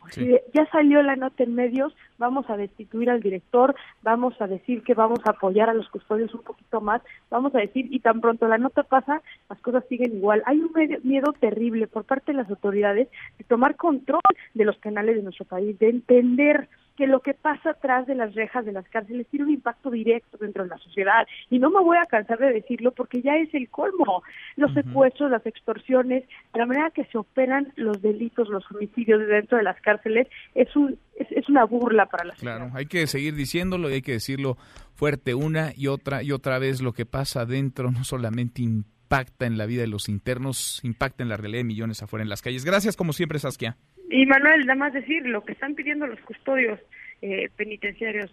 Ya 0.53 0.65
salió 0.71 1.01
la 1.01 1.15
nota 1.15 1.43
en 1.43 1.53
medios, 1.53 1.93
vamos 2.17 2.49
a 2.49 2.57
destituir 2.57 3.09
al 3.09 3.21
director, 3.21 3.75
vamos 4.01 4.39
a 4.39 4.47
decir 4.47 4.83
que 4.83 4.93
vamos 4.93 5.19
a 5.25 5.31
apoyar 5.31 5.69
a 5.69 5.73
los 5.73 5.89
custodios 5.89 6.33
un 6.33 6.43
poquito 6.43 6.79
más, 6.79 7.01
vamos 7.29 7.53
a 7.55 7.59
decir, 7.59 7.87
y 7.89 7.99
tan 7.99 8.21
pronto 8.21 8.47
la 8.47 8.57
nota 8.57 8.83
pasa, 8.83 9.21
las 9.49 9.59
cosas 9.59 9.83
siguen 9.89 10.15
igual. 10.15 10.41
Hay 10.45 10.59
un 10.59 10.71
miedo 11.03 11.33
terrible 11.33 11.87
por 11.87 12.05
parte 12.05 12.31
de 12.31 12.37
las 12.37 12.49
autoridades 12.49 13.09
de 13.37 13.43
tomar 13.43 13.75
control 13.75 14.21
de 14.53 14.65
los 14.65 14.77
canales 14.77 15.17
de 15.17 15.23
nuestro 15.23 15.45
país, 15.45 15.77
de 15.79 15.89
entender 15.89 16.69
que 16.95 17.07
lo 17.07 17.19
que 17.19 17.33
pasa 17.33 17.71
atrás 17.71 18.07
de 18.07 18.15
las 18.15 18.33
rejas 18.35 18.65
de 18.65 18.71
las 18.71 18.87
cárceles 18.87 19.27
tiene 19.27 19.45
un 19.45 19.51
impacto 19.51 19.91
directo 19.91 20.37
dentro 20.37 20.63
de 20.63 20.69
la 20.69 20.77
sociedad. 20.77 21.27
Y 21.49 21.59
no 21.59 21.69
me 21.69 21.81
voy 21.81 21.97
a 21.97 22.05
cansar 22.05 22.39
de 22.39 22.53
decirlo 22.53 22.91
porque 22.91 23.21
ya 23.21 23.35
es 23.35 23.53
el 23.53 23.69
colmo. 23.69 24.23
Los 24.55 24.73
secuestros, 24.73 25.29
las 25.29 25.45
extorsiones, 25.45 26.23
la 26.53 26.65
manera 26.65 26.91
que 26.91 27.05
se 27.05 27.17
operan 27.17 27.73
los 27.75 28.01
delitos, 28.01 28.49
los 28.49 28.63
homicidios 28.71 28.84
dentro 28.87 29.57
de 29.57 29.63
las 29.63 29.79
cárceles, 29.81 30.27
es, 30.53 30.75
un, 30.75 30.97
es, 31.15 31.49
una 31.49 31.65
burla 31.65 32.05
para 32.07 32.25
la 32.25 32.33
sociedad. 32.33 32.57
Claro, 32.57 32.71
hay 32.75 32.85
que 32.85 33.07
seguir 33.07 33.35
diciéndolo 33.35 33.89
y 33.89 33.93
hay 33.93 34.01
que 34.01 34.13
decirlo 34.13 34.57
fuerte 34.93 35.33
una 35.33 35.71
y 35.75 35.87
otra 35.87 36.23
y 36.23 36.31
otra 36.31 36.59
vez. 36.59 36.81
Lo 36.81 36.93
que 36.93 37.05
pasa 37.05 37.41
adentro 37.41 37.91
no 37.91 38.03
solamente 38.03 38.61
impacta 38.61 39.45
en 39.45 39.57
la 39.57 39.65
vida 39.65 39.81
de 39.81 39.87
los 39.87 40.09
internos, 40.09 40.79
impacta 40.83 41.23
en 41.23 41.29
la 41.29 41.37
realidad 41.37 41.59
de 41.59 41.65
millones 41.65 42.01
afuera 42.01 42.23
en 42.23 42.29
las 42.29 42.41
calles. 42.41 42.65
Gracias 42.65 42.95
como 42.95 43.13
siempre, 43.13 43.39
Saskia. 43.39 43.77
Y 44.09 44.25
Manuel, 44.25 44.65
nada 44.65 44.75
más 44.75 44.93
decir, 44.93 45.25
lo 45.25 45.43
que 45.43 45.53
están 45.53 45.75
pidiendo 45.75 46.05
los 46.07 46.19
custodios 46.21 46.79
eh, 47.21 47.49
penitenciarios 47.55 48.31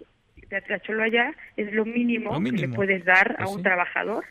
de 0.61 1.03
allá 1.03 1.35
es 1.57 1.73
lo 1.73 1.85
mínimo, 1.85 2.43
que 2.43 2.53
le 2.53 2.69
puedes 2.69 3.05
dar 3.05 3.37
a 3.39 3.45
pues 3.45 3.57
un 3.57 3.62
trabajador 3.62 4.24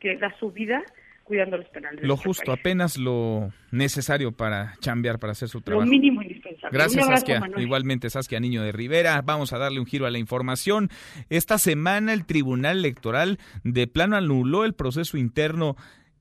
que 0.00 0.16
da 0.16 0.34
su 0.38 0.50
vida 0.50 0.82
cuidando 1.28 1.58
los 1.58 1.68
penales. 1.68 2.04
Lo 2.04 2.16
justo, 2.16 2.50
apenas 2.50 2.98
lo 2.98 3.52
necesario 3.70 4.32
para 4.32 4.74
chambear, 4.80 5.18
para 5.18 5.32
hacer 5.32 5.48
su 5.48 5.60
trabajo. 5.60 5.84
Lo 5.84 5.90
mínimo 5.90 6.22
indispensable. 6.22 6.76
Gracias, 6.76 7.06
Saskia. 7.06 7.40
Igualmente, 7.58 8.10
Saskia 8.10 8.40
Niño 8.40 8.62
de 8.62 8.72
Rivera. 8.72 9.22
Vamos 9.22 9.52
a 9.52 9.58
darle 9.58 9.78
un 9.78 9.86
giro 9.86 10.06
a 10.06 10.10
la 10.10 10.18
información. 10.18 10.88
Esta 11.28 11.58
semana 11.58 12.12
el 12.12 12.24
Tribunal 12.24 12.78
Electoral 12.78 13.38
de 13.62 13.86
plano 13.86 14.16
anuló 14.16 14.64
el 14.64 14.74
proceso 14.74 15.16
interno 15.16 15.76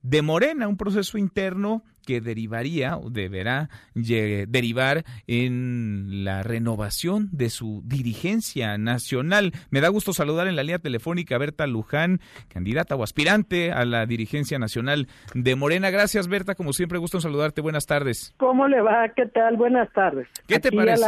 de 0.09 0.21
Morena, 0.21 0.69
un 0.69 0.77
proceso 0.77 1.17
interno 1.17 1.83
que 2.05 2.21
derivaría 2.21 2.95
o 2.97 3.09
deberá 3.09 3.69
derivar 3.93 5.03
en 5.27 6.23
la 6.23 6.41
renovación 6.41 7.27
de 7.33 7.49
su 7.49 7.81
dirigencia 7.85 8.77
nacional. 8.77 9.51
Me 9.69 9.81
da 9.81 9.89
gusto 9.89 10.13
saludar 10.13 10.47
en 10.47 10.55
la 10.55 10.63
línea 10.63 10.79
telefónica 10.79 11.35
a 11.35 11.39
Berta 11.39 11.67
Luján, 11.67 12.21
candidata 12.47 12.95
o 12.95 13.03
aspirante 13.03 13.73
a 13.73 13.83
la 13.83 14.05
dirigencia 14.05 14.57
nacional 14.57 15.07
de 15.33 15.55
Morena. 15.57 15.89
Gracias, 15.89 16.29
Berta. 16.29 16.55
Como 16.55 16.71
siempre, 16.71 16.97
gusto 16.97 17.17
en 17.17 17.23
saludarte. 17.23 17.59
Buenas 17.59 17.85
tardes. 17.85 18.33
¿Cómo 18.37 18.69
le 18.69 18.79
va? 18.79 19.09
¿Qué 19.09 19.25
tal? 19.25 19.57
Buenas 19.57 19.91
tardes. 19.91 20.29
¿Qué 20.47 20.61
te 20.61 20.71
parece 20.71 21.03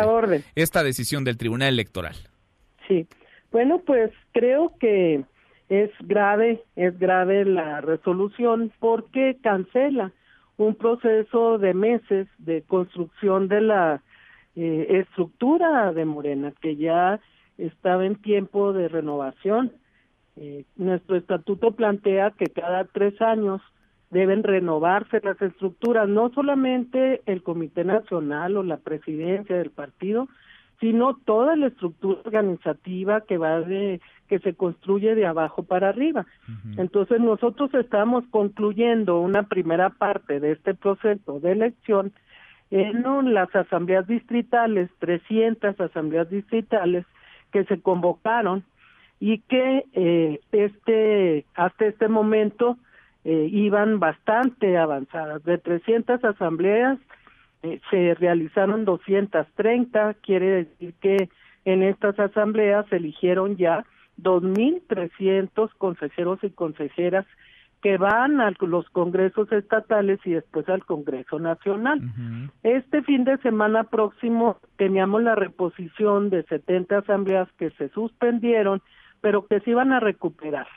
esta 0.56 0.84
decisión 0.84 1.24
del 1.24 1.38
Tribunal 1.38 1.70
Electoral? 1.70 2.16
Sí, 2.90 3.08
Bueno, 3.52 3.82
pues 3.86 4.12
creo 4.34 4.74
que 4.78 5.24
es 5.70 5.91
grave, 6.02 6.64
es 6.76 6.98
grave 7.00 7.46
la 7.46 7.80
resolución 7.82 8.72
porque 8.80 9.38
cancela 9.41 10.12
un 10.58 10.76
proceso 10.76 11.58
de 11.58 11.74
meses 11.74 12.28
de 12.40 12.64
construcción 12.64 13.48
de 13.48 13.62
la 13.62 14.02
eh, 14.56 14.88
estructura 14.90 15.94
de 15.94 16.06
Morena, 16.06 16.52
que 16.60 16.76
ya 16.76 17.20
estaba 17.58 18.06
en 18.06 18.16
tiempo 18.16 18.74
de 18.74 18.90
renovación. 18.90 19.72
Eh, 20.36 20.66
nuestro 20.76 21.16
estatuto 21.16 21.72
plantea 21.72 22.32
que 22.32 22.48
cada 22.48 22.86
tres 22.86 23.22
años 23.22 23.62
deben 24.10 24.44
renovarse 24.44 25.22
las 25.24 25.40
estructuras, 25.41 26.10
no 26.10 26.30
solamente 26.34 27.22
el 27.26 27.44
Comité 27.44 27.84
Nacional 27.84 28.58
o 28.58 28.64
la 28.64 28.78
presidencia 28.78 29.56
del 29.56 29.70
partido, 29.70 30.28
sino 30.80 31.15
toda 31.26 31.56
la 31.56 31.68
estructura 31.68 32.19
organizativa 32.23 33.22
que 33.22 33.38
va 33.38 33.61
de 33.61 33.99
que 34.27 34.39
se 34.39 34.53
construye 34.53 35.15
de 35.15 35.26
abajo 35.26 35.64
para 35.64 35.89
arriba. 35.89 36.26
Entonces 36.77 37.19
nosotros 37.19 37.73
estamos 37.73 38.23
concluyendo 38.30 39.19
una 39.19 39.43
primera 39.43 39.89
parte 39.89 40.39
de 40.39 40.51
este 40.51 40.76
proceso 40.76 41.39
de 41.39 41.51
elección 41.51 42.14
en 42.72 43.34
las 43.34 43.53
asambleas 43.56 44.06
distritales, 44.07 44.89
300 44.99 45.80
asambleas 45.80 46.30
distritales 46.30 47.06
que 47.51 47.65
se 47.65 47.81
convocaron 47.81 48.64
y 49.19 49.39
que 49.39 49.85
eh, 49.93 50.39
este 50.51 51.45
hasta 51.56 51.85
este 51.85 52.07
momento 52.07 52.77
eh, 53.26 53.49
iban 53.51 53.99
bastante 53.99 54.77
avanzadas. 54.77 55.43
De 55.43 55.57
300 55.57 56.23
asambleas 56.23 56.99
eh, 57.64 57.80
se 57.90 58.14
realizaron 58.15 58.86
230, 58.86 60.14
quiere 60.15 60.65
decir 60.65 60.94
que 61.02 61.30
en 61.65 61.84
estas 61.84 62.19
asambleas 62.19 62.86
se 62.88 62.98
eligieron 62.98 63.57
ya 63.57 63.86
2.300 64.18 65.69
consejeros 65.77 66.40
y 66.44 66.49
consejeras 66.49 67.26
que 67.81 67.98
van 67.98 68.41
a 68.41 68.52
los 68.60 68.90
congresos 68.90 69.52
estatales 69.52 70.19
y 70.26 70.31
después 70.31 70.68
al 70.68 70.86
Congreso 70.86 71.40
Nacional. 71.40 72.02
Este 72.64 73.02
fin 73.03 73.23
de 73.23 73.38
semana 73.38 73.86
próximo 73.86 74.57
teníamos 74.77 75.23
la 75.23 75.36
reposición 75.36 76.30
de 76.30 76.44
70 76.44 76.99
asambleas 76.99 77.48
que 77.57 77.69
se 77.72 77.90
suspendieron, 77.90 78.81
pero 79.22 79.48
que 79.48 79.61
se 79.61 79.72
iban 79.72 79.94
a 79.94 80.02
recuperar, 80.02 80.68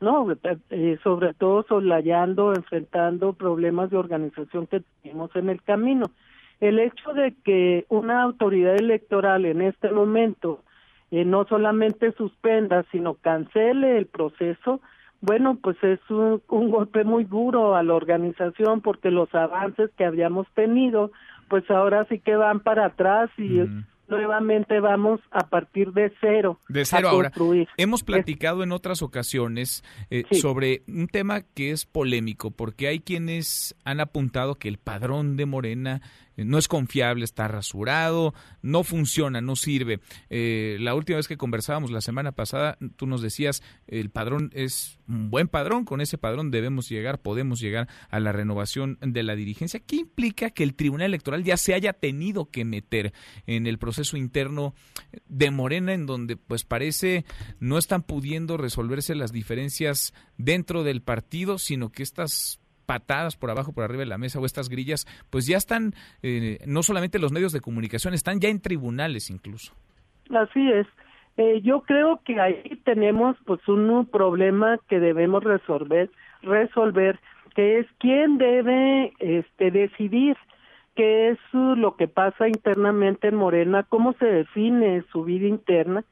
¿no? 0.00 0.26
Eh, 0.70 0.98
sobre 1.02 1.34
todo 1.34 1.62
solayando, 1.68 2.54
enfrentando 2.54 3.34
problemas 3.34 3.90
de 3.90 3.98
organización 3.98 4.66
que 4.66 4.82
tenemos 5.02 5.34
en 5.36 5.50
el 5.50 5.62
camino. 5.62 6.06
El 6.60 6.78
hecho 6.78 7.12
de 7.12 7.34
que 7.44 7.84
una 7.88 8.22
autoridad 8.22 8.76
electoral 8.76 9.44
en 9.44 9.62
este 9.62 9.90
momento 9.90 10.62
eh, 11.10 11.24
no 11.24 11.44
solamente 11.46 12.12
suspenda, 12.12 12.84
sino 12.90 13.14
cancele 13.14 13.98
el 13.98 14.06
proceso, 14.06 14.80
bueno, 15.20 15.58
pues 15.62 15.76
es 15.82 16.00
un, 16.08 16.40
golpe 16.48 17.04
muy 17.04 17.24
duro 17.24 17.74
a 17.74 17.82
la 17.82 17.94
organización 17.94 18.80
porque 18.80 19.10
los 19.10 19.34
avances 19.34 19.90
que 19.96 20.04
habíamos 20.04 20.46
tenido, 20.54 21.10
pues 21.48 21.68
ahora 21.70 22.06
sí 22.08 22.18
que 22.18 22.36
van 22.36 22.60
para 22.60 22.86
atrás 22.86 23.30
y 23.38 23.60
nuevamente 24.08 24.80
vamos 24.80 25.20
a 25.30 25.46
partir 25.48 25.92
de 25.92 26.12
cero. 26.20 26.58
De 26.68 26.84
cero 26.84 27.08
ahora. 27.08 27.32
Hemos 27.76 28.02
platicado 28.02 28.62
en 28.62 28.72
otras 28.72 29.02
ocasiones 29.02 29.84
eh, 30.10 30.24
sobre 30.32 30.82
un 30.86 31.08
tema 31.08 31.42
que 31.42 31.70
es 31.70 31.86
polémico, 31.86 32.50
porque 32.50 32.88
hay 32.88 33.00
quienes 33.00 33.74
han 33.84 34.00
apuntado 34.00 34.56
que 34.56 34.68
el 34.68 34.78
padrón 34.78 35.36
de 35.36 35.46
Morena 35.46 36.02
no 36.36 36.58
es 36.58 36.68
confiable, 36.68 37.24
está 37.24 37.48
rasurado, 37.48 38.34
no 38.62 38.84
funciona, 38.84 39.40
no 39.40 39.56
sirve. 39.56 40.00
Eh, 40.30 40.76
la 40.80 40.94
última 40.94 41.16
vez 41.16 41.28
que 41.28 41.36
conversábamos 41.36 41.90
la 41.90 42.00
semana 42.00 42.32
pasada, 42.32 42.78
tú 42.96 43.06
nos 43.06 43.22
decías, 43.22 43.62
el 43.86 44.10
padrón 44.10 44.50
es 44.54 44.98
un 45.08 45.30
buen 45.30 45.48
padrón, 45.48 45.84
con 45.84 46.00
ese 46.00 46.18
padrón 46.18 46.50
debemos 46.50 46.88
llegar, 46.88 47.20
podemos 47.20 47.60
llegar 47.60 47.88
a 48.10 48.20
la 48.20 48.32
renovación 48.32 48.98
de 49.00 49.22
la 49.22 49.36
dirigencia. 49.36 49.80
¿Qué 49.80 49.96
implica 49.96 50.50
que 50.50 50.62
el 50.62 50.74
Tribunal 50.74 51.06
Electoral 51.06 51.44
ya 51.44 51.56
se 51.56 51.74
haya 51.74 51.92
tenido 51.92 52.50
que 52.50 52.64
meter 52.64 53.12
en 53.46 53.66
el 53.66 53.78
proceso 53.78 54.16
interno 54.16 54.74
de 55.28 55.50
Morena, 55.50 55.94
en 55.94 56.06
donde 56.06 56.36
pues 56.36 56.64
parece 56.64 57.24
no 57.60 57.78
están 57.78 58.02
pudiendo 58.02 58.56
resolverse 58.56 59.14
las 59.14 59.32
diferencias 59.32 60.12
dentro 60.36 60.84
del 60.84 61.02
partido, 61.02 61.58
sino 61.58 61.90
que 61.90 62.02
estas 62.02 62.60
patadas 62.86 63.36
por 63.36 63.50
abajo, 63.50 63.72
por 63.72 63.84
arriba 63.84 64.00
de 64.00 64.06
la 64.06 64.18
mesa 64.18 64.40
o 64.40 64.46
estas 64.46 64.68
grillas, 64.68 65.06
pues 65.30 65.46
ya 65.46 65.56
están, 65.56 65.92
eh, 66.22 66.58
no 66.66 66.82
solamente 66.82 67.18
los 67.18 67.32
medios 67.32 67.52
de 67.52 67.60
comunicación, 67.60 68.14
están 68.14 68.40
ya 68.40 68.48
en 68.48 68.60
tribunales 68.60 69.30
incluso. 69.30 69.74
Así 70.30 70.70
es. 70.72 70.86
Eh, 71.36 71.60
yo 71.62 71.82
creo 71.82 72.20
que 72.24 72.40
ahí 72.40 72.80
tenemos 72.84 73.36
pues 73.44 73.60
un 73.68 74.06
problema 74.06 74.78
que 74.88 75.00
debemos 75.00 75.44
resolver, 75.44 76.10
resolver, 76.42 77.20
que 77.54 77.80
es 77.80 77.86
quién 77.98 78.38
debe 78.38 79.12
este 79.18 79.70
decidir 79.70 80.36
qué 80.94 81.28
es 81.28 81.38
lo 81.52 81.96
que 81.96 82.08
pasa 82.08 82.48
internamente 82.48 83.28
en 83.28 83.36
Morena, 83.36 83.84
cómo 83.84 84.14
se 84.14 84.24
define 84.24 85.04
su 85.12 85.24
vida 85.24 85.46
interna 85.46 86.04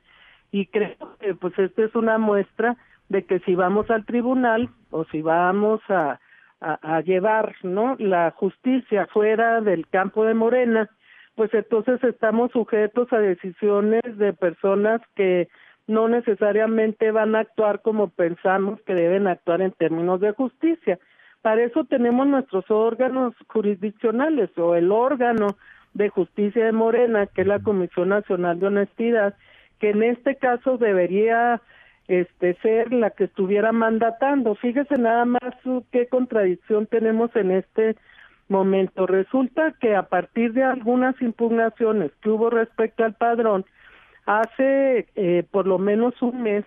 y 0.52 0.66
creo 0.66 1.16
que 1.20 1.34
pues 1.34 1.58
esta 1.58 1.84
es 1.84 1.94
una 1.94 2.18
muestra 2.18 2.76
de 3.08 3.24
que 3.24 3.40
si 3.40 3.54
vamos 3.54 3.90
al 3.90 4.04
tribunal 4.04 4.68
o 4.90 5.04
si 5.06 5.22
vamos 5.22 5.80
a 5.88 6.20
a, 6.60 7.00
llevar 7.02 7.54
no 7.62 7.96
la 7.98 8.30
justicia 8.30 9.06
fuera 9.06 9.60
del 9.60 9.86
campo 9.88 10.24
de 10.24 10.34
Morena, 10.34 10.88
pues 11.34 11.52
entonces 11.52 12.02
estamos 12.02 12.52
sujetos 12.52 13.12
a 13.12 13.18
decisiones 13.18 14.02
de 14.16 14.32
personas 14.32 15.00
que 15.14 15.48
no 15.86 16.08
necesariamente 16.08 17.10
van 17.10 17.34
a 17.34 17.40
actuar 17.40 17.82
como 17.82 18.08
pensamos 18.08 18.80
que 18.82 18.94
deben 18.94 19.26
actuar 19.26 19.60
en 19.60 19.72
términos 19.72 20.20
de 20.20 20.32
justicia. 20.32 20.98
Para 21.42 21.62
eso 21.62 21.84
tenemos 21.84 22.26
nuestros 22.26 22.70
órganos 22.70 23.34
jurisdiccionales 23.48 24.56
o 24.56 24.74
el 24.74 24.90
órgano 24.90 25.56
de 25.92 26.08
justicia 26.08 26.64
de 26.64 26.72
Morena, 26.72 27.26
que 27.26 27.42
es 27.42 27.46
la 27.46 27.60
Comisión 27.60 28.08
Nacional 28.08 28.58
de 28.58 28.66
Honestidad, 28.66 29.34
que 29.78 29.90
en 29.90 30.02
este 30.02 30.36
caso 30.36 30.78
debería 30.78 31.60
este 32.08 32.54
ser 32.62 32.92
la 32.92 33.10
que 33.10 33.24
estuviera 33.24 33.72
mandatando. 33.72 34.54
Fíjese 34.54 34.96
nada 34.98 35.24
más 35.24 35.40
qué 35.90 36.06
contradicción 36.06 36.86
tenemos 36.86 37.34
en 37.36 37.50
este 37.50 37.96
momento. 38.48 39.06
Resulta 39.06 39.72
que 39.80 39.94
a 39.96 40.04
partir 40.04 40.52
de 40.52 40.62
algunas 40.62 41.20
impugnaciones 41.22 42.12
que 42.20 42.30
hubo 42.30 42.50
respecto 42.50 43.04
al 43.04 43.14
padrón, 43.14 43.64
hace 44.26 45.06
eh, 45.16 45.44
por 45.50 45.66
lo 45.66 45.78
menos 45.78 46.20
un 46.22 46.42
mes, 46.42 46.64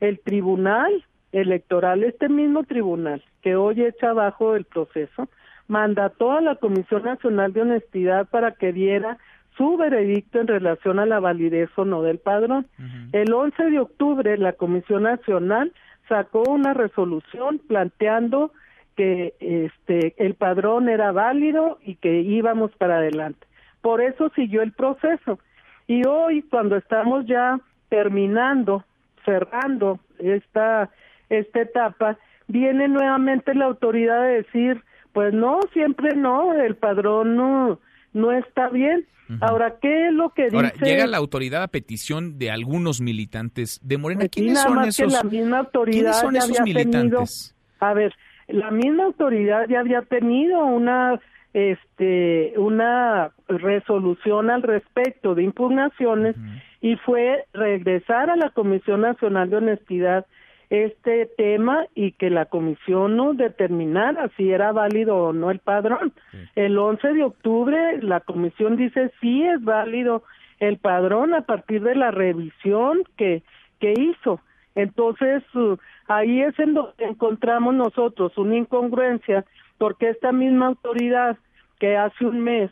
el 0.00 0.20
tribunal 0.20 1.04
electoral, 1.32 2.04
este 2.04 2.28
mismo 2.28 2.64
tribunal 2.64 3.22
que 3.42 3.56
hoy 3.56 3.82
echa 3.82 4.10
abajo 4.10 4.56
el 4.56 4.64
proceso, 4.64 5.28
mandató 5.66 6.32
a 6.32 6.40
la 6.40 6.56
Comisión 6.56 7.02
Nacional 7.02 7.52
de 7.52 7.62
Honestidad 7.62 8.28
para 8.28 8.52
que 8.52 8.72
diera 8.72 9.18
su 9.58 9.76
veredicto 9.76 10.40
en 10.40 10.46
relación 10.46 11.00
a 11.00 11.04
la 11.04 11.20
validez 11.20 11.68
o 11.76 11.84
no 11.84 12.00
del 12.02 12.18
padrón. 12.18 12.66
El 13.12 13.32
11 13.32 13.64
de 13.64 13.80
octubre 13.80 14.38
la 14.38 14.52
Comisión 14.52 15.02
Nacional 15.02 15.72
sacó 16.08 16.44
una 16.44 16.72
resolución 16.72 17.60
planteando 17.66 18.52
que 18.96 19.34
este 19.40 20.14
el 20.24 20.34
padrón 20.34 20.88
era 20.88 21.12
válido 21.12 21.78
y 21.84 21.96
que 21.96 22.20
íbamos 22.20 22.70
para 22.76 22.98
adelante. 22.98 23.46
Por 23.82 24.00
eso 24.00 24.30
siguió 24.30 24.62
el 24.62 24.72
proceso. 24.72 25.40
Y 25.88 26.06
hoy 26.06 26.42
cuando 26.42 26.76
estamos 26.76 27.26
ya 27.26 27.60
terminando, 27.88 28.84
cerrando 29.24 29.98
esta 30.18 30.88
esta 31.28 31.60
etapa, 31.60 32.16
viene 32.46 32.88
nuevamente 32.88 33.54
la 33.54 33.66
autoridad 33.66 34.22
a 34.22 34.28
decir, 34.28 34.82
pues 35.12 35.34
no, 35.34 35.60
siempre 35.72 36.14
no, 36.14 36.54
el 36.54 36.76
padrón 36.76 37.36
no 37.36 37.80
no 38.18 38.32
está 38.32 38.68
bien. 38.68 39.06
Ahora, 39.40 39.76
¿qué 39.80 40.06
es 40.06 40.12
lo 40.14 40.30
que 40.30 40.44
dice? 40.44 40.56
Ahora, 40.56 40.72
llega 40.80 41.06
la 41.06 41.18
autoridad 41.18 41.62
a 41.62 41.68
petición 41.68 42.38
de 42.38 42.50
algunos 42.50 43.02
militantes 43.02 43.78
de 43.82 43.98
Morena. 43.98 44.28
¿Quiénes 44.28 44.60
son 44.60 44.84
esos? 44.84 45.12
la 45.12 45.22
misma 45.22 45.58
autoridad 45.58 46.14
son 46.14 46.36
esos 46.36 46.60
militantes? 46.62 47.54
a 47.80 47.94
ver, 47.94 48.14
la 48.48 48.70
misma 48.70 49.04
autoridad 49.04 49.68
ya 49.68 49.80
había 49.80 50.02
tenido 50.02 50.64
una 50.64 51.20
este 51.52 52.54
una 52.56 53.32
resolución 53.48 54.50
al 54.50 54.62
respecto 54.62 55.34
de 55.34 55.42
impugnaciones 55.42 56.36
y 56.80 56.96
fue 56.96 57.44
regresar 57.52 58.30
a 58.30 58.36
la 58.36 58.50
Comisión 58.50 59.02
Nacional 59.02 59.50
de 59.50 59.56
Honestidad 59.56 60.26
este 60.70 61.26
tema 61.26 61.86
y 61.94 62.12
que 62.12 62.30
la 62.30 62.46
comisión 62.46 63.16
no 63.16 63.32
determinara 63.34 64.30
si 64.36 64.50
era 64.50 64.72
válido 64.72 65.16
o 65.16 65.32
no 65.32 65.50
el 65.50 65.60
padrón. 65.60 66.12
El 66.54 66.76
11 66.76 67.14
de 67.14 67.24
octubre 67.24 68.02
la 68.02 68.20
comisión 68.20 68.76
dice 68.76 69.10
sí 69.20 69.42
es 69.44 69.62
válido 69.62 70.22
el 70.60 70.78
padrón 70.78 71.34
a 71.34 71.42
partir 71.42 71.82
de 71.82 71.94
la 71.94 72.10
revisión 72.10 73.04
que, 73.16 73.42
que 73.78 73.94
hizo. 73.96 74.40
Entonces, 74.74 75.42
uh, 75.54 75.76
ahí 76.06 76.42
es 76.42 76.58
en 76.58 76.74
donde 76.74 77.04
encontramos 77.04 77.74
nosotros 77.74 78.36
una 78.36 78.56
incongruencia, 78.56 79.44
porque 79.78 80.10
esta 80.10 80.32
misma 80.32 80.66
autoridad 80.66 81.36
que 81.78 81.96
hace 81.96 82.26
un 82.26 82.40
mes 82.40 82.70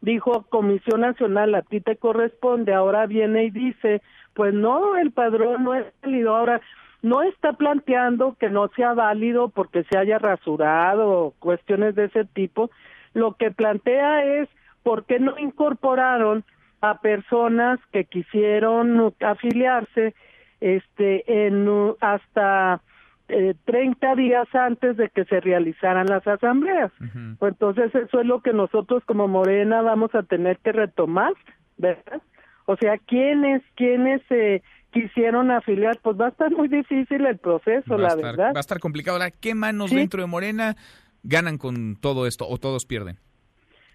dijo 0.00 0.46
Comisión 0.50 1.00
Nacional, 1.00 1.54
a 1.54 1.62
ti 1.62 1.80
te 1.80 1.96
corresponde, 1.96 2.74
ahora 2.74 3.06
viene 3.06 3.44
y 3.44 3.50
dice, 3.50 4.02
pues 4.34 4.54
no, 4.54 4.96
el 4.96 5.10
padrón 5.10 5.64
no 5.64 5.74
es 5.74 5.86
válido, 6.02 6.36
ahora 6.36 6.60
no 7.02 7.22
está 7.22 7.52
planteando 7.52 8.36
que 8.38 8.50
no 8.50 8.68
sea 8.68 8.94
válido 8.94 9.48
porque 9.48 9.84
se 9.84 9.98
haya 9.98 10.18
rasurado 10.18 11.10
o 11.10 11.30
cuestiones 11.38 11.94
de 11.94 12.06
ese 12.06 12.24
tipo, 12.24 12.70
lo 13.14 13.34
que 13.34 13.50
plantea 13.50 14.24
es 14.24 14.48
por 14.82 15.04
qué 15.04 15.20
no 15.20 15.38
incorporaron 15.38 16.44
a 16.80 17.00
personas 17.00 17.78
que 17.92 18.04
quisieron 18.04 19.12
afiliarse 19.20 20.14
este 20.60 21.46
en 21.46 21.68
hasta 22.00 22.80
eh, 23.28 23.54
30 23.64 24.14
días 24.14 24.48
antes 24.54 24.96
de 24.96 25.08
que 25.10 25.24
se 25.26 25.40
realizaran 25.40 26.06
las 26.06 26.26
asambleas. 26.26 26.90
Pues 27.38 27.52
entonces 27.52 27.94
eso 27.94 28.20
es 28.20 28.26
lo 28.26 28.40
que 28.40 28.52
nosotros 28.52 29.04
como 29.04 29.28
Morena 29.28 29.82
vamos 29.82 30.14
a 30.14 30.22
tener 30.22 30.58
que 30.58 30.72
retomar, 30.72 31.32
¿verdad? 31.76 32.22
O 32.66 32.76
sea, 32.76 32.98
¿quiénes, 32.98 33.62
quiénes 33.76 34.22
se 34.28 34.62
quisieron 34.92 35.50
afiliar? 35.50 35.98
Pues 36.02 36.18
va 36.18 36.26
a 36.26 36.30
estar 36.30 36.50
muy 36.50 36.68
difícil 36.68 37.26
el 37.26 37.38
proceso, 37.38 37.98
la 37.98 38.14
verdad. 38.16 38.52
Va 38.54 38.58
a 38.58 38.60
estar 38.60 38.78
complicado. 38.78 39.16
Ahora, 39.16 39.30
¿qué 39.30 39.54
manos 39.54 39.90
dentro 39.90 40.20
de 40.20 40.26
Morena 40.26 40.76
ganan 41.22 41.58
con 41.58 41.96
todo 41.96 42.26
esto 42.26 42.46
o 42.48 42.58
todos 42.58 42.86
pierden? 42.86 43.18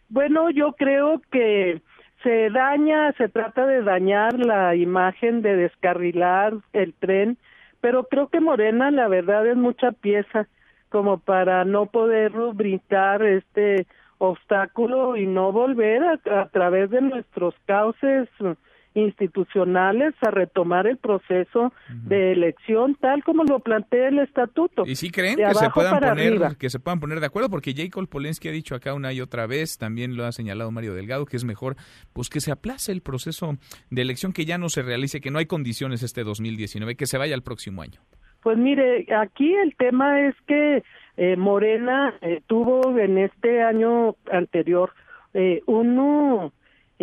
Bueno, 0.10 0.50
yo 0.52 0.74
creo 0.74 1.22
que 1.32 1.82
se 2.22 2.50
daña, 2.50 3.12
se 3.14 3.30
trata 3.30 3.66
de 3.66 3.82
dañar 3.82 4.38
la 4.40 4.76
imagen 4.76 5.42
de 5.42 5.56
descarrilar 5.56 6.54
el 6.74 6.94
tren 6.94 7.38
pero 7.84 8.06
creo 8.06 8.30
que 8.30 8.40
Morena 8.40 8.92
la 8.92 9.10
verdad 9.10 9.46
es 9.46 9.58
mucha 9.58 9.92
pieza 9.92 10.48
como 10.88 11.18
para 11.18 11.66
no 11.66 11.88
poder 11.88 12.32
rubricar 12.32 13.22
este 13.22 13.88
obstáculo 14.20 15.18
y 15.18 15.28
no 15.28 15.52
volver 15.52 16.02
a, 16.02 16.44
a 16.44 16.48
través 16.48 16.90
de 16.92 17.02
nuestros 17.02 17.54
cauces 17.66 18.30
institucionales 18.96 20.14
a 20.22 20.32
retomar 20.32 20.88
el 20.88 20.98
proceso 20.98 21.74
de 21.90 22.32
elección 22.32 22.96
tal 22.96 23.24
como 23.24 23.44
lo 23.44 23.60
plantea 23.60 24.10
el 24.10 24.20
estatuto. 24.20 24.84
¿Y 24.86 24.96
si 24.96 25.10
creen 25.10 25.38
que 25.38 25.54
se 25.54 25.70
puedan 25.70 26.00
poner 26.00 26.58
que 26.58 26.70
se 26.70 26.80
puedan 26.80 27.00
poner 27.00 27.20
de 27.20 27.26
acuerdo? 27.26 27.50
Porque 27.50 27.74
Jacob 27.74 28.08
Polensky 28.08 28.50
ha 28.50 28.52
dicho 28.52 28.76
acá 28.76 28.94
una 28.94 29.14
y 29.14 29.22
otra 29.22 29.48
vez, 29.48 29.78
también 29.78 30.16
lo 30.16 30.26
ha 30.26 30.32
señalado 30.32 30.72
Mario 30.72 30.94
Delgado, 30.94 31.26
que 31.26 31.38
es 31.38 31.44
mejor 31.44 31.76
pues 32.14 32.30
que 32.30 32.40
se 32.40 32.52
aplace 32.52 32.92
el 32.92 33.02
proceso 33.02 33.58
de 33.90 34.02
elección, 34.02 34.34
que 34.34 34.46
ya 34.46 34.58
no 34.58 34.70
se 34.70 34.82
realice, 34.82 35.22
que 35.22 35.32
no 35.32 35.40
hay 35.40 35.46
condiciones 35.46 36.04
este 36.04 36.24
2019, 36.24 36.96
que 36.96 37.06
se 37.06 37.18
vaya 37.18 37.36
al 37.36 37.44
próximo 37.44 37.82
año. 37.82 38.00
Pues 38.42 38.58
mire, 38.58 39.08
aquí 39.16 39.54
el 39.54 39.76
tema 39.78 40.28
es 40.28 40.36
que 40.46 40.84
eh, 41.16 41.38
Morena 41.38 42.14
eh, 42.22 42.42
tuvo 42.46 42.98
en 43.00 43.18
este 43.18 43.62
año 43.62 44.16
anterior 44.32 44.92
eh, 45.34 45.62
uno 45.66 46.52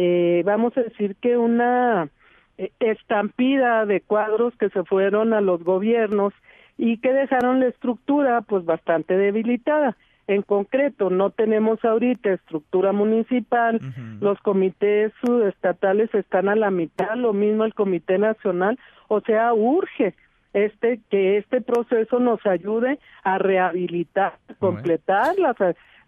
eh, 0.02 0.43
vamos 0.47 0.74
a 0.78 0.81
decir 0.81 1.14
que 1.16 1.36
una 1.36 2.09
eh, 2.56 2.72
estampida 2.81 3.85
de 3.85 4.01
cuadros 4.01 4.55
que 4.56 4.70
se 4.70 4.82
fueron 4.85 5.35
a 5.35 5.43
los 5.43 5.62
gobiernos 5.62 6.32
y 6.78 6.97
que 6.97 7.12
dejaron 7.12 7.60
la 7.60 7.66
estructura 7.66 8.40
pues 8.40 8.64
bastante 8.64 9.18
debilitada. 9.18 9.98
En 10.27 10.40
concreto, 10.40 11.10
no 11.10 11.28
tenemos 11.28 11.85
ahorita 11.85 12.32
estructura 12.32 12.93
municipal, 12.93 13.78
los 14.22 14.40
comités 14.40 15.12
estatales 15.47 16.09
están 16.14 16.48
a 16.48 16.56
la 16.56 16.70
mitad, 16.70 17.14
lo 17.16 17.35
mismo 17.35 17.66
el 17.66 17.74
Comité 17.74 18.16
Nacional, 18.16 18.78
o 19.09 19.20
sea, 19.20 19.52
urge 19.52 20.14
este 20.55 21.01
que 21.10 21.36
este 21.36 21.60
proceso 21.60 22.20
nos 22.20 22.47
ayude 22.47 23.01
a 23.22 23.36
rehabilitar, 23.36 24.39
completar 24.59 25.39
las 25.39 25.56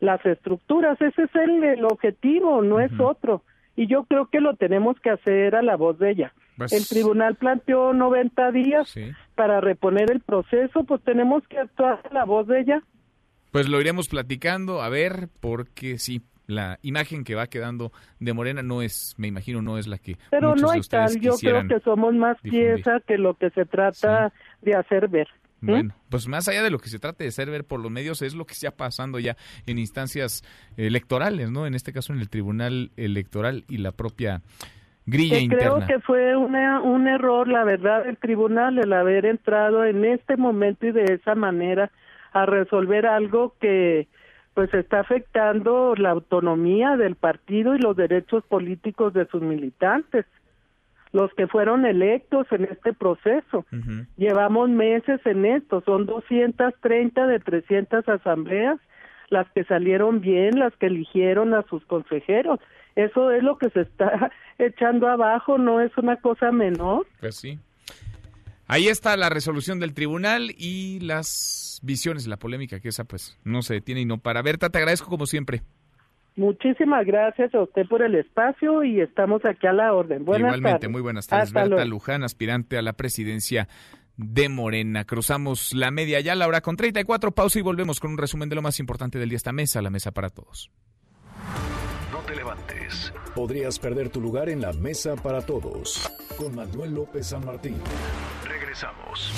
las 0.01 0.25
estructuras, 0.25 0.99
ese 1.01 1.25
es 1.25 1.35
el, 1.35 1.63
el 1.63 1.85
objetivo, 1.85 2.63
no 2.63 2.81
es 2.81 2.93
otro 2.99 3.43
y 3.77 3.87
yo 3.87 4.05
creo 4.05 4.27
que 4.27 4.41
lo 4.41 4.57
tenemos 4.57 4.99
que 5.01 5.11
hacer 5.11 5.55
a 5.55 5.63
la 5.63 5.77
voz 5.77 5.99
de 5.99 6.11
ella. 6.11 6.35
Pues 6.57 6.73
el 6.73 6.87
tribunal 6.87 7.37
planteó 7.37 7.93
90 7.93 8.53
días 8.53 8.95
para 9.35 9.61
reponer 9.61 10.11
el 10.11 10.21
proceso, 10.21 10.85
pues 10.85 11.03
tenemos 11.03 11.47
que 11.49 11.59
actuar 11.59 12.01
a 12.11 12.15
la 12.15 12.25
voz 12.25 12.47
de 12.47 12.61
ella. 12.61 12.83
Pues 13.51 13.69
lo 13.69 13.81
iremos 13.81 14.09
platicando, 14.09 14.83
a 14.83 14.89
ver, 14.89 15.29
porque 15.41 15.99
sí, 15.99 16.23
la 16.47 16.79
imagen 16.83 17.25
que 17.25 17.35
va 17.35 17.47
quedando 17.47 17.93
de 18.19 18.33
Morena 18.33 18.63
no 18.63 18.83
es, 18.83 19.15
me 19.17 19.29
imagino, 19.29 19.63
no 19.63 19.79
es 19.79 19.87
la 19.87 19.99
que. 19.99 20.17
Pero 20.31 20.55
no 20.55 20.71
hay 20.71 20.81
tal, 20.83 21.19
yo 21.21 21.35
creo 21.41 21.67
que 21.67 21.81
somos 21.81 22.15
más 22.15 22.39
pieza 22.41 23.01
que 23.07 23.19
lo 23.19 23.35
que 23.35 23.51
se 23.51 23.65
trata 23.65 24.33
de 24.61 24.75
hacer 24.75 25.09
ver. 25.09 25.29
Bueno, 25.63 25.95
pues 26.11 26.27
más 26.27 26.49
allá 26.49 26.63
de 26.63 26.71
lo 26.71 26.79
que 26.79 26.89
se 26.89 26.99
trate 26.99 27.25
de 27.25 27.31
ser 27.31 27.49
ver 27.49 27.65
por 27.65 27.81
los 27.81 27.91
medios, 27.91 28.21
es 28.21 28.35
lo 28.35 28.45
que 28.45 28.53
está 28.53 28.73
pasando 28.73 29.21
ya 29.21 29.37
en 29.67 29.79
instancias 29.79 30.43
electorales, 30.77 31.51
¿no? 31.51 31.67
En 31.67 31.75
este 31.75 31.93
caso 31.93 32.13
en 32.13 32.19
el 32.19 32.29
Tribunal 32.29 32.91
Electoral 32.97 33.65
y 33.69 33.79
la 33.79 33.93
propia 33.93 34.43
grilla 35.07 35.39
interna. 35.39 35.87
Creo 35.87 35.87
que 35.87 36.01
fue 36.01 36.37
una, 36.37 36.81
un 36.81 37.07
error, 37.07 37.49
la 37.49 37.65
verdad, 37.65 38.05
del 38.05 38.17
tribunal 38.17 38.79
el 38.79 38.93
haber 38.93 39.25
entrado 39.25 39.85
en 39.85 40.05
este 40.05 40.37
momento 40.37 40.87
y 40.87 40.93
de 40.93 41.05
esa 41.15 41.35
manera 41.35 41.91
a 42.33 42.47
resolver 42.47 43.07
algo 43.07 43.55
que 43.61 44.09
pues 44.55 44.73
está 44.75 45.01
afectando 45.01 45.95
la 45.97 46.11
autonomía 46.11 46.97
del 46.97 47.17
partido 47.17 47.75
y 47.75 47.79
los 47.79 47.97
derechos 47.97 48.45
políticos 48.45 49.15
de 49.15 49.27
sus 49.27 49.43
militantes 49.43 50.27
los 51.13 51.33
que 51.35 51.47
fueron 51.47 51.85
electos 51.87 52.47
en 52.51 52.65
este 52.65 52.93
proceso. 52.93 53.65
Llevamos 54.17 54.71
meses 54.71 55.21
en 55.25 55.45
esto, 55.45 55.83
son 55.85 56.07
230 56.07 57.27
de 57.27 57.39
300 57.39 58.09
asambleas 58.09 58.79
las 59.29 59.51
que 59.53 59.65
salieron 59.65 60.21
bien, 60.21 60.59
las 60.59 60.75
que 60.77 60.87
eligieron 60.87 61.55
a 61.55 61.63
sus 61.69 61.85
consejeros. 61.87 62.61
Eso 62.95 63.31
es 63.31 63.43
lo 63.43 63.57
que 63.57 63.71
se 63.71 63.81
está 63.81 64.31
echando 64.59 65.09
abajo, 65.09 65.59
no 65.59 65.81
es 65.81 65.97
una 65.97 66.17
cosa 66.17 66.53
menor. 66.53 67.07
Pues 67.19 67.37
sí. 67.37 67.59
Ahí 68.67 68.89
está 68.89 69.17
la 69.17 69.31
resolución 69.31 69.81
del 69.81 69.95
tribunal 69.95 70.55
y 70.57 71.01
las 71.01 71.81
visiones, 71.83 72.27
la 72.27 72.37
polémica 72.37 72.81
que 72.81 72.89
esa 72.89 73.05
pues 73.05 73.39
no 73.43 73.63
se 73.63 73.75
detiene 73.75 74.03
y 74.03 74.05
no 74.05 74.19
para. 74.19 74.43
Berta, 74.43 74.71
te 74.71 74.79
agradezco 74.79 75.09
como 75.09 75.27
siempre. 75.27 75.63
Muchísimas 76.37 77.05
gracias 77.05 77.55
a 77.55 77.63
usted 77.63 77.87
por 77.89 78.03
el 78.03 78.15
espacio 78.15 78.83
y 78.85 79.01
estamos 79.01 79.45
aquí 79.45 79.67
a 79.67 79.73
la 79.73 79.93
orden. 79.93 80.25
Buenas 80.25 80.57
Igualmente, 80.57 80.89
muy 80.89 81.03
buenas 81.03 81.27
tardes. 81.27 81.53
Berta 81.53 81.85
Luján, 81.85 82.25
aspirante 82.25 82.79
a 82.79 82.83
la 82.83 82.95
presidencia 82.95 83.69
de 84.17 84.49
Morena. 84.49 85.05
Cruzamos 85.05 85.75
la 85.75 85.91
media 85.91 86.21
ya, 86.21 86.35
la 86.35 86.47
hora 86.47 86.61
con 86.61 86.77
34, 86.77 87.33
pausa 87.33 87.59
y 87.59 87.63
volvemos 87.63 88.01
con 88.01 88.13
un 88.13 88.19
resumen 88.19 88.49
de 88.49 88.55
lo 88.55 88.63
más 88.63 88.81
importante 88.81 89.19
del 89.19 89.29
día. 89.29 89.37
Esta 89.37 89.53
mesa, 89.53 89.83
la 89.83 89.91
mesa 89.91 90.13
para 90.13 90.31
todos. 90.31 90.71
No 92.11 92.19
te 92.21 92.35
levantes. 92.35 93.13
Podrías 93.35 93.79
perder 93.79 94.09
tu 94.09 94.21
lugar 94.21 94.49
en 94.49 94.61
la 94.61 94.73
mesa 94.73 95.17
para 95.17 95.43
todos. 95.43 96.11
Con 96.37 96.55
Manuel 96.55 96.95
López 96.95 97.27
San 97.27 97.45
Martín. 97.45 97.77
Regresamos. 98.47 99.33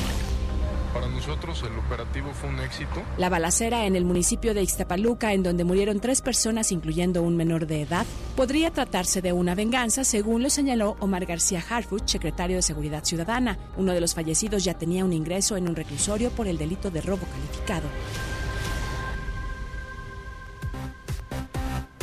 Para 0.95 1.09
nosotros 1.09 1.61
el 1.65 1.77
operativo 1.77 2.33
fue 2.33 2.49
un 2.51 2.61
éxito. 2.61 3.03
La 3.19 3.29
balacera 3.29 3.85
en 3.85 3.97
el 3.97 4.05
municipio 4.05 4.55
de 4.55 4.63
Ixtapaluca, 4.63 5.33
en 5.33 5.43
donde 5.43 5.65
murieron 5.65 5.99
tres 5.99 6.23
personas, 6.23 6.71
incluyendo 6.71 7.21
un 7.25 7.37
menor 7.37 7.67
de 7.67 7.83
edad, 7.83 8.07
podría 8.37 8.71
tratarse 8.71 9.21
de 9.21 9.33
una 9.33 9.57
venganza, 9.57 10.05
según 10.05 10.45
lo 10.45 10.51
señaló 10.51 10.97
Omar 11.01 11.27
García 11.27 11.65
Harfuch, 11.69 12.07
secretario 12.07 12.57
de 12.57 12.63
Seguridad 12.63 13.05
Ciudadana. 13.05 13.59
Uno 13.77 13.93
de 13.93 14.01
los 14.01 14.15
fallecidos 14.15 14.63
ya 14.63 14.75
tenía 14.75 15.05
un 15.05 15.13
ingreso 15.13 15.57
en 15.57 15.69
un 15.69 15.75
reclusorio 15.75 16.31
por 16.31 16.47
el 16.47 16.59
delito 16.59 16.93
de 16.93 17.01
robo 17.01 17.27
calificado. 17.27 17.89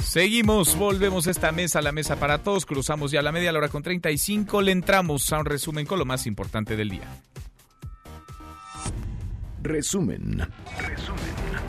Seguimos, 0.04 0.78
volvemos 0.78 1.28
a 1.28 1.32
esta 1.32 1.54
mesa, 1.54 1.82
la 1.82 1.94
mesa 1.94 2.18
para 2.18 2.40
todos, 2.40 2.66
cruzamos 2.66 3.12
ya 3.12 3.22
la 3.22 3.32
media 3.32 3.54
la 3.54 3.60
hora 3.60 3.70
con 3.70 3.84
35, 3.84 4.62
le 4.62 4.74
entramos 4.74 5.32
a 5.32 5.40
un 5.40 5.46
resumen 5.46 5.86
con 5.86 5.98
lo 5.98 6.04
más 6.04 6.28
importante 6.28 6.76
del 6.76 6.90
día. 6.90 7.08
Resumen. 9.62 10.42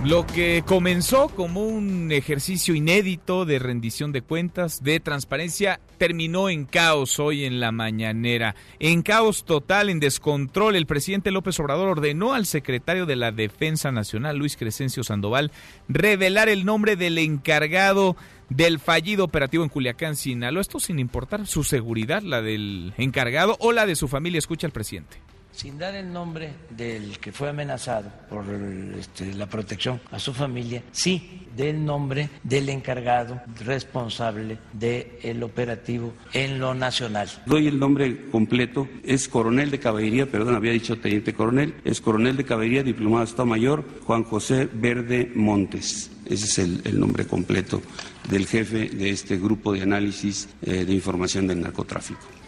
Lo 0.05 0.27
que 0.27 0.65
comenzó 0.67 1.29
como 1.29 1.65
un 1.65 2.11
ejercicio 2.11 2.75
inédito 2.75 3.45
de 3.45 3.61
rendición 3.61 4.11
de 4.11 4.23
cuentas, 4.23 4.83
de 4.83 4.99
transparencia, 4.99 5.79
terminó 5.97 6.49
en 6.49 6.65
caos 6.65 7.21
hoy 7.21 7.45
en 7.45 7.61
la 7.61 7.71
mañanera. 7.71 8.57
En 8.81 9.03
caos 9.03 9.45
total, 9.45 9.91
en 9.91 10.01
descontrol, 10.01 10.75
el 10.75 10.87
presidente 10.87 11.31
López 11.31 11.61
Obrador 11.61 11.89
ordenó 11.89 12.35
al 12.35 12.47
secretario 12.47 13.07
de 13.07 13.15
la 13.15 13.31
Defensa 13.31 13.93
Nacional, 13.93 14.39
Luis 14.39 14.57
Crescencio 14.57 15.05
Sandoval, 15.05 15.53
revelar 15.89 16.49
el 16.49 16.65
nombre 16.65 16.97
del 16.97 17.19
encargado 17.19 18.17
del 18.49 18.81
fallido 18.81 19.25
operativo 19.25 19.63
en 19.63 19.71
Culiacán, 19.71 20.17
Sinaloa. 20.17 20.63
Esto 20.63 20.81
sin 20.81 20.99
importar 20.99 21.47
su 21.47 21.63
seguridad, 21.63 22.23
la 22.23 22.43
del 22.43 22.93
encargado 22.97 23.57
o 23.61 23.71
la 23.71 23.87
de 23.87 23.95
su 23.95 24.09
familia. 24.09 24.39
Escucha 24.39 24.67
al 24.67 24.73
presidente 24.73 25.19
sin 25.53 25.79
dar 25.79 25.95
el 25.95 26.13
nombre 26.13 26.55
del 26.71 27.19
que 27.19 27.33
fue 27.33 27.51
amenazado 27.51 28.11
por 28.29 28.45
este, 28.99 29.35
la 29.35 29.47
protección 29.47 30.01
a 30.11 30.19
su 30.19 30.33
familia, 30.33 30.83
sí 30.93 31.47
del 31.57 31.85
nombre 31.85 32.31
del 32.43 32.69
encargado 32.71 33.41
responsable 33.65 34.59
del 34.73 35.43
operativo 35.43 36.15
en 36.33 36.59
lo 36.59 36.75
nacional. 36.75 37.29
Doy 37.47 37.69
el 37.69 37.79
nombre 37.79 38.31
completo, 38.31 38.89
es 39.05 39.29
coronel 39.29 39.71
de 39.71 39.79
caballería, 39.79 40.31
perdón, 40.31 40.55
había 40.55 40.73
dicho 40.73 40.99
teniente 40.99 41.35
coronel, 41.35 41.75
es 41.85 42.01
coronel 42.01 42.37
de 42.37 42.45
caballería, 42.45 42.83
diplomado 42.83 43.25
de 43.25 43.31
Estado 43.31 43.47
Mayor, 43.47 43.85
Juan 44.05 44.25
José 44.25 44.69
Verde 44.73 45.31
Montes. 45.35 46.11
ese 46.27 46.47
es 46.47 46.59
el, 46.59 46.99
nombre 46.99 47.27
completo 47.27 47.83
del 48.31 48.47
jefe 48.47 48.89
de 48.89 49.11
este 49.11 49.37
grupo 49.37 49.73
de 49.73 49.83
análisis 49.83 50.49
eh, 50.63 50.85
de 50.85 50.93
información 50.93 51.47
del 51.47 51.61
narcotráfico. 51.61 52.42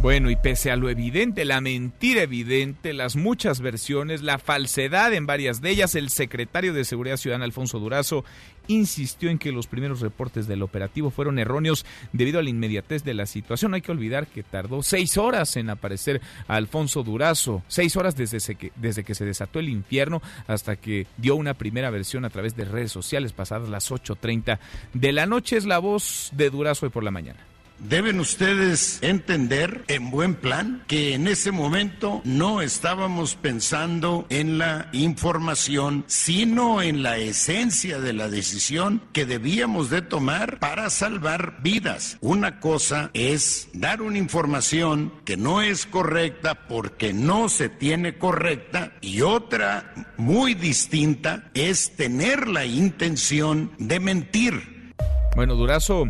Bueno, 0.00 0.30
y 0.30 0.36
pese 0.36 0.70
a 0.70 0.76
lo 0.76 0.90
evidente, 0.90 1.44
la 1.44 1.60
mentira 1.60 2.22
evidente, 2.22 2.92
las 2.92 3.16
muchas 3.16 3.60
versiones, 3.60 4.22
la 4.22 4.38
falsedad 4.38 5.12
en 5.12 5.26
varias 5.26 5.60
de 5.60 5.70
ellas, 5.70 5.96
el 5.96 6.10
secretario 6.10 6.72
de 6.72 6.84
Seguridad 6.84 7.16
Ciudadana, 7.16 7.44
Alfonso 7.44 7.80
Durazo, 7.80 8.24
insistió 8.68 9.28
en 9.28 9.38
que 9.38 9.50
los 9.50 9.66
primeros 9.66 10.00
reportes 10.00 10.46
del 10.46 10.62
operativo 10.62 11.10
fueron 11.10 11.40
erróneos 11.40 11.84
debido 12.12 12.38
a 12.38 12.44
la 12.44 12.50
inmediatez 12.50 13.02
de 13.02 13.12
la 13.14 13.26
situación. 13.26 13.74
hay 13.74 13.80
que 13.80 13.90
olvidar 13.90 14.28
que 14.28 14.44
tardó 14.44 14.84
seis 14.84 15.18
horas 15.18 15.56
en 15.56 15.68
aparecer 15.68 16.20
Alfonso 16.46 17.02
Durazo, 17.02 17.64
seis 17.66 17.96
horas 17.96 18.14
desde, 18.14 18.54
que, 18.54 18.70
desde 18.76 19.02
que 19.02 19.16
se 19.16 19.24
desató 19.24 19.58
el 19.58 19.68
infierno 19.68 20.22
hasta 20.46 20.76
que 20.76 21.08
dio 21.16 21.34
una 21.34 21.54
primera 21.54 21.90
versión 21.90 22.24
a 22.24 22.30
través 22.30 22.54
de 22.54 22.66
redes 22.66 22.92
sociales 22.92 23.32
pasadas 23.32 23.68
las 23.68 23.90
8.30 23.90 24.60
de 24.94 25.12
la 25.12 25.26
noche. 25.26 25.56
Es 25.56 25.66
la 25.66 25.80
voz 25.80 26.30
de 26.34 26.50
Durazo 26.50 26.86
hoy 26.86 26.90
por 26.90 27.02
la 27.02 27.10
mañana. 27.10 27.40
Deben 27.80 28.18
ustedes 28.18 28.98
entender 29.02 29.84
en 29.86 30.10
buen 30.10 30.34
plan 30.34 30.82
que 30.88 31.14
en 31.14 31.28
ese 31.28 31.52
momento 31.52 32.20
no 32.24 32.60
estábamos 32.60 33.36
pensando 33.36 34.26
en 34.30 34.58
la 34.58 34.88
información, 34.92 36.04
sino 36.08 36.82
en 36.82 37.04
la 37.04 37.18
esencia 37.18 38.00
de 38.00 38.12
la 38.12 38.28
decisión 38.28 39.00
que 39.12 39.26
debíamos 39.26 39.90
de 39.90 40.02
tomar 40.02 40.58
para 40.58 40.90
salvar 40.90 41.62
vidas. 41.62 42.18
Una 42.20 42.58
cosa 42.58 43.10
es 43.14 43.68
dar 43.72 44.02
una 44.02 44.18
información 44.18 45.12
que 45.24 45.36
no 45.36 45.62
es 45.62 45.86
correcta 45.86 46.66
porque 46.66 47.12
no 47.12 47.48
se 47.48 47.68
tiene 47.68 48.18
correcta 48.18 48.92
y 49.00 49.20
otra 49.20 49.94
muy 50.16 50.54
distinta 50.54 51.48
es 51.54 51.94
tener 51.94 52.48
la 52.48 52.66
intención 52.66 53.70
de 53.78 54.00
mentir. 54.00 54.94
Bueno, 55.36 55.54
Durazo 55.54 56.06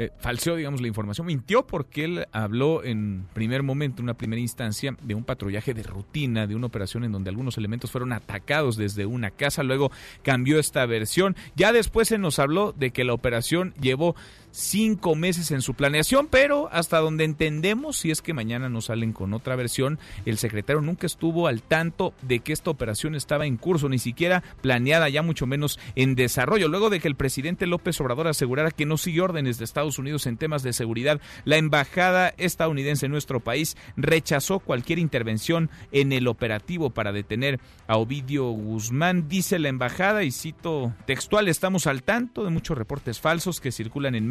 eh, 0.00 0.12
falseó, 0.16 0.54
digamos, 0.54 0.80
la 0.80 0.86
información, 0.86 1.26
mintió 1.26 1.66
porque 1.66 2.04
él 2.04 2.26
habló 2.30 2.84
en 2.84 3.26
primer 3.34 3.64
momento, 3.64 4.00
en 4.00 4.04
una 4.04 4.14
primera 4.14 4.38
instancia, 4.40 4.96
de 5.02 5.16
un 5.16 5.24
patrullaje 5.24 5.74
de 5.74 5.82
rutina, 5.82 6.46
de 6.46 6.54
una 6.54 6.68
operación 6.68 7.02
en 7.02 7.10
donde 7.10 7.30
algunos 7.30 7.58
elementos 7.58 7.90
fueron 7.90 8.12
atacados 8.12 8.76
desde 8.76 9.06
una 9.06 9.32
casa, 9.32 9.64
luego 9.64 9.90
cambió 10.22 10.60
esta 10.60 10.86
versión, 10.86 11.34
ya 11.56 11.72
después 11.72 12.06
se 12.06 12.18
nos 12.18 12.38
habló 12.38 12.70
de 12.70 12.92
que 12.92 13.02
la 13.02 13.12
operación 13.12 13.74
llevó 13.80 14.14
cinco 14.50 15.14
meses 15.14 15.50
en 15.50 15.62
su 15.62 15.74
planeación, 15.74 16.28
pero 16.30 16.68
hasta 16.72 16.98
donde 16.98 17.24
entendemos, 17.24 17.96
si 17.96 18.10
es 18.10 18.22
que 18.22 18.34
mañana 18.34 18.68
nos 18.68 18.86
salen 18.86 19.12
con 19.12 19.34
otra 19.34 19.56
versión, 19.56 19.98
el 20.24 20.38
secretario 20.38 20.82
nunca 20.82 21.06
estuvo 21.06 21.46
al 21.46 21.62
tanto 21.62 22.14
de 22.22 22.40
que 22.40 22.52
esta 22.52 22.70
operación 22.70 23.14
estaba 23.14 23.46
en 23.46 23.56
curso, 23.56 23.88
ni 23.88 23.98
siquiera 23.98 24.42
planeada, 24.60 25.08
ya 25.08 25.22
mucho 25.22 25.46
menos 25.46 25.78
en 25.94 26.14
desarrollo. 26.14 26.68
Luego 26.68 26.90
de 26.90 27.00
que 27.00 27.08
el 27.08 27.16
presidente 27.16 27.66
López 27.66 28.00
Obrador 28.00 28.28
asegurara 28.28 28.70
que 28.70 28.86
no 28.86 28.96
sigue 28.96 29.20
órdenes 29.20 29.58
de 29.58 29.64
Estados 29.64 29.98
Unidos 29.98 30.26
en 30.26 30.36
temas 30.36 30.62
de 30.62 30.72
seguridad, 30.72 31.20
la 31.44 31.56
embajada 31.56 32.34
estadounidense 32.38 33.06
en 33.06 33.12
nuestro 33.12 33.40
país 33.40 33.76
rechazó 33.96 34.58
cualquier 34.58 34.98
intervención 34.98 35.70
en 35.92 36.12
el 36.12 36.28
operativo 36.28 36.90
para 36.90 37.12
detener 37.12 37.60
a 37.86 37.96
Ovidio 37.96 38.50
Guzmán. 38.50 39.28
Dice 39.28 39.58
la 39.58 39.68
embajada, 39.68 40.24
y 40.24 40.30
cito 40.30 40.94
textual, 41.06 41.48
estamos 41.48 41.86
al 41.86 42.02
tanto 42.02 42.44
de 42.44 42.50
muchos 42.50 42.78
reportes 42.78 43.20
falsos 43.20 43.60
que 43.60 43.72
circulan 43.72 44.14
en 44.14 44.26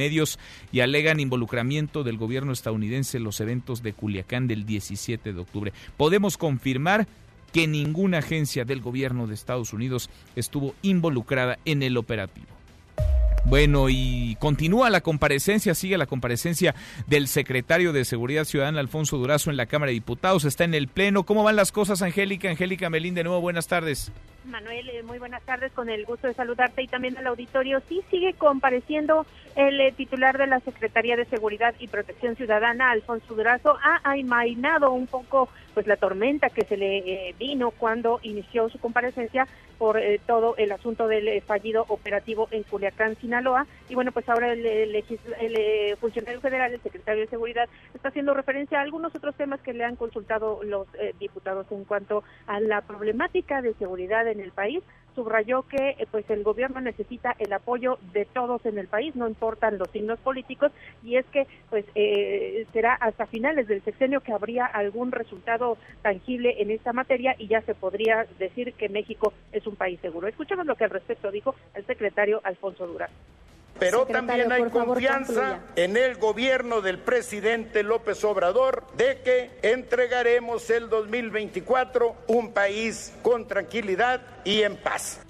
y 0.72 0.80
alegan 0.80 1.20
involucramiento 1.20 2.04
del 2.04 2.18
gobierno 2.18 2.52
estadounidense 2.52 3.18
en 3.18 3.24
los 3.24 3.40
eventos 3.40 3.84
de 3.84 3.94
Culiacán 3.94 4.48
del 4.48 4.66
17 4.66 5.34
de 5.34 5.40
octubre. 5.40 5.74
Podemos 5.98 6.38
confirmar 6.38 7.08
que 7.54 7.68
ninguna 7.68 8.20
agencia 8.20 8.66
del 8.66 8.82
gobierno 8.82 9.28
de 9.28 9.34
Estados 9.34 9.74
Unidos 9.74 10.10
estuvo 10.36 10.76
involucrada 10.82 11.58
en 11.66 11.84
el 11.84 11.98
operativo. 11.98 12.48
Bueno, 13.46 13.88
y 13.88 14.36
continúa 14.42 14.90
la 14.90 15.00
comparecencia, 15.00 15.74
sigue 15.74 15.98
la 15.98 16.06
comparecencia 16.06 16.76
del 17.08 17.30
secretario 17.30 17.94
de 17.94 18.04
Seguridad 18.04 18.44
Ciudadana, 18.44 18.82
Alfonso 18.82 19.18
Durazo, 19.18 19.50
en 19.50 19.56
la 19.56 19.68
Cámara 19.68 19.88
de 19.88 19.94
Diputados. 19.94 20.44
Está 20.44 20.66
en 20.66 20.74
el 20.74 20.90
Pleno. 20.90 21.24
¿Cómo 21.24 21.44
van 21.44 21.56
las 21.56 21.72
cosas, 21.72 22.02
Angélica? 22.02 22.50
Angélica 22.50 22.90
Melín, 22.90 23.16
de 23.16 23.24
nuevo, 23.24 23.40
buenas 23.40 23.68
tardes. 23.68 24.12
Manuel, 24.44 24.90
eh, 24.90 25.02
muy 25.04 25.18
buenas 25.18 25.44
tardes, 25.44 25.72
con 25.72 25.90
el 25.90 26.06
gusto 26.06 26.28
de 26.28 26.34
saludarte 26.34 26.82
y 26.82 26.88
también 26.88 27.18
al 27.18 27.28
auditorio. 27.28 27.82
Sí, 27.88 28.02
sigue 28.12 28.34
compareciendo 28.34 29.26
el 29.58 29.82
eh, 29.82 29.92
titular 29.92 30.38
de 30.38 30.46
la 30.46 30.60
Secretaría 30.60 31.18
de 31.18 31.26
Seguridad 31.26 31.74
y 31.80 31.88
Protección 31.88 32.36
Ciudadana, 32.36 32.92
Alfonso 32.92 33.34
Durazo, 33.34 33.76
ha 33.84 34.00
amainado 34.04 34.92
un 34.92 35.08
poco 35.08 35.50
pues 35.74 35.88
la 35.88 35.98
tormenta 35.98 36.52
que 36.52 36.64
se 36.64 36.78
le 36.78 36.98
eh, 37.00 37.36
vino 37.40 37.72
cuando 37.72 38.20
inició 38.22 38.70
su 38.70 38.80
comparecencia 38.80 39.48
por 39.80 40.00
todo 40.26 40.56
el 40.58 40.72
asunto 40.72 41.08
del 41.08 41.42
fallido 41.42 41.86
operativo 41.88 42.48
en 42.50 42.64
Culiacán, 42.64 43.16
Sinaloa. 43.16 43.68
Y 43.90 43.96
bueno, 43.96 44.12
pues 44.12 44.28
ahora 44.28 44.52
el, 44.52 44.66
el, 44.66 45.98
funcionario 45.98 46.42
federal, 46.42 46.74
el 46.74 46.82
secretario 46.82 47.22
de 47.22 47.30
Seguridad, 47.30 47.70
está 47.94 48.10
haciendo 48.10 48.34
referencia 48.34 48.80
a 48.80 48.82
algunos 48.82 49.14
otros 49.14 49.36
temas 49.36 49.60
que 49.62 49.74
le 49.74 49.84
han 49.84 49.96
consultado 49.96 50.64
los 50.64 50.88
diputados 51.20 51.68
en 51.72 51.84
cuanto 51.84 52.24
a 52.48 52.60
la 52.60 52.82
problemática 52.82 53.62
de 53.62 53.76
seguridad 53.76 54.28
en 54.28 54.40
el 54.40 54.52
país, 54.52 54.84
subrayó 55.18 55.64
que 55.64 55.96
eh, 55.98 56.08
pues 56.12 56.30
el 56.30 56.44
gobierno 56.44 56.80
necesita 56.80 57.36
el 57.40 57.52
apoyo 57.52 57.98
de 58.14 58.26
todos 58.26 58.64
en 58.68 58.78
el 58.78 58.88
país, 58.88 59.16
no 59.16 59.28
importan 59.28 59.80
los 59.80 59.90
signos 59.90 60.20
políticos, 60.20 60.72
y 61.04 61.16
es 61.16 61.26
que 61.26 61.48
pues 61.72 61.86
eh, 61.96 62.68
será 62.72 62.94
hasta 62.94 63.26
finales 63.26 63.68
del 63.68 63.84
sexenio 63.84 64.22
que 64.22 64.32
habría 64.32 64.68
algún 64.68 65.12
resultado 65.12 65.80
tangible 66.04 66.62
en 66.62 66.70
esta 66.70 66.94
materia 66.94 67.36
y 67.40 67.48
ya 67.48 67.62
se 67.62 67.74
podría 67.74 68.28
decir 68.38 68.74
que 68.74 68.90
México 68.90 69.34
es 69.52 69.66
un 69.66 69.76
país 69.76 70.00
seguro. 70.02 70.28
Escuchamos 70.28 70.68
lo 70.68 70.76
que 70.76 70.84
al 70.84 70.92
respecto 70.92 71.32
dijo 71.32 71.56
el 71.74 71.84
secretario 71.88 72.40
Alfonso 72.44 72.86
Durán. 72.86 73.10
Pero 73.80 74.06
también 74.06 74.52
hay 74.52 74.64
confianza 74.70 75.60
en 75.76 75.98
el 75.98 76.16
gobierno 76.16 76.82
del 76.82 77.00
presidente 77.00 77.84
López 77.84 78.24
Obrador 78.24 78.84
de 78.96 79.22
que 79.22 79.52
entregaremos 79.62 80.70
el 80.70 80.90
2024 80.90 82.16
un 82.28 82.54
país 82.54 83.14
con 83.22 83.48
tranquilidad 83.48 84.22
y 84.44 84.64
en 84.64 84.78
paz. 84.78 85.27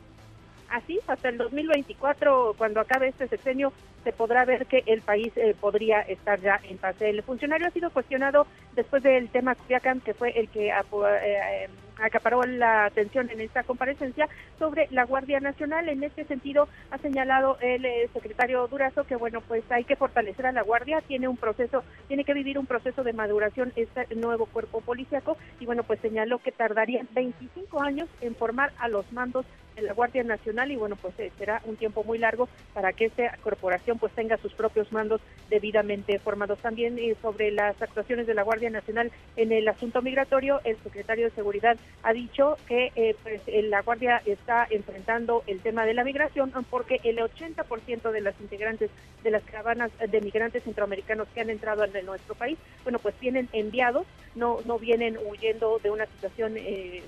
Así, 0.69 0.99
hasta 1.07 1.29
el 1.29 1.37
2024, 1.37 2.55
cuando 2.57 2.81
acabe 2.81 3.07
este 3.07 3.27
sexenio, 3.27 3.71
se 4.03 4.11
podrá 4.11 4.43
ver 4.45 4.65
que 4.65 4.83
el 4.85 5.01
país 5.01 5.31
eh, 5.37 5.55
podría 5.59 6.01
estar 6.01 6.39
ya 6.41 6.59
en 6.63 6.77
paz. 6.77 6.95
El 7.01 7.23
funcionario 7.23 7.67
ha 7.67 7.71
sido 7.71 7.89
cuestionado 7.89 8.47
después 8.75 9.01
del 9.01 9.29
tema 9.29 9.55
Culiacán, 9.55 10.01
que 10.01 10.13
fue 10.13 10.31
el 10.31 10.49
que 10.49 10.69
eh, 10.69 10.73
eh, 10.73 11.69
acaparó 12.01 12.43
la 12.43 12.85
atención 12.85 13.29
en 13.29 13.39
esta 13.39 13.63
comparecencia 13.63 14.27
sobre 14.59 14.87
la 14.91 15.05
Guardia 15.05 15.39
Nacional. 15.39 15.87
En 15.87 16.03
este 16.03 16.25
sentido, 16.25 16.67
ha 16.91 16.97
señalado 16.97 17.57
el 17.61 17.85
secretario 18.13 18.67
Durazo 18.67 19.05
que, 19.05 19.15
bueno, 19.15 19.41
pues 19.41 19.63
hay 19.71 19.85
que 19.85 19.95
fortalecer 19.95 20.47
a 20.47 20.51
la 20.51 20.63
Guardia, 20.63 21.01
tiene 21.01 21.27
un 21.29 21.37
proceso, 21.37 21.83
tiene 22.07 22.25
que 22.25 22.33
vivir 22.33 22.59
un 22.59 22.65
proceso 22.65 23.03
de 23.03 23.13
maduración 23.13 23.71
este 23.75 24.15
nuevo 24.15 24.45
cuerpo 24.47 24.81
policiaco 24.81 25.37
y, 25.61 25.65
bueno, 25.65 25.83
pues 25.83 25.99
señaló 26.01 26.39
que 26.39 26.51
tardaría 26.51 27.05
25 27.11 27.81
años 27.81 28.09
en 28.21 28.35
formar 28.35 28.73
a 28.79 28.89
los 28.89 29.11
mandos 29.13 29.45
de 29.77 29.83
la 29.83 29.93
Guardia 29.93 30.23
Nacional 30.23 30.71
y 30.71 30.75
bueno, 30.75 30.95
pues 30.95 31.13
eh, 31.19 31.31
será 31.37 31.61
un 31.65 31.75
tiempo 31.75 32.03
muy 32.03 32.17
largo 32.17 32.49
para 32.73 32.93
que 32.93 33.05
esta 33.05 33.37
corporación 33.43 33.99
pues 33.99 34.11
tenga 34.13 34.37
sus 34.37 34.53
propios 34.53 34.91
mandos 34.91 35.21
debidamente 35.49 36.19
formados. 36.19 36.59
También 36.59 36.97
eh, 36.97 37.15
sobre 37.21 37.51
las 37.51 37.79
actuaciones 37.81 38.27
de 38.27 38.33
la 38.33 38.41
Guardia 38.41 38.69
Nacional 38.69 39.11
en 39.35 39.51
el 39.51 39.67
asunto 39.67 40.01
migratorio, 40.01 40.61
el 40.63 40.77
secretario 40.77 41.25
de 41.25 41.35
Seguridad 41.35 41.77
ha 42.03 42.13
dicho 42.13 42.57
que 42.67 42.91
eh, 42.95 43.15
pues 43.21 43.41
la 43.69 43.81
Guardia 43.83 44.21
está 44.25 44.67
enfrentando 44.69 45.43
el 45.45 45.59
tema 45.61 45.85
de 45.85 45.93
la 45.93 46.03
migración 46.03 46.51
porque 46.69 46.99
el 47.03 47.17
80% 47.17 48.11
de 48.11 48.21
las 48.21 48.39
integrantes 48.41 48.89
de 49.23 49.31
las 49.31 49.43
caravanas 49.43 49.91
de 49.99 50.21
migrantes 50.21 50.63
centroamericanos 50.63 51.27
que 51.33 51.41
han 51.41 51.49
entrado 51.49 51.83
en 51.83 52.05
nuestro 52.05 52.33
país, 52.33 52.57
bueno, 52.83 52.99
pues 52.99 53.19
vienen 53.19 53.47
enviados, 53.53 54.07
no 54.35 54.59
no 54.65 54.79
vienen 54.79 55.17
huyendo 55.23 55.79
de 55.83 55.91
una 55.91 56.05
situación 56.07 56.55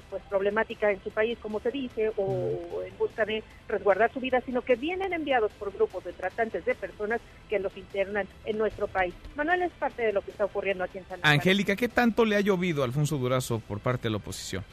pues 0.09 0.21
problemática 0.29 0.91
en 0.91 1.01
su 1.03 1.09
país, 1.09 1.37
como 1.39 1.59
se 1.59 1.71
dice, 1.71 2.11
o 2.17 2.58
en 2.85 2.97
busca 2.97 3.25
de 3.25 3.43
resguardar 3.67 4.11
su 4.11 4.19
vida, 4.19 4.41
sino 4.45 4.61
que 4.61 4.75
vienen 4.75 5.13
enviados 5.13 5.51
por 5.53 5.73
grupos 5.73 6.03
de 6.03 6.13
tratantes 6.13 6.65
de 6.65 6.75
personas 6.75 7.21
que 7.49 7.59
los 7.59 7.75
internan 7.77 8.27
en 8.45 8.57
nuestro 8.57 8.87
país. 8.87 9.13
Manuel 9.35 9.63
es 9.63 9.71
parte 9.73 10.03
de 10.03 10.13
lo 10.13 10.21
que 10.21 10.31
está 10.31 10.45
ocurriendo 10.45 10.83
aquí 10.83 10.97
en 10.97 11.05
San 11.07 11.19
Angélica, 11.23 11.75
¿qué 11.75 11.87
tanto 11.87 12.25
le 12.25 12.35
ha 12.35 12.41
llovido 12.41 12.81
a 12.81 12.85
Alfonso 12.85 13.17
Durazo 13.17 13.59
por 13.59 13.79
parte 13.79 14.03
de 14.03 14.11
la 14.11 14.17
oposición? 14.17 14.63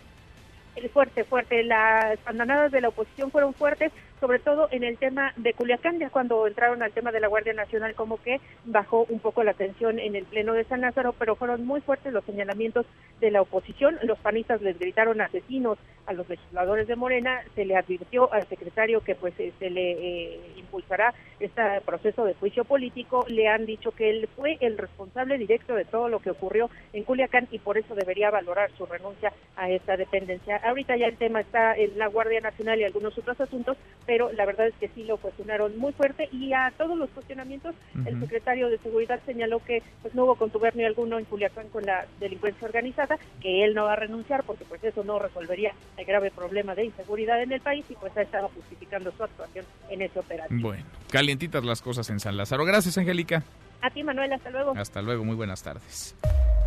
fuerte, 0.93 1.25
fuerte. 1.25 1.63
Las 1.65 2.23
bandanadas 2.25 2.73
de 2.73 2.81
la 2.81 2.89
oposición 2.89 3.31
fueron 3.31 3.55
fuertes, 3.55 3.93
sobre 4.21 4.39
todo 4.39 4.69
en 4.71 4.85
el 4.85 4.99
tema 4.99 5.33
de 5.37 5.55
Culiacán, 5.55 5.99
ya 5.99 6.11
cuando 6.11 6.47
entraron 6.47 6.83
al 6.83 6.93
tema 6.93 7.13
de 7.13 7.21
la 7.21 7.29
Guardia 7.29 7.53
Nacional, 7.53 7.95
como 7.95 8.21
que 8.23 8.41
bajó 8.65 9.07
un 9.09 9.21
poco 9.21 9.45
la 9.45 9.55
tensión 9.55 9.99
en 9.99 10.17
el 10.17 10.25
Pleno 10.25 10.53
de 10.53 10.65
San 10.65 10.81
Lázaro, 10.81 11.15
pero 11.19 11.37
fueron 11.37 11.65
muy 11.65 11.81
fuertes 11.81 12.13
los 12.13 12.25
señalamientos 12.25 12.87
de 13.21 13.31
la 13.31 13.43
oposición. 13.43 13.99
Los 14.03 14.19
panistas 14.19 14.63
les 14.63 14.79
gritaron 14.79 15.21
asesinos 15.21 15.79
a 16.07 16.13
los 16.13 16.29
legisladores 16.29 16.87
de 16.87 16.97
Morena, 16.97 17.43
se 17.55 17.65
le 17.65 17.77
advirtió 17.77 18.33
al 18.33 18.47
secretario 18.47 19.01
que 19.01 19.15
pues 19.15 19.35
eh, 19.39 19.53
se 19.59 19.71
le 19.71 19.91
eh, 19.93 20.41
impulsará 20.57 21.15
este 21.41 21.63
proceso 21.85 22.25
de 22.25 22.35
juicio 22.35 22.65
político, 22.65 23.25
le 23.29 23.49
han 23.49 23.67
dicho 23.67 23.91
que 23.91 24.11
él 24.11 24.29
fue 24.37 24.57
el 24.61 24.79
responsable 24.79 25.37
directo 25.37 25.75
de 25.75 25.85
todo 25.85 26.09
lo 26.09 26.21
que 26.21 26.31
ocurrió 26.31 26.71
en 26.93 27.03
Culiacán 27.03 27.49
y 27.51 27.59
por 27.59 27.77
eso 27.77 27.95
debería 27.95 28.31
valorar 28.31 28.71
su 28.79 28.87
renuncia 28.87 29.33
a 29.57 29.69
esta 29.69 29.97
dependencia 29.97 30.47
ahorita 30.65 30.97
ya 30.97 31.07
el 31.07 31.17
tema 31.17 31.41
está 31.41 31.75
en 31.75 31.99
la 31.99 32.09
Guardia 32.09 32.41
Nacional 32.41 32.81
y 32.81 32.85
algunos 32.85 33.17
otros 33.17 33.41
asuntos, 33.41 33.77
pero 34.07 34.33
la 34.33 34.47
verdad 34.47 34.69
es 34.69 34.75
que 34.75 34.89
sí 34.89 35.05
lo 35.05 35.17
cuestionaron 35.17 35.77
muy 35.79 35.93
fuerte 35.93 36.29
y 36.33 36.53
a 36.53 36.73
todos 36.77 36.97
los 36.97 37.11
cuestionamientos 37.11 37.75
el 38.05 38.21
secretario 38.21 38.69
de 38.69 38.79
Seguridad 38.79 39.21
señaló 39.27 39.61
que 39.61 39.83
pues 40.03 40.15
no 40.15 40.25
hubo 40.25 40.37
contubernio 40.37 40.87
alguno 40.87 41.19
en 41.19 41.25
Culiacán 41.25 41.69
con 41.69 41.85
la 41.85 42.07
delincuencia 42.21 42.67
organizada, 42.67 43.19
que 43.41 43.65
él 43.65 43.75
no 43.75 43.85
va 43.85 43.95
a 43.95 43.97
renunciar 43.97 44.45
porque 44.45 44.65
pues 44.65 44.83
eso 44.85 45.05
no 45.05 45.19
resolvería 45.19 45.73
el 45.97 46.05
grave 46.05 46.31
problema 46.31 46.75
de 46.75 46.85
inseguridad 46.85 47.43
en 47.43 47.53
el 47.53 47.61
país 47.61 47.85
y 47.89 47.95
pues 47.95 48.17
ha 48.17 48.23
estado 48.23 48.49
justificando 48.49 49.13
su 49.13 49.25
actuación 49.25 49.65
en 49.91 50.03
ese 50.03 50.19
operativo. 50.19 50.69
Bueno, 50.69 50.85
calientitas 51.11 51.65
las 51.65 51.83
cosas 51.83 52.09
en 52.11 52.21
San 52.21 52.37
Lázaro. 52.37 52.65
Gracias, 52.65 52.99
Angélica. 52.99 53.43
A 53.83 53.91
ti, 53.91 54.03
Manuel, 54.03 54.33
hasta 54.33 54.51
luego. 54.51 54.73
Hasta 54.77 55.03
luego, 55.03 55.25
muy 55.25 55.37
buenas 55.37 55.63
tardes 55.63 56.17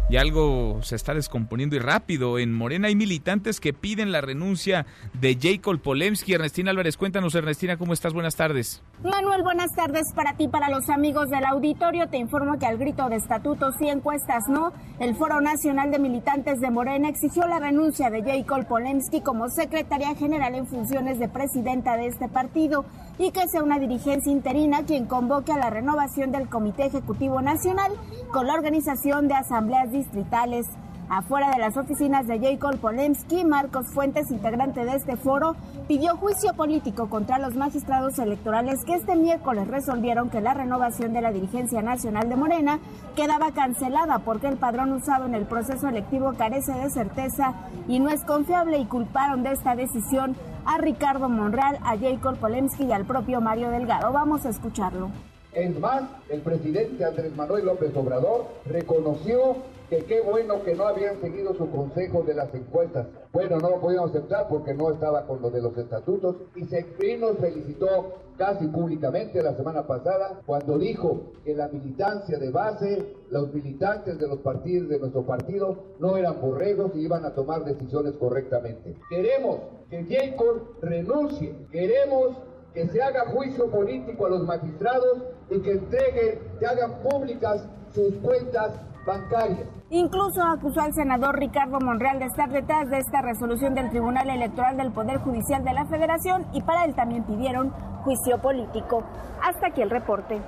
y 0.09 0.17
algo 0.17 0.79
se 0.81 0.95
está 0.95 1.13
descomponiendo 1.13 1.75
y 1.75 1.79
rápido. 1.79 2.39
En 2.39 2.51
Morena 2.51 2.87
hay 2.87 2.95
militantes 2.95 3.59
que 3.59 3.73
piden 3.73 4.11
la 4.11 4.21
renuncia 4.21 4.87
de 5.13 5.37
Jacob 5.39 5.79
Polemski. 5.79 6.33
Ernestina 6.33 6.71
Álvarez, 6.71 6.97
cuéntanos, 6.97 7.35
Ernestina, 7.35 7.77
¿cómo 7.77 7.93
estás? 7.93 8.13
Buenas 8.13 8.35
tardes. 8.35 8.81
Manuel, 9.03 9.43
buenas 9.43 9.71
tardes 9.75 10.11
para 10.15 10.35
ti, 10.35 10.47
para 10.47 10.69
los 10.69 10.89
amigos 10.89 11.29
del 11.29 11.45
auditorio. 11.45 12.09
Te 12.09 12.17
informo 12.17 12.57
que 12.57 12.65
al 12.65 12.79
grito 12.79 13.07
de 13.07 13.17
estatutos 13.17 13.75
y 13.81 13.89
encuestas 13.89 14.45
no, 14.49 14.73
el 14.99 15.15
Foro 15.15 15.41
Nacional 15.41 15.91
de 15.91 15.99
Militantes 15.99 16.59
de 16.59 16.71
Morena 16.71 17.07
exigió 17.07 17.47
la 17.47 17.59
renuncia 17.59 18.09
de 18.09 18.23
Jacob 18.23 18.67
Polemski 18.67 19.21
como 19.21 19.47
secretaria 19.49 20.15
general 20.15 20.55
en 20.55 20.65
funciones 20.65 21.19
de 21.19 21.29
presidenta 21.29 21.97
de 21.97 22.07
este 22.07 22.27
partido 22.27 22.83
y 23.19 23.31
que 23.31 23.47
sea 23.49 23.61
una 23.61 23.79
dirigencia 23.79 24.31
interina 24.31 24.83
quien 24.83 25.05
convoque 25.05 25.51
a 25.51 25.57
la 25.57 25.69
renovación 25.69 26.31
del 26.31 26.47
Comité 26.47 26.85
Ejecutivo 26.85 27.41
Nacional 27.41 27.91
con 28.31 28.47
la 28.47 28.53
organización 28.53 29.27
de 29.27 29.35
asambleas 29.35 29.91
distritales. 29.91 30.65
Afuera 31.09 31.49
de 31.49 31.57
las 31.57 31.75
oficinas 31.75 32.27
de 32.27 32.39
Jacob 32.39 32.77
Polemski, 32.77 33.43
Marcos 33.43 33.87
Fuentes, 33.93 34.29
integrante 34.29 34.85
de 34.85 34.95
este 34.95 35.17
foro, 35.17 35.55
pidió 35.87 36.15
juicio 36.15 36.53
político 36.53 37.09
contra 37.09 37.39
los 37.39 37.55
magistrados 37.55 38.19
electorales 38.19 38.85
que 38.85 38.93
este 38.93 39.15
miércoles 39.15 39.67
resolvieron 39.67 40.29
que 40.29 40.39
la 40.39 40.53
renovación 40.53 41.11
de 41.11 41.21
la 41.21 41.31
dirigencia 41.31 41.81
nacional 41.81 42.29
de 42.29 42.35
Morena 42.35 42.79
quedaba 43.15 43.51
cancelada 43.51 44.19
porque 44.19 44.47
el 44.47 44.57
padrón 44.57 44.93
usado 44.93 45.25
en 45.25 45.33
el 45.33 45.45
proceso 45.45 45.87
electivo 45.87 46.33
carece 46.37 46.73
de 46.73 46.91
certeza 46.91 47.55
y 47.87 47.99
no 47.99 48.11
es 48.11 48.23
confiable 48.23 48.77
y 48.77 48.85
culparon 48.85 49.41
de 49.41 49.53
esta 49.53 49.75
decisión 49.75 50.37
a 50.65 50.77
Ricardo 50.77 51.29
Monreal, 51.29 51.77
a 51.83 51.97
Jacob 51.97 52.37
Polemski 52.37 52.85
y 52.85 52.91
al 52.91 53.05
propio 53.05 53.41
Mario 53.41 53.69
Delgado. 53.69 54.11
Vamos 54.11 54.45
a 54.45 54.49
escucharlo. 54.49 55.09
Es 55.53 55.79
más, 55.79 56.03
el 56.29 56.41
presidente 56.41 57.03
Andrés 57.03 57.35
Manuel 57.35 57.65
López 57.65 57.95
Obrador 57.95 58.45
reconoció 58.65 59.55
que 59.89 60.05
qué 60.05 60.21
bueno 60.21 60.63
que 60.63 60.75
no 60.75 60.85
habían 60.87 61.19
seguido 61.19 61.55
su 61.55 61.69
consejo 61.71 62.21
de 62.21 62.35
las 62.35 62.53
encuestas. 62.53 63.07
Bueno, 63.33 63.57
no 63.57 63.71
lo 63.71 63.81
podíamos 63.81 64.11
aceptar 64.11 64.47
porque 64.47 64.75
no 64.75 64.91
estaba 64.91 65.25
con 65.25 65.41
lo 65.41 65.49
de 65.49 65.61
los 65.61 65.75
estatutos 65.75 66.35
y 66.55 66.65
se 66.65 66.85
nos 67.17 67.37
felicitó 67.39 68.13
casi 68.37 68.67
públicamente 68.67 69.41
la 69.41 69.55
semana 69.55 69.87
pasada 69.87 70.41
cuando 70.45 70.77
dijo 70.77 71.31
que 71.43 71.55
la 71.55 71.67
militancia 71.67 72.37
de 72.37 72.51
base, 72.51 73.15
los 73.31 73.51
militantes 73.51 74.19
de 74.19 74.27
los 74.27 74.39
partidos 74.39 74.89
de 74.89 74.99
nuestro 74.99 75.23
partido 75.23 75.75
no 75.99 76.15
eran 76.15 76.39
borregos 76.39 76.91
y 76.95 76.99
iban 76.99 77.25
a 77.25 77.33
tomar 77.33 77.65
decisiones 77.65 78.13
correctamente. 78.13 78.95
Queremos 79.09 79.57
que 79.89 80.05
Jacob 80.05 80.75
renuncie, 80.81 81.55
queremos 81.71 82.37
que 82.73 82.87
se 82.87 83.01
haga 83.01 83.25
juicio 83.27 83.69
político 83.69 84.25
a 84.25 84.29
los 84.29 84.43
magistrados 84.43 85.23
y 85.49 85.59
que 85.61 85.71
entreguen, 85.71 86.39
que 86.59 86.65
hagan 86.65 86.99
públicas 87.01 87.67
sus 87.93 88.15
cuentas 88.17 88.79
bancarias. 89.05 89.67
Incluso 89.89 90.43
acusó 90.43 90.81
al 90.81 90.93
senador 90.93 91.39
Ricardo 91.39 91.79
Monreal 91.79 92.19
de 92.19 92.25
estar 92.25 92.49
detrás 92.51 92.89
de 92.89 92.99
esta 92.99 93.21
resolución 93.21 93.73
del 93.73 93.89
Tribunal 93.89 94.29
Electoral 94.29 94.77
del 94.77 94.91
Poder 94.91 95.17
Judicial 95.17 95.63
de 95.63 95.73
la 95.73 95.85
Federación 95.85 96.45
y 96.53 96.61
para 96.61 96.85
él 96.85 96.93
también 96.93 97.23
pidieron 97.23 97.71
juicio 98.03 98.37
político. 98.39 99.03
Hasta 99.41 99.67
aquí 99.67 99.81
el 99.81 99.89
reporte. 99.89 100.39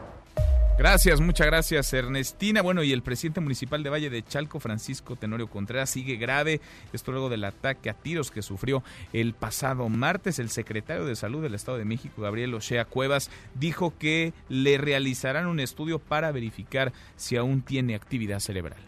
Gracias, 0.81 1.21
muchas 1.21 1.45
gracias 1.45 1.93
Ernestina. 1.93 2.63
Bueno, 2.63 2.81
y 2.81 2.91
el 2.91 3.03
presidente 3.03 3.39
municipal 3.39 3.83
de 3.83 3.91
Valle 3.91 4.09
de 4.09 4.23
Chalco, 4.23 4.59
Francisco 4.59 5.15
Tenorio 5.15 5.47
Contreras, 5.47 5.91
sigue 5.91 6.15
grave. 6.15 6.59
Esto 6.91 7.11
luego 7.11 7.29
del 7.29 7.43
ataque 7.43 7.91
a 7.91 7.93
tiros 7.93 8.31
que 8.31 8.41
sufrió 8.41 8.81
el 9.13 9.35
pasado 9.35 9.87
martes. 9.89 10.39
El 10.39 10.49
secretario 10.49 11.05
de 11.05 11.15
Salud 11.15 11.43
del 11.43 11.53
Estado 11.53 11.77
de 11.77 11.85
México, 11.85 12.23
Gabriel 12.23 12.55
Ochea 12.55 12.85
Cuevas, 12.85 13.29
dijo 13.53 13.93
que 13.99 14.33
le 14.49 14.79
realizarán 14.79 15.45
un 15.45 15.59
estudio 15.59 15.99
para 15.99 16.31
verificar 16.31 16.93
si 17.15 17.37
aún 17.37 17.61
tiene 17.61 17.93
actividad 17.93 18.39
cerebral. 18.39 18.79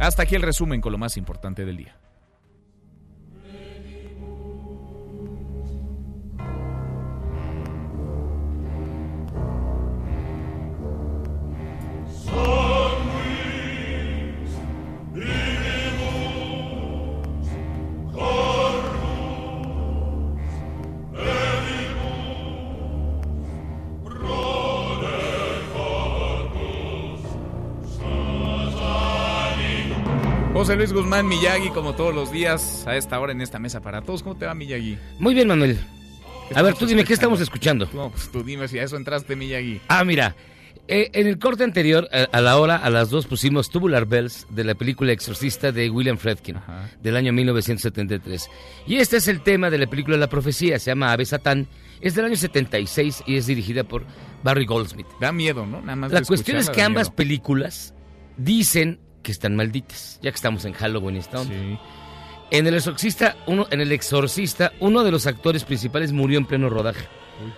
Hasta 0.00 0.24
aquí 0.24 0.34
el 0.34 0.42
resumen 0.42 0.80
con 0.80 0.90
lo 0.90 0.98
más 0.98 1.16
importante 1.16 1.64
del 1.64 1.76
día. 1.76 1.97
José 30.68 30.76
Luis 30.76 30.92
Guzmán 30.92 31.26
Miyagi, 31.26 31.70
como 31.70 31.94
todos 31.94 32.14
los 32.14 32.30
días, 32.30 32.86
a 32.86 32.94
esta 32.94 33.18
hora 33.18 33.32
en 33.32 33.40
esta 33.40 33.58
mesa 33.58 33.80
para 33.80 34.02
todos. 34.02 34.22
¿Cómo 34.22 34.36
te 34.36 34.44
va, 34.44 34.52
Miyagi? 34.54 34.98
Muy 35.18 35.32
bien, 35.32 35.48
Manuel. 35.48 35.78
A 36.54 36.60
ver, 36.60 36.74
tú 36.74 36.84
dime, 36.84 37.04
¿qué 37.04 37.14
estamos 37.14 37.40
escuchando? 37.40 37.88
No, 37.94 38.10
pues 38.10 38.30
tú 38.30 38.42
dime 38.42 38.68
si 38.68 38.78
a 38.78 38.82
eso 38.82 38.98
entraste, 38.98 39.34
Miyagi. 39.34 39.80
Ah, 39.88 40.04
mira, 40.04 40.36
eh, 40.86 41.08
en 41.14 41.26
el 41.26 41.38
corte 41.38 41.64
anterior, 41.64 42.06
a, 42.12 42.40
la 42.42 42.58
hora, 42.58 42.76
a 42.76 42.90
las 42.90 43.08
dos, 43.08 43.26
pusimos 43.26 43.70
Tubular 43.70 44.04
Bells 44.04 44.46
de 44.50 44.62
la 44.62 44.74
película 44.74 45.10
Exorcista 45.10 45.72
de 45.72 45.88
William 45.88 46.18
Friedkin, 46.18 46.56
del 47.02 47.16
año 47.16 47.32
1973. 47.32 48.50
Y 48.86 48.96
este 48.96 49.16
es 49.16 49.28
el 49.28 49.40
tema 49.40 49.70
de 49.70 49.78
la 49.78 49.86
película 49.86 50.18
La 50.18 50.28
Profecía, 50.28 50.78
se 50.78 50.90
llama 50.90 51.12
Ave 51.12 51.24
Satán, 51.24 51.66
es 52.02 52.14
del 52.14 52.26
año 52.26 52.36
76 52.36 53.22
y 53.24 53.36
es 53.36 53.46
dirigida 53.46 53.84
por 53.84 54.04
Barry 54.42 54.66
Goldsmith. 54.66 55.08
Da 55.18 55.32
miedo, 55.32 55.64
¿no? 55.64 55.80
Nada 55.80 55.96
más 55.96 56.12
la 56.12 56.20
cuestión 56.20 56.58
es 56.58 56.68
que 56.68 56.82
ambas 56.82 57.08
películas 57.08 57.94
dicen 58.36 59.00
que 59.22 59.32
están 59.32 59.56
malditas, 59.56 60.18
ya 60.22 60.30
que 60.30 60.36
estamos 60.36 60.64
en 60.64 60.72
Halloween 60.72 61.16
y 61.16 61.22
sí. 61.22 61.78
En 62.50 62.66
el 62.66 62.74
exorcista, 62.74 63.36
uno, 63.46 63.66
en 63.70 63.80
el 63.80 63.92
exorcista, 63.92 64.72
uno 64.80 65.04
de 65.04 65.10
los 65.10 65.26
actores 65.26 65.64
principales 65.64 66.12
murió 66.12 66.38
en 66.38 66.46
pleno 66.46 66.70
rodaje. 66.70 67.06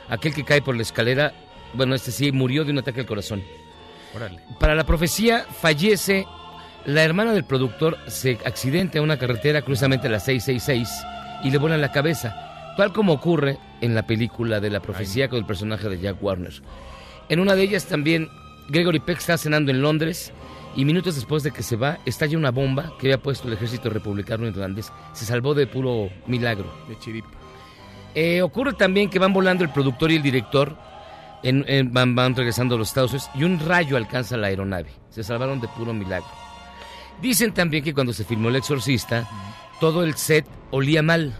Aquel 0.08 0.34
que 0.34 0.44
cae 0.44 0.62
por 0.62 0.76
la 0.76 0.82
escalera 0.82 1.32
bueno, 1.72 1.94
este 1.94 2.10
sí 2.10 2.32
murió 2.32 2.64
de 2.64 2.72
un 2.72 2.78
ataque 2.78 3.00
al 3.00 3.06
corazón. 3.06 3.42
Para 4.58 4.74
la 4.74 4.84
profecía 4.84 5.44
fallece 5.60 6.26
la 6.84 7.02
hermana 7.02 7.32
del 7.32 7.44
productor, 7.44 7.98
se 8.08 8.38
accidenta 8.44 8.98
en 8.98 9.04
una 9.04 9.18
carretera 9.18 9.62
cruzamente 9.62 10.08
a 10.08 10.10
la 10.10 10.20
666 10.20 10.88
y 11.44 11.50
le 11.50 11.58
vuela 11.58 11.76
la 11.76 11.92
cabeza, 11.92 12.74
tal 12.76 12.92
como 12.92 13.12
ocurre 13.12 13.58
en 13.80 13.94
la 13.94 14.02
película 14.06 14.58
de 14.60 14.70
la 14.70 14.80
profecía 14.80 15.28
con 15.28 15.38
el 15.38 15.46
personaje 15.46 15.88
de 15.88 16.00
Jack 16.00 16.22
Warner. 16.22 16.54
En 17.28 17.38
una 17.38 17.54
de 17.54 17.62
ellas 17.62 17.86
también 17.86 18.28
Gregory 18.68 18.98
Peck 18.98 19.18
está 19.18 19.38
cenando 19.38 19.70
en 19.70 19.80
Londres 19.80 20.32
y 20.76 20.84
minutos 20.84 21.14
después 21.14 21.42
de 21.42 21.50
que 21.50 21.62
se 21.62 21.76
va 21.76 21.98
estalla 22.04 22.38
una 22.38 22.50
bomba 22.50 22.92
que 22.98 23.06
había 23.06 23.22
puesto 23.22 23.48
el 23.48 23.54
ejército 23.54 23.90
republicano 23.90 24.46
irlandés. 24.46 24.92
Se 25.12 25.24
salvó 25.24 25.54
de 25.54 25.66
puro 25.66 26.10
milagro. 26.26 26.72
De 26.88 26.98
chiripa. 26.98 27.28
Eh, 28.14 28.42
ocurre 28.42 28.72
también 28.72 29.08
que 29.08 29.18
van 29.18 29.32
volando 29.32 29.64
el 29.64 29.70
productor 29.70 30.10
y 30.10 30.16
el 30.16 30.22
director 30.22 30.76
en, 31.42 31.92
van, 31.92 32.14
van, 32.14 32.34
regresando 32.34 32.74
a 32.74 32.78
los 32.78 32.88
Estados 32.88 33.12
Unidos 33.12 33.30
y 33.34 33.44
un 33.44 33.58
rayo 33.60 33.96
alcanza 33.96 34.36
la 34.36 34.48
aeronave. 34.48 34.90
Se 35.10 35.22
salvaron 35.22 35.60
de 35.60 35.68
puro 35.68 35.92
milagro. 35.92 36.28
Dicen 37.20 37.52
también 37.52 37.84
que 37.84 37.94
cuando 37.94 38.12
se 38.12 38.24
filmó 38.24 38.48
El 38.48 38.56
Exorcista, 38.56 39.28
todo 39.78 40.04
el 40.04 40.14
set 40.14 40.46
olía 40.70 41.02
mal 41.02 41.34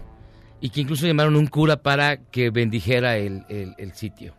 y 0.59 0.69
que 0.69 0.81
incluso 0.81 1.07
llamaron 1.07 1.35
un 1.35 1.47
cura 1.47 1.81
para 1.81 2.17
que 2.17 2.51
bendijera 2.51 3.17
el, 3.17 3.43
el, 3.49 3.93
sitio. 3.93 4.35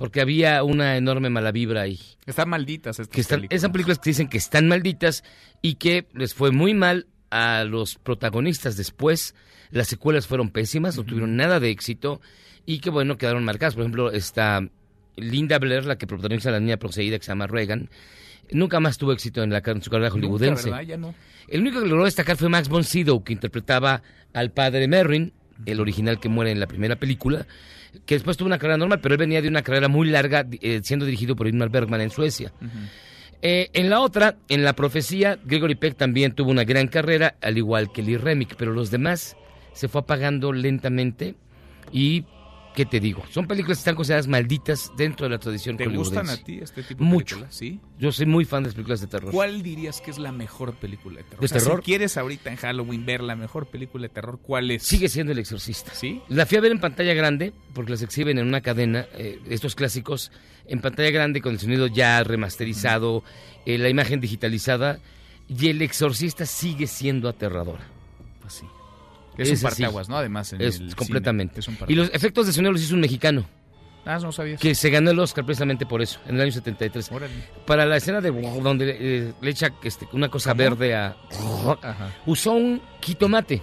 Porque 0.00 0.22
había 0.22 0.64
una 0.64 0.96
enorme 0.96 1.28
mala 1.28 1.52
vibra 1.52 1.82
ahí. 1.82 2.00
Están 2.24 2.48
malditas 2.48 2.98
estas 2.98 3.14
que 3.14 3.20
están, 3.20 3.46
Esas 3.50 3.70
películas 3.70 3.98
que 3.98 4.08
dicen 4.08 4.28
que 4.28 4.38
están 4.38 4.66
malditas 4.66 5.22
y 5.60 5.74
que 5.74 6.06
les 6.14 6.32
fue 6.32 6.52
muy 6.52 6.72
mal 6.72 7.06
a 7.28 7.64
los 7.64 7.96
protagonistas 7.96 8.78
después. 8.78 9.34
Las 9.70 9.88
secuelas 9.88 10.26
fueron 10.26 10.48
pésimas, 10.48 10.96
no 10.96 11.04
tuvieron 11.04 11.36
nada 11.36 11.60
de 11.60 11.68
éxito 11.68 12.22
y 12.64 12.78
que 12.78 12.88
bueno, 12.88 13.18
quedaron 13.18 13.44
marcadas. 13.44 13.74
Por 13.74 13.82
ejemplo, 13.82 14.10
esta 14.10 14.66
Linda 15.16 15.58
Blair, 15.58 15.84
la 15.84 15.98
que 15.98 16.06
protagoniza 16.06 16.48
a 16.48 16.52
la 16.52 16.60
niña 16.60 16.78
poseída 16.78 17.18
que 17.18 17.26
se 17.26 17.32
llama 17.32 17.46
Reagan, 17.46 17.90
nunca 18.52 18.80
más 18.80 18.96
tuvo 18.96 19.12
éxito 19.12 19.42
en, 19.42 19.50
la, 19.50 19.60
su 19.82 19.90
carrera 19.90 20.08
hollywoodense. 20.08 20.70
El 21.46 21.60
único 21.60 21.82
que 21.82 21.86
logró 21.86 22.06
destacar 22.06 22.38
fue 22.38 22.48
Max 22.48 22.70
von 22.70 22.84
Sydow, 22.84 23.22
que 23.22 23.34
interpretaba 23.34 24.02
al 24.32 24.50
padre 24.50 24.88
Merrin, 24.88 25.34
el 25.66 25.78
original 25.78 26.20
que 26.20 26.30
muere 26.30 26.52
en 26.52 26.58
la 26.58 26.68
primera 26.68 26.96
película, 26.96 27.46
que 28.06 28.14
después 28.14 28.36
tuvo 28.36 28.46
una 28.46 28.58
carrera 28.58 28.76
normal, 28.76 29.00
pero 29.00 29.14
él 29.14 29.18
venía 29.18 29.42
de 29.42 29.48
una 29.48 29.62
carrera 29.62 29.88
muy 29.88 30.08
larga 30.08 30.46
eh, 30.60 30.80
siendo 30.82 31.04
dirigido 31.04 31.36
por 31.36 31.48
Ingmar 31.48 31.70
Bergman 31.70 32.00
en 32.00 32.10
Suecia. 32.10 32.52
Eh, 33.42 33.70
en 33.72 33.88
la 33.88 34.00
otra, 34.00 34.36
en 34.48 34.64
la 34.64 34.74
profecía, 34.74 35.38
Gregory 35.44 35.74
Peck 35.74 35.96
también 35.96 36.32
tuvo 36.32 36.50
una 36.50 36.64
gran 36.64 36.88
carrera, 36.88 37.36
al 37.40 37.56
igual 37.56 37.90
que 37.92 38.02
Lee 38.02 38.16
Remick, 38.16 38.56
pero 38.56 38.72
los 38.72 38.90
demás 38.90 39.36
se 39.72 39.88
fue 39.88 40.02
apagando 40.02 40.52
lentamente 40.52 41.34
y 41.92 42.24
¿qué 42.74 42.86
te 42.86 43.00
digo? 43.00 43.22
Son 43.30 43.46
películas 43.46 43.78
que 43.78 43.80
están 43.80 43.94
consideradas 43.94 44.26
malditas 44.28 44.92
dentro 44.96 45.26
de 45.26 45.30
la 45.30 45.38
tradición 45.38 45.76
¿Te 45.76 45.86
gustan 45.86 46.28
a 46.28 46.36
ti 46.36 46.58
este 46.62 46.82
tipo 46.82 47.02
de 47.02 47.10
Mucho. 47.10 47.36
películas? 47.36 47.54
¿Sí? 47.54 47.80
Yo 47.98 48.12
soy 48.12 48.26
muy 48.26 48.44
fan 48.44 48.62
de 48.62 48.68
las 48.68 48.74
películas 48.74 49.00
de 49.00 49.06
terror. 49.06 49.30
¿Cuál 49.32 49.62
dirías 49.62 50.00
que 50.00 50.10
es 50.10 50.18
la 50.18 50.32
mejor 50.32 50.74
película 50.74 51.18
de 51.18 51.24
terror? 51.24 51.40
¿De 51.40 51.48
terror? 51.48 51.78
Si 51.78 51.84
quieres 51.84 52.16
ahorita 52.16 52.50
en 52.50 52.56
Halloween 52.56 53.04
ver 53.04 53.22
la 53.22 53.36
mejor 53.36 53.66
película 53.66 54.02
de 54.02 54.08
terror, 54.08 54.38
¿cuál 54.42 54.70
es? 54.70 54.82
Sigue 54.82 55.08
siendo 55.08 55.32
El 55.32 55.38
Exorcista. 55.38 55.92
¿Sí? 55.94 56.20
La 56.28 56.46
fui 56.46 56.58
a 56.58 56.60
ver 56.60 56.72
en 56.72 56.80
pantalla 56.80 57.14
grande, 57.14 57.52
porque 57.74 57.90
las 57.92 58.02
exhiben 58.02 58.38
en 58.38 58.46
una 58.46 58.60
cadena, 58.60 59.06
eh, 59.14 59.38
estos 59.48 59.74
clásicos, 59.74 60.30
en 60.66 60.80
pantalla 60.80 61.10
grande 61.10 61.40
con 61.40 61.52
el 61.52 61.60
sonido 61.60 61.86
ya 61.86 62.22
remasterizado, 62.22 63.24
eh, 63.66 63.78
la 63.78 63.88
imagen 63.88 64.20
digitalizada, 64.20 65.00
y 65.48 65.68
El 65.68 65.82
Exorcista 65.82 66.46
sigue 66.46 66.86
siendo 66.86 67.28
aterradora. 67.28 67.84
Pues 68.40 68.62
sí. 69.36 69.42
Es, 69.42 69.62
un 69.62 69.68
parteaguas, 69.68 70.08
¿no? 70.08 70.16
Además, 70.16 70.52
en 70.52 70.60
es 70.62 70.78
el 70.80 70.94
completamente. 70.96 71.62
cine. 71.62 71.74
Es 71.76 71.82
un 71.82 71.90
y 71.90 71.94
los 71.94 72.10
efectos 72.12 72.46
de 72.46 72.52
sonido 72.52 72.72
los 72.72 72.82
hizo 72.82 72.94
un 72.94 73.00
mexicano. 73.00 73.44
Ah, 74.06 74.18
no 74.20 74.32
sabías. 74.32 74.58
Que 74.60 74.74
se 74.74 74.88
ganó 74.88 75.10
el 75.10 75.18
Oscar 75.18 75.44
precisamente 75.44 75.84
por 75.84 76.00
eso, 76.00 76.20
en 76.26 76.36
el 76.36 76.40
año 76.42 76.52
73. 76.52 77.12
Órale. 77.12 77.32
Para 77.66 77.84
la 77.84 77.96
escena 77.98 78.20
de 78.22 78.30
donde 78.30 78.96
eh, 78.98 79.32
le 79.40 79.50
echa 79.50 79.72
este, 79.82 80.08
una 80.12 80.28
cosa 80.30 80.50
¿Cómo? 80.52 80.58
verde 80.62 80.94
a... 80.94 81.16
Ajá. 81.82 82.08
Usó 82.24 82.52
un 82.52 82.80
jitomate. 83.02 83.62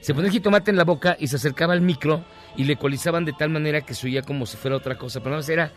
Se 0.00 0.12
ponía 0.14 0.28
el 0.28 0.32
jitomate 0.32 0.70
en 0.70 0.76
la 0.76 0.84
boca 0.84 1.16
y 1.18 1.28
se 1.28 1.36
acercaba 1.36 1.72
al 1.72 1.80
micro 1.80 2.24
y 2.56 2.64
le 2.64 2.74
ecualizaban 2.74 3.24
de 3.24 3.32
tal 3.32 3.48
manera 3.50 3.80
que 3.80 3.94
se 3.94 4.06
oía 4.06 4.22
como 4.22 4.44
si 4.46 4.56
fuera 4.58 4.76
otra 4.76 4.96
cosa. 4.98 5.22
Pero 5.22 5.36
no, 5.36 5.42
era 5.52 5.72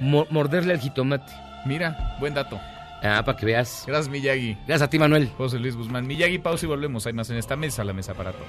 mo- 0.00 0.26
morderle 0.30 0.72
al 0.74 0.80
jitomate. 0.80 1.32
Mira, 1.66 2.16
buen 2.20 2.34
dato. 2.34 2.60
Ah, 3.02 3.22
para 3.24 3.36
que 3.36 3.46
veas. 3.46 3.84
Gracias, 3.86 4.08
Miyagi. 4.08 4.54
Gracias 4.66 4.82
a 4.82 4.90
ti, 4.90 4.98
Manuel. 4.98 5.30
José 5.36 5.58
Luis 5.58 5.76
Guzmán. 5.76 6.06
Miyagi, 6.06 6.38
pausa 6.38 6.66
y 6.66 6.68
volvemos. 6.68 7.06
Hay 7.06 7.12
más 7.12 7.30
en 7.30 7.36
esta 7.36 7.56
mesa, 7.56 7.84
la 7.84 7.92
mesa 7.92 8.14
para 8.14 8.32
todos. 8.32 8.46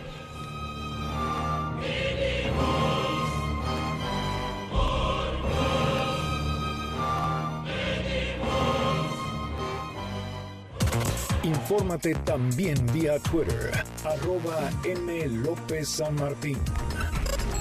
Infórmate 11.43 12.15
también 12.25 12.75
vía 12.93 13.19
Twitter, 13.19 13.71
arroba 14.03 14.69
M. 14.83 15.27
López 15.27 15.87
San 15.89 16.15
Martín. 16.15 16.57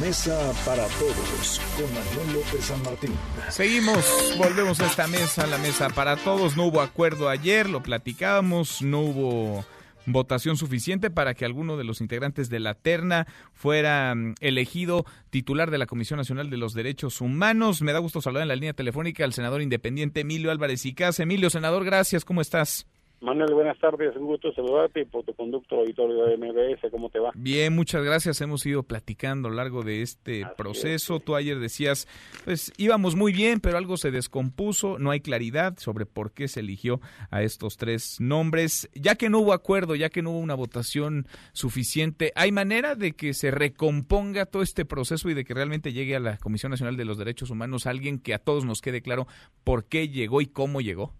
Mesa 0.00 0.52
para 0.64 0.86
Todos 0.86 1.60
con 1.76 1.86
Manuel 1.92 2.34
López 2.34 2.64
San 2.64 2.82
Martín. 2.82 3.10
Seguimos, 3.50 4.34
volvemos 4.38 4.80
a 4.80 4.86
esta 4.86 5.06
mesa, 5.08 5.46
la 5.46 5.58
mesa 5.58 5.88
para 5.88 6.16
todos. 6.16 6.56
No 6.56 6.66
hubo 6.66 6.80
acuerdo 6.80 7.28
ayer, 7.28 7.68
lo 7.68 7.82
platicábamos, 7.82 8.80
no 8.82 9.00
hubo 9.00 9.64
votación 10.06 10.56
suficiente 10.56 11.10
para 11.10 11.34
que 11.34 11.44
alguno 11.44 11.76
de 11.76 11.84
los 11.84 12.00
integrantes 12.00 12.48
de 12.48 12.60
la 12.60 12.74
terna 12.74 13.26
fuera 13.52 14.14
mm, 14.14 14.34
elegido 14.40 15.04
titular 15.30 15.70
de 15.70 15.78
la 15.78 15.86
Comisión 15.86 16.18
Nacional 16.18 16.48
de 16.48 16.56
los 16.56 16.74
Derechos 16.74 17.20
Humanos. 17.20 17.82
Me 17.82 17.92
da 17.92 17.98
gusto 17.98 18.20
saludar 18.20 18.42
en 18.42 18.48
la 18.48 18.54
línea 18.54 18.72
telefónica 18.72 19.24
al 19.24 19.32
senador 19.32 19.62
independiente 19.62 20.20
Emilio 20.20 20.50
Álvarez 20.50 20.86
Icaz. 20.86 21.20
Emilio, 21.20 21.50
senador, 21.50 21.84
gracias, 21.84 22.24
¿cómo 22.24 22.40
estás? 22.40 22.86
Manuel, 23.26 23.54
buenas 23.54 23.76
tardes, 23.80 24.14
un 24.14 24.24
gusto 24.24 24.52
saludarte 24.52 25.00
y 25.00 25.04
por 25.04 25.24
tu 25.24 25.34
conducto 25.34 25.80
auditorio 25.80 26.26
de 26.26 26.36
MBS, 26.36 26.88
¿cómo 26.92 27.10
te 27.10 27.18
va? 27.18 27.32
Bien, 27.34 27.74
muchas 27.74 28.04
gracias. 28.04 28.40
Hemos 28.40 28.64
ido 28.64 28.84
platicando 28.84 29.48
a 29.48 29.50
lo 29.50 29.56
largo 29.56 29.82
de 29.82 30.00
este 30.00 30.44
proceso. 30.56 31.18
Tú 31.18 31.34
ayer 31.34 31.58
decías, 31.58 32.06
pues 32.44 32.72
íbamos 32.76 33.16
muy 33.16 33.32
bien, 33.32 33.58
pero 33.58 33.78
algo 33.78 33.96
se 33.96 34.12
descompuso. 34.12 35.00
No 35.00 35.10
hay 35.10 35.18
claridad 35.18 35.76
sobre 35.76 36.06
por 36.06 36.30
qué 36.30 36.46
se 36.46 36.60
eligió 36.60 37.00
a 37.32 37.42
estos 37.42 37.76
tres 37.76 38.20
nombres. 38.20 38.88
Ya 38.94 39.16
que 39.16 39.28
no 39.28 39.40
hubo 39.40 39.52
acuerdo, 39.52 39.96
ya 39.96 40.08
que 40.08 40.22
no 40.22 40.30
hubo 40.30 40.38
una 40.38 40.54
votación 40.54 41.26
suficiente, 41.52 42.30
¿hay 42.36 42.52
manera 42.52 42.94
de 42.94 43.10
que 43.10 43.34
se 43.34 43.50
recomponga 43.50 44.46
todo 44.46 44.62
este 44.62 44.84
proceso 44.84 45.28
y 45.28 45.34
de 45.34 45.44
que 45.44 45.52
realmente 45.52 45.92
llegue 45.92 46.14
a 46.14 46.20
la 46.20 46.36
Comisión 46.36 46.70
Nacional 46.70 46.96
de 46.96 47.04
los 47.04 47.18
Derechos 47.18 47.50
Humanos 47.50 47.88
alguien 47.88 48.20
que 48.20 48.34
a 48.34 48.38
todos 48.38 48.64
nos 48.64 48.80
quede 48.80 49.02
claro 49.02 49.26
por 49.64 49.84
qué 49.84 50.08
llegó 50.08 50.40
y 50.42 50.46
cómo 50.46 50.80
llegó? 50.80 51.12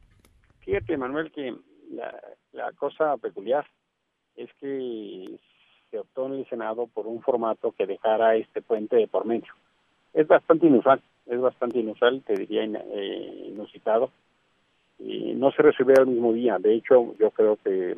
Fíjate, 0.66 0.96
Manuel, 0.96 1.30
que 1.30 1.54
la, 1.90 2.14
la 2.52 2.72
cosa 2.72 3.16
peculiar 3.16 3.66
es 4.36 4.50
que 4.60 5.38
se 5.90 5.98
optó 5.98 6.26
en 6.26 6.34
el 6.34 6.48
Senado 6.48 6.86
por 6.86 7.06
un 7.06 7.22
formato 7.22 7.72
que 7.72 7.86
dejara 7.86 8.36
este 8.36 8.62
puente 8.62 8.96
de 8.96 9.08
por 9.08 9.24
medio. 9.24 9.52
Es 10.12 10.26
bastante 10.26 10.66
inusual, 10.66 11.00
es 11.26 11.40
bastante 11.40 11.78
inusual, 11.78 12.22
te 12.22 12.34
diría 12.34 12.64
eh, 12.64 13.44
inusitado. 13.48 14.10
Y 14.98 15.34
no 15.34 15.52
se 15.52 15.62
resolvió 15.62 15.96
el 15.98 16.06
mismo 16.06 16.32
día. 16.32 16.58
De 16.58 16.74
hecho, 16.74 17.14
yo 17.18 17.30
creo 17.30 17.56
que 17.56 17.96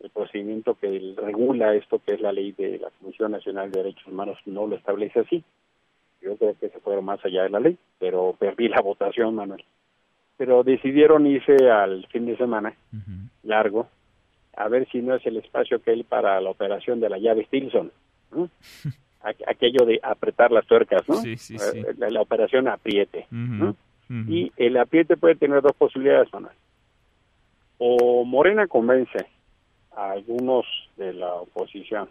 el 0.00 0.10
procedimiento 0.10 0.74
que 0.74 1.14
regula 1.16 1.74
esto, 1.74 2.00
que 2.04 2.14
es 2.14 2.20
la 2.20 2.32
ley 2.32 2.52
de 2.52 2.78
la 2.78 2.90
Comisión 2.90 3.32
Nacional 3.32 3.70
de 3.70 3.82
Derechos 3.82 4.06
Humanos, 4.06 4.38
no 4.46 4.66
lo 4.66 4.76
establece 4.76 5.20
así. 5.20 5.44
Yo 6.22 6.36
creo 6.36 6.56
que 6.58 6.68
se 6.68 6.80
fueron 6.80 7.04
más 7.04 7.24
allá 7.24 7.42
de 7.42 7.50
la 7.50 7.60
ley, 7.60 7.76
pero 7.98 8.34
perdí 8.38 8.68
la 8.68 8.80
votación, 8.80 9.34
Manuel. 9.34 9.64
Pero 10.40 10.62
decidieron 10.64 11.26
irse 11.26 11.54
al 11.70 12.06
fin 12.06 12.24
de 12.24 12.34
semana, 12.38 12.72
largo, 13.42 13.88
a 14.56 14.68
ver 14.68 14.88
si 14.90 15.02
no 15.02 15.14
es 15.14 15.26
el 15.26 15.36
espacio 15.36 15.82
que 15.82 15.90
hay 15.90 16.02
para 16.02 16.40
la 16.40 16.48
operación 16.48 16.98
de 16.98 17.10
la 17.10 17.18
llave 17.18 17.44
Stilson. 17.44 17.92
Aquello 19.46 19.84
de 19.84 20.00
apretar 20.02 20.50
las 20.50 20.64
tuercas, 20.66 21.06
¿no? 21.06 21.16
Sí, 21.16 21.36
sí, 21.36 21.58
sí. 21.58 21.78
Eh, 21.80 21.94
La, 21.98 22.08
la 22.08 22.22
operación 22.22 22.68
apriete. 22.68 23.26
Y 24.28 24.50
el 24.56 24.78
apriete 24.78 25.18
puede 25.18 25.34
tener 25.36 25.60
dos 25.60 25.74
posibilidades, 25.76 26.32
Manuel. 26.32 26.54
O 27.76 28.24
Morena 28.24 28.66
convence 28.66 29.26
a 29.94 30.12
algunos 30.12 30.64
de 30.96 31.12
la 31.12 31.34
oposición 31.34 32.08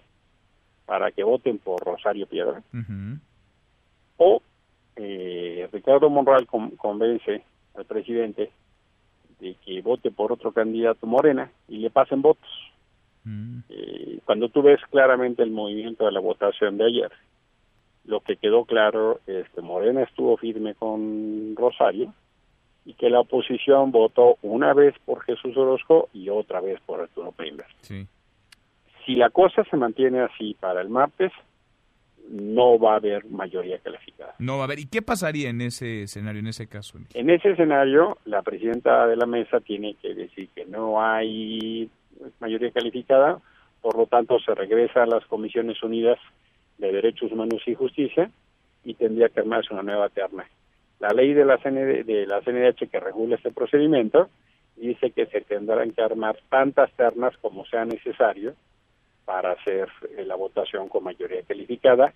para 0.85 1.09
que 1.11 1.23
voten 1.23 1.57
por 1.57 1.83
Rosario 1.83 2.27
Piedra, 2.27 2.61
o 4.17 4.41
eh, 4.97 5.67
Ricardo 5.73 6.11
Monreal 6.11 6.45
con- 6.45 6.71
convence 6.77 7.43
al 7.79 7.85
presidente 7.85 8.51
de 9.39 9.55
que 9.65 9.81
vote 9.81 10.11
por 10.11 10.31
otro 10.31 10.51
candidato 10.51 11.07
Morena 11.07 11.51
y 11.67 11.77
le 11.77 11.89
pasen 11.89 12.21
votos. 12.21 12.49
Eh, 13.69 14.19
cuando 14.25 14.49
tú 14.49 14.63
ves 14.63 14.79
claramente 14.89 15.43
el 15.43 15.51
movimiento 15.51 16.05
de 16.05 16.11
la 16.11 16.19
votación 16.19 16.77
de 16.77 16.85
ayer, 16.85 17.11
lo 18.05 18.21
que 18.21 18.37
quedó 18.37 18.65
claro 18.65 19.19
es 19.27 19.47
que 19.49 19.61
Morena 19.61 20.01
estuvo 20.01 20.35
firme 20.37 20.73
con 20.73 21.55
Rosario 21.55 22.13
y 22.85 22.93
que 22.93 23.09
la 23.09 23.19
oposición 23.19 23.91
votó 23.91 24.37
una 24.41 24.73
vez 24.73 24.95
por 25.05 25.21
Jesús 25.21 25.55
Orozco 25.55 26.09
y 26.11 26.29
otra 26.29 26.59
vez 26.59 26.79
por 26.85 27.01
Arturo 27.01 27.31
Pérez. 27.31 27.67
Sí. 27.81 28.07
Si 29.05 29.15
la 29.15 29.29
cosa 29.29 29.63
se 29.65 29.77
mantiene 29.77 30.21
así 30.21 30.55
para 30.59 30.81
el 30.81 30.89
martes, 30.89 31.31
no 32.29 32.77
va 32.77 32.93
a 32.93 32.97
haber 32.97 33.25
mayoría 33.25 33.79
calificada. 33.79 34.35
No 34.39 34.57
va 34.57 34.61
a 34.61 34.63
haber. 34.65 34.79
¿Y 34.79 34.85
qué 34.85 35.01
pasaría 35.01 35.49
en 35.49 35.61
ese 35.61 36.03
escenario, 36.03 36.39
en 36.39 36.47
ese 36.47 36.67
caso? 36.67 36.99
En 37.13 37.29
ese 37.29 37.51
escenario, 37.51 38.17
la 38.25 38.41
presidenta 38.41 39.07
de 39.07 39.15
la 39.15 39.25
mesa 39.25 39.59
tiene 39.59 39.95
que 39.95 40.13
decir 40.13 40.49
que 40.55 40.65
no 40.65 41.01
hay 41.01 41.89
mayoría 42.39 42.71
calificada, 42.71 43.39
por 43.81 43.97
lo 43.97 44.05
tanto 44.05 44.39
se 44.39 44.53
regresa 44.53 45.03
a 45.03 45.07
las 45.07 45.25
Comisiones 45.25 45.81
Unidas 45.81 46.19
de 46.77 46.91
Derechos 46.91 47.31
Humanos 47.31 47.61
y 47.65 47.73
Justicia 47.73 48.29
y 48.83 48.93
tendría 48.93 49.29
que 49.29 49.39
armarse 49.39 49.73
una 49.73 49.83
nueva 49.83 50.09
terna. 50.09 50.45
La 50.99 51.09
ley 51.09 51.33
de 51.33 51.45
la, 51.45 51.57
CND, 51.57 52.05
de 52.05 52.27
la 52.27 52.41
CNDH 52.41 52.89
que 52.89 52.99
regula 52.99 53.35
este 53.35 53.51
procedimiento 53.51 54.29
dice 54.75 55.11
que 55.11 55.25
se 55.27 55.41
tendrán 55.41 55.91
que 55.91 56.01
armar 56.01 56.37
tantas 56.49 56.91
ternas 56.93 57.35
como 57.37 57.65
sea 57.65 57.85
necesario 57.85 58.55
para 59.29 59.51
hacer 59.51 59.87
eh, 60.17 60.25
la 60.25 60.35
votación 60.35 60.89
con 60.89 61.03
mayoría 61.03 61.43
calificada. 61.43 62.11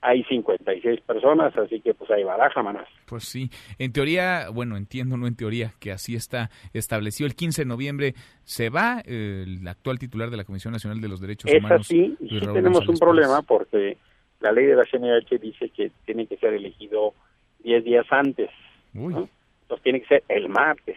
Hay 0.00 0.24
56 0.24 1.00
personas, 1.02 1.56
así 1.56 1.80
que 1.80 1.94
pues 1.94 2.10
hay 2.10 2.24
baraja, 2.24 2.60
manas. 2.60 2.88
Pues 3.06 3.22
sí, 3.22 3.50
en 3.78 3.92
teoría, 3.92 4.48
bueno, 4.52 4.76
entiendo, 4.76 5.16
no 5.16 5.28
en 5.28 5.36
teoría, 5.36 5.74
que 5.78 5.92
así 5.92 6.16
está 6.16 6.50
establecido. 6.74 7.28
El 7.28 7.36
15 7.36 7.62
de 7.62 7.66
noviembre 7.66 8.14
se 8.42 8.68
va 8.68 9.00
eh, 9.06 9.44
el 9.46 9.68
actual 9.68 10.00
titular 10.00 10.28
de 10.28 10.38
la 10.38 10.44
Comisión 10.44 10.72
Nacional 10.72 11.00
de 11.00 11.08
los 11.08 11.20
Derechos 11.20 11.48
Es 11.52 11.60
Humanos. 11.60 11.82
así, 11.82 12.16
y 12.18 12.30
Luis 12.30 12.42
sí 12.42 12.52
tenemos 12.52 12.80
un 12.80 12.86
González 12.86 12.98
problema 12.98 13.42
porque 13.42 13.96
la 14.40 14.50
ley 14.50 14.66
de 14.66 14.74
la 14.74 14.82
CNH 14.82 15.38
dice 15.38 15.68
que 15.68 15.92
tiene 16.04 16.26
que 16.26 16.36
ser 16.36 16.52
elegido 16.52 17.14
10 17.60 17.84
días 17.84 18.06
antes. 18.10 18.50
¿no? 18.92 19.28
Entonces 19.62 19.84
tiene 19.84 20.00
que 20.00 20.08
ser 20.08 20.24
el 20.28 20.48
martes. 20.48 20.96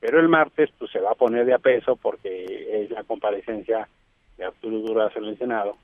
Pero 0.00 0.20
el 0.20 0.28
martes 0.28 0.68
pues 0.78 0.90
se 0.90 1.00
va 1.00 1.12
a 1.12 1.14
poner 1.14 1.46
de 1.46 1.54
a 1.54 1.58
peso 1.58 1.96
porque 1.96 2.82
es 2.84 2.90
la 2.90 3.04
comparecencia 3.04 3.88
de 4.38 4.46
Arturo 4.46 4.78
Durazo 4.78 5.18
el 5.18 5.36
Senado 5.36 5.76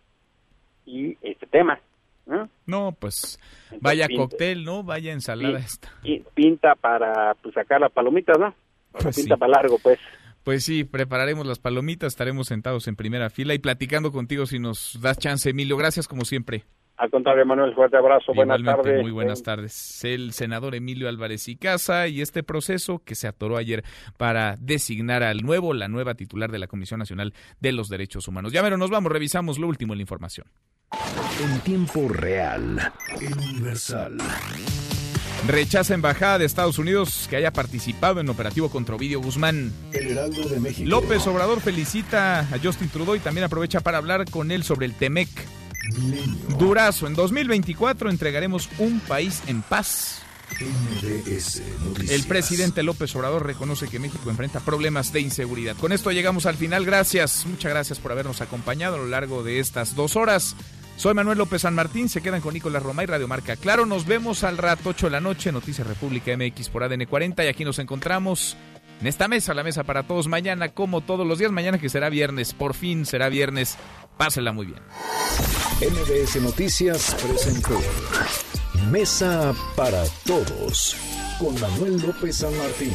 y 0.87 1.17
este 1.21 1.47
tema. 1.47 1.79
¿no? 2.27 2.49
No, 2.67 2.93
pues 2.99 3.39
vaya 3.81 4.07
pinta- 4.07 4.23
cóctel, 4.23 4.65
¿no? 4.65 4.83
Vaya 4.83 5.13
ensalada 5.13 5.59
esta. 5.59 5.93
Y 6.03 6.21
pinta 6.35 6.75
para 6.75 7.35
pues, 7.35 7.55
sacar 7.55 7.81
las 7.81 7.93
palomitas, 7.93 8.39
¿no? 8.39 8.55
Pues 8.93 9.17
pinta 9.17 9.35
sí. 9.35 9.39
para 9.39 9.53
largo, 9.53 9.79
pues. 9.83 9.99
Pues 10.43 10.65
sí, 10.65 10.85
prepararemos 10.85 11.47
las 11.47 11.59
palomitas, 11.59 12.13
estaremos 12.13 12.49
sentados 12.49 12.87
en 12.87 12.97
primera 12.97 13.31
fila 13.31 13.55
y 13.55 13.59
platicando 13.59 14.13
contigo 14.13 14.47
si 14.47 14.59
nos 14.59 14.99
das 15.01 15.19
chance, 15.19 15.51
Emilio. 15.51 15.77
Gracias 15.77 16.07
como 16.07 16.25
siempre. 16.25 16.65
Al 16.97 17.11
contrario, 17.11 17.45
Manuel, 17.45 17.75
fuerte 17.75 17.97
abrazo, 17.97 18.33
buenas 18.35 18.63
tardes. 18.63 19.03
Muy 19.03 19.11
buenas 19.11 19.43
tardes. 19.43 20.05
El 20.05 20.33
senador 20.33 20.77
Emilio 20.77 21.09
Álvarez 21.09 21.49
y 21.49 21.57
Casa 21.57 22.07
y 22.07 22.21
este 22.21 22.45
proceso 22.45 23.01
que 23.05 23.17
se 23.17 23.27
atoró 23.27 23.57
ayer 23.57 23.83
para 24.17 24.57
designar 24.61 25.25
al 25.25 25.43
nuevo, 25.43 25.75
la 25.75 25.89
nueva 25.89 26.15
titular 26.15 26.53
de 26.53 26.61
la 26.61 26.69
Comisión 26.69 26.99
Nacional 26.99 27.35
de 27.59 27.73
los 27.73 27.89
Derechos 27.89 28.29
Humanos. 28.29 28.53
Ya 28.53 28.63
pero 28.63 28.77
nos 28.77 28.91
vamos, 28.91 29.11
revisamos 29.11 29.59
lo 29.59 29.67
último 29.67 29.93
en 29.95 29.99
la 29.99 30.03
información. 30.03 30.47
En 31.43 31.61
tiempo 31.61 32.09
real, 32.09 32.79
universal. 33.17 34.19
Rechaza 35.49 35.95
embajada 35.95 36.39
de 36.39 36.45
Estados 36.45 36.79
Unidos 36.79 37.27
que 37.29 37.37
haya 37.37 37.53
participado 37.53 38.21
en 38.21 38.29
operativo 38.29 38.71
contra 38.71 38.95
Ovidio 38.95 39.21
Guzmán. 39.21 39.73
El 39.93 40.13
Heraldo 40.13 40.49
de 40.49 40.61
México. 40.61 40.89
López 40.89 41.27
Obrador 41.27 41.61
felicita 41.61 42.41
a 42.41 42.59
Justin 42.63 42.89
Trudeau 42.89 43.17
y 43.17 43.21
también 43.21 43.45
aprovecha 43.45 43.81
para 43.81 43.99
hablar 43.99 44.31
con 44.31 44.53
él 44.53 44.63
sobre 44.63 44.87
el 44.87 44.95
Temec. 44.95 45.29
Durazo, 46.59 47.07
en 47.07 47.15
2024 47.15 48.11
entregaremos 48.11 48.69
un 48.79 49.01
país 49.01 49.43
en 49.47 49.63
paz. 49.63 50.23
El 52.09 52.23
presidente 52.25 52.83
López 52.83 53.15
Obrador 53.17 53.47
reconoce 53.47 53.89
que 53.89 53.99
México 53.99 54.31
enfrenta 54.31 54.61
problemas 54.61 55.13
de 55.13 55.21
inseguridad. 55.21 55.77
Con 55.77 55.93
esto 55.93 56.13
llegamos 56.13 56.47
al 56.47 56.57
final. 56.57 56.85
Gracias, 56.85 57.47
muchas 57.47 57.73
gracias 57.73 57.99
por 57.99 58.13
habernos 58.13 58.41
acompañado 58.41 58.97
a 58.97 58.99
lo 58.99 59.07
largo 59.07 59.43
de 59.43 59.59
estas 59.59 59.95
dos 59.97 60.17
horas. 60.17 60.55
Soy 60.97 61.13
Manuel 61.13 61.39
López 61.39 61.63
San 61.63 61.75
Martín, 61.75 62.09
se 62.09 62.23
quedan 62.23 62.41
con 62.41 62.55
Nicolás 62.55 62.83
Roma 62.83 63.03
y 63.03 63.07
Radio 63.07 63.27
Marca. 63.27 63.57
Claro, 63.57 63.85
nos 63.85 64.07
vemos 64.07 64.45
al 64.45 64.59
rato 64.59 64.91
8 64.91 65.07
de 65.07 65.11
la 65.11 65.21
noche, 65.21 65.51
Noticias 65.51 65.87
República 65.87 66.37
MX 66.37 66.69
por 66.69 66.85
ADN 66.85 67.07
40 67.07 67.45
y 67.45 67.49
aquí 67.49 67.65
nos 67.65 67.81
encontramos 67.81 68.57
en 69.01 69.07
esta 69.07 69.29
mesa, 69.29 69.55
la 69.55 69.63
mesa 69.63 69.85
para 69.85 70.03
todos 70.03 70.29
mañana, 70.29 70.71
como 70.71 71.01
todos 71.01 71.27
los 71.27 71.39
días, 71.39 71.53
mañana 71.53 71.79
que 71.79 71.89
será 71.89 72.09
viernes, 72.09 72.53
por 72.55 72.75
fin 72.75 73.07
será 73.07 73.29
viernes, 73.29 73.77
pásela 74.17 74.53
muy 74.53 74.67
bien. 74.67 74.81
MBS 75.81 76.41
Noticias 76.41 77.17
presentó 77.27 77.81
Mesa 78.91 79.55
para 79.77 80.05
Todos 80.25 80.97
con 81.39 81.61
Manuel 81.61 82.01
López 82.01 82.37
San 82.39 82.57
Martín. 82.57 82.93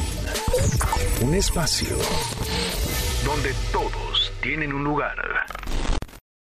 Un 1.22 1.34
espacio 1.34 1.96
donde 3.24 3.54
todos 3.72 4.32
tienen 4.40 4.72
un 4.72 4.84
lugar. 4.84 5.16